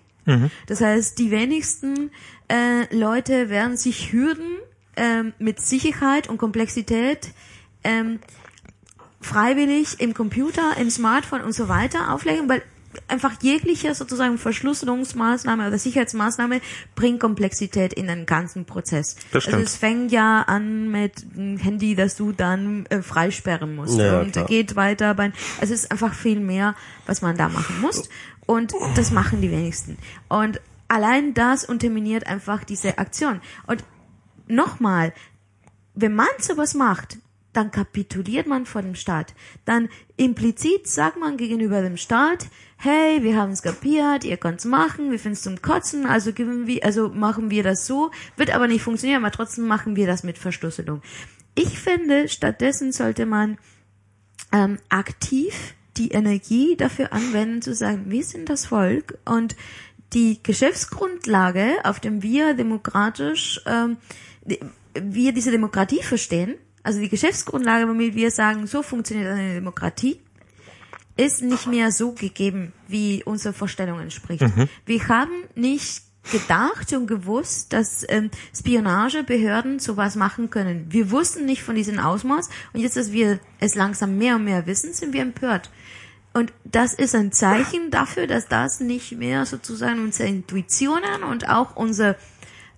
[0.65, 2.09] Das heißt, die wenigsten
[2.47, 4.57] äh, Leute werden sich Hürden
[4.95, 7.29] ähm, mit Sicherheit und Komplexität
[7.83, 8.19] ähm,
[9.21, 12.63] freiwillig im Computer, im Smartphone und so weiter auflegen, weil
[13.07, 16.61] einfach jegliche sozusagen Verschlüsselungsmaßnahme oder Sicherheitsmaßnahme
[16.95, 19.15] bringt Komplexität in den ganzen Prozess.
[19.31, 19.55] Das stimmt.
[19.55, 24.21] Also es fängt ja an mit einem Handy, das du dann äh, freisperren musst Ja,
[24.21, 24.45] und klar.
[24.45, 25.13] geht weiter.
[25.13, 26.75] Bei, also es ist einfach viel mehr,
[27.05, 28.09] was man da machen muss
[28.45, 29.97] und das machen die wenigsten.
[30.27, 33.41] Und allein das unterminiert einfach diese Aktion.
[33.67, 33.83] Und
[34.47, 35.13] nochmal,
[35.93, 37.17] wenn man sowas macht,
[37.53, 39.33] dann kapituliert man vor dem Staat.
[39.63, 39.87] Dann
[40.17, 42.47] implizit sagt man gegenüber dem Staat,
[42.85, 46.67] hey, wir haben es kapiert, ihr könnt's machen, wir finden es zum Kotzen, also geben
[46.67, 50.21] wir, also machen wir das so, wird aber nicht funktionieren, aber trotzdem machen wir das
[50.21, 51.01] mit Verschlüsselung.
[51.55, 53.57] Ich finde, stattdessen sollte man
[54.51, 59.55] ähm, aktiv die Energie dafür anwenden, zu sagen, wir sind das Volk und
[60.13, 63.97] die Geschäftsgrundlage, auf dem wir demokratisch, ähm,
[64.93, 66.53] wir diese Demokratie verstehen,
[66.83, 70.19] also die Geschäftsgrundlage, womit wir sagen, so funktioniert eine Demokratie,
[71.17, 74.43] ist nicht mehr so gegeben, wie unsere Vorstellung entspricht.
[74.85, 80.87] Wir haben nicht gedacht und gewusst, dass ähm, Spionagebehörden sowas machen können.
[80.89, 84.65] Wir wussten nicht von diesem Ausmaß und jetzt, dass wir es langsam mehr und mehr
[84.65, 85.69] wissen, sind wir empört.
[86.33, 91.75] Und das ist ein Zeichen dafür, dass das nicht mehr sozusagen unsere Intuitionen und auch
[91.75, 92.17] unser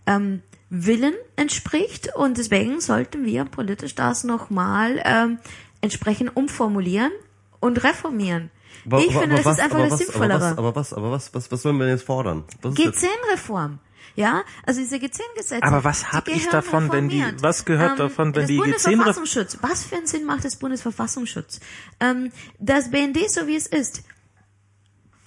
[0.06, 2.16] ähm, Willen entspricht.
[2.16, 5.40] Und deswegen sollten wir politisch das nochmal ähm,
[5.82, 7.12] entsprechend umformulieren
[7.60, 8.52] und reformieren.
[8.86, 10.34] Aber- ich aber- finde, aber das ist was- einfach aber das was- Sinnvollere.
[10.34, 12.44] Aber was, aber was, aber was, was, was sollen wir denn jetzt fordern?
[12.62, 13.80] Was ist jetzt- G10-Reform.
[14.16, 15.62] Ja, also diese G10-Gesetze.
[15.62, 18.64] Aber was die hab ich davon, wenn die- was gehört davon, wenn das die G10
[18.64, 19.58] Bundesverfassungsschutz.
[19.62, 21.60] Was für einen Sinn macht das Bundesverfassungsschutz?
[22.00, 24.02] Ähm, das BND, so wie es ist,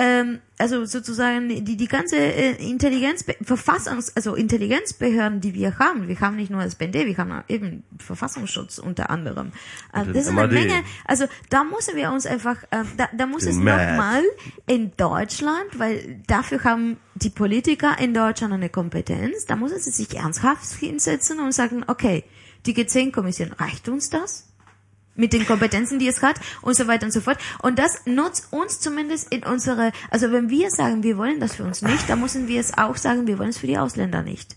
[0.01, 6.19] ähm, also sozusagen die die ganze äh, Intelligenz Verfassungs also Intelligenzbehörden, die wir haben, wir
[6.21, 9.53] haben nicht nur das BND, wir haben eben Verfassungsschutz unter anderem.
[9.95, 10.49] Den das ist eine.
[10.49, 10.83] Menge.
[11.05, 14.23] Also da müssen wir uns einfach, äh, da, da muss es nochmal
[14.67, 20.17] in Deutschland, weil dafür haben die Politiker in Deutschland eine Kompetenz, da müssen sie sich
[20.17, 22.25] ernsthaft hinsetzen und sagen, okay,
[22.65, 24.50] die G10-Kommission, reicht uns das?
[25.15, 27.39] Mit den Kompetenzen, die es hat und so weiter und so fort.
[27.63, 31.65] Und das nutzt uns zumindest in unsere, also wenn wir sagen, wir wollen das für
[31.65, 34.57] uns nicht, dann müssen wir es auch sagen, wir wollen es für die Ausländer nicht.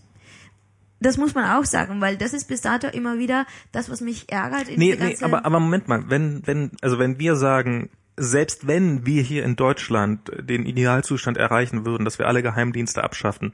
[1.00, 4.32] Das muss man auch sagen, weil das ist bis dato immer wieder das, was mich
[4.32, 4.68] ärgert.
[4.68, 9.04] In Nee, nee, aber, aber Moment mal, wenn, wenn, also wenn wir sagen, selbst wenn
[9.04, 13.52] wir hier in Deutschland den Idealzustand erreichen würden, dass wir alle Geheimdienste abschaffen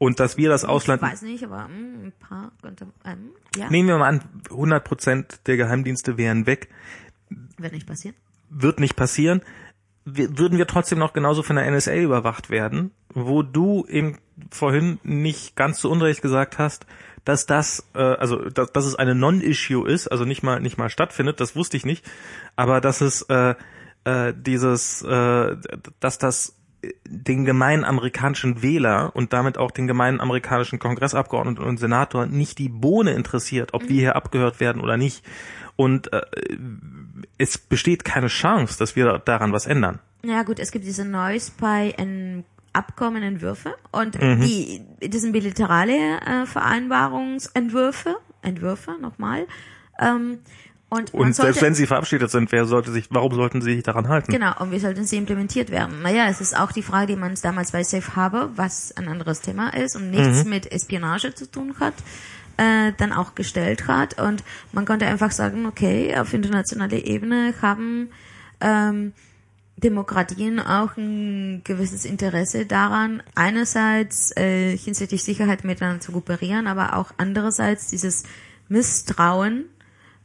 [0.00, 3.68] und dass wir das Ausland, Ich weiß nicht, aber mm, ein paar könnte, ähm, ja,
[3.68, 6.70] nehmen wir mal an, 100 Prozent der Geheimdienste wären weg,
[7.58, 8.16] wird nicht passieren.
[8.48, 9.42] wird nicht passieren,
[10.06, 14.16] wir, würden wir trotzdem noch genauso von der NSA überwacht werden, wo du eben
[14.50, 16.86] vorhin nicht ganz zu Unrecht gesagt hast,
[17.26, 20.88] dass das, äh, also dass, dass es eine Non-Issue ist, also nicht mal nicht mal
[20.88, 22.08] stattfindet, das wusste ich nicht,
[22.56, 23.54] aber dass es äh,
[24.04, 25.56] äh, dieses, äh,
[26.00, 26.56] dass das
[27.04, 32.68] den gemeinen amerikanischen Wähler und damit auch den gemeinen amerikanischen Kongressabgeordneten und Senator nicht die
[32.68, 35.24] Bohne interessiert, ob wir hier abgehört werden oder nicht.
[35.76, 36.22] Und äh,
[37.38, 39.98] es besteht keine Chance, dass wir daran was ändern.
[40.22, 46.46] Ja gut, es gibt diese Neues bei ähm, Abkommenentwürfe und die das sind bilaterale äh,
[46.46, 49.46] Vereinbarungsentwürfe, Entwürfe nochmal.
[49.98, 50.38] Ähm,
[50.90, 54.08] und Und selbst wenn sie verabschiedet sind, wer sollte sich, warum sollten sie sich daran
[54.08, 54.32] halten?
[54.32, 56.02] Genau, und wie sollten sie implementiert werden?
[56.02, 59.40] Naja, es ist auch die Frage, die man damals bei Safe Harbor, was ein anderes
[59.40, 61.94] Thema ist und nichts mit Espionage zu tun hat,
[62.56, 64.20] äh, dann auch gestellt hat.
[64.20, 68.08] Und man konnte einfach sagen, okay, auf internationaler Ebene haben
[68.60, 69.12] ähm,
[69.76, 77.12] Demokratien auch ein gewisses Interesse daran, einerseits äh, hinsichtlich Sicherheit miteinander zu kooperieren, aber auch
[77.16, 78.24] andererseits dieses
[78.68, 79.66] Misstrauen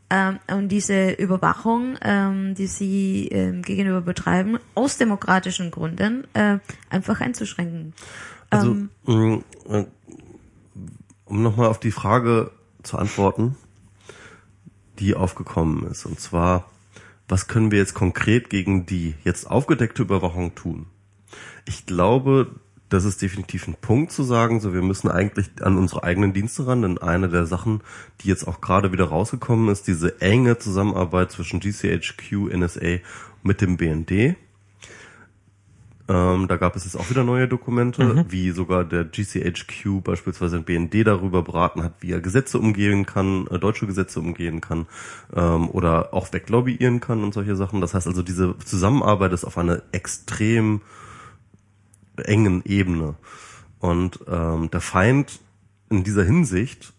[0.10, 6.60] ähm, und diese Überwachung, ähm, die sie ähm, gegenüber betreiben, aus demokratischen Gründen äh,
[6.90, 7.94] einfach einzuschränken.
[8.50, 9.86] Also, Ähm, mh, äh,
[11.26, 12.52] um nochmal auf die Frage
[12.84, 13.56] zu antworten,
[15.00, 16.06] die aufgekommen ist.
[16.06, 16.70] Und zwar,
[17.28, 20.86] was können wir jetzt konkret gegen die jetzt aufgedeckte Überwachung tun?
[21.66, 22.52] Ich glaube,
[22.96, 26.66] das ist definitiv ein Punkt zu sagen, so wir müssen eigentlich an unsere eigenen Dienste
[26.66, 27.82] ran, denn eine der Sachen,
[28.22, 33.00] die jetzt auch gerade wieder rausgekommen ist, diese enge Zusammenarbeit zwischen GCHQ, NSA
[33.44, 34.38] mit dem BND.
[36.08, 40.64] Ähm, da gab es jetzt auch wieder neue Dokumente, wie sogar der GCHQ beispielsweise den
[40.64, 44.86] BND darüber beraten hat, wie er Gesetze umgehen kann, äh, deutsche Gesetze umgehen kann
[45.36, 47.82] ähm, oder auch weglobbyieren kann und solche Sachen.
[47.82, 50.82] Das heißt also, diese Zusammenarbeit ist auf einer extrem
[52.20, 53.16] engen Ebene.
[53.80, 55.40] Und ähm, der Feind
[55.90, 56.94] in dieser Hinsicht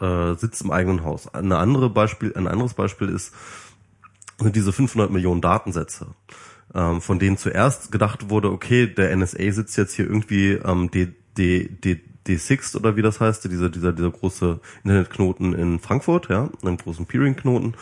[0.00, 1.32] äh, sitzt im eigenen Haus.
[1.34, 3.32] Eine andere Beispiel, ein anderes Beispiel ist
[4.40, 6.06] sind diese 500 Millionen Datensätze,
[6.74, 11.14] ähm, von denen zuerst gedacht wurde, okay, der NSA sitzt jetzt hier irgendwie am D,
[11.36, 16.48] D, D, D6 oder wie das heißt, dieser, dieser, dieser große Internetknoten in Frankfurt, ja,
[16.62, 17.74] einen großen Peering-Knoten,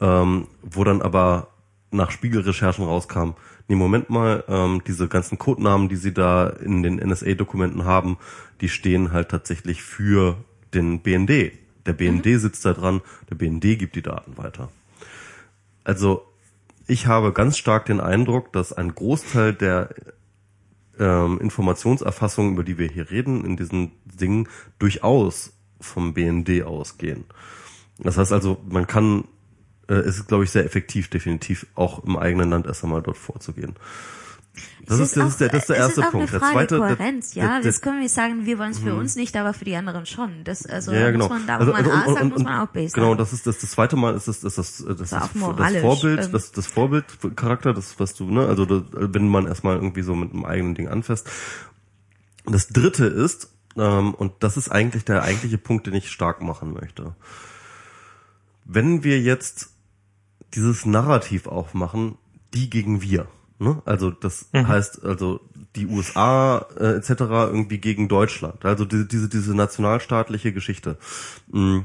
[0.00, 1.48] ähm, wo dann aber
[1.90, 3.30] nach Spiegelrecherchen rauskam,
[3.68, 8.18] nee, Moment mal, ähm, diese ganzen Codenamen, die sie da in den NSA-Dokumenten haben,
[8.60, 10.36] die stehen halt tatsächlich für
[10.74, 11.52] den BND.
[11.86, 13.00] Der BND sitzt da dran,
[13.30, 14.70] der BND gibt die Daten weiter.
[15.84, 16.26] Also
[16.86, 19.90] ich habe ganz stark den Eindruck, dass ein Großteil der
[20.98, 27.24] ähm, Informationserfassung, über die wir hier reden, in diesen Dingen durchaus vom BND ausgehen.
[27.98, 29.24] Das heißt also, man kann,
[29.88, 33.16] äh, es ist glaube ich sehr effektiv, definitiv auch im eigenen Land erst einmal dort
[33.18, 33.74] vorzugehen.
[34.86, 36.30] Das Es ist, das ist der, das ist der erste ist auch Punkt.
[36.30, 37.48] Eine Der Frage zweite, der- Kohärenz, der- ja.
[37.50, 37.64] der- Mhm.
[37.64, 40.42] das können wir sagen, wir wollen es für uns nicht, aber für die anderen schon.
[40.44, 41.28] Das, also Ja, genau.
[41.28, 43.00] muss man da, wo Also, man und- A sagt, und- muss man auch B sagen.
[43.02, 45.76] Genau, das ist das, das zweite Mal ist das, das, das, das, das, auch das,
[45.80, 46.32] Vorbild, ähm.
[46.32, 50.32] das, das Vorbildcharakter, das, was du, ne, also das, wenn man erstmal irgendwie so mit
[50.32, 51.28] einem eigenen Ding anfasst.
[52.44, 56.42] Und das dritte ist, ähm, und das ist eigentlich der eigentliche Punkt, den ich stark
[56.42, 57.14] machen möchte.
[58.64, 59.70] Wenn wir jetzt
[60.54, 62.16] dieses Narrativ aufmachen,
[62.54, 63.28] die gegen wir,
[63.58, 63.82] ne?
[63.84, 65.40] Also das heißt also
[65.76, 67.10] die USA äh, etc.
[67.20, 70.96] irgendwie gegen Deutschland, also diese diese diese nationalstaatliche Geschichte.
[71.52, 71.80] Mm,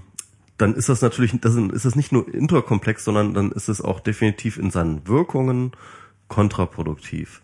[0.58, 4.00] Dann ist das natürlich, das ist das nicht nur interkomplex, sondern dann ist es auch
[4.00, 5.72] definitiv in seinen Wirkungen
[6.28, 7.42] kontraproduktiv.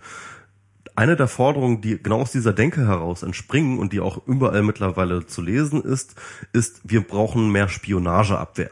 [0.95, 5.25] Eine der Forderungen, die genau aus dieser Denke heraus entspringen und die auch überall mittlerweile
[5.25, 6.15] zu lesen ist,
[6.53, 8.69] ist, wir brauchen mehr Spionageabwehr.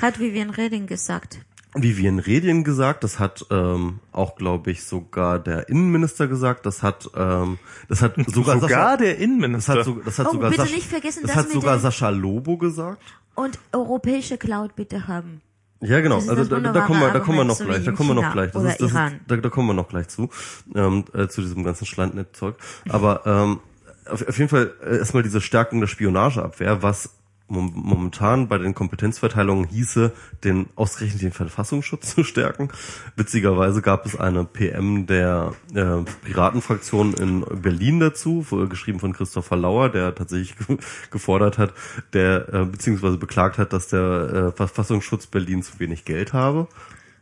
[0.00, 1.38] Hat Vivian Reding gesagt.
[1.74, 7.08] Vivian Redien gesagt, das hat ähm, auch, glaube ich, sogar der Innenminister gesagt, das hat,
[7.16, 7.58] ähm,
[7.88, 9.74] das hat sogar, Sogar Sascha, der das Innenminister.
[9.74, 12.10] hat, so, das hat Oh, sogar bitte Sascha, nicht vergessen, das das hat sogar Sascha
[12.10, 13.02] Lobo gesagt.
[13.34, 15.40] Und europäische Cloud bitte haben.
[15.80, 16.16] Ja, genau.
[16.16, 17.84] Das Also das da, da kommen wir, da kommen wir noch so gleich.
[17.84, 18.52] Da kommen wir noch gleich.
[18.52, 20.28] Das ist, das ist, da, da kommen wir noch gleich zu,
[20.74, 22.54] ähm, äh, zu diesem ganzen Schlandnet-Zeug.
[22.88, 23.60] Aber ähm,
[24.06, 27.10] auf, auf jeden Fall äh, erstmal diese Stärkung der Spionageabwehr, was
[27.52, 30.12] momentan bei den Kompetenzverteilungen hieße,
[30.44, 32.68] den ausgerechnet den Verfassungsschutz zu stärken.
[33.16, 39.88] Witzigerweise gab es eine PM der äh, Piratenfraktion in Berlin dazu, geschrieben von Christopher Lauer,
[39.88, 40.78] der tatsächlich ge-
[41.10, 41.72] gefordert hat,
[42.12, 46.68] der äh, beziehungsweise beklagt hat, dass der äh, Verfassungsschutz Berlin zu wenig Geld habe.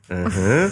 [0.09, 0.69] Äh,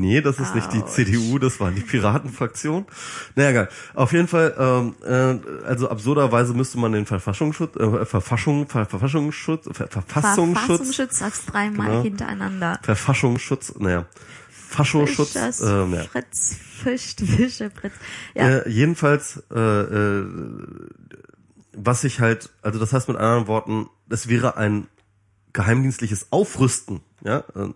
[0.00, 0.92] Nee, das ist nicht die Autsch.
[0.92, 2.86] CDU, das war die Piratenfraktion.
[3.34, 3.68] Naja, egal.
[3.94, 9.68] Auf jeden Fall, ähm, äh, also absurderweise müsste man den Verfassungsschutz, äh, Verfassung, Ver, Verfassungsschutz,
[9.72, 12.02] Ver, Verfassungsschutz, Verfassungsschutz sagst dreimal Genau.
[12.02, 12.78] hintereinander.
[12.82, 14.06] Verfassungsschutz, naja,
[14.50, 16.04] Faschoschutz, Fischers, äh, naja.
[16.04, 17.94] Fritz, Fisch, Fische, Fritz.
[18.34, 20.26] Ja, Äh, jedenfalls, äh, äh,
[21.72, 24.86] was ich halt, also das heißt mit anderen Worten, es wäre ein
[25.54, 27.70] geheimdienstliches Aufrüsten, ja, äh,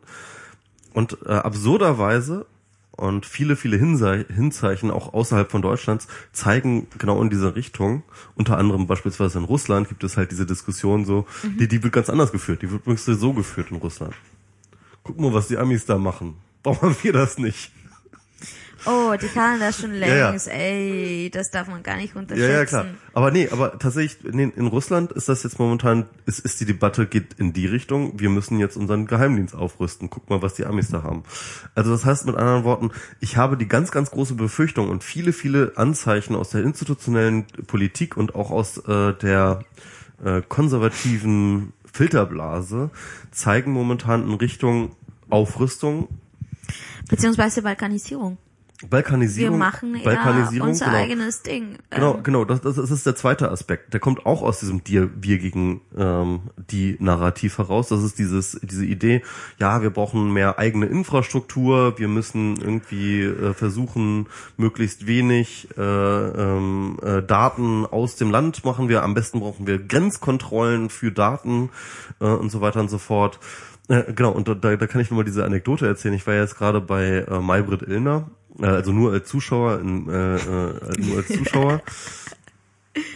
[0.92, 2.46] und äh, absurderweise
[2.92, 8.02] und viele, viele Hinsei Hinzeichen auch außerhalb von Deutschlands zeigen genau in diese Richtung.
[8.34, 11.26] Unter anderem beispielsweise in Russland gibt es halt diese Diskussion so,
[11.58, 12.62] die, die wird ganz anders geführt.
[12.62, 14.14] Die wird übrigens so geführt in Russland.
[15.04, 16.36] Guck mal, was die Amis da machen.
[16.62, 17.72] Warum haben wir das nicht?
[18.86, 20.30] Oh, die kann das schon ja.
[20.30, 22.50] längst, ey, das darf man gar nicht unterschätzen.
[22.50, 22.86] Ja, ja, klar.
[23.12, 27.06] Aber nee, aber tatsächlich, nee, in Russland ist das jetzt momentan, ist, ist die Debatte
[27.06, 30.10] geht in die Richtung, wir müssen jetzt unseren Geheimdienst aufrüsten.
[30.10, 31.22] Guck mal, was die Amis da haben.
[31.74, 35.32] Also das heißt mit anderen Worten, ich habe die ganz, ganz große Befürchtung und viele,
[35.32, 39.64] viele Anzeichen aus der institutionellen Politik und auch aus äh, der
[40.24, 42.90] äh, konservativen Filterblase
[43.30, 44.96] zeigen momentan in Richtung
[45.28, 46.08] Aufrüstung,
[47.08, 48.38] Beziehungsweise Balkanisierung.
[48.82, 50.96] Wir Balkanisierung, machen ja Balkanisierung, unser genau.
[50.96, 51.78] eigenes Ding.
[51.90, 53.94] Genau, Ähm, genau, das, das, das ist der zweite Aspekt.
[53.94, 57.88] Der kommt auch aus diesem Dir, wir gegen ähm, die Narrativ heraus.
[57.88, 59.22] Das ist dieses, diese Idee,
[59.58, 66.98] ja, wir brauchen mehr eigene Infrastruktur, wir müssen irgendwie äh, versuchen, möglichst wenig äh, ähm,
[67.02, 69.02] äh, Daten aus dem Land machen wir.
[69.02, 71.70] Am besten brauchen wir Grenzkontrollen für Daten
[72.20, 73.38] äh, und so weiter und so fort.
[73.88, 76.14] Äh, genau, und da, da kann ich nur mal diese Anekdote erzählen.
[76.14, 80.36] Ich war ja jetzt gerade bei äh, Maybrit Illner, also nur als Zuschauer, in, äh,
[80.36, 81.82] äh, nur als Zuschauer.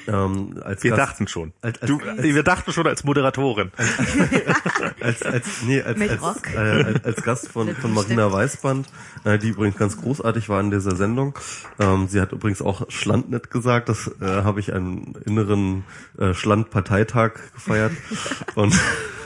[0.08, 1.52] ähm, als Wir Gast, dachten schon.
[1.60, 3.70] Als- als- du, als- wir dachten schon als Moderatorin.
[5.00, 8.86] als, als, nee, als, als, äh, als, als Gast von, von Marina Weißband,
[9.24, 11.38] äh, die übrigens ganz großartig war in dieser Sendung.
[11.78, 15.84] Ähm, sie hat übrigens auch Schlandnet gesagt, das äh, habe ich einen inneren
[16.18, 17.92] äh, Schlandparteitag gefeiert.
[18.54, 18.74] Und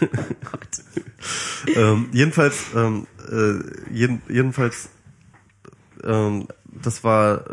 [1.76, 4.88] ähm, jedenfalls, ähm, äh, jeden, jedenfalls,
[6.04, 7.44] ähm, das war,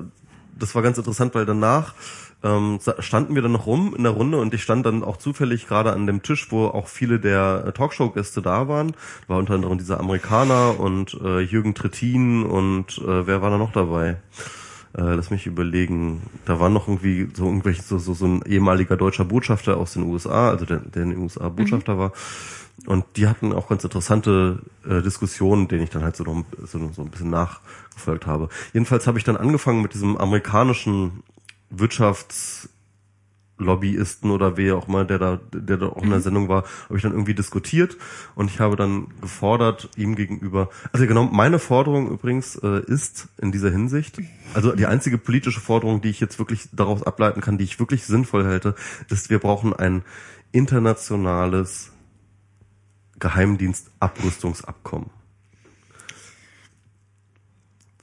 [0.58, 1.94] das war ganz interessant, weil danach
[2.44, 5.68] ähm, standen wir dann noch rum in der Runde und ich stand dann auch zufällig
[5.68, 8.94] gerade an dem Tisch, wo auch viele der äh, Talkshow-Gäste da waren.
[9.28, 13.72] War unter anderem dieser Amerikaner und äh, Jürgen Trittin und äh, wer war da noch
[13.72, 14.18] dabei?
[14.96, 16.22] Äh, lass mich überlegen.
[16.46, 20.04] Da war noch irgendwie so irgendwelche so, so, so ein ehemaliger deutscher Botschafter aus den
[20.04, 22.14] USA, also der, der in den USA Botschafter war.
[22.88, 26.90] Und die hatten auch ganz interessante äh, Diskussionen, denen ich dann halt so, noch, so,
[26.94, 28.48] so ein bisschen nachgefolgt habe.
[28.72, 31.24] Jedenfalls habe ich dann angefangen mit diesem amerikanischen
[31.70, 36.96] Wirtschaftslobbyisten oder wer auch immer, der da, der da auch in der Sendung war, habe
[36.96, 37.98] ich dann irgendwie diskutiert
[38.36, 40.70] und ich habe dann gefordert ihm gegenüber.
[40.94, 44.18] Also genau, meine Forderung übrigens äh, ist in dieser Hinsicht,
[44.54, 48.06] also die einzige politische Forderung, die ich jetzt wirklich daraus ableiten kann, die ich wirklich
[48.06, 48.76] sinnvoll halte,
[49.10, 50.04] ist, wir brauchen ein
[50.54, 51.92] internationales
[53.20, 55.10] Geheimdienstabrüstungsabkommen.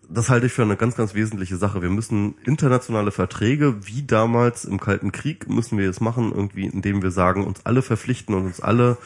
[0.08, 1.82] Das halte ich für eine ganz, ganz wesentliche Sache.
[1.82, 7.02] Wir müssen internationale Verträge, wie damals im Kalten Krieg, müssen wir jetzt machen, irgendwie, indem
[7.02, 8.98] wir sagen, uns alle verpflichten und uns alle,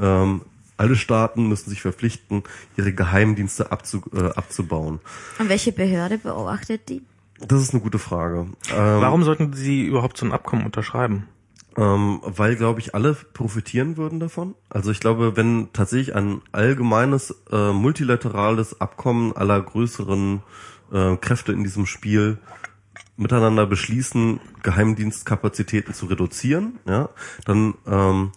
[0.00, 0.42] ähm,
[0.76, 2.42] alle Staaten müssen sich verpflichten,
[2.76, 5.00] ihre Geheimdienste abzu, äh, abzubauen.
[5.38, 7.02] Und welche Behörde beobachtet die?
[7.38, 8.46] Das ist eine gute Frage.
[8.70, 11.28] Ähm, Warum sollten Sie überhaupt so ein Abkommen unterschreiben?
[11.78, 14.54] Ähm, weil, glaube ich, alle profitieren würden davon.
[14.70, 20.42] Also ich glaube, wenn tatsächlich ein allgemeines äh, multilaterales Abkommen aller größeren
[20.90, 22.38] äh, Kräfte in diesem Spiel
[23.16, 27.10] miteinander beschließen, Geheimdienstkapazitäten zu reduzieren, ja,
[27.44, 28.32] dann ähm,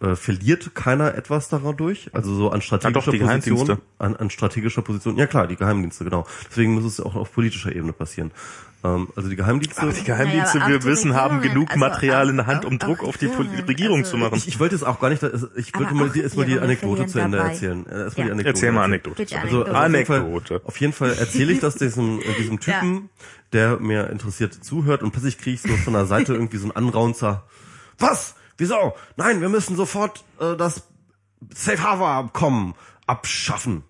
[0.00, 3.78] äh, verliert keiner etwas dadurch, also so an strategischer die Position, Geheimdienste.
[3.98, 5.16] an, an strategischer Position.
[5.16, 6.26] Ja klar, die Geheimdienste, genau.
[6.50, 8.30] Deswegen muss es auch auf politischer Ebene passieren.
[8.84, 9.80] Ähm, also die Geheimdienste.
[9.82, 12.78] Aber die Geheimdienste, Naja, aber wir wissen, haben genug also Material in der Hand, um
[12.78, 14.34] Druck auf die Regierung also zu machen.
[14.36, 17.06] ich, ich wollte es auch gar nicht, also ich wollte mal die, erstmal die Anekdote
[17.06, 17.86] zu Ende verlieren erzählen.
[17.86, 18.24] Äh, Erstmal Ja.
[18.26, 18.48] die Anekdote.
[18.48, 18.84] Erzähl mal.
[18.84, 19.16] Anekdote.
[19.16, 19.76] Bitte Also, Anekdote.
[19.76, 20.60] also auf, jeden Fall, Anekdote.
[20.66, 23.08] auf jeden Fall erzähle ich das diesem, äh, diesem Typen,
[23.52, 26.76] der mir interessiert zuhört und plötzlich kriege ich so von der Seite irgendwie so ein
[26.76, 27.44] Anraunzer.
[27.98, 28.34] Was?
[28.58, 28.94] Wieso?
[29.16, 30.82] Nein, wir müssen sofort äh, das
[31.54, 32.74] Safe Harbor Abkommen
[33.06, 33.84] abschaffen.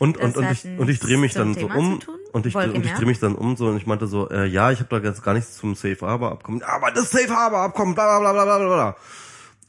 [0.00, 2.00] Und, Das und, und ich, und ich drehe mich dann zum so Thema um
[2.32, 4.70] und ich, und ich drehe mich dann um so und ich meinte so, äh, ja,
[4.70, 6.62] ich habe da jetzt gar nichts zum Safe Harbor Abkommen.
[6.62, 8.96] Aber das Safe Harbor Abkommen, bla bla bla bla bla bla.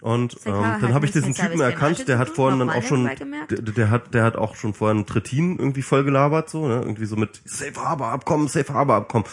[0.02, 3.10] Und ähm, dann hat habe ich diesen Typen erkannt, der hat vorhin dann auch schon,
[3.50, 7.06] der, der hat, der hat auch schon vorhin Trittin irgendwie voll gelabert, so, ne, irgendwie
[7.06, 9.26] so mit Safe Harbor Abkommen, Safe Harbor Abkommen.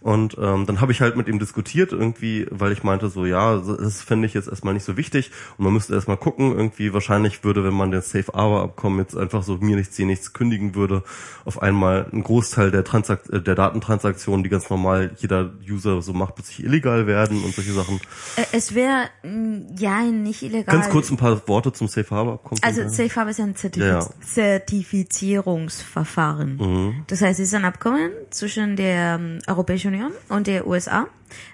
[0.00, 3.56] Und ähm, dann habe ich halt mit ihm diskutiert, irgendwie, weil ich meinte so, ja,
[3.56, 7.44] das fände ich jetzt erstmal nicht so wichtig und man müsste erstmal gucken, irgendwie wahrscheinlich
[7.44, 10.74] würde, wenn man das Safe Harbor Abkommen jetzt einfach so mir nichts, dir nichts kündigen
[10.74, 11.04] würde,
[11.44, 16.12] auf einmal ein Großteil der Transakt äh, der Datentransaktionen, die ganz normal jeder User so
[16.12, 18.00] macht, plötzlich illegal werden und solche Sachen.
[18.34, 19.76] Äh, Es wäre, mm,
[20.16, 20.74] ja, nicht illegal.
[20.74, 22.60] Ganz kurz ein paar Worte zum Safe Harbor Abkommen.
[22.62, 24.08] Also Safe Harbor ist ja ein Zertifiz Ja, ja.
[24.24, 26.56] Zertifizierungsverfahren.
[26.56, 27.04] Mhm.
[27.06, 31.06] Das heißt, es ist ein Abkommen zwischen der ähm, Europäischen Union und der USA,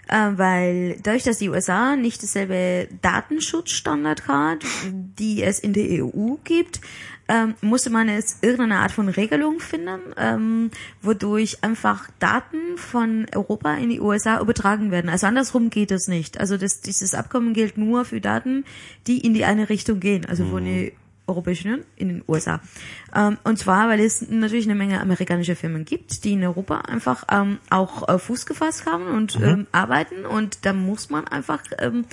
[0.09, 4.59] äh, weil dadurch, dass die USA nicht dasselbe Datenschutzstandard hat,
[4.93, 6.81] die es in der EU gibt,
[7.29, 10.71] ähm, musste man jetzt irgendeine Art von Regelung finden, ähm,
[11.03, 15.11] wodurch einfach Daten von Europa in die USA übertragen werden.
[15.11, 16.41] Also andersrum geht es nicht.
[16.41, 18.65] Also das, dieses Abkommen gilt nur für Daten,
[19.07, 20.93] die in die eine Richtung gehen, also von der
[21.29, 22.61] Europäischen Union in den USA.
[23.15, 27.25] Ähm, und zwar, weil es natürlich eine Menge amerikanische Firmen gibt, die in Europa einfach
[27.31, 32.07] ähm, auch äh, Fuß gefasst haben und ähm, arbeiten und da muss man einfach ähm,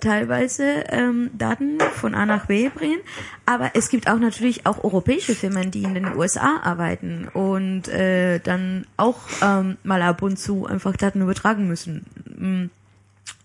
[0.00, 3.00] teilweise ähm, Daten von A nach B bringen.
[3.46, 8.38] Aber es gibt auch natürlich auch europäische Firmen, die in den USA arbeiten und äh,
[8.40, 12.04] dann auch ähm, mal ab und zu einfach Daten übertragen müssen.
[12.38, 12.70] Mm.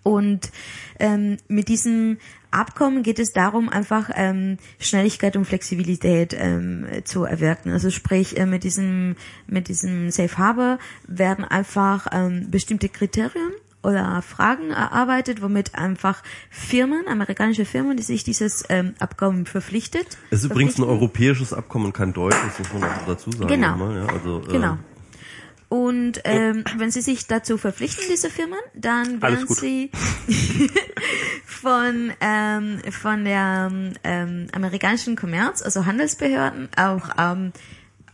[0.04, 0.52] Und
[1.00, 2.18] ähm, mit diesem
[2.50, 7.72] Abkommen geht es darum, einfach ähm, Schnelligkeit und Flexibilität ähm, zu erwirken.
[7.72, 9.16] Also sprich, äh, mit diesem
[9.48, 13.52] mit diesem Safe Harbor werden einfach ähm, bestimmte Kriterien
[13.84, 20.18] oder Fragen erarbeitet, womit einfach Firmen, amerikanische Firmen, die sich dieses ähm, Abkommen verpflichtet.
[20.30, 23.48] Es ist übrigens ein europäisches Abkommen und kein deutsches, muss man dazu sagen.
[23.48, 23.72] Genau.
[23.72, 24.78] nochmal, Ja, also, äh, Genau.
[25.72, 29.90] Und ähm, wenn sie sich dazu verpflichten, diese Firmen, dann werden sie
[31.46, 33.72] von ähm, von der
[34.04, 37.54] ähm, amerikanischen Kommerz, also Handelsbehörden, auch ähm,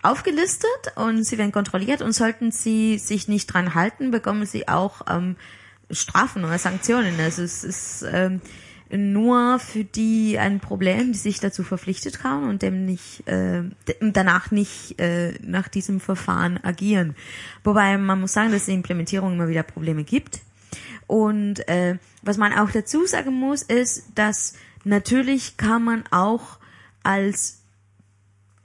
[0.04, 5.02] aufgelistet und sie werden kontrolliert und sollten sie sich nicht dran halten, bekommen sie auch
[5.10, 5.36] ähm,
[5.90, 7.20] Strafen oder Sanktionen.
[7.20, 8.42] Also es ist ähm,
[8.90, 13.64] nur für die ein Problem, die sich dazu verpflichtet haben und dem nicht äh,
[14.00, 17.16] danach nicht äh, nach diesem Verfahren agieren.
[17.64, 20.40] Wobei man muss sagen, dass die Implementierung immer wieder Probleme gibt.
[21.06, 26.60] Und äh, was man auch dazu sagen muss, ist, dass natürlich kann man auch
[27.04, 27.64] als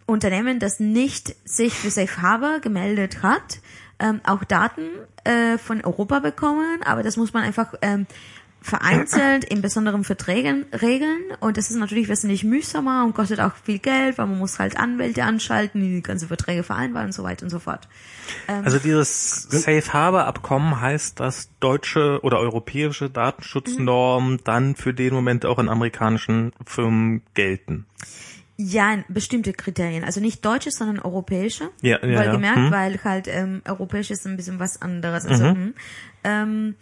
[0.07, 3.61] Unternehmen, das nicht sich für Safe Harbor gemeldet hat,
[3.99, 4.89] ähm, auch Daten
[5.25, 8.07] äh, von Europa bekommen, aber das muss man einfach ähm,
[8.63, 13.79] vereinzelt in besonderen Verträgen regeln und das ist natürlich wesentlich mühsamer und kostet auch viel
[13.79, 17.45] Geld, weil man muss halt Anwälte anschalten, die die ganzen Verträge vereinbaren und so weiter
[17.45, 17.89] und so fort.
[18.47, 25.45] Also dieses Safe Harbor Abkommen heißt, dass deutsche oder europäische Datenschutznormen dann für den Moment
[25.45, 27.87] auch in amerikanischen Firmen gelten.
[28.65, 30.05] Ja, bestimmte Kriterien.
[30.05, 31.71] Also nicht deutsche, sondern europäische.
[31.81, 32.33] Ja, ja, weil ja.
[32.33, 32.71] gemerkt, Hm.
[32.71, 35.27] weil halt ähm, europäisch ist ein bisschen was anderes.
[35.27, 35.75] Also hm,
[36.23, 36.75] ähm,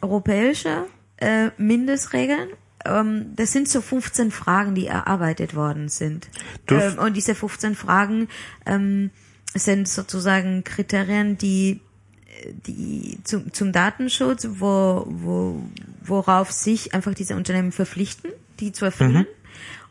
[0.00, 0.86] europäische
[1.18, 2.48] äh, Mindestregeln.
[2.84, 6.28] Ähm, das sind so 15 Fragen, die erarbeitet worden sind.
[6.68, 8.28] Ähm, und diese 15 Fragen
[8.64, 9.10] ähm,
[9.54, 11.80] sind sozusagen Kriterien, die
[12.66, 15.62] die zum, zum Datenschutz, wo, wo,
[16.04, 19.26] worauf sich einfach diese Unternehmen verpflichten, die zu erfüllen.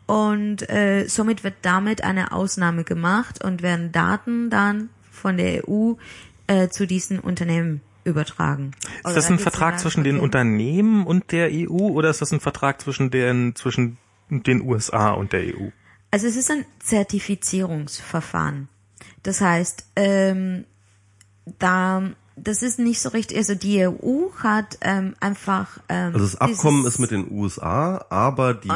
[0.05, 5.93] Und äh, somit wird damit eine Ausnahme gemacht und werden Daten dann von der EU
[6.47, 8.71] äh, zu diesen Unternehmen übertragen.
[9.03, 12.79] Ist das ein Vertrag zwischen den Unternehmen und der EU oder ist das ein Vertrag
[12.79, 13.97] zwischen den, zwischen
[14.29, 15.69] den USA und der EU?
[16.11, 18.69] Also es ist ein Zertifizierungsverfahren.
[19.23, 20.65] Das heißt, ähm,
[21.57, 23.37] da das ist nicht so richtig.
[23.37, 25.79] Also die EU hat ähm, einfach.
[25.89, 28.69] Ähm, Also das Abkommen ist mit den USA, aber die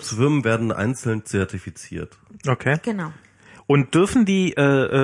[0.00, 2.16] Firmen werden einzeln zertifiziert.
[2.46, 2.78] Okay.
[2.82, 3.12] Genau.
[3.66, 4.62] Und dürfen die, äh,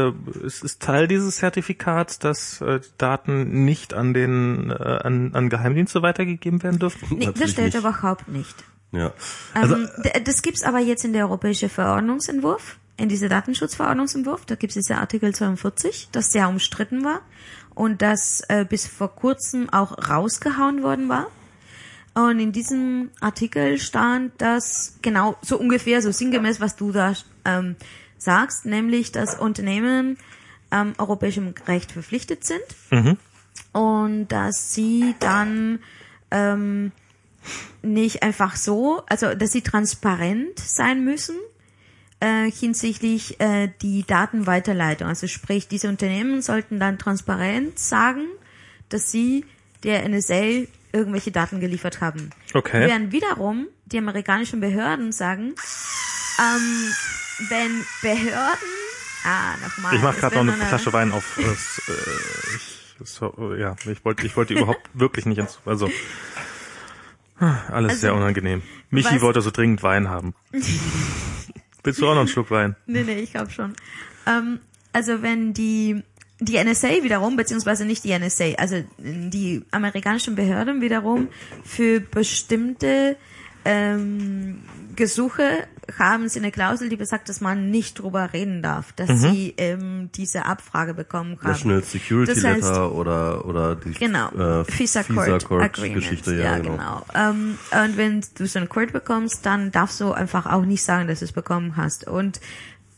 [0.08, 0.12] äh,
[0.44, 5.48] es ist Teil dieses Zertifikats, dass äh, die Daten nicht an den äh, an, an
[5.48, 7.08] Geheimdienste weitergegeben werden dürfen?
[7.18, 7.76] Nee, das steht nicht.
[7.76, 8.54] überhaupt nicht.
[8.92, 9.12] Ja.
[9.54, 9.88] Also, ähm,
[10.24, 15.34] das gibt's aber jetzt in der europäische Verordnungsentwurf, in diese Datenschutzverordnungsentwurf, da gibt's dieser Artikel
[15.34, 17.20] 42, das sehr umstritten war
[17.80, 21.28] und das äh, bis vor kurzem auch rausgehauen worden war.
[22.12, 27.14] Und in diesem Artikel stand das genau so ungefähr, so sinngemäß, was du da
[27.46, 27.76] ähm,
[28.18, 30.18] sagst, nämlich, dass Unternehmen
[30.70, 32.60] ähm, europäischem Recht verpflichtet sind
[33.72, 35.78] und dass sie dann
[36.30, 36.92] ähm,
[37.80, 41.36] nicht einfach so, also dass sie transparent sein müssen
[42.20, 45.08] äh, hinsichtlich äh, die Datenweiterleitung.
[45.08, 48.26] Also sprich, diese Unternehmen sollten dann transparent sagen,
[48.88, 49.44] dass sie
[49.84, 52.30] der NSA irgendwelche Daten geliefert haben.
[52.54, 52.86] Okay.
[52.86, 55.54] Während wiederum die amerikanischen Behörden sagen,
[56.38, 56.92] ähm,
[57.48, 58.68] wenn Behörden,
[59.24, 59.94] ah, nochmal.
[59.94, 61.24] Ich mache gerade noch wird eine Flasche Wein auf.
[61.36, 65.90] Das, äh, ich, so, ja, ich wollte, ich wollte überhaupt wirklich nicht ins, also
[67.38, 68.60] alles Also, sehr unangenehm.
[68.90, 70.34] Michi was- wollte so dringend Wein haben.
[71.82, 72.76] Willst du auch noch einen Schluck Wein?
[72.86, 73.74] Nee, nee, ich glaube schon.
[74.26, 74.60] Ähm,
[74.92, 76.02] also wenn die
[76.42, 81.28] die NSA wiederum, beziehungsweise nicht die NSA, also die amerikanischen Behörden wiederum
[81.64, 83.16] für bestimmte
[83.66, 84.62] ähm,
[85.00, 85.66] Gesuche
[85.98, 90.10] haben sie eine Klausel, die besagt, dass man nicht drüber reden darf, dass sie ähm,
[90.14, 91.50] diese Abfrage bekommen haben.
[91.50, 95.94] National Security Das heißt- Letter oder oder die Genau, äh, Visa Court, Court Agreement.
[95.94, 97.04] Geschichte, ja, ja, genau.
[97.14, 101.08] Ähm, und wenn du so einen Court bekommst, dann darfst du einfach auch nicht sagen,
[101.08, 102.06] dass du es bekommen hast.
[102.06, 102.40] Und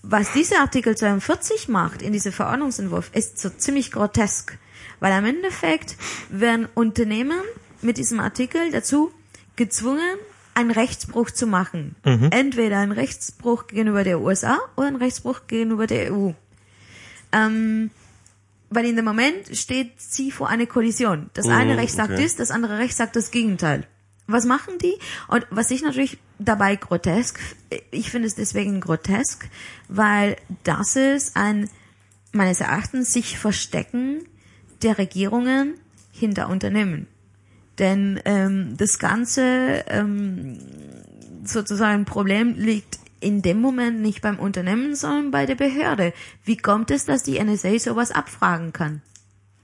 [0.02, 4.58] was dieser Artikel 42 macht in diesem Verordnungsentwurf, ist so ziemlich grotesk.
[4.98, 5.96] Weil am Endeffekt
[6.30, 7.38] werden Unternehmen
[7.80, 9.12] mit diesem Artikel dazu
[9.56, 10.16] gezwungen,
[10.54, 11.96] einen Rechtsbruch zu machen.
[12.30, 16.32] Entweder einen Rechtsbruch gegenüber der USA oder einen Rechtsbruch gegenüber der EU.
[17.32, 17.90] Ähm,
[18.70, 21.30] weil in dem Moment steht sie vor einer Kollision.
[21.34, 22.22] Das eine Recht sagt okay.
[22.22, 23.86] das, das andere Recht sagt das Gegenteil.
[24.26, 24.94] Was machen die?
[25.28, 27.38] Und was ich natürlich dabei grotesk,
[27.90, 29.48] ich finde es deswegen grotesk,
[29.88, 31.68] weil das ist ein,
[32.32, 34.24] meines Erachtens, sich Verstecken
[34.82, 35.74] der Regierungen
[36.12, 37.08] hinter Unternehmen.
[37.78, 40.58] Denn ähm, das ganze ähm,
[41.44, 46.12] sozusagen Problem liegt in dem Moment nicht beim Unternehmen, sondern bei der Behörde.
[46.44, 49.00] Wie kommt es, dass die NSA sowas abfragen kann?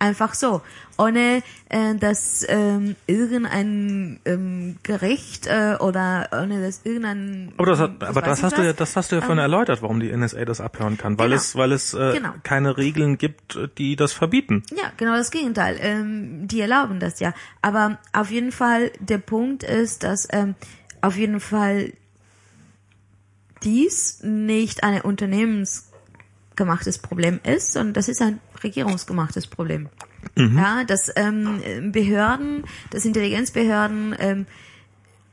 [0.00, 0.62] Einfach so,
[0.96, 8.04] ohne äh, dass ähm, irgendein ähm, Gericht äh, oder ohne dass irgendein Aber das, hat,
[8.04, 8.64] aber das hast du was.
[8.66, 11.40] ja, das hast du ja vorhin erläutert, warum die NSA das abhören kann, weil Genau.
[11.40, 12.32] es, weil es äh, Genau.
[12.44, 14.62] keine Regeln gibt, die das verbieten.
[14.70, 15.76] Ja, genau das Gegenteil.
[15.80, 17.34] Ähm, die erlauben das ja.
[17.60, 20.54] Aber auf jeden Fall, der Punkt ist, dass ähm,
[21.00, 21.92] auf jeden Fall
[23.64, 29.88] dies nicht ein unternehmensgemachtes Problem ist, sondern das ist ein regierungsgemachtes Problem.
[30.36, 34.46] Ja, dass ähm, Behörden, dass Intelligenzbehörden ähm,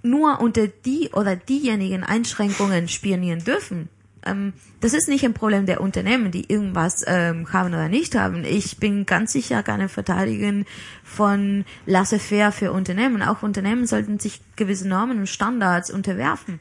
[0.01, 3.89] nur unter die oder diejenigen Einschränkungen spionieren dürfen.
[4.25, 8.43] Ähm, das ist nicht ein Problem der Unternehmen, die irgendwas ähm, haben oder nicht haben.
[8.43, 10.65] Ich bin ganz sicher keine Verteidigerin
[11.03, 13.21] von laissez-faire für Unternehmen.
[13.21, 16.59] Auch Unternehmen sollten sich gewisse Normen und Standards unterwerfen.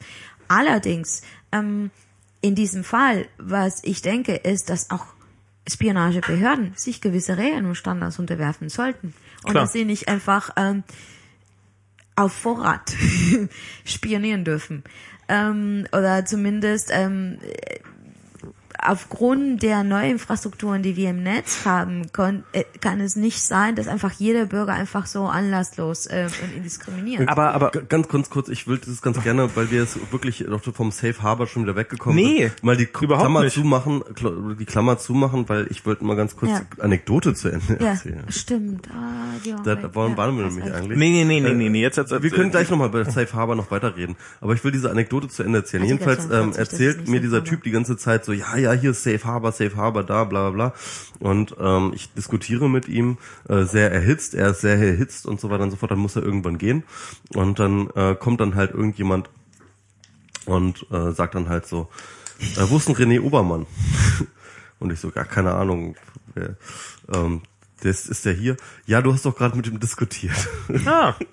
[0.48, 1.90] Allerdings, ähm,
[2.40, 5.13] in diesem Fall, was ich denke, ist, dass auch
[5.68, 9.14] Spionagebehörden sich gewisse Regeln und Standards unterwerfen sollten.
[9.44, 9.64] Und Klar.
[9.64, 10.84] dass sie nicht einfach ähm,
[12.16, 12.94] auf Vorrat
[13.84, 14.84] spionieren dürfen.
[15.28, 17.38] Ähm, oder zumindest ähm,
[18.84, 23.74] aufgrund der neuen Infrastrukturen, die wir im Netz haben, kon, äh, kann es nicht sein,
[23.76, 27.28] dass einfach jeder Bürger einfach so anlasslos äh, und indiskriminiert.
[27.28, 30.44] Aber, aber G- Ganz, ganz kurz, ich will das ganz gerne, weil wir jetzt wirklich
[30.48, 33.54] doch vom Safe Harbor schon wieder weggekommen Nee, sind, mal die Klammer nicht.
[33.54, 34.02] zumachen,
[34.58, 36.62] die Klammer zumachen, weil ich wollte mal ganz kurz Ja.
[36.76, 38.24] die Anekdote zu Ende ja, erzählen.
[38.28, 38.88] stimmt.
[38.90, 40.98] Ah, die Da, da waren, ja, waren wir nämlich eigentlich.
[40.98, 43.54] nee, nee, nee, nee, nee, nee, jetzt, jetzt Wir können gleich nochmal bei Safe Harbor
[43.56, 44.16] noch weiterreden.
[44.40, 45.82] Aber ich will diese Anekdote zu Ende erzählen.
[45.82, 47.44] Also Jedenfalls ähm, 42, das ist erzählt mir dieser.
[47.44, 50.50] Typ die ganze Zeit so, ja, ja, hier ist Safe Harbor, Safe Harbor, da, bla
[50.50, 50.74] bla bla.
[51.20, 55.50] Und ähm, ich diskutiere mit ihm äh, sehr erhitzt, er ist sehr erhitzt und so
[55.50, 55.90] weiter und so fort.
[55.90, 56.84] Dann muss er irgendwann gehen.
[57.34, 59.30] Und dann äh, kommt dann halt irgendjemand
[60.46, 61.88] und äh, sagt dann halt so,
[62.56, 63.66] äh, wo ist denn René Obermann?
[64.78, 65.96] und ich so, gar keine Ahnung.
[67.12, 67.42] Ähm,
[67.84, 68.56] das ist der hier.
[68.86, 70.34] Ja, du hast doch gerade mit ihm diskutiert.
[70.86, 71.14] Ah.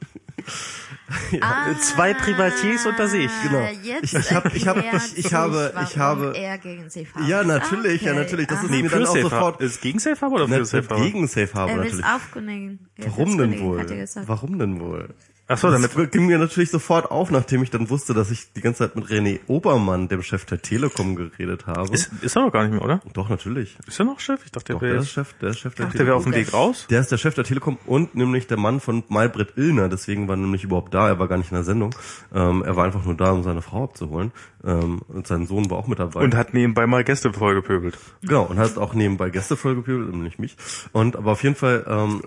[1.81, 3.29] Zwei Privatiers unter sich.
[3.43, 3.59] Genau.
[3.59, 3.69] Ah,
[4.01, 7.41] Ich- ich hab- ich hab- ich- ich habe- ich habe- er gegen Safe Harbor Ja,
[7.41, 7.47] ist.
[7.47, 8.19] natürlich, ja, Okay.
[8.21, 8.47] natürlich.
[8.47, 8.75] Das ist Aha.
[8.75, 9.61] Nee, mir dann auch sofort-.
[9.61, 11.05] Ist gegen Safe Harbor oder für Nicht Safe Harbor?
[11.05, 12.05] gegen Safe Harbor Er natürlich.
[12.05, 14.07] Er Warum denn wohl?
[14.25, 15.09] Warum denn wohl?
[15.51, 18.53] Ach so, damit das ging mir natürlich sofort auf, nachdem ich dann wusste, dass ich
[18.53, 21.93] die ganze Zeit mit René Obermann, dem Chef der Telekom, geredet habe.
[21.93, 23.01] ist, ist er doch gar nicht mehr, oder?
[23.13, 23.77] Doch, natürlich.
[23.85, 24.39] Ist er noch Chef?
[24.45, 26.15] Ich dachte, der Doch, der jetzt, ist Chef, der ist Chef der dachte, der wäre
[26.15, 26.41] auf Telekom.
[26.41, 26.87] dem Weg raus.
[26.89, 30.35] Der ist der Chef der Telekom und nämlich der Mann von Malbrit Illner, deswegen war
[30.35, 31.93] er nämlich überhaupt da, er war gar nicht in der Sendung.
[32.33, 34.31] Ähm, er war einfach nur da, um seine Frau abzuholen.
[34.63, 36.21] Ähm, und sein Sohn war auch mit dabei.
[36.21, 37.97] Und hat nebenbei mal Gäste vollgepöbelt.
[38.21, 40.55] Genau, und hat auch nebenbei Gäste vollgepöbelt, nämlich mich.
[40.93, 42.21] Und aber auf jeden Fall, ähm,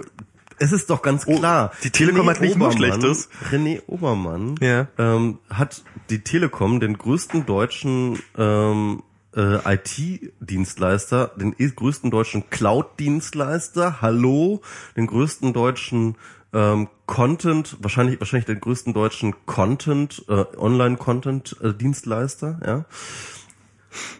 [0.58, 1.73] es ist doch ganz klar.
[1.83, 3.28] die Telekom René hat nicht nur Obermann- Schlechtes.
[3.50, 4.89] René Obermann Ja.
[4.99, 9.02] ähm, hat die Telekom, den größten deutschen ähm,
[9.36, 14.60] äh, IT-Dienstleister, den eh größten deutschen Cloud-Dienstleister, hallo,
[14.97, 16.16] den größten deutschen
[16.52, 22.84] ähm, Content, wahrscheinlich wahrscheinlich den größten deutschen Content, äh, Online-Content-Dienstleister, ja.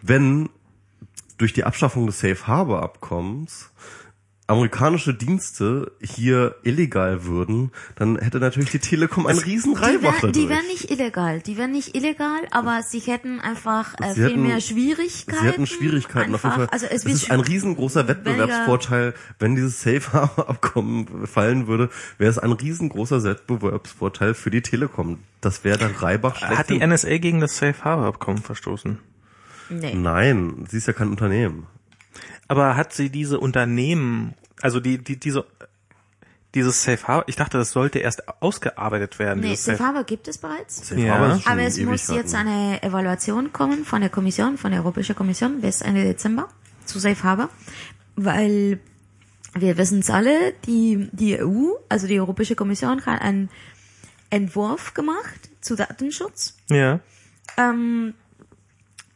[0.01, 0.49] Wenn
[1.37, 3.71] durch die Abschaffung des Safe Harbor Abkommens
[4.47, 10.31] amerikanische Dienste hier illegal würden, dann hätte natürlich die Telekom einen riesen Die, Reibach wär,
[10.31, 11.41] die wären nicht illegal.
[11.41, 15.41] Die wären nicht illegal, aber sie hätten einfach äh, Sie viel hätten- mehr Schwierigkeiten.
[15.41, 16.57] Sie hatten Schwierigkeiten auf einfach.
[16.59, 16.73] jeden Fall.
[16.73, 22.29] Also es, es ist ein riesengroßer Wettbewerbsvorteil, wenn dieses Safe Harbor Abkommen fallen würde, wäre
[22.29, 25.19] es ein riesengroßer Wettbewerbsvorteil für die Telekom.
[25.41, 26.85] Das wäre der Reibach Hat die.
[26.85, 28.99] NSA gegen das Safe Harbor Abkommen verstoßen?
[29.69, 29.95] nee.
[29.95, 31.65] Nein, sie ist ja kein Unternehmen.
[32.47, 35.45] Aber hat sie diese Unternehmen, also die, die, diese,
[36.53, 39.41] dieses Safe Harbor, ich dachte, das sollte erst ausgearbeitet werden.
[39.41, 40.87] Nee, Safe Harbor gibt es bereits.
[40.87, 41.15] Safe Ja.
[41.15, 42.15] Harbor ist schon Aber es muss Ewigkeiten.
[42.15, 46.47] jetzt eine Evaluation kommen von der Kommission, von der Europäischen Kommission bis Ende Dezember
[46.85, 47.49] zu Safe Harbor,
[48.15, 48.79] weil
[49.57, 53.49] wir wissen es alle, die, die EU, also die Europäische Kommission hat einen
[54.29, 56.99] Entwurf gemacht zu Datenschutz Ja.
[57.57, 58.13] ähm,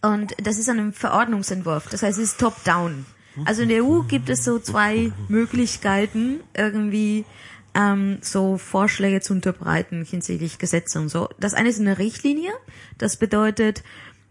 [0.01, 3.05] und das ist ein Verordnungsentwurf, das heißt, es ist top-down.
[3.45, 7.25] Also in der EU gibt es so zwei Möglichkeiten, irgendwie
[7.73, 11.29] ähm, so Vorschläge zu unterbreiten hinsichtlich Gesetze und so.
[11.39, 12.51] Das eine ist eine Richtlinie,
[12.97, 13.83] das bedeutet,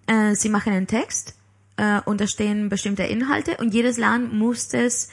[0.06, 1.36] äh, sie machen einen Text
[1.76, 5.08] äh, und da stehen bestimmte Inhalte und jedes Land muss das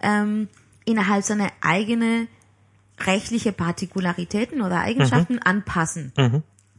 [0.00, 0.48] ähm,
[0.84, 2.26] innerhalb seiner eigene
[3.00, 6.12] rechtliche Partikularitäten oder Eigenschaften anpassen.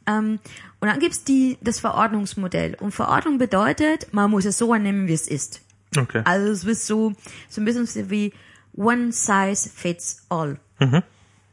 [0.06, 0.40] Ähm,
[0.80, 2.76] und dann gibt's die, das Verordnungsmodell.
[2.80, 5.62] Und Verordnung bedeutet, man muss es so annehmen, wie es ist.
[5.98, 6.22] Okay.
[6.26, 7.14] Also es wird so,
[7.50, 8.34] so ein bisschen so wie
[8.76, 10.60] one size fits all.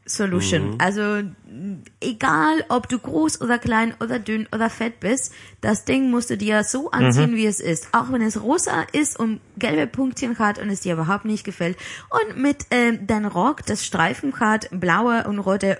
[0.05, 0.75] Solution.
[0.79, 6.09] Also m, egal, ob du groß oder klein oder dünn oder fett bist, das Ding
[6.09, 7.87] musst du dir so anziehen, wie es ist.
[7.93, 11.77] Auch wenn es rosa ist und gelbe Punktchen hat und es dir überhaupt nicht gefällt.
[12.09, 15.79] Und mit ähm, dein Rock, das Streifen hat, blaue und rote,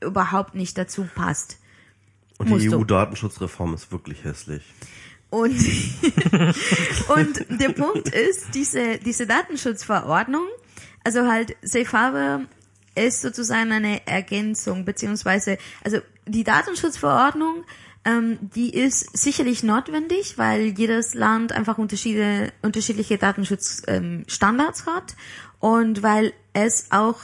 [0.00, 1.58] überhaupt nicht dazu passt.
[2.38, 2.70] Und die.
[2.70, 4.62] EU-Datenschutzreform ist wirklich hässlich.
[5.34, 5.50] Und,
[7.08, 10.46] und der Punkt ist, diese, diese Datenschutzverordnung,
[11.02, 12.42] also halt Safe Harbor
[12.94, 15.98] ist sozusagen eine Ergänzung, beziehungsweise, also
[16.28, 17.64] die Datenschutzverordnung,
[18.04, 25.16] ähm, die ist sicherlich notwendig, weil jedes Land einfach unterschiedliche, unterschiedliche Datenschutzstandards ähm, hat
[25.58, 27.18] und weil es auch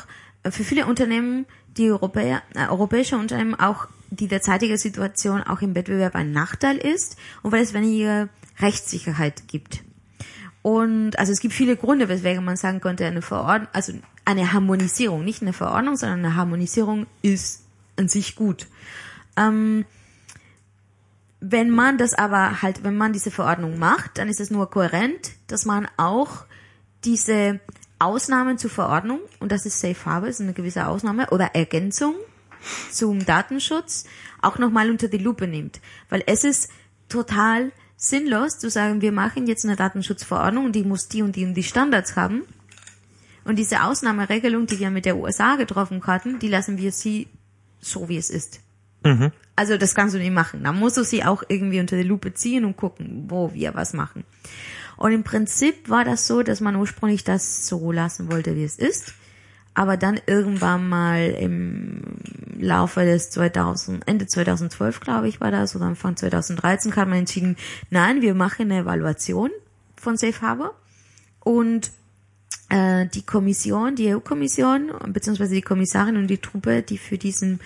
[0.50, 6.14] für viele Unternehmen, die Europäer, äh, europäische Unternehmen auch die derzeitige Situation auch im Wettbewerb
[6.14, 9.82] ein Nachteil ist und weil es weniger Rechtssicherheit gibt.
[10.62, 13.92] Und also es gibt viele Gründe, weswegen man sagen könnte, eine Verordnung, also
[14.24, 17.64] eine Harmonisierung, nicht eine Verordnung, sondern eine Harmonisierung ist
[17.96, 18.66] an sich gut.
[19.36, 19.86] Ähm,
[21.40, 25.30] wenn man das aber halt, wenn man diese Verordnung macht, dann ist es nur kohärent,
[25.46, 26.44] dass man auch
[27.04, 27.60] diese
[27.98, 32.14] Ausnahmen zur Verordnung, und das ist Safe Harbor, ist eine gewisse Ausnahme oder Ergänzung
[32.90, 34.04] zum Datenschutz,
[34.40, 35.80] auch nochmal unter die Lupe nimmt.
[36.08, 36.70] Weil es ist
[37.08, 41.44] total sinnlos zu sagen, wir machen jetzt eine Datenschutzverordnung und die muss die und die
[41.44, 42.42] und die Standards haben.
[43.44, 47.28] Und diese Ausnahmeregelung, die wir mit der USA getroffen hatten, die lassen wir sie
[47.80, 48.60] so, wie es ist.
[49.56, 50.64] Also das kannst du nicht machen.
[50.64, 53.92] Da musst du sie auch irgendwie unter die Lupe ziehen und gucken, wo wir was
[53.92, 54.24] machen.
[54.96, 58.78] Und im Prinzip war das so, dass man ursprünglich das so lassen wollte, wie es
[58.78, 59.14] ist.
[59.74, 62.02] Aber dann irgendwann mal im
[62.58, 67.56] Laufe des 2000, Ende 2012, glaube ich, war das, oder Anfang 2013, hat man entschieden,
[67.88, 69.50] nein, wir machen eine Evaluation
[69.96, 70.74] von Safe Harbor.
[71.40, 71.92] Und
[72.68, 77.60] äh, die Kommission, die EU-Kommission, beziehungsweise die Kommissarin und die Truppe, die für diesen,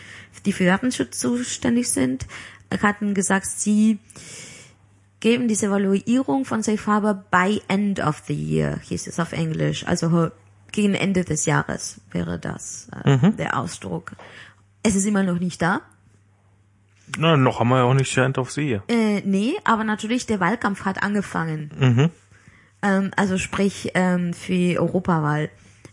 [0.45, 2.27] die für Datenschutz zuständig sind,
[2.83, 3.99] hatten gesagt, sie
[5.21, 9.87] geben diese Evaluierung von Safe Harbor by end of the year, hieß es auf Englisch.
[9.87, 10.31] Also
[10.75, 14.13] gegen Ende des Jahres wäre das äh, der Ausdruck.
[14.83, 15.81] Es ist immer noch nicht da.
[17.17, 18.81] Na, noch haben wir ja auch nicht End of See.
[18.89, 21.71] Äh, nee, aber natürlich der Wahlkampf hat angefangen.
[22.83, 25.51] Ähm, also sprich ähm, für die Europawahl.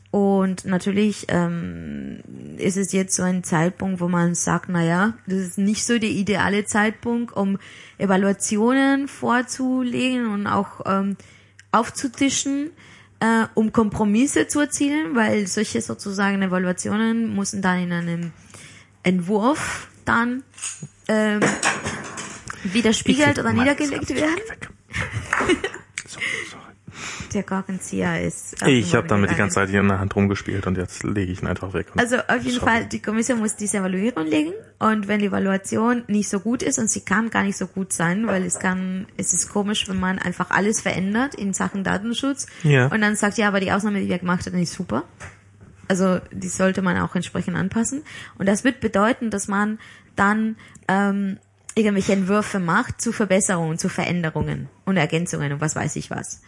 [0.10, 2.20] Und natürlich ähm,
[2.58, 5.98] ist es jetzt so ein Zeitpunkt, wo man sagt, na ja, das ist nicht so
[6.00, 7.58] der ideale Zeitpunkt, um
[7.98, 11.16] Evaluationen vorzulegen und auch ähm,
[11.72, 12.72] aufzutischen,
[13.22, 18.32] äh, um Kompromisse zu erzielen, weil solche sozusagen Evaluationen müssen dann in einem
[19.04, 20.44] Entwurf dann
[21.08, 21.40] ähm,
[22.64, 24.42] widerspiegelt oder niedergelegt werden.
[26.08, 26.20] So,
[26.50, 26.61] sorry.
[27.34, 28.62] Der Korkenzieher ist.
[28.68, 31.42] Ich habe damit die ganze Zeit hier in der Hand rumgespielt und jetzt lege ich
[31.42, 31.88] ihn einfach weg.
[31.98, 32.60] Also auf jeden.
[32.60, 36.78] Fall, die Kommission muss diese Evaluierung legen und wenn die Evaluation nicht so gut ist
[36.80, 40.00] und sie kann gar nicht so gut sein, weil es kann, es ist komisch, wenn
[40.00, 42.88] man einfach alles verändert in Sachen Datenschutz Ja.
[42.88, 45.04] und dann sagt, ja, aber die Ausnahme, die wir gemacht haben, ist super.
[45.88, 48.04] Also die sollte man auch entsprechend anpassen
[48.38, 49.78] und das wird bedeuten, dass man
[50.16, 50.56] dann
[50.88, 51.38] ähm,
[51.76, 56.42] irgendwelche Entwürfe macht zu Verbesserungen, zu Veränderungen und Ergänzungen und was weiß ich was.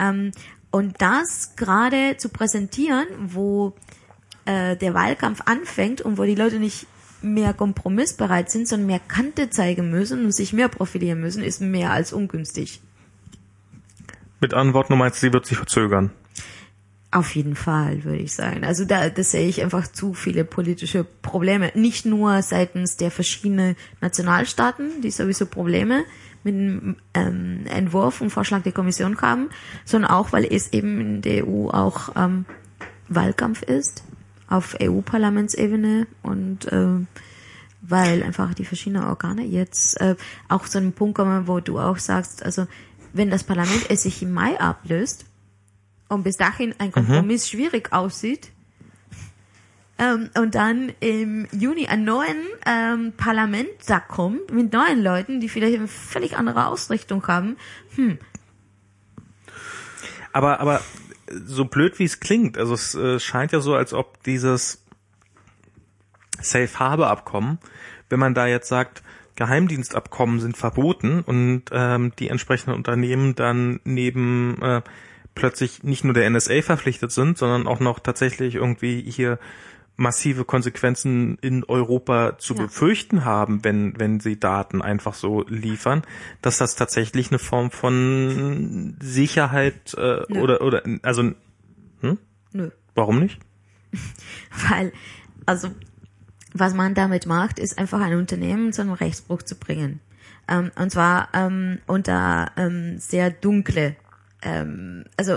[0.00, 0.32] Ähm,
[0.70, 3.74] und das gerade zu präsentieren, wo
[4.44, 6.86] äh, der Wahlkampf anfängt und wo die Leute nicht
[7.22, 11.90] mehr kompromissbereit sind, sondern mehr Kante zeigen müssen und sich mehr profilieren müssen, ist mehr
[11.90, 12.80] als ungünstig.
[14.40, 16.10] Mit Antwort Nummer eins, sie wird sich verzögern.
[17.12, 18.64] Auf jeden Fall, würde ich sagen.
[18.64, 21.72] Also da das sehe ich einfach zu viele politische Probleme.
[21.74, 26.04] Nicht nur seitens der verschiedenen Nationalstaaten, die sowieso Probleme
[26.42, 29.50] mit dem ähm, Entwurf und Vorschlag der Kommission haben,
[29.84, 32.44] sondern auch, weil es eben in der EU auch ähm,
[33.08, 34.04] Wahlkampf ist,
[34.48, 37.06] auf EU-Parlamentsebene und äh,
[37.82, 40.16] weil einfach die verschiedenen Organe jetzt äh,
[40.48, 42.66] auch zu einem Punkt kommen, wo du auch sagst, also
[43.12, 45.24] wenn das Parlament es sich im Mai ablöst,
[46.10, 48.50] und bis dahin ein Kompromiss schwierig aussieht.
[50.00, 55.48] Ähm, und dann im Juni ein neuen ähm, Parlament da kommt mit neuen Leuten, die
[55.50, 57.56] vielleicht eine völlig andere Ausrichtung haben.
[60.32, 60.80] Aber, aber
[61.44, 64.84] so blöd wie es klingt, also es äh, scheint ja so, als ob dieses
[66.40, 67.58] Safe Harbor Abkommen,
[68.08, 69.02] wenn man da jetzt sagt,
[69.36, 74.82] Geheimdienstabkommen sind verboten und ähm, die entsprechenden Unternehmen dann neben äh,
[75.34, 79.38] plötzlich nicht nur der NSA verpflichtet sind, sondern auch noch tatsächlich irgendwie hier
[80.00, 82.62] massive Konsequenzen in Europa zu Ja.
[82.62, 86.02] befürchten haben, wenn, wenn sie Daten einfach so liefern,
[86.40, 90.40] dass das tatsächlich eine Form von Sicherheit äh, Nö.
[90.40, 91.32] oder, oder, also,
[92.52, 92.70] Nö.
[92.94, 93.38] warum nicht?
[94.70, 94.92] Weil,
[95.44, 95.68] also,
[96.54, 100.00] was man damit macht, ist einfach ein Unternehmen zu einem Rechtsbruch zu bringen.
[100.48, 103.96] Ähm, und zwar ähm, unter ähm, sehr dunkle,
[104.42, 105.34] ähm, also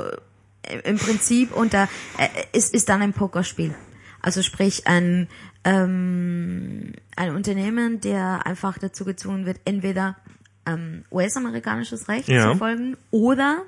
[0.64, 3.76] äh, im Prinzip unter, äh, es ist dann ein Pokerspiel.
[4.24, 5.28] Also sprich ein,
[5.66, 10.16] ähm, ein Unternehmen, der einfach dazu gezwungen wird, entweder
[10.66, 12.52] ähm, US-amerikanisches Recht Ja.
[12.54, 13.62] zu folgen oder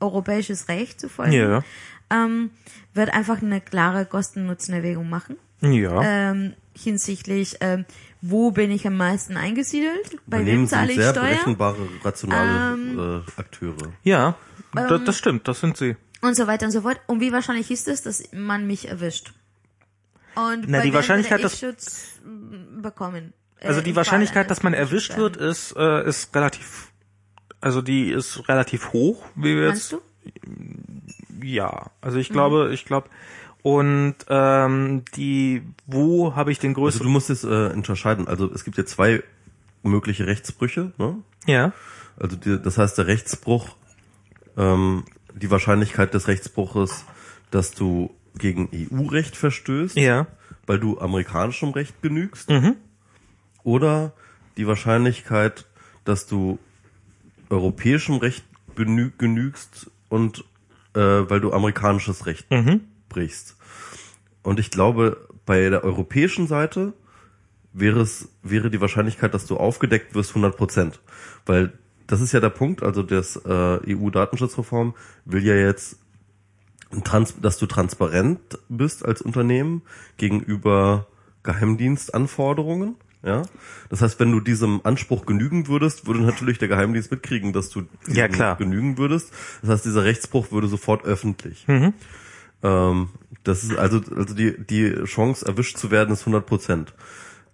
[0.00, 1.62] europäisches Recht zu folgen, Ja.
[2.10, 2.50] ähm,
[2.94, 6.02] wird einfach eine klare Kosten-Nutzen-Erwägung machen Ja.
[6.02, 7.84] ähm, hinsichtlich, ähm,
[8.22, 11.88] wo bin ich am meisten eingesiedelt, bei wem Unternehmen zahle sind ich sehr Steuer berechenbare,
[12.02, 13.92] rationale Ähm, äh, Akteure.
[14.02, 14.36] ja,
[14.76, 15.94] ähm, das stimmt, das sind sie.
[16.22, 17.00] und so weiter und so fort.
[17.06, 19.34] Und wie wahrscheinlich ist es, dass man mich erwischt?
[20.36, 23.32] Und Na, bei die Wahrscheinlichkeit, dass- Schutz mm, bekommen.
[23.60, 25.50] äh, Also die Wahrscheinlichkeit, dass man erwischt wird, Sperren.
[25.50, 26.92] ist, äh, ist relativ,
[27.60, 29.92] also die ist relativ hoch, wie wir jetzt.
[29.92, 30.00] du?
[31.42, 32.34] Ja, also ich Mhm.
[32.34, 33.08] glaube, ich glaube,
[33.62, 37.04] und ähm, die, wo habe ich den Also größten?
[37.04, 38.28] du musst jetzt äh, unterscheiden.
[38.28, 39.22] Also es gibt ja zwei
[39.82, 40.92] mögliche Rechtsbrüche.
[40.98, 41.18] Ne?
[41.46, 41.72] ja,
[42.16, 43.76] Also die, das heißt der Rechtsbruch,
[44.56, 45.04] ähm,
[45.34, 47.04] die Wahrscheinlichkeit des Rechtsbruches,
[47.50, 50.26] dass du gegen EU-Recht verstößt, ja,
[50.66, 52.76] weil du amerikanischem Recht genügst, mhm.
[53.62, 54.12] oder
[54.56, 55.66] die Wahrscheinlichkeit,
[56.04, 56.58] dass du
[57.50, 60.44] europäischem Recht genügst und
[60.94, 62.82] äh, weil du amerikanisches Recht Mhm.
[63.08, 63.56] brichst.
[64.42, 66.92] Und ich glaube, bei der europäischen Seite
[67.72, 71.00] wäre es wäre die Wahrscheinlichkeit, dass du aufgedeckt wirst, 100 Prozent,
[71.46, 71.72] weil
[72.06, 72.82] das ist ja der Punkt.
[72.82, 75.98] Also das äh, EU-Datenschutzreform will ja jetzt
[77.04, 78.38] trans dass du transparent
[78.68, 79.82] bist als Unternehmen
[80.16, 81.06] gegenüber
[81.42, 82.96] Geheimdienstanforderungen.
[83.22, 83.42] Ja,
[83.88, 87.82] das heißt, wenn du diesem Anspruch genügen würdest, würde natürlich der Geheimdienst mitkriegen, dass du
[88.06, 88.56] diesem Ja, klar.
[88.56, 89.32] genügen würdest.
[89.62, 91.64] Das heißt, dieser Rechtsbruch würde sofort öffentlich.
[92.62, 93.08] Ähm,
[93.42, 96.92] das ist also, also die, die Chance, erwischt zu werden, ist 100 Prozent.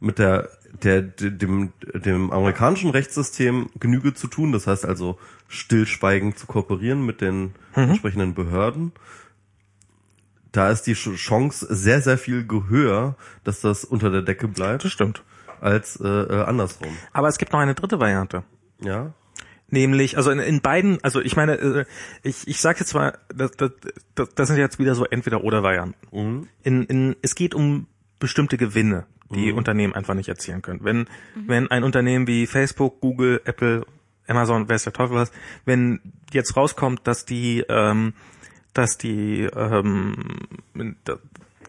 [0.01, 0.49] Mit der,
[0.83, 5.19] der, dem, dem amerikanischen Rechtssystem Genüge zu tun, das heißt also
[5.49, 8.93] stillschweigend zu kooperieren mit den entsprechenden Behörden.
[10.53, 14.85] Da ist die Ch- Chance sehr, sehr viel höher, dass das unter der Decke bleibt,
[14.85, 15.23] das stimmt.
[15.61, 16.97] als äh, äh, andersrum.
[17.13, 18.43] Aber es gibt noch eine dritte Variante,
[18.81, 19.13] Ja,
[19.73, 21.85] Nämlich, also in, in beiden, also ich meine, äh,
[22.25, 23.71] ich, ich sage jetzt mal, das, das,
[24.17, 25.95] das, das sind jetzt wieder so entweder oder Varianten.
[26.11, 26.49] Mhm.
[26.65, 27.87] In, in, es geht um
[28.19, 30.81] bestimmte Gewinne, die Unternehmen einfach nicht erzielen können.
[30.83, 33.87] Wenn, wenn ein Unternehmen wie Facebook, Google, Apple,
[34.27, 35.33] Amazon, weiß der Teufel was,
[35.65, 36.01] wenn
[36.33, 38.15] jetzt rauskommt, dass die, ähm,
[38.75, 40.17] dass die ähm,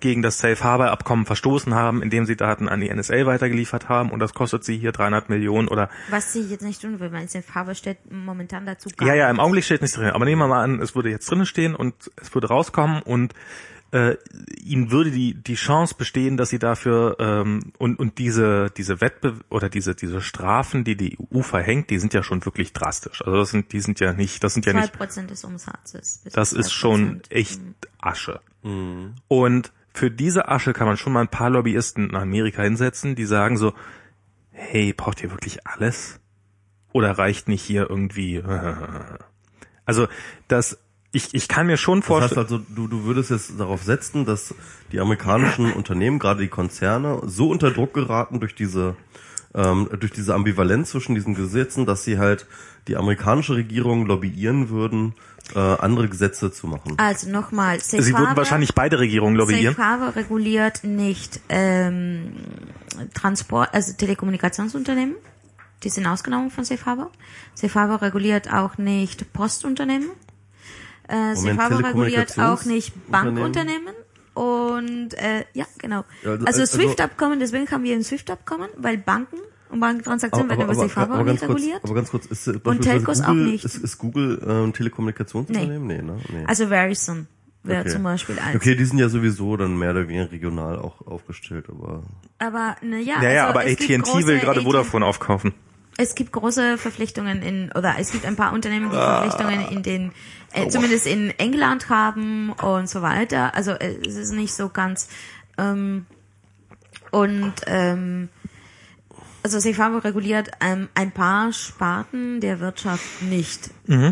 [0.02, 4.12] gegen das Safe Harbor Abkommen verstoßen haben, indem sie Daten an die NSA weitergeliefert haben
[4.12, 7.26] und das kostet sie hier 300 Millionen oder Was sie jetzt nicht tun will, weil
[7.26, 9.40] es in Farbe steht momentan dazu gar ja, ja, im.
[9.40, 10.10] Augenblick steht nichts drin.
[10.10, 13.34] Aber nehmen wir mal an, es würde jetzt drinnen stehen und es würde rauskommen und
[13.92, 14.16] äh,
[14.64, 19.36] ihnen würde die die Chance bestehen, dass sie dafür ähm, und und diese diese Wettbe
[19.50, 23.22] oder diese diese Strafen, die die EU verhängt, die sind ja schon wirklich drastisch.
[23.22, 26.24] Also das sind die sind ja nicht, das sind ja Zwei nicht, Prozent des Umsatzes.
[26.32, 26.74] das ist 2%.
[26.74, 27.62] schon echt
[28.00, 28.40] Asche.
[29.28, 33.26] Und für diese Asche kann man schon mal ein paar Lobbyisten in Amerika hinsetzen, die
[33.26, 33.74] sagen so,
[34.52, 36.20] hey, braucht ihr wirklich alles?
[36.94, 38.42] Oder reicht nicht hier irgendwie?
[39.84, 40.08] Also
[40.48, 40.78] das,
[41.14, 42.40] ich, ich kann mir schon Das heißt vorstellen.
[42.46, 44.54] also, du, du würdest jetzt darauf setzen, dass
[44.92, 48.96] die amerikanischen Unternehmen, gerade die Konzerne, so unter Druck geraten durch diese
[49.54, 52.46] ähm, durch diese Ambivalenz zwischen diesen Gesetzen, dass sie halt
[52.88, 55.14] die amerikanische Regierung lobbyieren würden,
[55.54, 56.94] äh, andere Gesetze zu machen.
[56.98, 59.76] Also nochmal, Safe Sie würden Harbor- wahrscheinlich beide Regierungen lobbyieren.
[59.76, 62.32] Safe Harbor reguliert nicht ähm,
[63.14, 65.16] Transport, also Telekommunikationsunternehmen.
[65.84, 67.12] Die sind ausgenommen von Safe Harbor.
[67.54, 70.08] Safe Harbor reguliert auch nicht Postunternehmen.
[71.12, 72.94] Äh, Harbor reguliert auch nicht?
[73.12, 73.94] Bankunternehmen.
[74.34, 76.06] Und äh, ja, genau.
[76.26, 79.38] Also- also also- SWIFT-Abkommen, deswegen haben wir ein SWIFT-Abkommen, weil Banken
[79.70, 81.84] und Bankentransaktionen werden über Safe Harbor ganz nicht kurz, reguliert.
[81.84, 83.66] aber ganz kurz, ist äh, beispielsweise Telcos auch Google, nicht.
[83.66, 85.88] Ist, ist Google äh, ein Telekommunikationsunternehmen?
[85.88, 86.18] Nee, ne?
[86.30, 86.46] Nee.
[86.48, 87.28] Also Verizon
[87.64, 87.90] wäre Okay.
[87.90, 88.56] zum Beispiel eins.
[88.56, 92.04] Okay, die sind ja sowieso dann mehr oder weniger regional auch aufgestellt, aber
[92.40, 95.54] Aber naja, Ja, ja, also aber AT&T will gerade Vodafone aufkaufen.
[95.98, 99.22] Es gibt große Verpflichtungen in, oder es gibt ein paar Unternehmen, die Ah.
[99.22, 100.12] Verpflichtungen in den,
[100.54, 103.56] äh, zumindest in England haben und so weiter.
[103.56, 105.08] Also äh, es ist nicht so ganz,
[105.58, 106.06] ähm,
[107.12, 108.30] und, ähm,
[109.44, 113.72] also Safe Harbor reguliert ähm, ein paar Sparten der Wirtschaft nicht.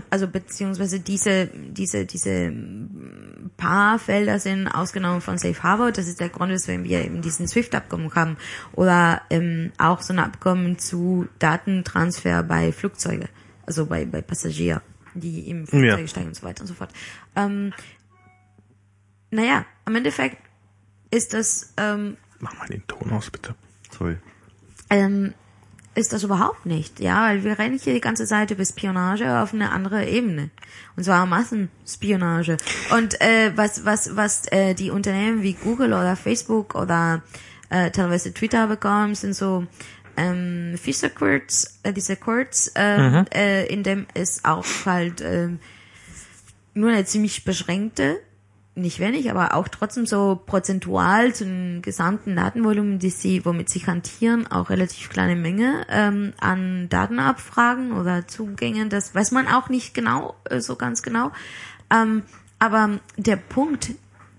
[0.10, 5.92] Also beziehungsweise diese, diese, diese ähm, paar Felder sind ausgenommen von Safe Harbor.
[5.92, 8.38] Das ist der Grund, weswegen wir eben diesen SWIFT-Abkommen haben.
[8.74, 13.30] Oder ähm, auch so ein Abkommen zu Datentransfer bei Flugzeuge,
[13.68, 14.82] also bei, bei Passagier,
[15.20, 16.08] die im Flugzeug Ja.
[16.08, 16.92] steigen und so weiter und so fort.
[17.36, 17.74] Ähm,
[19.32, 20.38] naja, am Endeffekt
[21.12, 23.56] ist das ähm, Mach mal den Ton aus, bitte.
[23.92, 24.18] sorry.
[24.90, 25.34] ähm,
[25.96, 29.54] ist das überhaupt nicht, ja, weil wir reden hier die ganze Zeit über Spionage auf
[29.54, 30.50] eine andere Ebene.
[30.96, 32.56] Und zwar Massenspionage.
[32.96, 37.22] Und äh, was, was, was äh, die Unternehmen wie Google oder Facebook oder
[37.70, 39.66] äh, teilweise Twitter bekommen, sind so
[40.20, 45.60] ähm, Fisher Courts, äh, diese Courts, äh, äh, in dem es auch halt ähm,
[46.74, 48.20] nur eine ziemlich beschränkte,
[48.76, 53.86] nicht wenig, aber auch trotzdem so prozentual zu dem gesamten Datenvolumen, die sie, womit sie
[53.86, 58.90] hantieren, auch relativ kleine Menge ähm, an Datenabfragen oder Zugängen.
[58.90, 61.32] Das weiß man auch nicht genau, äh, so ganz genau.
[61.92, 62.24] Ähm,
[62.60, 63.92] aber der Punkt,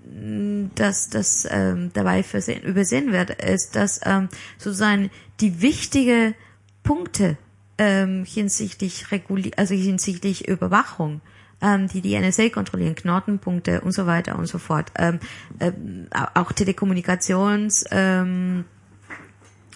[0.05, 4.29] mh, dass das ähm, dabei versehen, übersehen wird, ist, dass ähm,
[4.59, 5.11] sozusagen
[5.41, 6.35] die wichtige
[6.83, 7.37] Punkte
[7.79, 11.21] ähm, hinsichtlich Reguli also hinsichtlich Überwachung,
[11.63, 15.19] ähm, die die NSA kontrollieren, Knotenpunkte und so weiter und so fort, ähm,
[15.61, 18.65] ähm, auch Telekommunikations ähm,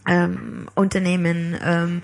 [0.06, 2.02] ähm, Unternehmen, ähm,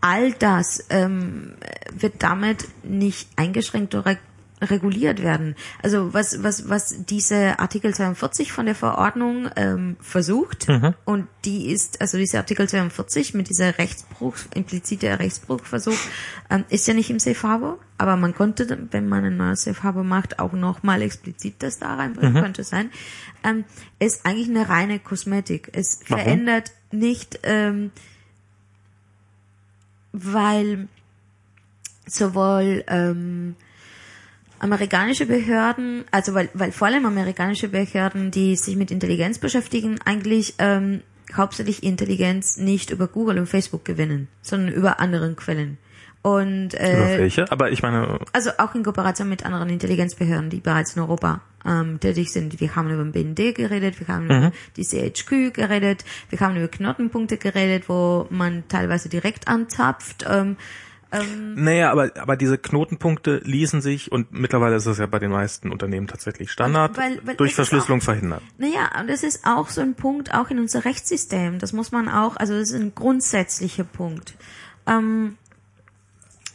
[0.00, 1.56] all das ähm,
[1.92, 4.16] wird damit nicht eingeschränkt oder
[4.60, 5.54] reguliert werden.
[5.82, 10.66] Also was was was diese Artikel 42 von der Verordnung ähm, versucht
[11.04, 15.98] und die ist also diese Artikel 42 mit dieser Rechtsbruch implizite Rechtsbruchversuch
[16.50, 19.82] ähm, ist ja nicht im Safe Harbor, aber man konnte wenn man ein neues Safe
[19.82, 22.90] Harbor macht auch noch mal explizit das da reinbringen könnte sein.
[23.44, 23.64] Ähm,
[23.98, 25.70] ist eigentlich eine reine Kosmetik.
[25.72, 26.24] Es Warum?
[26.24, 27.90] verändert nicht ähm,
[30.12, 30.88] weil
[32.06, 33.54] sowohl ähm,
[34.58, 40.54] amerikanische Behörden, also weil, weil vor allem amerikanische Behörden, die sich mit Intelligenz beschäftigen, eigentlich
[40.58, 41.02] ähm,
[41.34, 45.78] hauptsächlich Intelligenz nicht über Google und Facebook gewinnen, sondern über anderen Quellen.
[46.22, 47.50] Und Über äh, welche?
[47.50, 52.00] Aber ich meine, also auch in Kooperation mit anderen Intelligenzbehörden, die bereits in Europa ähm,
[52.00, 52.60] tätig sind.
[52.60, 56.68] Wir haben über den BND geredet, wir haben über die CHQ geredet, wir haben über
[56.68, 60.26] Knotenpunkte geredet, wo man teilweise direkt anzapft.
[60.28, 60.56] Ähm,
[61.54, 65.72] naja, aber, aber diese Knotenpunkte ließen sich, und mittlerweile ist das ja bei den meisten
[65.72, 68.42] Unternehmen tatsächlich Standard, Weil- weil durch Verschlüsselung auch- verhindern.
[68.58, 71.58] Naja, und das ist auch so ein Punkt, auch in unser Rechtssystem.
[71.58, 74.34] Das muss man auch, also das ist ein grundsätzlicher Punkt.
[74.86, 75.36] Ähm,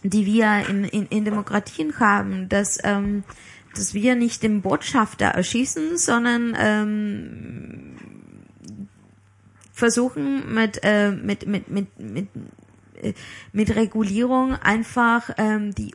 [0.04, 3.24] die wir in, in, in Demokratien haben, dass, ähm,
[3.74, 7.96] dass wir nicht den Botschafter erschießen, sondern ähm,
[9.72, 12.28] versuchen mit, äh, mit, mit, mit, mit,
[13.52, 15.94] mit Regulierung einfach ähm, die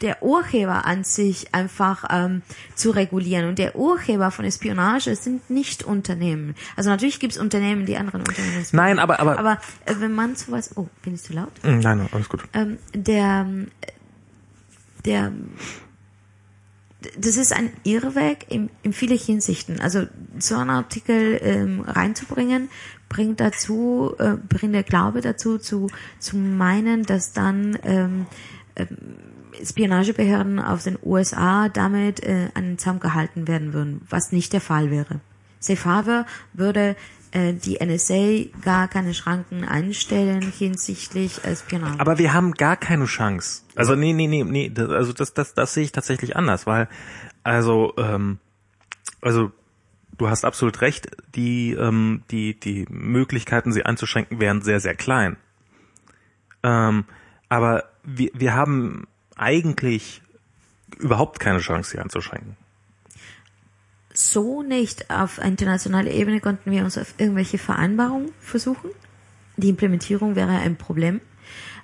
[0.00, 2.42] der Urheber an sich einfach ähm,
[2.74, 3.48] zu regulieren.
[3.48, 6.54] Und der Urheber von Espionage sind nicht Unternehmen.
[6.76, 8.64] Also natürlich gibt es Unternehmen, die anderen Unternehmen.
[8.72, 11.52] Nein, aber aber, Aber äh, wenn man sowas, oh, bin ich zu laut?
[11.62, 12.44] Hm, nein, nein, alles gut.
[12.54, 13.46] ähm, der,
[15.04, 15.32] der,
[17.00, 19.80] das ist ein Irrweg in, in viele Hinsichten.
[19.80, 20.06] Also
[20.38, 22.70] so einen Artikel ähm, reinzubringen,
[23.08, 28.26] bringt dazu, äh, bringt der Glaube dazu, zu, zu meinen, dass dann ähm,
[28.74, 28.88] ähm,
[29.64, 34.60] Spionagebehörden aus den USA damit äh, an den Zaum gehalten werden würden, was nicht der
[34.60, 35.20] Fall wäre.
[35.60, 36.94] Safe Harbor würde äh,
[37.34, 42.00] die NSA gar keine Schranken einstellen hinsichtlich äh, Spionage.
[42.00, 43.62] Aber wir haben gar keine Chance.
[43.74, 46.88] Also nee, nee, nee, nee, also das, das, das sehe ich tatsächlich anders, weil
[47.42, 48.38] also ähm,
[49.20, 49.52] also
[50.16, 55.36] du hast absolut recht, die ähm, die die Möglichkeiten, sie einzuschränken, wären sehr sehr klein.
[56.62, 57.04] Ähm,
[57.48, 60.22] aber wir wir haben eigentlich
[60.98, 62.56] überhaupt keine Chance, sie einzuschränken.
[64.18, 65.10] So nicht.
[65.10, 68.90] Auf internationaler Ebene konnten wir uns auf irgendwelche Vereinbarungen versuchen.
[69.56, 71.20] Die Implementierung wäre ein Problem.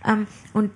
[0.05, 0.71] Ähm, und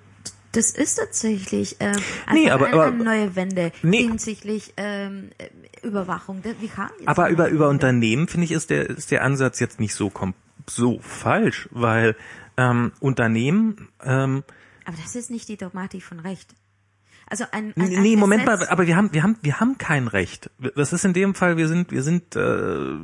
[0.53, 1.97] das ist tatsächlich ähm,
[2.33, 4.03] Nee, aber- eine, aber- neue Wende Nee.
[4.07, 6.43] hinsichtlich ähm, äh, Überwachung.
[6.43, 7.69] Wir haben Aber über über.
[7.69, 10.11] Unternehmen finde ich ist der ist der Ansatz jetzt nicht so
[10.69, 12.17] so falsch, weil
[12.57, 14.43] ähm, Unternehmen ähm,
[14.87, 16.55] Aber das ist nicht die Dogmatik von Recht.
[17.31, 19.77] Also ein, ein, ein Nee, Moment Gesetz, mal, aber wir haben, wir haben, wir haben
[19.79, 20.51] kein Recht.
[20.77, 22.41] Das ist in dem Fall, wir sind, wir sind, äh,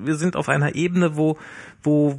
[0.06, 1.36] wir sind auf einer Ebene, wo,
[1.82, 2.18] wo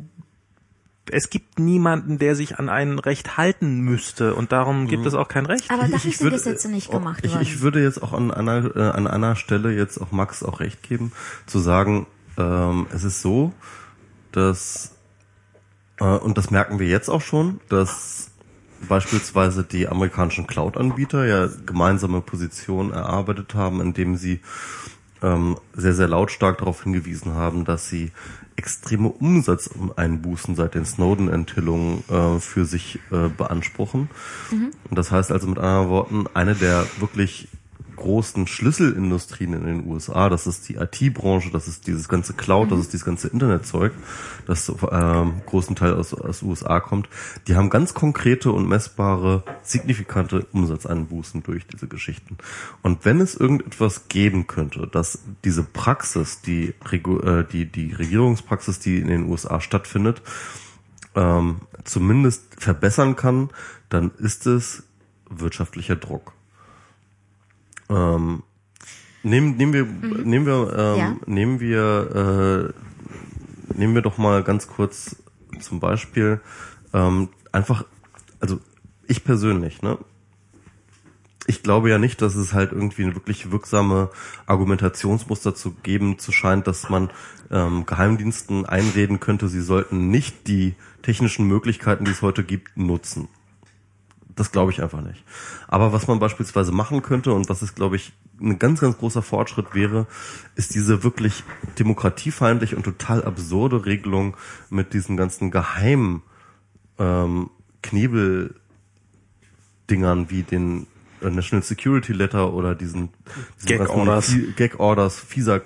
[1.11, 5.27] es gibt niemanden, der sich an ein Recht halten müsste und darum gibt es auch
[5.27, 5.69] kein Recht.
[5.71, 7.41] Aber dafür ich sind würde- Gesetze nicht oh, gemacht ich, worden.
[7.43, 10.81] Ich würde jetzt auch an einer, äh, an einer Stelle jetzt auch Max auch recht
[10.83, 11.11] geben,
[11.45, 13.53] zu sagen, ähm, es ist so,
[14.31, 14.95] dass,
[15.99, 18.31] äh, und das merken wir jetzt auch schon, dass
[18.85, 24.39] beispielsweise die amerikanischen Cloud-Anbieter ja gemeinsame Positionen erarbeitet haben, indem sie
[25.21, 28.11] ähm, sehr, sehr lautstark darauf hingewiesen haben, dass sie
[28.55, 34.09] extreme Umsatzeinbußen seit den Snowden-Enthüllungen äh, für sich äh, beanspruchen.
[34.89, 37.49] Und das heißt also mit anderen Worten, eine der wirklich
[37.95, 42.79] großen Schlüsselindustrien in den USA, das ist die IT-Branche, das ist dieses ganze Cloud, das
[42.79, 43.93] ist dieses ganze Internetzeug,
[44.45, 47.09] das ähm, großen Teil aus, aus USA kommt,
[47.47, 52.37] die haben ganz konkrete und messbare, signifikante Umsatzeinbußen durch diese Geschichten.
[52.81, 58.99] Und wenn es irgendetwas geben könnte, dass diese Praxis, die, äh, die, die Regierungspraxis, die
[58.99, 60.21] in den USA stattfindet,
[61.15, 63.49] ähm, zumindest verbessern kann,
[63.89, 64.83] dann ist es
[65.29, 66.34] wirtschaftlicher Druck.
[67.89, 68.43] Ähm,
[69.23, 69.85] nehmen, nehmen wir,
[70.23, 71.15] nehmen wir, ähm, Ja.
[71.25, 72.73] nehmen wir,
[73.73, 75.15] äh, nehmen wir doch mal ganz kurz
[75.59, 76.41] zum Beispiel
[76.93, 77.85] ähm, einfach,
[78.39, 78.59] also
[79.07, 79.97] ich persönlich, ne?
[81.47, 84.09] Ich glaube ja nicht, dass es halt irgendwie eine wirklich wirksame
[84.47, 87.11] Argumentationsmuster zu geben zu scheint, dass man
[87.51, 90.73] ähm, Geheimdiensten einreden könnte, sie sollten nicht die
[91.03, 93.27] technischen Möglichkeiten, die es heute gibt, nutzen.
[94.35, 95.23] Das glaube ich einfach nicht.
[95.67, 99.21] Aber was man beispielsweise machen könnte und was ist, glaube ich, ein ganz, ganz großer
[99.21, 100.07] Fortschritt wäre,
[100.55, 101.43] ist diese wirklich
[101.79, 104.35] demokratiefeindliche und total absurde Regelung
[104.69, 106.21] mit diesen ganzen geheimen
[106.99, 107.49] ähm,
[107.81, 108.59] Knebeldingern
[110.29, 110.87] wie den
[111.21, 113.09] äh, National Security Letter oder diesen,
[113.63, 114.29] diesen Gag Orders.
[114.29, 115.61] Fie- Gag Orders, FISA äh,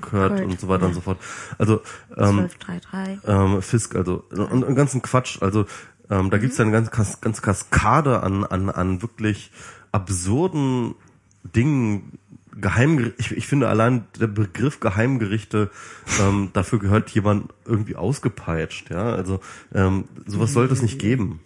[0.00, 0.88] Kurt und so weiter ja.
[0.88, 1.18] und so fort.
[1.58, 1.80] Also
[2.16, 3.18] ähm, 1233.
[3.26, 5.42] ähm, Fisk, also und, und ganzen Quatsch.
[5.42, 5.66] Also
[6.14, 9.50] ähm, da gibt's ja eine ganz, ganz, Kaskade an, an, an wirklich
[9.90, 10.94] absurden
[11.42, 12.18] Dingen.
[12.56, 15.72] Geheim, ich, ich finde allein der Begriff Geheimgerichte,
[16.20, 19.12] ähm, dafür gehört jemand irgendwie ausgepeitscht, ja.
[19.12, 19.40] Also
[19.74, 21.40] ähm, sowas sollte es nicht geben.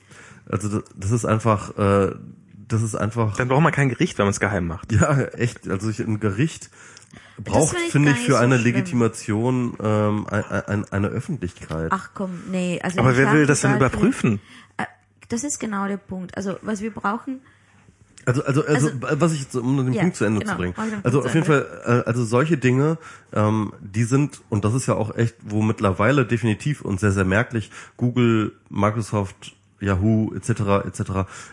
[0.46, 2.14] Also das, das ist einfach, äh,
[2.68, 4.92] das ist einfach, Dann braucht man kein Gericht, wenn man es geheim macht.
[4.92, 5.66] ja, echt.
[5.66, 6.68] Also ich, ein Gericht
[7.44, 8.74] braucht, finde ich für so eine schlimm.
[8.74, 11.88] Legitimation ähm, ein, ein, eine Öffentlichkeit.
[11.92, 12.80] Ach komm, nee.
[12.82, 14.40] Also Aber wer will das denn überprüfen?
[14.76, 14.84] Äh,
[15.28, 16.36] Das ist genau der Punkt.
[16.36, 17.40] Also was wir brauchen,
[18.26, 20.52] Also, also, also, Also- was ich, jetzt, um den Ja, Punkt zu Ende genau.
[20.52, 20.74] zu bringen.
[21.02, 21.64] Also auf jeden Ende.
[21.84, 22.98] Fall, äh, also solche Dinge,
[23.32, 27.24] ähm, die sind, und das ist ja auch echt, wo mittlerweile definitiv und sehr, sehr
[27.24, 31.02] merklich Google, Microsoft, Yahoo, etc., etc.,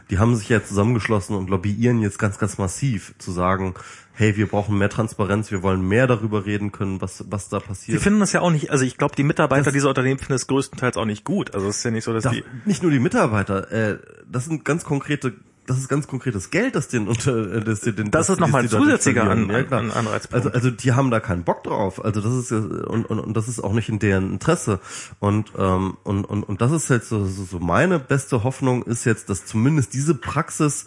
[0.10, 3.76] die haben sich ja zusammengeschlossen und lobbyieren jetzt ganz, ganz massiv zu sagen,
[4.14, 7.66] hey, wir brauchen mehr Transparenz, wir wollen mehr darüber reden können, was, was da Sie
[7.68, 8.02] passiert.
[8.02, 10.48] finden das ja auch nicht, also ich glaube, die Mitarbeiter Das- dieser Unternehmen finden es
[10.48, 11.54] größtenteils auch nicht gut.
[11.54, 12.44] Also es ist ja nicht so, dass Das, die.
[12.66, 14.00] nicht nur die Mitarbeiter, äh,
[14.32, 15.34] das sind ganz konkrete
[15.68, 18.70] das ist ganz konkretes Geld, das den unter, äh, das den, Das ist nochmal ein
[18.70, 19.30] zusätzlicher.
[19.30, 19.60] An- Ja.
[19.78, 20.34] An- Anreizpunkt.
[20.34, 22.04] Also, also die haben da keinen Bock drauf.
[22.04, 24.80] Also das ist und, und, und das ist auch nicht in deren Interesse.
[25.20, 29.06] Und ähm, und, und, und das ist jetzt so, so, so meine beste Hoffnung ist
[29.06, 30.86] jetzt, dass zumindest diese Praxis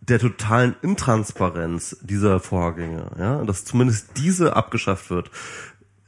[0.00, 5.30] der totalen Intransparenz dieser Vorgänge, ja, dass zumindest diese abgeschafft wird.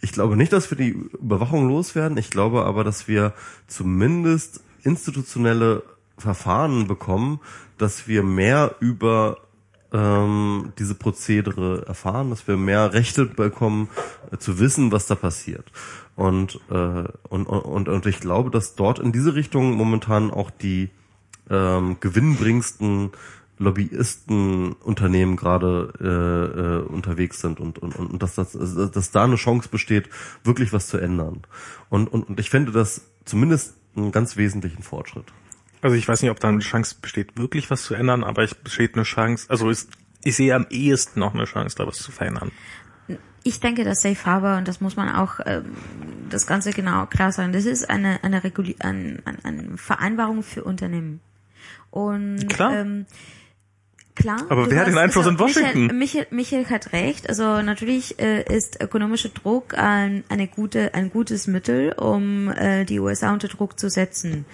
[0.01, 2.17] Ich glaube nicht, dass wir die Überwachung loswerden.
[2.19, 3.33] Ich glaube aber, dass wir
[3.67, 5.83] zumindest institutionelle
[6.17, 7.41] Verfahren bekommen,
[7.79, 9.39] dass wir mehr über
[9.93, 13.89] ähm, diese Prozedere erfahren, dass wir mehr Rechte bekommen,
[14.31, 15.71] äh, zu wissen, was da passiert.
[16.15, 20.91] Und, äh, und, und, und ich glaube, dass dort in diese Richtung momentan auch die
[21.49, 23.13] ähm, gewinnbringendsten
[23.59, 29.69] Lobbyistenunternehmen gerade äh, äh, unterwegs sind und, und, und dass, das, dass da eine Chance
[29.69, 30.09] besteht,
[30.45, 31.43] wirklich was zu ändern.
[31.89, 35.27] Und, und, und ich finde das zumindest einen ganz wesentlichen Fortschritt.
[35.83, 38.55] Also ich weiß nicht, ob da eine Chance besteht, wirklich was zu ändern, aber es
[38.55, 39.91] besteht eine Chance, also ist,
[40.23, 42.51] ich sehe am ehesten noch eine Chance, da was zu verändern.
[43.45, 45.65] Ich denke, dass Safe Harbor, und das muss man auch ähm,
[46.29, 50.65] das Ganze genau klar sagen, das ist eine, eine, Reguli ein, ein, eine Vereinbarung für
[50.65, 51.21] Unternehmen.
[51.91, 52.75] Und Klar.
[52.75, 53.07] Ähm,
[54.15, 54.45] klar.
[54.49, 55.87] Aber wer hat den Einfluss in Washington?
[55.87, 57.29] Michael, Michael, Michael hat recht.
[57.29, 62.99] Also natürlich äh, ist ökonomischer Druck ein, eine gute, ein gutes Mittel, um äh, die
[63.01, 64.45] USA unter Druck zu setzen.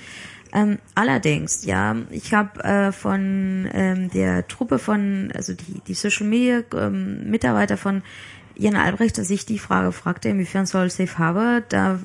[0.55, 6.27] Ähm, allerdings, ja, ich habe äh, von ähm, der Truppe von, also die, die Social
[6.27, 8.03] Media ähm, Mitarbeiter von
[8.57, 11.99] Jan Albrecht, dass ich die Frage fragte, inwiefern soll Safe Harbor da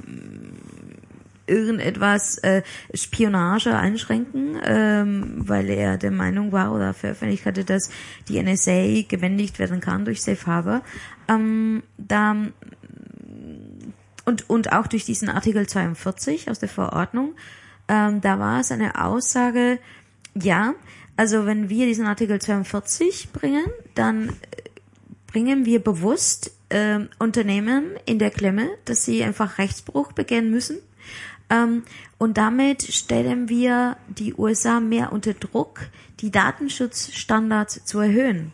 [1.46, 2.64] irgendetwas äh,
[2.94, 7.92] Spionage einschränken, ähm, weil er der Meinung war oder veröffentlicht hatte, dass
[8.28, 10.82] die NSA gebändigt werden kann durch Safe Harbor.
[11.28, 12.36] Ähm, da
[14.26, 17.34] und und auch durch diesen Artikel 42 aus der Verordnung,
[17.90, 19.80] ähm, da war es eine Aussage,
[20.36, 20.76] ja,
[21.18, 24.34] also wenn wir diesen Artikel 42 bringen, dann äh,
[25.28, 30.78] bringen wir bewusst äh, Unternehmen in der Klemme, dass sie einfach Rechtsbruch begehen müssen.
[31.50, 31.84] Ähm,
[32.18, 35.88] und damit stellen wir die USA mehr unter Druck,
[36.20, 38.54] die Datenschutzstandards zu erhöhen.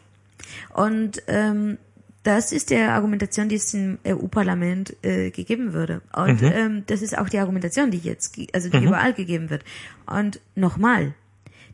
[0.73, 1.77] Und ähm,
[2.25, 6.01] das ist der Argumentation, die es im EU-Parlament äh, gegeben würde.
[6.11, 9.63] Und ähm, das ist auch die Argumentation, die jetzt, also die überall gegeben wird.
[10.07, 11.13] Und nochmal,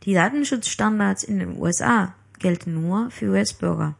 [0.04, 3.96] die Datenschutzstandards in den USA gelten nur für US-Bürger.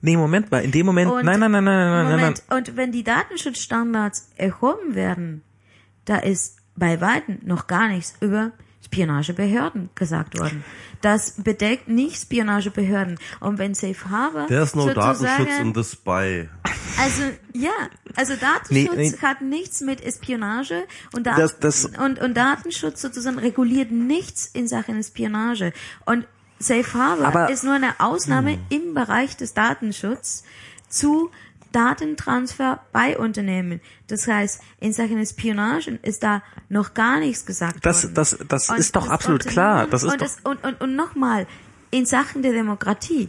[0.00, 2.20] Nee, Moment mal, in dem Moment, Und- nein, nein, nein, nein, nein, nein, nein.
[2.20, 5.42] Moment, und wenn die Datenschutzstandards erhoben werden,
[6.06, 8.52] da ist bei Weitem noch gar nichts über
[8.94, 10.64] Spionagebehörden gesagt worden.
[11.00, 13.18] Das bedeckt nicht Spionagebehörden.
[13.40, 16.48] Und wenn Safe Harbor There's no sozusagen, Datenschutz in the spy.
[16.98, 17.70] also ja,
[18.16, 19.12] also Datenschutz Nee, nee.
[19.20, 24.68] hat nichts mit Espionage und, Dat Das- das- und, und Datenschutz sozusagen reguliert nichts in
[24.68, 25.72] Sachen Espionage.
[26.06, 26.26] Und
[26.60, 30.44] Safe Harbor Aber- ist nur eine Ausnahme im Bereich des Datenschutzes
[30.88, 31.30] zu
[31.74, 33.80] Datentransfer bei Unternehmen.
[34.06, 38.14] Das heißt, in Sachen Espionage ist da noch gar nichts gesagt Das- worden.
[38.14, 39.86] das- das Und ist doch absolut klar.
[39.86, 41.46] Das ist und, doch- das, und, und, und nochmal,
[41.90, 43.28] in Sachen der Demokratie,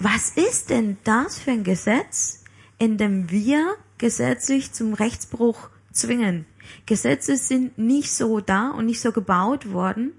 [0.00, 2.42] was ist denn das für ein Gesetz,
[2.78, 6.46] in dem wir gesetzlich zum Rechtsbruch zwingen?
[6.86, 10.12] Gesetze sind nicht so da und nicht so gebaut worden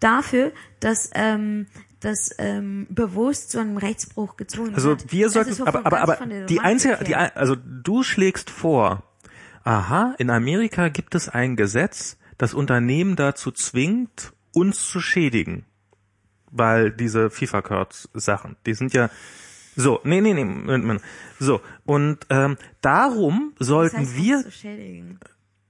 [0.00, 1.66] dafür, dass ähm,
[2.04, 5.12] dass ähm, bewusst zu einem Rechtsbruch gezwungen Also wird.
[5.12, 7.04] wir Das sollten, aber, aber, aber die einzige, her.
[7.04, 9.02] die, also du schlägst vor,
[9.64, 15.64] aha, in Amerika gibt es ein Gesetz, das Unternehmen dazu zwingt, uns zu schädigen.
[16.50, 19.10] Weil diese FIFA-Cards-Sachen, die sind ja,
[19.74, 21.02] so, nee, nee, nee, Moment, Moment.
[21.40, 24.44] so, und ähm, darum das sollten heißt, wir,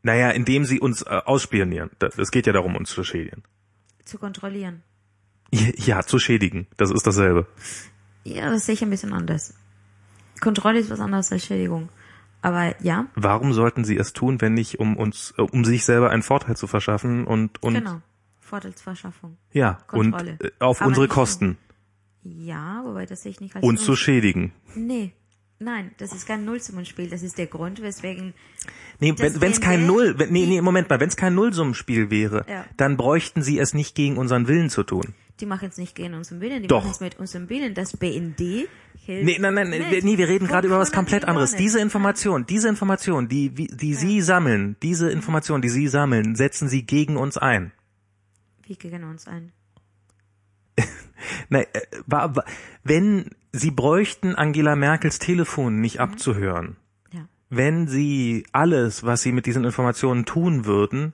[0.02, 3.42] naja, indem sie uns äh, ausspionieren, Das- es geht ja darum, uns zu schädigen.
[4.04, 4.82] zu kontrollieren.
[5.76, 7.46] Ja, zu schädigen, das ist dasselbe.
[8.24, 9.54] Ja, das sehe ich ein bisschen anders.
[10.40, 11.88] Kontrolle ist was anderes als Schädigung.
[12.42, 16.22] Aber ja, Warum sollten sie es tun, wenn nicht um uns, um sich selber einen
[16.22, 18.00] Vorteil zu verschaffen und und genau.
[18.40, 19.38] Vorteilsverschaffung.
[19.52, 20.32] ja Kontrolle.
[20.32, 21.08] und äh, auf Aber unsere.
[21.08, 21.56] Kosten
[22.22, 24.52] Ja, wobei das sehe ich nicht als uns zu schädigen.
[24.74, 25.12] Nee.
[25.60, 27.08] Nein, das ist kein Nullsummenspiel.
[27.08, 28.34] Das ist der Grund, weswegen
[29.00, 32.44] Nee, wenn wenn's kein Null, wenn, nee, nee, Moment mal, wenn es kein Nullsummenspiel wäre,
[32.48, 32.64] Ja.
[32.76, 35.14] dann bräuchten sie es nicht gegen unseren Willen zu tun.
[35.40, 37.74] Die machen es nicht gegen unseren Willen, die machen es mit unserem Willen.
[37.74, 38.38] Das BND
[39.04, 40.04] hilft Nee, nein, nein, mit.
[40.04, 41.56] nee, wir reden gerade über was 500 komplett anderes.
[41.56, 46.84] Diese Information, diese Information, die die Sie sammeln, diese Information, die Sie sammeln, setzen Sie
[46.86, 47.72] gegen uns ein.
[48.66, 49.52] Wie gegen uns ein?
[51.48, 52.42] Nein, äh,
[52.84, 56.76] wenn Sie bräuchten Angela Merkels Telefon nicht abzuhören,
[57.12, 57.26] Ja.
[57.50, 61.12] wenn Sie alles, was Sie mit diesen Informationen tun würden,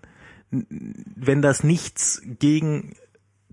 [0.50, 2.94] wenn das nichts gegen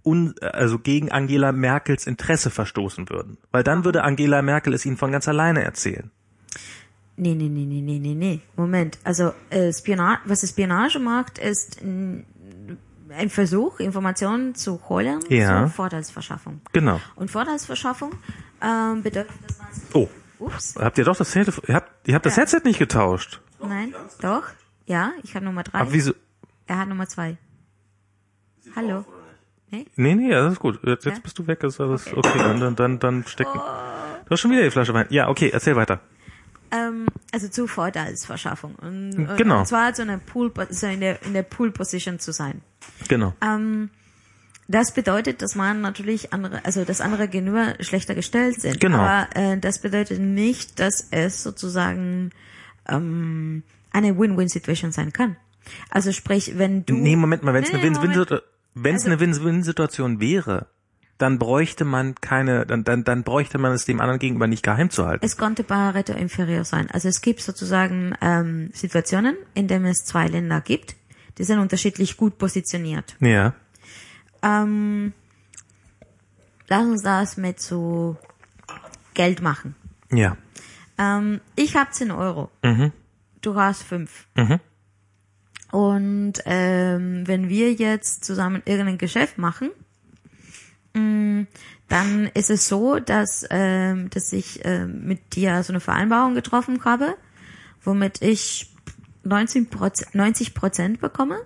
[0.07, 3.37] un, also gegen Angela Merkels Interesse verstoßen würden.
[3.51, 6.09] Weil dann würde Angela Merkel es ihnen von ganz alleine erzählen.
[7.17, 8.41] Nee, nee, nee, nee, nee, nee, nee.
[8.55, 8.99] Moment.
[9.03, 12.25] Also äh, Spionage, was Spionage macht, ist ein,
[13.29, 15.61] Versuch, Informationen zu holen Ja.
[15.63, 16.61] zur Vorteilsverschaffung.
[16.73, 16.99] Genau.
[17.15, 18.11] Und Vorteilsverschaffung
[18.61, 20.07] ähm, bedeutet, dass man Oh,
[20.39, 20.75] Ups.
[20.79, 22.41] habt ihr doch das Telefon, ihr habt, ihr habt das Ja.
[22.43, 23.41] Headset nicht getauscht.
[23.61, 24.43] Nein, doch.
[24.85, 25.79] Ja, ich habe Nummer drei.
[25.79, 26.13] Aber wieso?
[26.67, 27.37] Er hat Nummer zwei.
[28.75, 29.05] Hallo.
[29.69, 29.85] Nee?
[29.95, 30.79] Nee, nee, das ist gut.
[30.83, 31.21] Jetzt, jetzt Ja?
[31.21, 32.37] bist du weg, ist alles okay.
[32.37, 33.59] Dann, dann, dann, dann stecken.
[34.25, 35.07] Du hast schon wieder die Flasche Wein.
[35.09, 35.99] Ja, okay, erzähl weiter.
[36.71, 38.75] Ähm, also zu Vorteilsverschaffung.
[38.75, 39.59] Und, Genau.
[39.59, 42.61] Und zwar zu einer Pool, so in der, in der Pool-Position zu sein.
[43.07, 43.33] Genau.
[43.41, 43.89] Ähm,
[44.69, 48.81] das bedeutet, dass man natürlich andere, also dass andere gegenüber schlechter gestellt sind.
[48.81, 48.99] Genau.
[48.99, 52.31] Aber äh, das bedeutet nicht, dass es sozusagen
[52.89, 53.63] ähm,
[53.93, 55.37] eine Win-Win-Situation sein kann.
[55.89, 58.43] Also sprich, wenn du Nee, Moment mal, wenn es Nee, eine nee, Win-Win Moment.
[58.83, 60.67] Wenn es Also- eine Win-Win-Situation wäre,
[61.17, 64.89] dann bräuchte man keine, dann, dann, dann bräuchte man es dem anderen gegenüber nicht geheim
[64.91, 65.25] zu halten.
[65.25, 66.89] Es konnte Pareto inferior sein.
[66.91, 70.95] Also es gibt sozusagen ähm, Situationen, in denen es zwei Länder gibt,
[71.39, 73.15] die sind unterschiedlich gut positioniert.
[73.19, 73.53] Ja.
[74.43, 75.13] Ähm,
[76.67, 78.15] lass uns das mit so
[79.15, 79.75] Geld machen.
[80.11, 80.37] Ja.
[80.99, 82.51] Ähm, ich habe 10 Euro.
[82.63, 82.91] Mhm.
[83.41, 84.27] Du hast 5.
[84.35, 84.59] Mhm.
[85.77, 89.69] Und ähm, wenn wir jetzt zusammen irgendein Geschäft machen,
[90.95, 91.45] mh,
[91.87, 96.83] dann ist es so, dass, ähm, dass ich ähm, mit dir so eine Vereinbarung getroffen
[96.83, 97.15] habe,
[97.83, 98.73] womit ich
[99.23, 101.37] 90 Prozent, 90 Prozent bekomme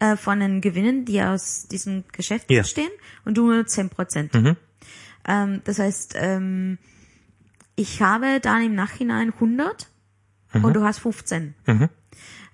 [0.00, 2.58] äh, von den Gewinnen, die aus diesem Geschäft Ja.
[2.58, 2.90] entstehen,
[3.24, 4.34] und du nur 10 Prozent.
[4.34, 4.56] Mhm.
[5.24, 6.78] Ähm, das heißt, ähm,
[7.76, 9.86] ich habe dann im Nachhinein 100
[10.52, 11.54] und du hast 15.
[11.66, 11.88] Mhm.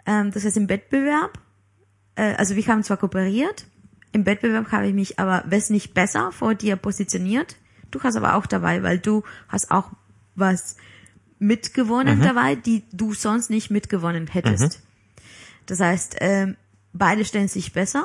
[0.06, 1.38] Ähm, das heißt, im Wettbewerb,
[2.16, 3.66] äh, also wir haben zwar kooperiert,
[4.12, 7.56] im Wettbewerb habe ich mich aber wesentlich besser vor dir positioniert.
[7.90, 9.90] Du hast aber auch dabei, weil du hast auch
[10.34, 10.76] was
[11.38, 14.82] mitgewonnen dabei, die du sonst nicht mitgewonnen hättest.
[15.66, 16.56] Das heißt, ähm,
[16.92, 18.04] beide stellen sich besser,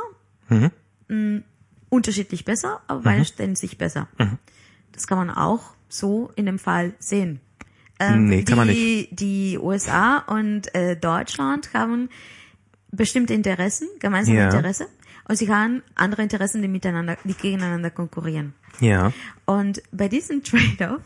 [1.09, 1.40] Mm,
[1.90, 4.08] unterschiedlich besser, aber beide stellen sich besser.
[4.93, 7.40] Das kann man auch so in dem Fall sehen.
[8.00, 12.09] Ähm, Nee, kann man die, Die USA und äh, Deutschland haben
[12.92, 14.45] bestimmte Interessen, gemeinsame Ja.
[14.45, 14.88] Interesse,
[15.27, 18.53] und sie haben andere Interessen, die miteinander, die gegeneinander konkurrieren.
[18.80, 19.11] Ja.
[19.45, 21.01] Und bei diesem Trade-off,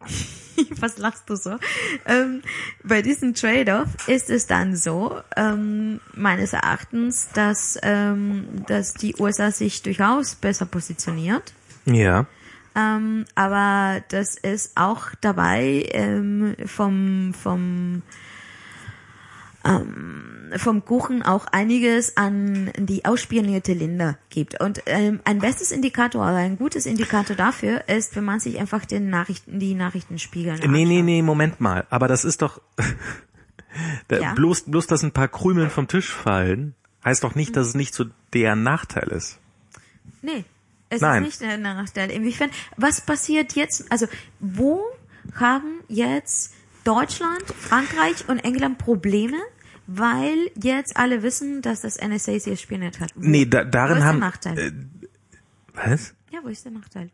[0.80, 1.58] was lachst du so?
[2.06, 2.42] Ähm,
[2.82, 9.50] bei diesem Trade-off ist es dann so, ähm, meines Erachtens, dass, ähm, dass die USA
[9.50, 11.52] sich durchaus besser positioniert.
[11.84, 12.26] Ja.
[12.74, 18.02] Ähm, aber das ist auch dabei ähm, vom vom
[19.64, 24.60] ähm, vom Kuchen auch einiges an die ausspionierte Länder gibt.
[24.60, 28.84] Und ähm, ein bestes Indikator oder ein gutes Indikator dafür ist, wenn man sich einfach
[28.84, 31.86] den Nachrichten, die Nachrichtenspiegel Nee, nee, nee, Moment mal.
[31.90, 32.60] Aber das ist doch,
[34.08, 34.34] da, Ja.
[34.34, 37.94] bloß, bloß, dass ein paar Krümeln vom Tisch fallen, heißt doch nicht, dass es nicht
[37.94, 39.38] zu deren Nachteil ist.
[40.22, 40.44] Nee,
[40.92, 41.24] es Nein.
[41.24, 42.10] ist nicht ein Nachteil.
[42.10, 44.06] Inwiefern, was passiert jetzt, also
[44.40, 44.80] wo
[45.34, 46.52] haben jetzt
[46.84, 49.38] Deutschland, Frankreich und England Probleme,
[49.86, 53.10] weil jetzt alle wissen, dass das NSA sie spioniert hat?
[53.14, 53.20] Wo?
[53.28, 54.58] Nee, da, wo darin ist haben, der Nachteil?
[54.58, 54.72] äh,
[55.74, 56.14] was?
[56.30, 57.10] ja, wo ist der Nachteil?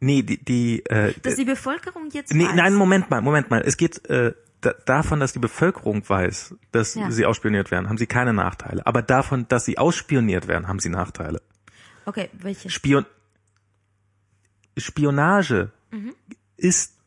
[0.00, 2.54] Nee, die, die, äh, Dass die Bevölkerung jetzt nee, weiß.
[2.56, 3.62] nein, Moment mal, Moment mal.
[3.64, 7.10] Es geht, äh, da, davon, dass die Bevölkerung weiß, dass Ja.
[7.10, 8.84] sie ausspioniert werden, haben sie keine Nachteile.
[8.86, 11.40] Aber davon, dass sie ausspioniert werden, haben sie Nachteile.
[12.04, 12.70] Okay, welche?
[12.70, 13.06] Spion
[14.76, 16.14] Spionage Mhm.
[16.56, 16.98] ist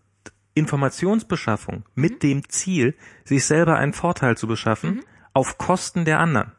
[0.53, 5.03] Informationsbeschaffung mit dem Ziel, sich selber einen Vorteil zu beschaffen Mhm.
[5.33, 6.51] auf Kosten der anderen.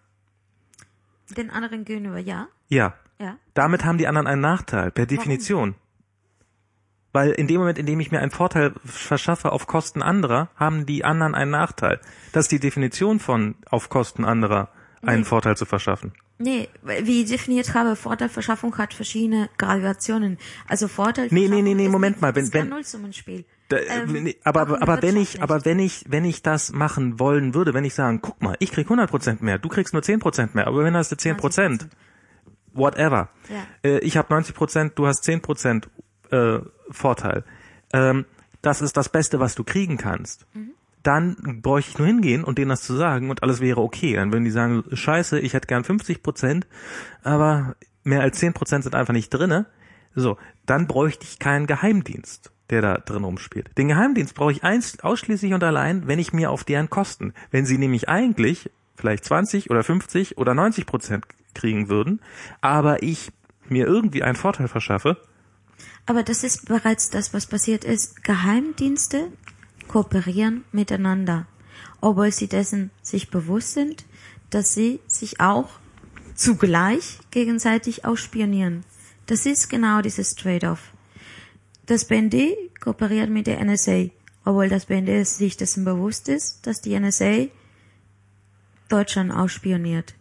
[1.36, 3.36] Den anderen gegenüber, ja, Ja, ja.
[3.54, 5.74] damit haben die anderen einen Nachteil, per Definition.
[7.12, 10.84] Weil in dem Moment, in dem ich mir einen Vorteil verschaffe auf Kosten anderer, haben
[10.84, 12.00] die anderen einen Nachteil.
[12.32, 14.68] Das ist die Definition von auf Kosten anderer
[15.02, 16.12] einen Vorteil zu verschaffen.
[16.38, 20.36] Nee, wie ich definiert habe, Vorteilverschaffung hat verschiedene Graduationen.
[20.68, 21.28] Also Vorteil.
[21.30, 23.44] Nee, nee, nee, nee, Moment mal, wenn- wenn- Nullsummenspiel.
[23.68, 25.64] Da, Ähm, nee, aber aber, aber wenn ich aber nicht.
[25.66, 28.86] wenn ich wenn ich das machen wollen würde, wenn ich sagen, guck mal, ich krieg
[28.88, 31.88] 100% mehr, du kriegst nur 10% mehr, aber wenn hast du 10%,
[32.74, 33.28] whatever.
[33.48, 33.66] Ja.
[33.82, 35.88] Äh, ich habe 90%, du hast 10%
[36.30, 37.44] äh, Vorteil.
[37.92, 38.24] Ähm,
[38.62, 40.46] das ist das Beste, was du kriegen kannst.
[40.54, 40.72] Mhm.
[41.06, 44.14] Dann bräuchte ich nur hingehen und denen das zu sagen und alles wäre okay.
[44.14, 46.64] Dann würden die sagen, scheiße, ich hätte gern 50%,
[47.22, 49.66] aber mehr als 10% sind einfach nicht drinne.
[50.16, 53.70] So, dann bräuchte ich keinen Geheimdienst, der da drin rumspielt.
[53.78, 57.66] Den Geheimdienst brauche ich eins, ausschließlich und allein, wenn ich mir auf deren Kosten, wenn
[57.66, 62.20] sie nämlich eigentlich vielleicht 20 oder 50 oder 90 Prozent kriegen würden,
[62.60, 63.30] aber ich
[63.68, 65.18] mir irgendwie einen Vorteil verschaffe,
[66.06, 68.22] Aber das ist bereits das, was passiert ist.
[68.22, 69.28] Geheimdienste
[69.88, 71.46] kooperieren miteinander,
[72.00, 74.04] obwohl sie dessen sich bewusst sind,
[74.50, 75.68] dass sie sich auch
[76.34, 78.84] zugleich gegenseitig ausspionieren.
[79.26, 80.92] Das ist genau dieses Trade-off.
[81.86, 84.10] Das BND kooperiert mit der NSA,
[84.44, 87.46] obwohl das BND sich dessen bewusst ist, dass die NSA
[88.88, 90.14] Deutschland ausspioniert.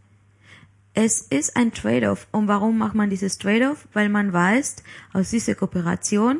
[0.93, 2.27] Es ist ein Trade-off.
[2.31, 3.87] Und warum macht man dieses Trade-off?
[3.93, 4.77] Weil man weiß,
[5.13, 6.39] aus dieser Kooperation,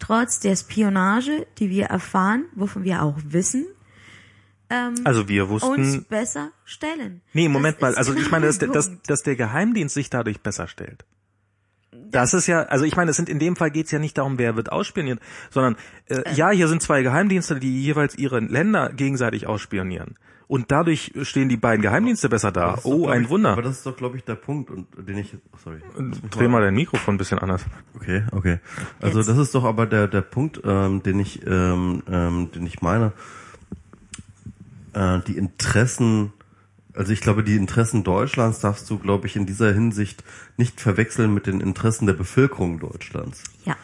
[0.00, 3.66] trotz der Spionage, die wir erfahren, wovon wir auch wissen,
[4.70, 7.22] ähm, also wir uns wussten, besser stellen.
[7.32, 11.04] nee, Moment mal, also ich meine, dass, dass, dass der Geheimdienst sich dadurch besser stellt.
[11.92, 14.38] Das ist ja, also ich meine, es sind in dem Fall geht's ja nicht darum,
[14.38, 15.20] wer wird ausspioniert,
[15.50, 20.16] sondern äh, ja, hier sind zwei Geheimdienste, die jeweils ihre Länder gegenseitig ausspionieren.
[20.50, 22.72] Und dadurch stehen die beiden Geheimdienste besser da.
[22.72, 23.50] Doch, Oh, ein ich, Wunder.
[23.52, 25.78] Aber das ist doch, glaube ich, der Punkt, und den ich, oh, sorry.
[26.28, 27.64] Dreh mal dein Mikrofon ein bisschen anders.
[27.94, 28.58] Okay, okay.
[29.00, 29.28] Also Jetzt.
[29.28, 33.12] das ist doch aber der der Punkt, ähm, den ich ähm, ähm, den ich meine.
[34.92, 36.32] Äh, die Interessen,
[36.94, 40.24] also ich glaube, die Interessen Deutschlands darfst du, glaube ich, in dieser Hinsicht
[40.56, 43.44] nicht verwechseln mit den Interessen der Bevölkerung Deutschlands.
[43.64, 43.76] Ja.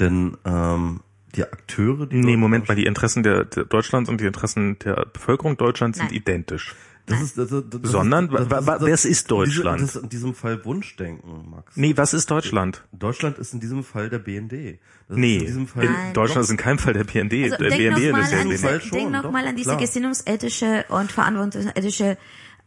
[0.00, 1.00] Denn ähm,
[1.36, 5.06] die Akteure, die Nee, Moment mal, die Interessen der, der Deutschlands und die Interessen der
[5.12, 6.16] Bevölkerung Deutschlands sind Nein.
[6.16, 6.74] identisch.
[7.06, 9.80] das ist, das, ist- das Sondern, das, wa- was ist Deutschland?
[9.80, 11.76] Diese, das ist in diesem Fall Wunschdenken, Max.
[11.76, 12.84] Nee, was ist Deutschland?
[12.92, 14.78] Deutschland ist in diesem Fall der BND.
[15.08, 15.94] Das Nee, ist in diesem Fall in.
[16.14, 17.32] Deutschland ist in keinem Fall der BND.
[17.44, 18.52] Also der denk BND nochmal ist der an, BND.
[18.58, 19.80] diese, schon, denk noch doch, mal an diese klar.
[19.80, 22.18] gesinnungsethische und verantwortungsethische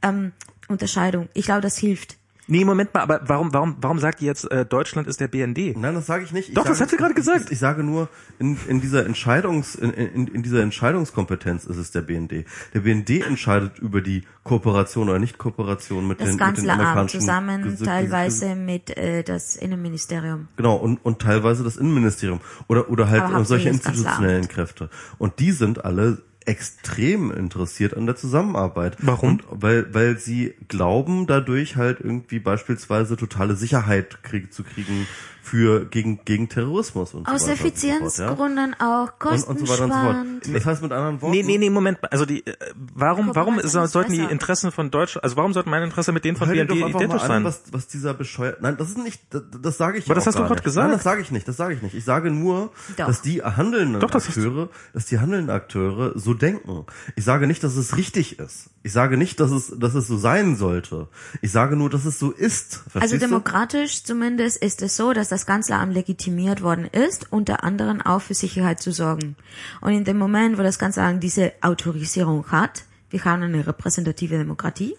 [0.04, 0.32] ähm,
[0.70, 1.28] Unterscheidung.
[1.34, 2.18] Ich glaube, das hilft.
[2.52, 5.78] Nee, Moment mal, aber warum, warum, warum sagt ihr jetzt, äh, Deutschland ist der BND?
[5.78, 6.50] Nein, das sage ich nicht.
[6.50, 7.46] Ich Doch, sage, das hat sie gerade gesagt.
[7.46, 11.92] Ich, ich sage nur, in, in dieser Entscheidungs, in, in, in dieser Entscheidungskompetenz ist es
[11.92, 12.46] der BND.
[12.74, 17.20] Der BND entscheidet über die Kooperation oder Nicht-Kooperation mit, Das den, mit den Kanzleramt amerikanischen
[17.20, 20.48] zusammen Ges- teilweise mit äh, das Innenministerium.
[20.56, 24.90] Genau, und, und teilweise das Innenministerium oder, oder halt solche institutionellen Kräfte.
[25.20, 28.98] Und die sind alle extrem interessiert an der Zusammenarbeit.
[29.00, 29.30] Warum?
[29.30, 35.08] Und weil, weil sie glauben, dadurch halt irgendwie beispielsweise totale Sicherheit krieg, zu kriegen
[35.50, 38.26] für gegen, gegen Terrorismus und Aus so weiter und so fort, ja?
[38.32, 40.56] Effizienzgründen auch und, und so weiter und so fort.
[40.56, 41.32] Das heißt mit anderen Worten.
[41.32, 41.98] Nee, nee, nee, Moment.
[42.12, 42.56] Also die, äh,
[42.94, 44.20] warum, warum Kooperation ist sollten die.
[44.20, 47.28] Interessen von Deutschland, also warum sollten meine Interesse mit denen von BND identisch mal an,
[47.28, 47.44] sein?
[47.44, 48.62] was, was dieser bescheuert.
[48.62, 49.22] Nein, das ist nicht.
[49.32, 50.06] Das, das sage ich.
[50.06, 50.88] Aber das hast du gerade gesagt.
[50.88, 51.48] Nein, das sage ich nicht.
[51.48, 51.96] Das sage ich nicht.
[51.96, 53.08] Ich sage nur, Doch.
[53.08, 56.86] dass die handelnden Doch, das du- Akteure, dass die handelnden Akteure so denken.
[57.16, 58.70] Ich sage nicht, dass es richtig ist.
[58.84, 61.08] Ich sage nicht, dass es, dass es so sein sollte.
[61.42, 62.82] Ich sage nur, dass es so ist.
[62.86, 63.28] Also Verstehst du?
[63.28, 68.34] demokratisch zumindest ist es so, dass das Kanzleramt legitimiert worden ist, unter anderem auch für
[68.34, 69.36] Sicherheit zu sorgen.
[69.82, 74.96] Und in dem Moment, wo das Kanzleramt diese Autorisierung hat, wir haben eine repräsentative Demokratie,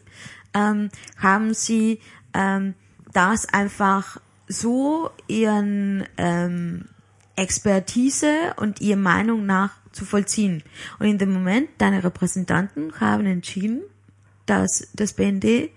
[0.55, 2.01] ähm, haben sie
[2.35, 2.75] ähm,
[3.13, 6.87] das einfach so ihren ähm,
[7.37, 10.63] Expertise und ihre Meinung nach zu vollziehen.
[10.99, 13.83] Und in dem Moment, deine Repräsentanten haben entschieden,
[14.47, 15.71] dass das BND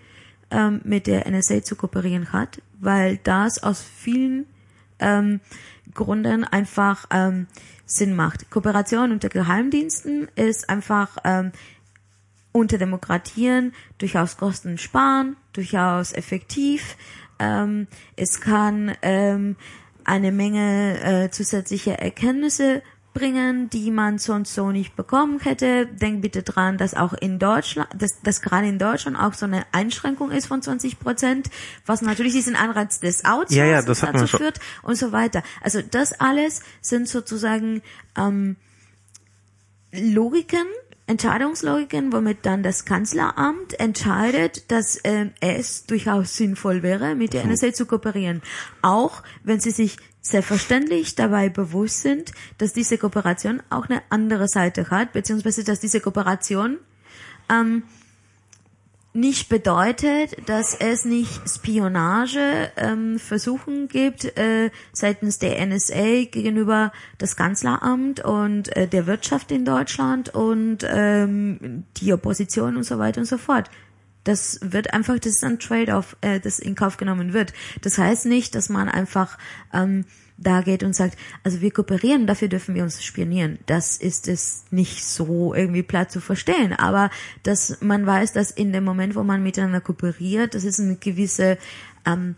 [0.51, 4.45] ähm, mit der NSA zu kooperieren hat, weil das aus vielen
[4.99, 5.39] ähm,
[5.93, 7.47] Gründen einfach ähm,
[7.85, 8.49] Sinn macht.
[8.49, 11.51] Kooperation unter Geheimdiensten ist einfach ähm,
[12.51, 16.97] unter Demokratien durchaus Kosten sparen, durchaus effektiv.
[17.39, 19.55] Ähm, es kann ähm,
[20.05, 22.81] eine Menge äh, zusätzliche Erkenntnisse
[23.13, 25.85] bringen, die man sonst so nicht bekommen hätte.
[25.85, 29.65] Denk bitte dran, dass auch in Deutschland, dass, dass gerade in Deutschland auch so eine
[29.71, 31.49] Einschränkung ist von 20 Prozent,
[31.85, 35.43] was natürlich diesen Anreiz des Outsourcings Ja, ja, dazu führt und so weiter.
[35.61, 37.81] Also das alles sind sozusagen
[38.17, 38.55] ähm,
[39.91, 40.65] Logiken,
[41.05, 47.73] Entscheidungslogiken, womit dann das Kanzleramt entscheidet, dass ähm, es durchaus sinnvoll wäre, mit der NSA
[47.73, 48.41] zu kooperieren.
[48.81, 54.89] Auch wenn sie sich selbstverständlich dabei bewusst sind, dass diese Kooperation auch eine andere Seite
[54.89, 56.79] hat, beziehungsweise dass diese Kooperation
[57.49, 57.83] ähm,
[59.13, 63.19] nicht bedeutet, dass es nicht Spionage ähm,
[63.87, 70.79] gibt äh, seitens der NSA gegenüber das Kanzleramt und äh, der Wirtschaft in Deutschland und
[70.83, 73.69] ähm, die Opposition und so weiter und so fort.
[74.23, 77.53] Das wird einfach, das ist ein Trade-off, äh, das in Kauf genommen wird.
[77.81, 79.37] Das heißt nicht, dass man einfach
[79.73, 80.05] ähm,
[80.37, 83.59] da geht und sagt, also wir kooperieren, dafür dürfen wir uns spionieren.
[83.65, 86.73] Das ist es nicht so irgendwie platt zu verstehen.
[86.73, 87.09] Aber
[87.43, 91.57] dass man weiß, dass in dem Moment, wo man miteinander kooperiert, das ist eine gewisse,
[92.05, 92.35] ähm,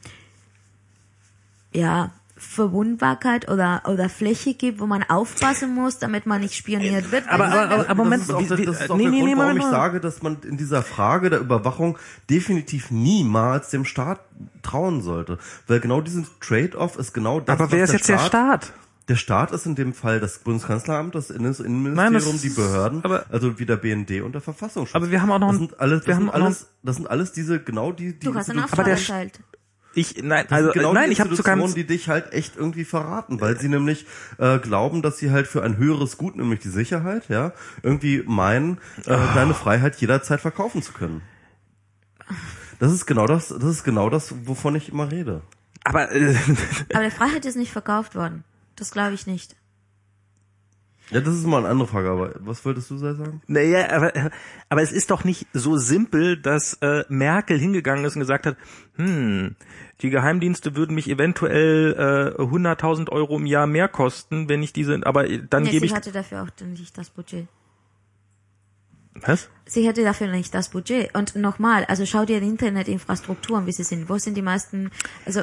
[1.73, 7.27] ja, Verwundbarkeit oder, oder Fläche gibt, wo man aufpassen muss, damit man nicht spioniert wird.
[7.29, 9.31] Aber- aber- aber- das Moment, ist auch, der- das ist auch nee, der nee, Grund,
[9.33, 11.97] nee, warum ich sage, dass man in dieser Frage der Überwachung
[12.29, 14.19] definitiv niemals dem Staat
[14.63, 15.37] trauen sollte.
[15.67, 18.73] Weil genau diesen Trade-off ist genau das, Aber wer was ist jetzt der Staat?
[19.07, 22.55] Der Staat ist in dem Fall das Bundeskanzleramt, das Innes- Nein, Innenministerium, das die ist-
[22.55, 24.95] Behörden, aber- also wie der BND und der Verfassungsschutz.
[24.95, 26.67] Aber wir haben auch noch das sind alles, das wir sind haben auch noch- alles,
[26.81, 29.39] das sind alles diese genau die die du hast einen Auftrag erteilt.
[29.95, 32.57] Ich, nein, also, sind genau nein, die ich habe zu keinem, die dich halt echt
[32.57, 34.05] irgendwie verraten, weil sie nämlich
[34.37, 38.79] äh, glauben, dass sie halt für ein höheres Gut, nämlich die Sicherheit, ja, irgendwie meinen,
[39.05, 41.21] äh, deine Freiheit jederzeit verkaufen zu können.
[42.79, 45.41] Das ist genau das, das ist genau das, wovon ich immer rede.
[45.85, 46.35] aber, äh,
[46.93, 48.43] Aber die Freiheit ist nicht verkauft worden.
[48.75, 49.55] Das glaube ich nicht.
[51.11, 53.41] Ja, das ist mal eine andere Frage, aber was wolltest du sagen?
[53.47, 54.31] Naja, aber,
[54.69, 58.57] aber es ist doch nicht so simpel, dass äh, Merkel hingegangen ist und gesagt hat,
[58.95, 59.55] hm,
[60.01, 64.99] die Geheimdienste würden mich eventuell äh, 100.000 Euro im Jahr mehr kosten, wenn ich diese,
[65.05, 67.47] aber dann Nee, gebe sie ich, hatte dafür auch nicht das Budget.
[69.13, 69.49] was?
[69.65, 71.15] Sie hätte dafür nicht das Budget.
[71.15, 74.09] Und nochmal, also schau dir die Internetinfrastruktur an, wie sie sind.
[74.09, 74.91] Wo sind die meisten,
[75.25, 75.41] also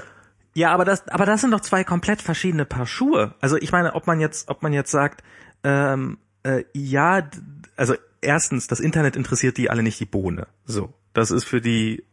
[0.55, 3.34] Ja, aber das, aber das sind doch zwei komplett verschiedene Paar Schuhe.
[3.41, 5.23] Also ich meine, ob man jetzt, ob man jetzt sagt,
[5.65, 7.28] ähm, äh, ja,
[7.76, 10.47] also erstens, das Internet interessiert die alle nicht die Bohne.
[10.65, 12.05] So, das ist für die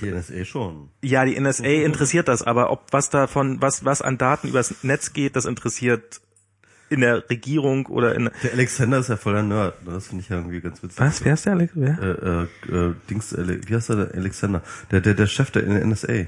[0.00, 0.90] Die NSA schon.
[1.02, 5.12] Ja, die NSA interessiert das, aber ob was davon, was, was an Daten übers Netz
[5.12, 6.20] geht, das interessiert
[6.90, 9.94] in der Regierung oder in, Der Alexander ist ja voller Nerd, ne?
[9.94, 11.00] das finde ich ja irgendwie ganz witzig.
[11.00, 11.72] was, wer ist der Alex?
[11.74, 11.98] Wer?
[11.98, 14.62] Äh, äh, äh, Dings, wie heißt der, der Alexander?
[14.90, 16.26] Der, der, der Chef der NSA.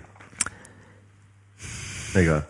[2.14, 2.46] Egal.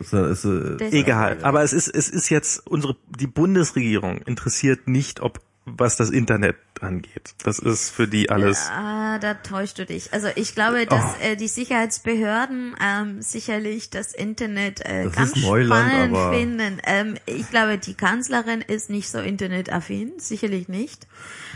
[0.00, 4.86] Ist, äh, ist, äh, Egal, aber es ist, es ist jetzt unsere, die Bundesregierung interessiert
[4.88, 7.34] nicht, ob, was das Internet angeht.
[7.44, 8.70] Das ist für die alles.
[8.72, 10.12] Ah, da täuschst du dich.
[10.12, 11.24] Also ich glaube, dass Oh.
[11.24, 16.80] äh, die Sicherheitsbehörden ähm, sicherlich das Internet äh, Das ganz ist Neuland, spannend aber- finden.
[16.84, 21.06] Ähm, ich glaube, die Kanzlerin ist nicht so internetaffin, sicherlich nicht.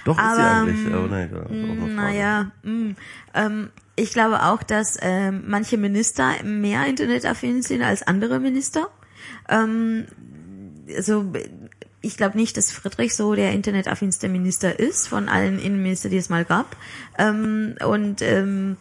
[0.05, 1.17] doch ist sie aber, eigentlich, aber.
[1.17, 1.95] Ist auch eine Frage.
[1.95, 2.95] Naja, mh,
[3.35, 8.89] ähm, ich glaube auch, dass ähm, manche Minister mehr internetaffin sind als andere Minister.
[9.49, 10.07] Ähm,
[10.95, 11.33] also
[12.01, 16.29] ich glaube nicht, dass Friedrich so der internetaffinste Minister ist von allen Innenministern, die es
[16.29, 16.77] mal gab.
[17.19, 18.77] Ähm, und ähm,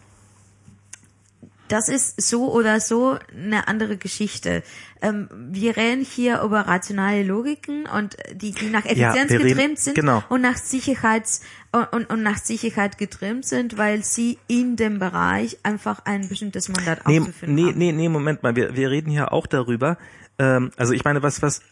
[1.72, 4.62] das ist so oder so eine andere Geschichte.
[5.00, 9.78] Ähm, wir reden hier über rationale Logiken und die, die nach Ja, Effizienz reden- getrimmt
[9.78, 10.22] sind genau.
[10.28, 11.40] und nach Sicherheits
[11.72, 16.68] und, und, und nach Sicherheit getrimmt sind, weil sie in dem Bereich einfach ein bestimmtes
[16.68, 17.78] Mandat Nee, auszuführen nee, haben.
[17.78, 19.96] nee, nee, Moment mal, wir, wir reden hier auch darüber.
[20.38, 21.62] Ähm, also ich meine, was, was,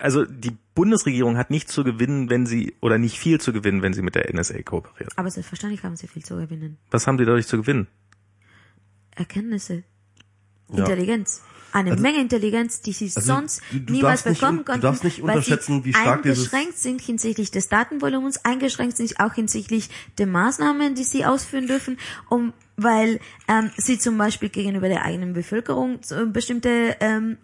[0.00, 3.92] also die Bundesregierung hat nichts zu gewinnen, wenn sie, oder nicht viel zu gewinnen, wenn
[3.92, 5.12] sie mit der NSA kooperiert.
[5.16, 6.78] Aber selbstverständlich haben sie viel zu gewinnen.
[6.90, 7.86] Was haben sie dadurch zu gewinnen?
[9.14, 9.82] Erkenntnisse,
[10.72, 10.78] Ja.
[10.80, 11.42] Intelligenz.
[11.72, 14.64] Eine Also- Menge Intelligenz, die sie Also, sonst du- du niemals darfst nicht bekommen un-
[14.64, 18.44] du konnten, darfst nicht weil unterschätzen, sie wie stark dieses- eingeschränkt sind hinsichtlich des Datenvolumens,
[18.44, 19.88] eingeschränkt sind auch hinsichtlich
[20.18, 21.96] der Maßnahmen, die sie ausführen dürfen,
[22.28, 27.36] um weil ähm, sie zum Beispiel gegenüber der eigenen Bevölkerung so bestimmte ähm,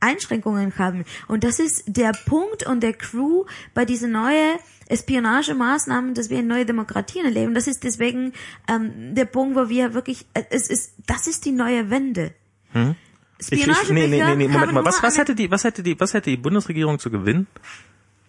[0.00, 1.04] Einschränkungen haben.
[1.28, 6.48] Und das ist der Punkt und der Crew bei diesen neuen Espionagemaßnahmen, dass wir in
[6.48, 7.54] neue Demokratien erleben.
[7.54, 8.32] Das ist deswegen
[8.68, 12.32] ähm, der Punkt, wo wir wirklich, äh, es ist, das ist die neue Wende.
[12.72, 12.96] Hm?
[13.38, 15.98] Ich, ich, nee, nee, nee, nee, Moment mal, was, was hätte die, was hätte die,
[15.98, 17.46] was hätte die Bundesregierung zu gewinnen?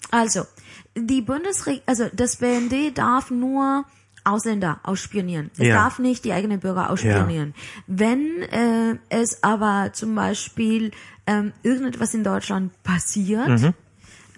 [0.09, 0.45] Also,
[0.95, 3.85] die Bundesregierung, also das BND darf nur
[4.23, 5.49] Ausländer ausspionieren.
[5.57, 5.75] Es Ja.
[5.75, 7.53] darf nicht die eigenen Bürger ausspionieren.
[7.87, 10.91] Wenn äh, es aber zum Beispiel
[11.27, 13.73] ähm, irgendetwas in Deutschland passiert Mhm.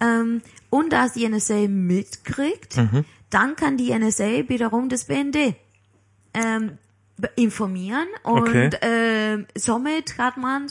[0.01, 3.05] ähm, und das die NSA mitkriegt, Mhm.
[3.29, 5.55] dann kann die NSA wiederum das BND
[6.33, 6.77] ähm,
[7.35, 8.69] informieren und Okay.
[8.81, 10.67] ähm, somit hat man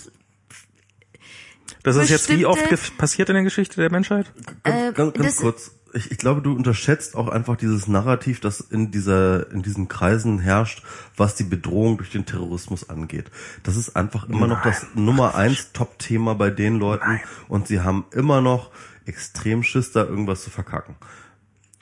[1.82, 2.62] Das ist jetzt wie oft
[2.98, 4.30] passiert in der Geschichte der Menschheit?
[4.62, 5.70] Ganz, Äh, ganz, ganz das- kurz.
[5.94, 10.38] Ich, ich glaube, du unterschätzt auch einfach dieses Narrativ, das in dieser, in diesen Kreisen
[10.38, 10.82] herrscht,
[11.16, 13.30] was die Bedrohung durch den Terrorismus angeht.
[13.62, 18.06] Das ist einfach immer noch das Nummer eins Top-Thema bei den Leuten und sie haben
[18.12, 18.70] immer noch
[19.06, 20.96] extrem Schiss, da irgendwas zu verkacken.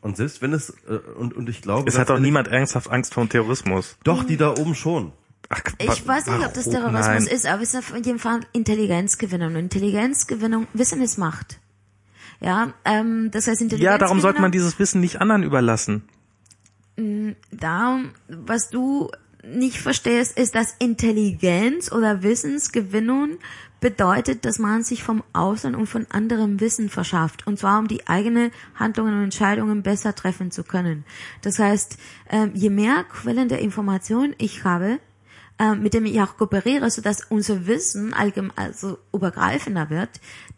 [0.00, 3.14] Und selbst wenn es, äh, und, und ich glaube, Es hat doch niemand ernsthaft Angst
[3.14, 3.96] vor dem Terrorismus.
[4.04, 5.12] Doch, die da oben schon.
[5.48, 6.92] Ach, Ich weiß nicht, ob das warum?
[6.92, 7.26] Terrorismus Nein.
[7.26, 9.48] ist, aber es ist auf jeden Fall Intelligenzgewinnung.
[9.48, 11.58] Und Intelligenzgewinnung, Wissen ist Macht.
[12.40, 13.92] Ja, ähm, das heißt Intelligenzgewinnung.
[13.92, 16.02] Ja, darum sollte man dieses Wissen nicht anderen überlassen.
[17.50, 19.10] Darum, was du
[19.42, 23.38] nicht verstehst, ist, dass Intelligenz oder Wissensgewinnung
[23.80, 27.46] bedeutet, dass man sich vom Außen und von anderem Wissen verschafft.
[27.46, 31.04] Und zwar, um die eigene Handlungen und Entscheidungen besser treffen zu können.
[31.40, 31.96] Das heißt,
[32.28, 34.98] ähm, je mehr Quellen der Information ich habe,
[35.60, 40.08] äh, mit dem ich auch kooperiere, so dass unser Wissen allgemein, also übergreifender wird,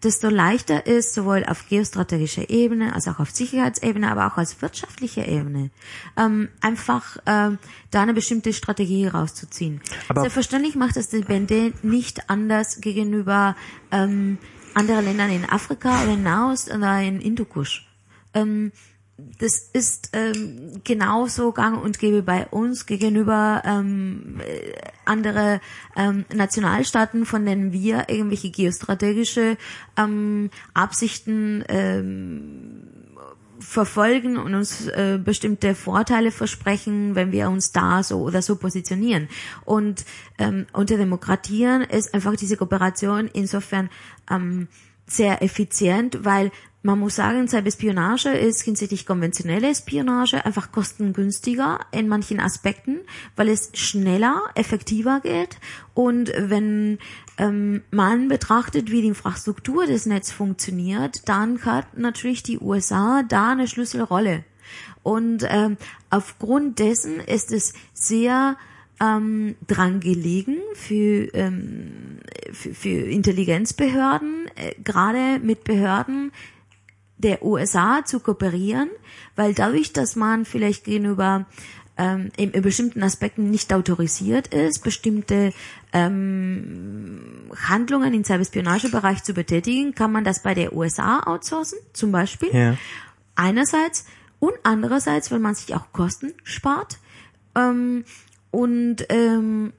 [0.04, 5.26] desto leichter ist, sowohl auf geostrategischer Ebene als auch auf Sicherheitsebene, aber auch als wirtschaftlicher
[5.26, 5.70] Ebene,
[6.16, 7.58] ähm, einfach ähm,
[7.90, 9.80] da eine bestimmte Strategie rauszuziehen.
[10.08, 13.56] Aber- Selbstverständlich macht das die BND nicht anders gegenüber
[13.90, 14.38] ähm,
[14.74, 17.86] anderen Ländern in Afrika oder in Nahost oder in Hindukusch.
[18.34, 18.70] Ähm,
[19.38, 24.72] das ist ähm, genauso gang und gäbe bei uns gegenüber ähm, äh,
[25.04, 25.60] andere
[25.96, 29.56] ähm, Nationalstaaten, von denen wir irgendwelche geostrategische
[29.96, 32.82] ähm, Absichten ähm,
[33.62, 39.28] verfolgen und uns äh, bestimmte Vorteile versprechen, wenn wir uns da so oder so positionieren.
[39.64, 40.04] Und
[40.38, 43.88] ähm, unter Demokratien ist einfach diese Kooperation insofern
[44.30, 44.68] ähm,
[45.06, 46.50] sehr effizient, weil
[46.82, 53.00] man muss sagen, Cyberspionage ist hinsichtlich konventionelle Spionage einfach kostengünstiger in manchen Aspekten,
[53.36, 55.58] weil es schneller, effektiver geht.
[55.94, 56.98] Und wenn
[57.38, 63.52] ähm, man betrachtet, wie die Infrastruktur des Netzes funktioniert, dann hat natürlich die USA da
[63.52, 64.44] eine Schlüsselrolle.
[65.04, 65.76] Und ähm,
[66.10, 68.56] aufgrund dessen ist es sehr
[69.00, 72.18] ähm, dran gelegen für, ähm,
[72.52, 76.32] für, für Intelligenzbehörden, äh, gerade mit Behörden
[77.22, 78.90] der USA zu kooperieren,
[79.36, 81.46] weil dadurch, dass man vielleicht gegenüber
[81.96, 85.52] ähm, in, in bestimmten Aspekten nicht autorisiert ist, bestimmte
[85.92, 92.54] ähm, Handlungen im Cyberspionagebereich zu betätigen, kann man das bei der USA outsourcen, zum Beispiel.
[92.54, 92.76] Ja.
[93.34, 94.06] Einerseits
[94.38, 96.98] und andererseits, weil man sich auch Kosten spart.
[97.54, 98.04] Ähm,
[98.50, 99.72] und ähm,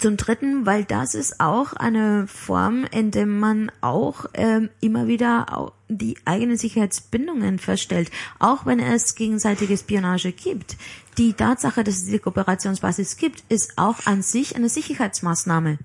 [0.00, 5.46] zum Dritten, weil das ist auch eine Form, in der man auch ähm, immer wieder
[5.56, 10.76] au- die eigenen Sicherheitsbindungen feststellt, auch wenn es gegenseitige Spionage gibt.
[11.18, 15.78] Die Tatsache, dass es diese Kooperationsbasis gibt, ist auch an sich eine Sicherheitsmaßnahme.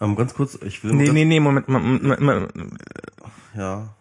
[0.00, 2.20] Ähm, ganz kurz, ich will Nee, nee, nee, Moment, Moment, Moment,
[2.52, 2.80] Moment.
[3.56, 3.94] ja.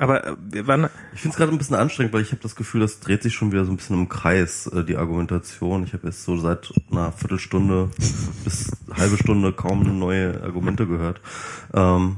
[0.00, 2.80] Aber äh, waren, Ich finde es gerade ein bisschen anstrengend, weil ich habe das Gefühl,
[2.80, 5.84] das dreht sich schon wieder so ein bisschen im Kreis, äh, die Argumentation.
[5.84, 7.90] Ich habe jetzt so seit einer Viertelstunde
[8.44, 11.20] bis halbe Stunde kaum neue Argumente gehört.
[11.74, 12.16] Ähm,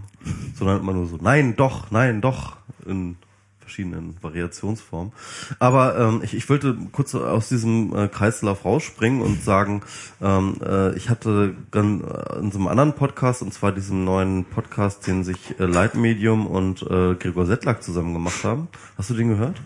[0.54, 3.16] sondern immer nur so, nein, doch, nein, doch, in
[3.62, 5.12] verschiedenen Variationsformen.
[5.58, 9.82] Aber ähm, ich, ich wollte kurz aus diesem äh, Kreislauf rausspringen und sagen,
[10.20, 15.06] ähm, äh, ich hatte äh, in so einem anderen Podcast, und zwar diesem neuen Podcast,
[15.06, 18.68] den sich äh, Leitmedium und äh, Gregor Settlack zusammen gemacht haben.
[18.98, 19.62] Hast du den gehört?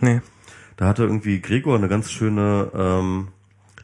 [0.00, 0.20] nee.
[0.76, 3.28] Da hatte irgendwie Gregor eine ganz schöne ähm,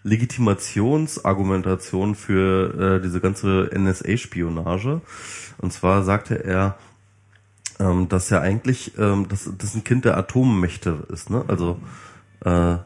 [0.03, 5.01] Legitimationsargumentation für äh, diese ganze NSA-Spionage.
[5.59, 6.77] Und zwar sagte er,
[7.83, 11.45] ähm, dass ja eigentlich ähm, dass das ein Kind der Atommächte ist, ne?
[11.49, 11.81] Also
[12.45, 12.77] äh,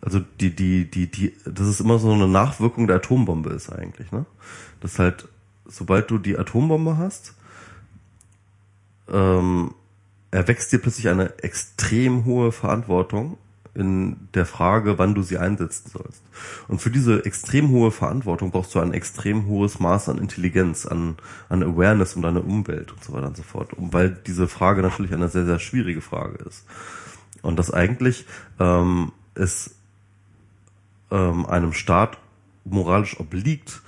[0.00, 4.12] also die die die die das ist immer so eine Nachwirkung der Atombombe ist eigentlich,
[4.12, 4.24] ne?
[4.80, 5.28] Das halt
[5.66, 7.34] sobald du die Atombombe hast,
[9.12, 9.74] ähm,
[10.30, 13.38] erwächst dir plötzlich eine extrem hohe Verantwortung
[13.74, 16.22] in der Frage, wann du sie einsetzen sollst.
[16.68, 21.16] Und für diese extrem hohe Verantwortung brauchst du ein extrem hohes Maß an Intelligenz, an,
[21.48, 23.72] an Awareness um deine Umwelt und so weiter und so fort.
[23.72, 26.64] Und weil diese Frage natürlich eine sehr, sehr schwierige Frage ist.
[27.42, 28.26] Und das eigentlich
[28.60, 29.74] ähm, es
[31.10, 32.18] ähm, einem Staat
[32.64, 33.82] moralisch obliegt,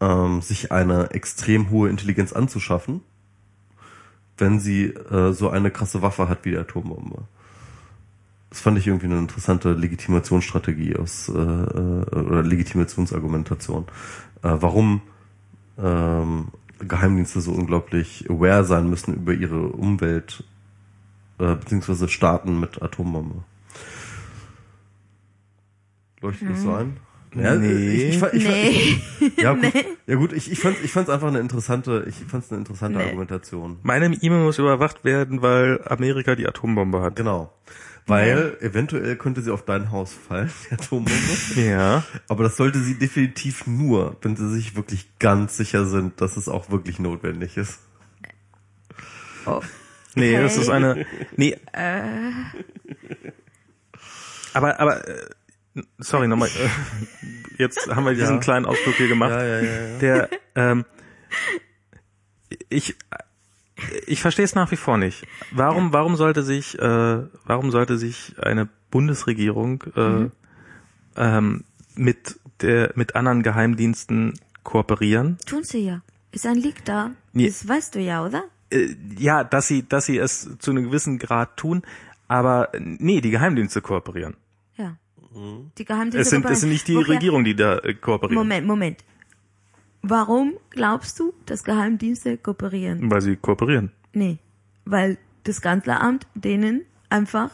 [0.00, 3.00] ähm, sich eine extrem hohe Intelligenz anzuschaffen,
[4.36, 7.24] wenn sie äh, so eine krasse Waffe hat wie die Atombombe.
[8.52, 13.84] Das fand ich irgendwie eine interessante Legitimationsstrategie aus äh, äh, oder Legitimationsargumentation.
[14.42, 15.00] Äh, warum
[15.78, 16.48] ähm,
[16.78, 20.44] Geheimdienste so unglaublich aware sein müssen über ihre Umwelt
[21.38, 23.42] äh, beziehungsweise Staaten mit Atombombe.
[26.20, 26.98] Leuchtet das so ein?
[27.34, 28.10] Ja, Nee.
[28.10, 28.48] ich, ich, ich, ich,
[29.38, 29.42] Nee.
[29.42, 29.72] ja, gut,
[30.06, 33.04] ja gut, ich, ich fand ich fand's einfach eine interessante, ich fand's eine interessante Nee.
[33.04, 33.78] Argumentation.
[33.82, 37.16] Meine E-Mail muss überwacht werden, weil Amerika die Atombombe hat.
[37.16, 37.50] Genau.
[38.06, 41.12] Weil eventuell könnte sie auf dein Haus fallen, die Atombombe.
[41.56, 42.02] Ja.
[42.28, 46.48] Aber das sollte sie definitiv nur, wenn sie sich wirklich ganz sicher sind, dass es
[46.48, 47.78] auch wirklich notwendig ist.
[49.46, 49.60] Oh.
[50.14, 50.42] Nee, Okay.
[50.42, 51.06] das ist eine.
[51.36, 51.56] Nee.
[54.52, 55.26] Aber, aber, äh,
[55.98, 56.48] sorry nochmal.
[56.48, 58.40] Äh, jetzt haben wir diesen Ja.
[58.40, 59.30] kleinen Ausflug hier gemacht.
[59.30, 59.98] Ja, ja, ja, ja.
[59.98, 60.84] Der, ähm,
[62.68, 62.94] ich,
[64.06, 65.26] ich verstehe es nach wie vor nicht.
[65.50, 70.32] Warum, warum sollte sich, äh, warum sollte sich eine Bundesregierung äh, Mhm.
[71.16, 75.38] ähm, mit der, mit anderen Geheimdiensten kooperieren?
[75.46, 76.02] Tun sie ja.
[76.30, 77.10] Ist ein Leak da.
[77.32, 77.46] Nee.
[77.46, 78.44] Das weißt du ja, oder?
[78.70, 78.88] äh,
[79.18, 81.82] ja, dass sie, dass sie es zu einem gewissen Grad tun,
[82.28, 84.34] aber nee, die Geheimdienste kooperieren.
[84.76, 84.96] Ja.
[85.78, 88.66] Die Geheimdienste Es sind, es sind nicht die Woher- Regierung, die da äh, kooperieren, Moment,
[88.66, 89.04] Moment.
[90.02, 93.10] Warum glaubst du, dass Geheimdienste kooperieren?
[93.10, 93.92] weil sie kooperieren.
[94.12, 94.38] Nee,
[94.84, 97.50] weil das Kanzleramt denen einfach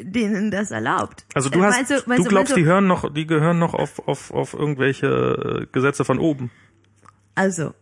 [0.00, 1.26] denen das erlaubt.
[1.34, 3.74] Also du hast, meinst du, du meinst glaubst, meinst die hören noch, die gehören noch
[3.74, 6.50] auf, auf, auf irgendwelche äh, Gesetze von oben.
[7.34, 7.74] Also,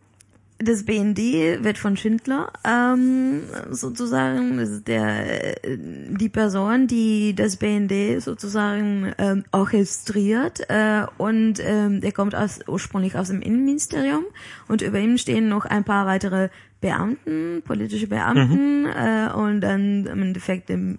[0.63, 1.19] das BND
[1.65, 9.13] wird von Schindler ähm, sozusagen, das ist der, äh, die Person, die das BND sozusagen
[9.17, 14.25] ähm, orchestriert äh, und ähm, der kommt aus, ursprünglich aus dem Innenministerium.
[14.69, 20.23] Und über ihm stehen noch ein paar weitere Beamten, politische Beamten äh, und dann im
[20.23, 20.97] Endeffekt dem,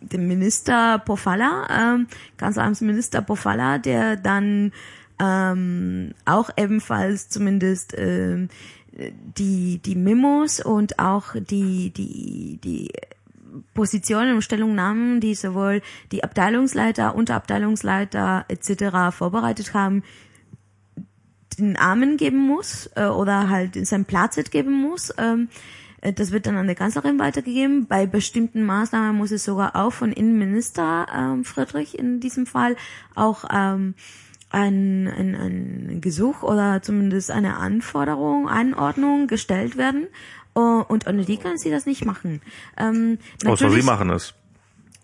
[0.00, 4.72] dem Minister Pofalla, ähm, Kanzleramtsminister Pofalla, der dann
[5.20, 8.48] ähm, auch ebenfalls zumindest ähm,
[8.92, 12.90] die die Memos und auch die die die
[13.72, 19.16] Positionen und Stellungnahmen, die sowohl die Abteilungsleiter, Unterabteilungsleiter etc.
[19.16, 20.02] vorbereitet haben,
[21.58, 25.12] den Namen geben muss äh, oder halt sein Platz geben muss.
[25.18, 25.48] Ähm,
[26.00, 27.86] äh, das wird dann an der Kanzlerin weitergegeben.
[27.86, 32.76] Bei bestimmten Maßnahmen muss es sogar auch von Innenminister ähm, Friedrich in diesem Fall
[33.14, 33.94] auch ähm,
[34.54, 40.06] ein, ein, ein Gesuch oder zumindest eine Anforderung, Anordnung gestellt werden.
[40.56, 42.40] Uh, und ohne die kann sie das nicht machen.
[42.76, 44.34] Ähm, Außer sie natürlich- machen es.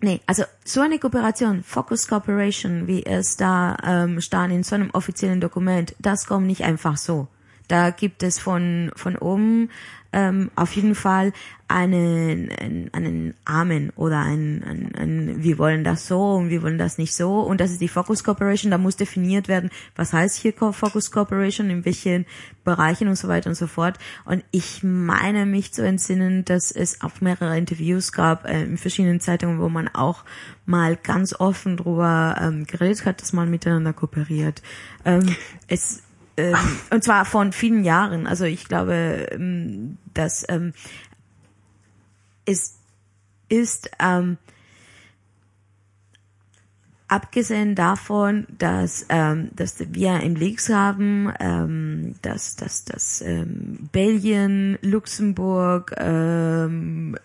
[0.03, 4.89] Nee, also so eine Kooperation, Focus Cooperation, wie es da ähm, stand in so einem
[4.91, 7.27] offiziellen Dokument, das kommt nicht einfach so.
[7.67, 9.69] Da gibt es von von oben
[10.13, 11.33] ähm, auf jeden Fall
[11.67, 16.77] einen, einen, einen Amen oder ein, ein, ein, wir wollen das so und wir wollen
[16.77, 17.39] das nicht so.
[17.39, 18.71] Und das ist die Focus Cooperation.
[18.71, 22.25] Da muss definiert werden, was heißt hier Focus Cooperation, in welchen
[22.65, 23.97] Bereichen und so weiter und so fort.
[24.25, 29.21] Und ich meine mich zu entsinnen, dass es auch mehrere Interviews gab äh, in verschiedenen
[29.21, 30.25] Zeitungen, wo man auch
[30.65, 34.61] mal ganz offen drüber ähm, geredet hat, dass man miteinander kooperiert.
[35.05, 35.35] Ähm,
[35.67, 36.03] es
[36.41, 38.27] ähm, und zwar von vielen Jahren.
[38.27, 40.73] Also ich glaube, ähm, dass ähm,
[42.45, 42.77] es
[43.49, 44.37] ist ähm,
[47.07, 54.79] abgesehen davon, dass ähm, dass wir in Leaks haben, ähm, dass, dass, dass ähm, Belgien,
[54.81, 57.17] Luxemburg, ähm,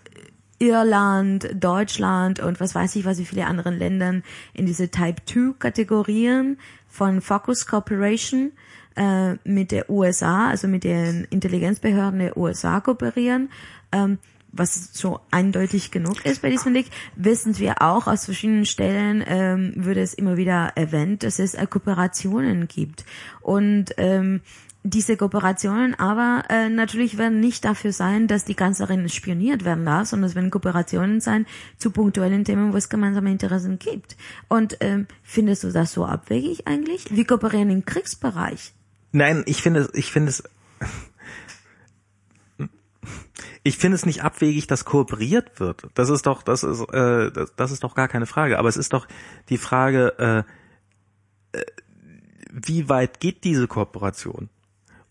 [0.59, 5.55] Irland, Deutschland und was weiß ich, was wie viele anderen Ländern in diese Type 2
[5.59, 8.53] Kategorien von Focus Corporation
[8.97, 13.51] äh, mit der USA, also mit den Intelligenzbehörden der USA kooperieren,
[13.93, 14.19] ähm,
[14.53, 19.73] was so eindeutig genug ist bei diesem Leak, wissen wir auch aus verschiedenen Stellen, ähm,
[19.77, 23.05] würde es immer wieder erwähnt, dass es äh, Kooperationen gibt.
[23.43, 24.41] Und ähm,
[24.83, 30.07] diese Kooperationen aber äh, natürlich werden nicht dafür sein, dass die Kanzlerin spioniert werden darf,
[30.07, 31.45] sondern es werden Kooperationen sein
[31.77, 34.17] zu punktuellen Themen, wo es gemeinsame Interessen gibt.
[34.49, 37.07] Und ähm, findest du das so abwegig eigentlich?
[37.11, 38.76] Wir kooperieren im Kriegsbereich.
[39.17, 40.43] Nein, ich finde, ich finde es,
[43.63, 45.89] ich finde es nicht abwegig, dass kooperiert wird.
[45.95, 48.59] Das ist doch, das ist, äh, das, das ist doch gar keine Frage.
[48.59, 49.09] Aber es ist doch
[49.49, 50.45] die Frage,
[51.55, 51.65] äh, äh,
[52.53, 54.51] wie weit geht diese Kooperation?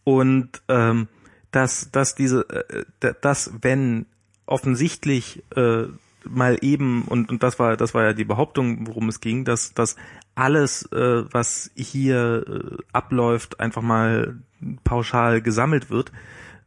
[0.03, 1.08] Und ähm,
[1.50, 4.06] dass, dass diese, äh, d- dass wenn
[4.45, 5.85] offensichtlich äh,
[6.25, 9.74] mal eben und und das war das war ja die Behauptung, worum es ging, dass
[9.74, 9.95] dass
[10.35, 14.38] alles, äh, was hier äh, abläuft, einfach mal
[14.83, 16.11] pauschal gesammelt wird,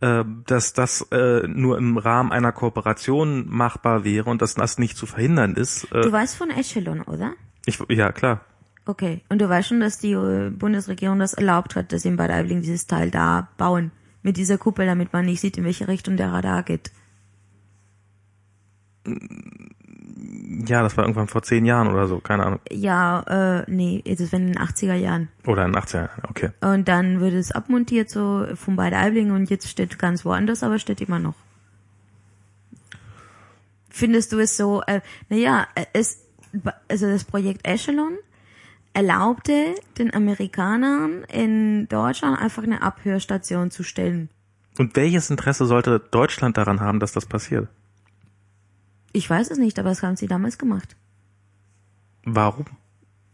[0.01, 4.97] äh, dass das äh, nur im Rahmen einer Kooperation machbar wäre und dass das nicht
[4.97, 5.85] zu verhindern ist.
[5.93, 7.35] Äh, Du weißt von Echelon, oder?
[7.67, 8.41] ich, ja klar.
[8.87, 9.21] Okay.
[9.29, 12.31] Und du weißt schon, dass die äh, Bundesregierung das erlaubt hat, dass sie in Bad
[12.31, 13.93] Aibling dieses Teil da bauen.
[14.23, 16.91] Mit dieser Kuppel, damit man nicht sieht, in welche Richtung der Radar geht.
[20.51, 22.61] Ja, das war irgendwann vor zehn Jahren oder so, keine Ahnung.
[22.71, 23.21] Ja,
[23.61, 25.29] äh, nee, das war in den 80er Jahren.
[25.47, 26.51] Oder in 18 Jahren, okay.
[26.63, 30.79] Und dann wird es abmontiert so von Bad Aibling und jetzt steht ganz woanders, aber
[30.79, 31.35] steht immer noch.
[33.91, 36.25] Findest du es so, äh, naja, es,
[36.89, 38.17] also das Projekt Echelon
[38.95, 44.31] erlaubte den Amerikanern in Deutschland einfach eine Abhörstation zu stellen.
[44.79, 47.69] Und welches Interesse sollte Deutschland daran haben, dass das passiert?
[49.13, 50.97] Ich weiß es nicht, aber das haben sie damals gemacht.
[52.25, 52.67] Warum?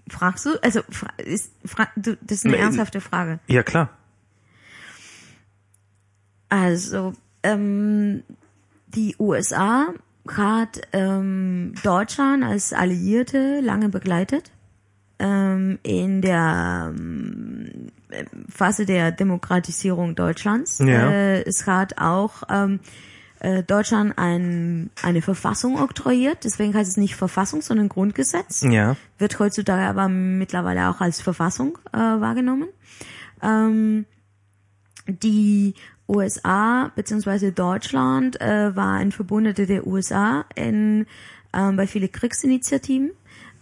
[0.08, 0.50] Fragst du?
[0.62, 0.80] Also,
[1.18, 3.40] ist, fra du, das ist eine Nee, ernsthafte Frage.
[3.46, 3.90] Ja, klar.
[6.48, 8.22] Also, ähm,
[8.86, 9.88] die USA
[10.28, 14.52] hat ähm, Deutschland als Alliierte lange begleitet
[15.18, 17.90] ähm, in der ähm,
[18.48, 20.78] Phase der Demokratisierung Deutschlands.
[20.78, 21.10] Ja.
[21.10, 22.80] Äh, es hat auch ähm,
[23.44, 26.44] äh, Deutschland ein, eine Verfassung oktroyiert.
[26.44, 28.62] Deswegen heißt es nicht Verfassung, sondern Grundgesetz.
[28.62, 28.96] Ja.
[29.18, 32.68] Wird heutzutage aber mittlerweile auch als Verfassung äh, wahrgenommen.
[33.42, 34.06] Ähm,
[35.06, 35.74] die
[36.08, 37.50] USA bzw.
[37.50, 41.06] Deutschland äh, war ein Verbündeter der USA in,
[41.52, 43.10] ähm, bei vielen Kriegsinitiativen.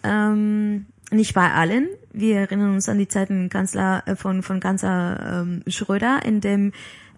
[0.04, 1.88] Ähm, nicht bei allen.
[2.12, 6.72] Wir erinnern uns an die Zeiten Kanzler äh, von von Kanzler ähm, Schröder, in dem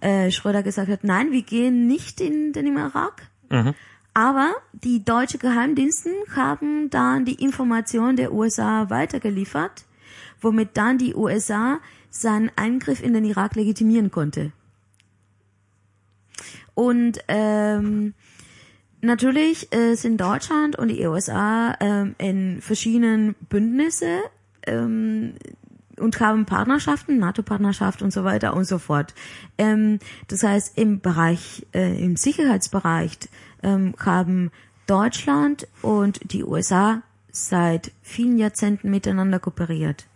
[0.04, 3.28] äh, Schröder gesagt hat, nein, wir gehen nicht in den Irak.
[4.12, 9.84] Aber die deutsche Geheimdiensten haben dann die Information der USA weitergeliefert,
[10.40, 14.52] womit dann die USA seinen Eingriff in den Irak legitimieren konnte.
[16.74, 18.14] Und ähm,
[19.00, 24.20] natürlich äh, sind Deutschland und die USA ähm, in verschiedenen Bündnisse
[24.66, 25.34] ähm,
[25.98, 29.14] und haben Partnerschaften, NATO-Partnerschaft und so weiter und so fort.
[29.58, 29.98] Ähm,
[30.28, 33.18] das heißt, im Bereich, äh, im Sicherheitsbereich
[33.62, 34.50] ähm, haben
[34.86, 40.06] Deutschland und die USA seit vielen Jahrzehnten miteinander kooperiert.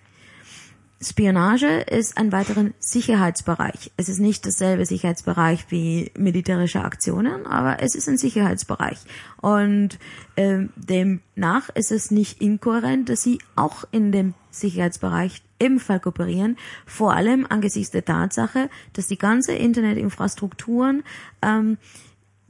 [1.01, 3.93] Spionage ist ein weiterer Sicherheitsbereich.
[3.97, 8.99] Es ist nicht dasselbe Sicherheitsbereich wie militärische Aktionen, aber es ist ein Sicherheitsbereich.
[9.41, 9.99] Und
[10.37, 17.15] ähm, demnach ist es nicht inkohärent, dass sie auch in dem Sicherheitsbereich ebenfalls kooperieren, vor
[17.15, 21.05] allem angesichts der Tatsache, dass die ganze Internetinfrastrukturen
[21.43, 21.79] ähm,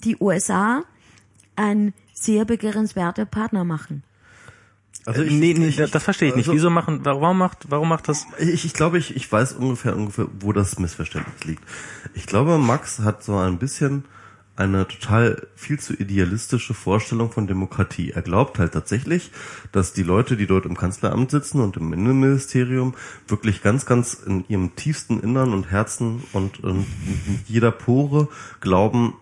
[0.04, 0.84] die USA
[1.54, 4.04] ein sehr begehrenswerter Partner machen.
[5.06, 6.48] Also Äh, nee, nee, das verstehe ich nicht.
[6.48, 8.26] also- Wieso machen, warum macht, warum macht das?
[8.38, 11.62] Ich, ich glaube, ich, ich weiß ungefähr, ungefähr, wo das Missverständnis liegt.
[12.14, 14.04] Ich glaube, Max hat so ein bisschen
[14.56, 18.10] eine total viel zu idealistische Vorstellung von Demokratie.
[18.10, 19.30] Er glaubt halt tatsächlich,
[19.70, 22.94] dass die Leute, die dort im Kanzleramt sitzen und im Innenministerium,
[23.28, 26.84] wirklich ganz, ganz in ihrem tiefsten Innern und Herzen und in
[27.46, 28.28] jeder Pore
[28.60, 29.14] glauben,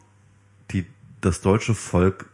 [0.72, 0.86] die,
[1.20, 2.30] das deutsche Volk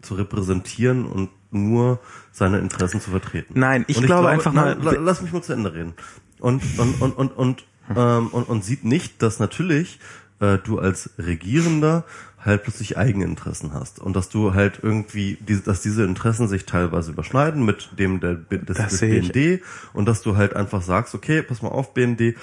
[0.00, 2.00] zu repräsentieren und nur
[2.32, 3.58] seine Interessen zu vertreten.
[3.58, 5.94] Nein, ich Und glaube einfach mal- na, la- lass mich mal zu Ende reden.
[6.40, 9.98] Und und und und und ähm, und, und sieht nicht, dass natürlich
[10.40, 12.04] äh, du als Regierender
[12.44, 17.12] halt plötzlich Eigeninteressen hast und dass du halt irgendwie, die, dass diese Interessen sich teilweise
[17.12, 19.32] überschneiden mit dem der, des, Das des sehe ich.
[19.32, 19.62] BND
[19.94, 22.34] und dass du halt einfach sagst, okay, pass mal auf, BND,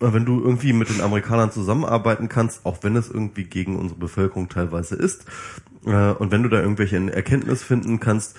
[0.00, 4.48] wenn du irgendwie mit den Amerikanern zusammenarbeiten kannst, auch wenn es irgendwie gegen unsere Bevölkerung
[4.48, 5.26] teilweise ist, äh,
[5.92, 8.36] und wenn du da irgendwelche Erkenntnis finden kannst,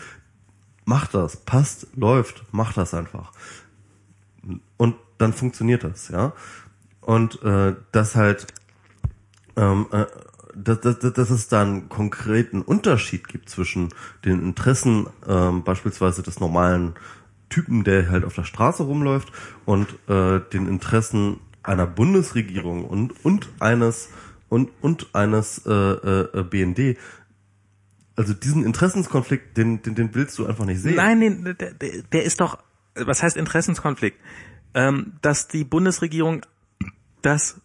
[0.86, 3.32] mach das, passt, läuft, mach das einfach.
[4.78, 6.34] Und dann funktioniert das, ja.
[7.02, 8.48] Und äh, das halt,
[9.56, 10.06] ähm, äh,
[10.56, 13.90] dass, dass, dass es da einen konkreten Unterschied gibt zwischen
[14.26, 16.96] den Interessen ähm, beispielsweise des normalen
[17.50, 19.32] Typen, der halt auf der Straße rumläuft,
[19.66, 24.10] und äh, den Interessen einer Bundesregierung und und eines
[24.50, 26.98] und und eines äh, äh, BND.
[28.18, 30.96] Also diesen Interessenskonflikt, den, den, den willst du einfach nicht sehen.
[30.96, 32.58] Nein, nee, der, der, ist doch,
[32.96, 34.20] was heißt Interessenskonflikt?
[34.74, 36.44] Ähm, dass die Bundesregierung,
[37.22, 37.62] dass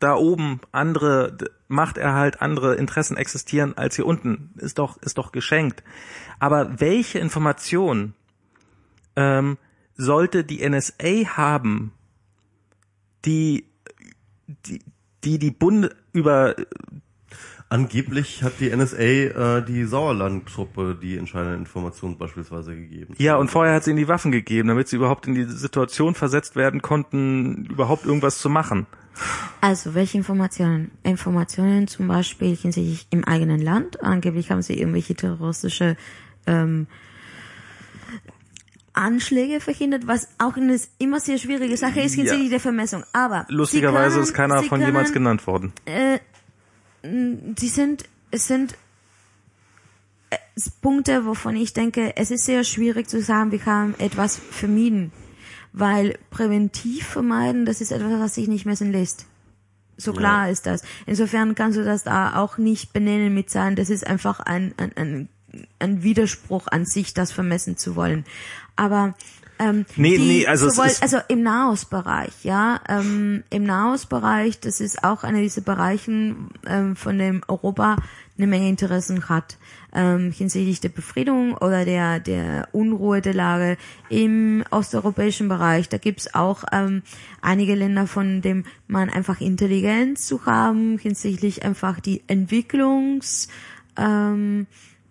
[0.00, 5.84] da oben andere Machterhalt, andere Interessen existieren als hier unten, ist doch, ist doch geschenkt.
[6.40, 8.14] Aber welche Information
[9.14, 9.58] ähm,
[9.94, 11.92] sollte die NSA haben,
[13.24, 13.64] die
[14.66, 14.82] die
[15.24, 16.54] die, die Bund über
[17.68, 23.14] Angeblich hat die NSA äh, die Sauerland-Truppe die entscheidende Information beispielsweise gegeben.
[23.18, 26.14] Ja, und vorher hat sie ihnen die Waffen gegeben, damit sie überhaupt in die Situation
[26.14, 28.86] versetzt werden konnten, überhaupt irgendwas zu machen.
[29.60, 30.92] Also, welche Informationen?
[31.02, 34.00] Informationen zum Beispiel hinsichtlich im eigenen Land.
[34.00, 35.96] Angeblich haben sie irgendwelche terroristische
[36.46, 36.86] ähm,
[38.92, 43.04] Anschläge verhindert, was auch eine immer sehr schwierige Sache ist hinsichtlich der Vermessung.
[43.12, 45.72] Aber Lustigerweise können, ist keiner sie von können, jemals genannt worden.
[47.56, 48.74] Sie sind, es sind
[50.30, 50.36] äh,
[50.80, 55.12] Punkte, wovon ich denke, es ist sehr schwierig zu sagen, wir haben etwas vermieden.
[55.72, 59.26] Weil präventiv vermeiden, das ist etwas, was sich nicht messen lässt.
[59.98, 60.82] So klar ist das.
[61.06, 64.92] Insofern kannst du das da auch nicht benennen mit sagen, das ist einfach ein, ein,
[64.96, 65.28] ein,
[65.78, 68.24] ein Widerspruch an sich, das vermessen zu wollen.
[68.76, 69.14] Aber
[69.58, 75.24] ähm, Nee, nee, also sowohl, also im Nahostbereich, ja, ähm, im Nahostbereich, das ist auch
[75.24, 77.96] einer dieser Bereichen, ähm, von dem Europa
[78.38, 79.56] eine Menge Interessen hat
[79.96, 83.78] ähm, hinsichtlich der Befriedung oder der der Unruhe der Lage
[84.10, 85.88] im osteuropäischen Bereich.
[85.88, 87.02] Da gibt's auch ähm,
[87.40, 93.48] einige Länder, von dem man einfach Intelligenz zu haben hinsichtlich einfach die Entwicklungs
[93.96, 94.66] ähm,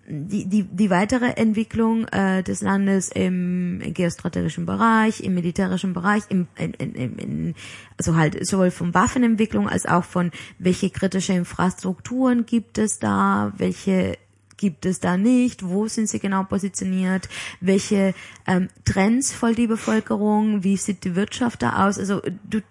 [0.07, 6.47] die, die, die weitere Entwicklung äh, des Landes im geostrategischen Bereich, im militärischen Bereich, im,
[6.57, 7.55] in, in, in,
[7.97, 14.17] also halt sowohl von Waffenentwicklung als auch von welche kritische Infrastrukturen gibt es da, welche
[14.57, 17.27] gibt es da nicht, wo sind sie genau positioniert,
[17.59, 18.13] welche
[18.47, 22.61] ähm, Trends folgt die Bevölkerung, wie sieht die Wirtschaft da aus, also du,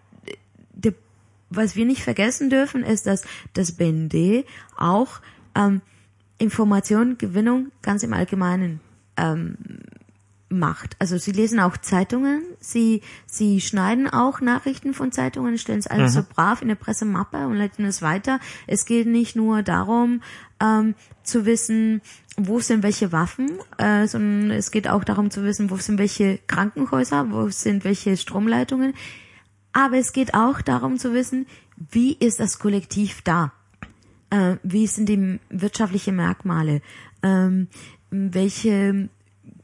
[0.72, 0.94] de,
[1.50, 4.46] was wir nicht vergessen dürfen, ist, dass das BND
[4.78, 5.20] auch
[5.54, 5.82] ähm,
[6.38, 8.80] Informationengewinnung ganz im Allgemeinen
[9.16, 9.56] ähm,
[10.48, 10.96] macht.
[10.98, 16.14] Also sie lesen auch Zeitungen, sie, sie schneiden auch Nachrichten von Zeitungen, stellen es alles
[16.14, 16.18] Mhm.
[16.20, 18.40] so brav in eine Pressemappe und leiten es weiter.
[18.66, 20.22] Es geht nicht nur darum,
[20.60, 22.02] ähm, zu wissen,
[22.36, 26.38] wo sind welche Waffen, äh, sondern es geht auch darum zu wissen, wo sind welche
[26.46, 28.94] Krankenhäuser, wo sind welche Stromleitungen.
[29.72, 31.46] Aber es geht auch darum zu wissen,
[31.76, 33.52] wie ist das Kollektiv da?
[34.34, 36.82] Äh, wie sind die wirtschaftlichen Merkmale?
[37.22, 37.68] Ähm,
[38.10, 39.08] welche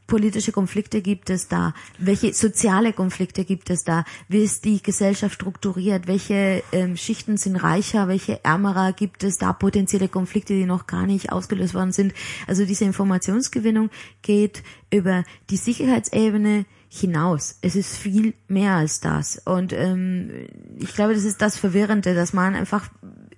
[0.06, 1.72] politische Konflikte gibt es da?
[1.98, 4.04] Welche soziale Konflikte gibt es da?
[4.28, 6.06] Wie ist die Gesellschaft strukturiert?
[6.06, 8.06] Welche ähm, Schichten sind reicher?
[8.08, 8.92] Welche ärmerer?
[8.92, 12.12] Gibt es da potenzielle Konflikte, die noch gar nicht ausgelöst worden sind?
[12.46, 13.90] Also diese Informationsgewinnung
[14.22, 17.58] geht über die Sicherheitsebene hinaus.
[17.62, 19.40] Es ist viel mehr als das.
[19.44, 20.30] Und ähm,
[20.78, 22.90] ich glaube, das ist das Verwirrende, dass man einfach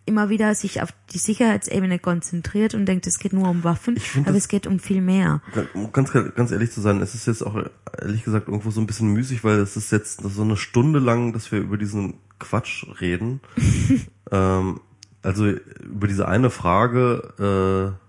[0.05, 4.27] immer wieder sich auf die Sicherheitsebene konzentriert und denkt, es geht nur um Waffen, find
[4.27, 5.43] aber es geht um viel mehr.
[5.75, 7.57] Um ganz, ganz ehrlich zu sein, es ist jetzt auch
[8.01, 11.33] ehrlich gesagt irgendwo so ein bisschen müßig, weil es ist jetzt so eine Stunde lang,
[11.33, 13.41] dass wir über diesen Quatsch reden.
[14.31, 14.81] ähm,
[15.23, 18.03] also über diese eine Frage, äh,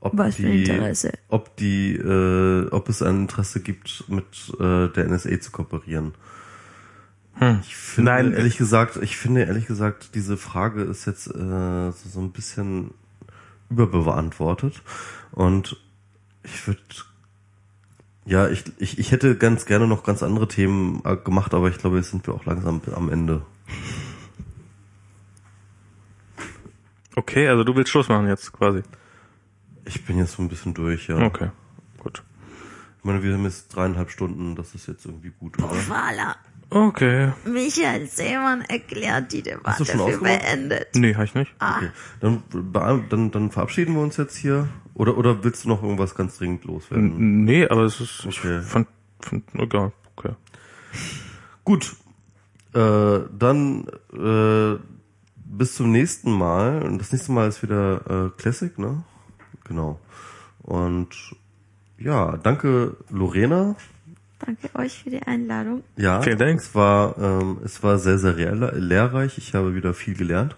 [0.00, 1.12] ob Was die, Interesse?
[1.28, 4.24] ob die, äh, ob es ein Interesse gibt, mit
[4.60, 6.12] äh, der NSA zu kooperieren.
[7.62, 8.32] Ich finde, Nein.
[8.32, 12.92] ehrlich gesagt, ich finde ehrlich gesagt, diese Frage ist jetzt äh, so, so ein bisschen
[13.70, 14.82] überbeantwortet
[15.32, 15.76] und
[16.44, 16.80] ich würde
[18.26, 21.78] ja, ich, ich, ich hätte ganz gerne noch ganz andere Themen äh, gemacht, aber ich
[21.78, 23.44] glaube, jetzt sind wir auch langsam am Ende.
[27.16, 28.82] Okay, also du willst Schluss machen jetzt quasi.
[29.84, 31.18] Ich bin jetzt so ein bisschen durch, ja.
[31.18, 31.50] Okay,
[31.98, 32.22] gut.
[32.98, 35.74] Ich meine, wir haben jetzt dreieinhalb Stunden, das ist jetzt irgendwie gut, oder?
[35.74, 36.36] Voilà.
[36.70, 37.32] Okay.
[37.44, 40.40] Michael Seemann erklärt die Hast du Debatte schon für ausgemacht?
[40.42, 40.88] beendet.
[40.94, 41.54] Nee, hab ich nicht.
[41.60, 41.90] Okay.
[42.20, 42.42] Dann,
[43.10, 44.68] dann, dann verabschieden wir uns jetzt hier.
[44.94, 47.16] Oder, oder willst du noch irgendwas ganz dringend loswerden?
[47.16, 48.58] N- Nee, aber es ist, Okay.
[48.60, 48.88] ich fand,
[49.20, 50.32] fand, egal, okay.
[51.64, 51.94] Gut.
[52.74, 54.78] Äh, dann äh,
[55.44, 56.82] bis zum nächsten Mal.
[56.82, 59.04] Und das nächste Mal ist wieder äh, Classic, ne?
[59.64, 60.00] Genau.
[60.62, 61.10] Und
[61.98, 63.76] ja, danke Lorena.
[64.44, 65.82] Danke euch für die Einladung.
[65.96, 66.60] Ja, Vielen Dank.
[66.60, 69.38] Es war, ähm, es war sehr, sehr lehr lehrreich.
[69.38, 70.56] Ich habe wieder viel gelernt.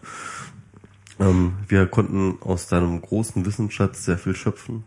[1.20, 4.84] Ähm, wir konnten aus deinem großen Wissensschatz sehr viel schöpfen.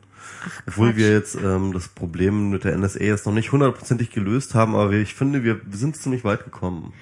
[0.67, 0.97] Obwohl Quatsch.
[0.97, 4.91] wir jetzt ähm, das Problem mit der NSA jetzt noch nicht hundertprozentig gelöst haben, aber
[4.93, 6.93] ich finde, wir sind ziemlich weit gekommen.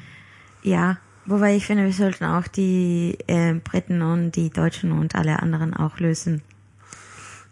[0.64, 5.42] Ja, wobei ich finde, wir sollten auch die äh, Briten und die Deutschen und alle
[5.42, 6.42] anderen auch lösen.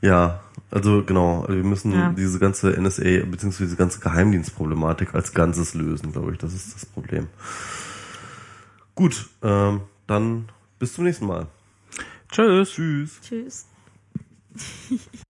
[0.02, 0.42] Ja,
[0.76, 2.12] also genau, wir müssen Ja.
[2.12, 3.64] diese ganze NSA bzw.
[3.64, 6.38] diese ganze Geheimdienstproblematik als Ganzes lösen, glaube ich.
[6.38, 7.28] Das ist das Problem.
[8.94, 11.48] Gut, ähm, dann bis zum nächsten Mal.
[12.32, 12.72] Tschüss.
[12.72, 13.20] Tschüss.
[13.22, 13.66] Tschüss.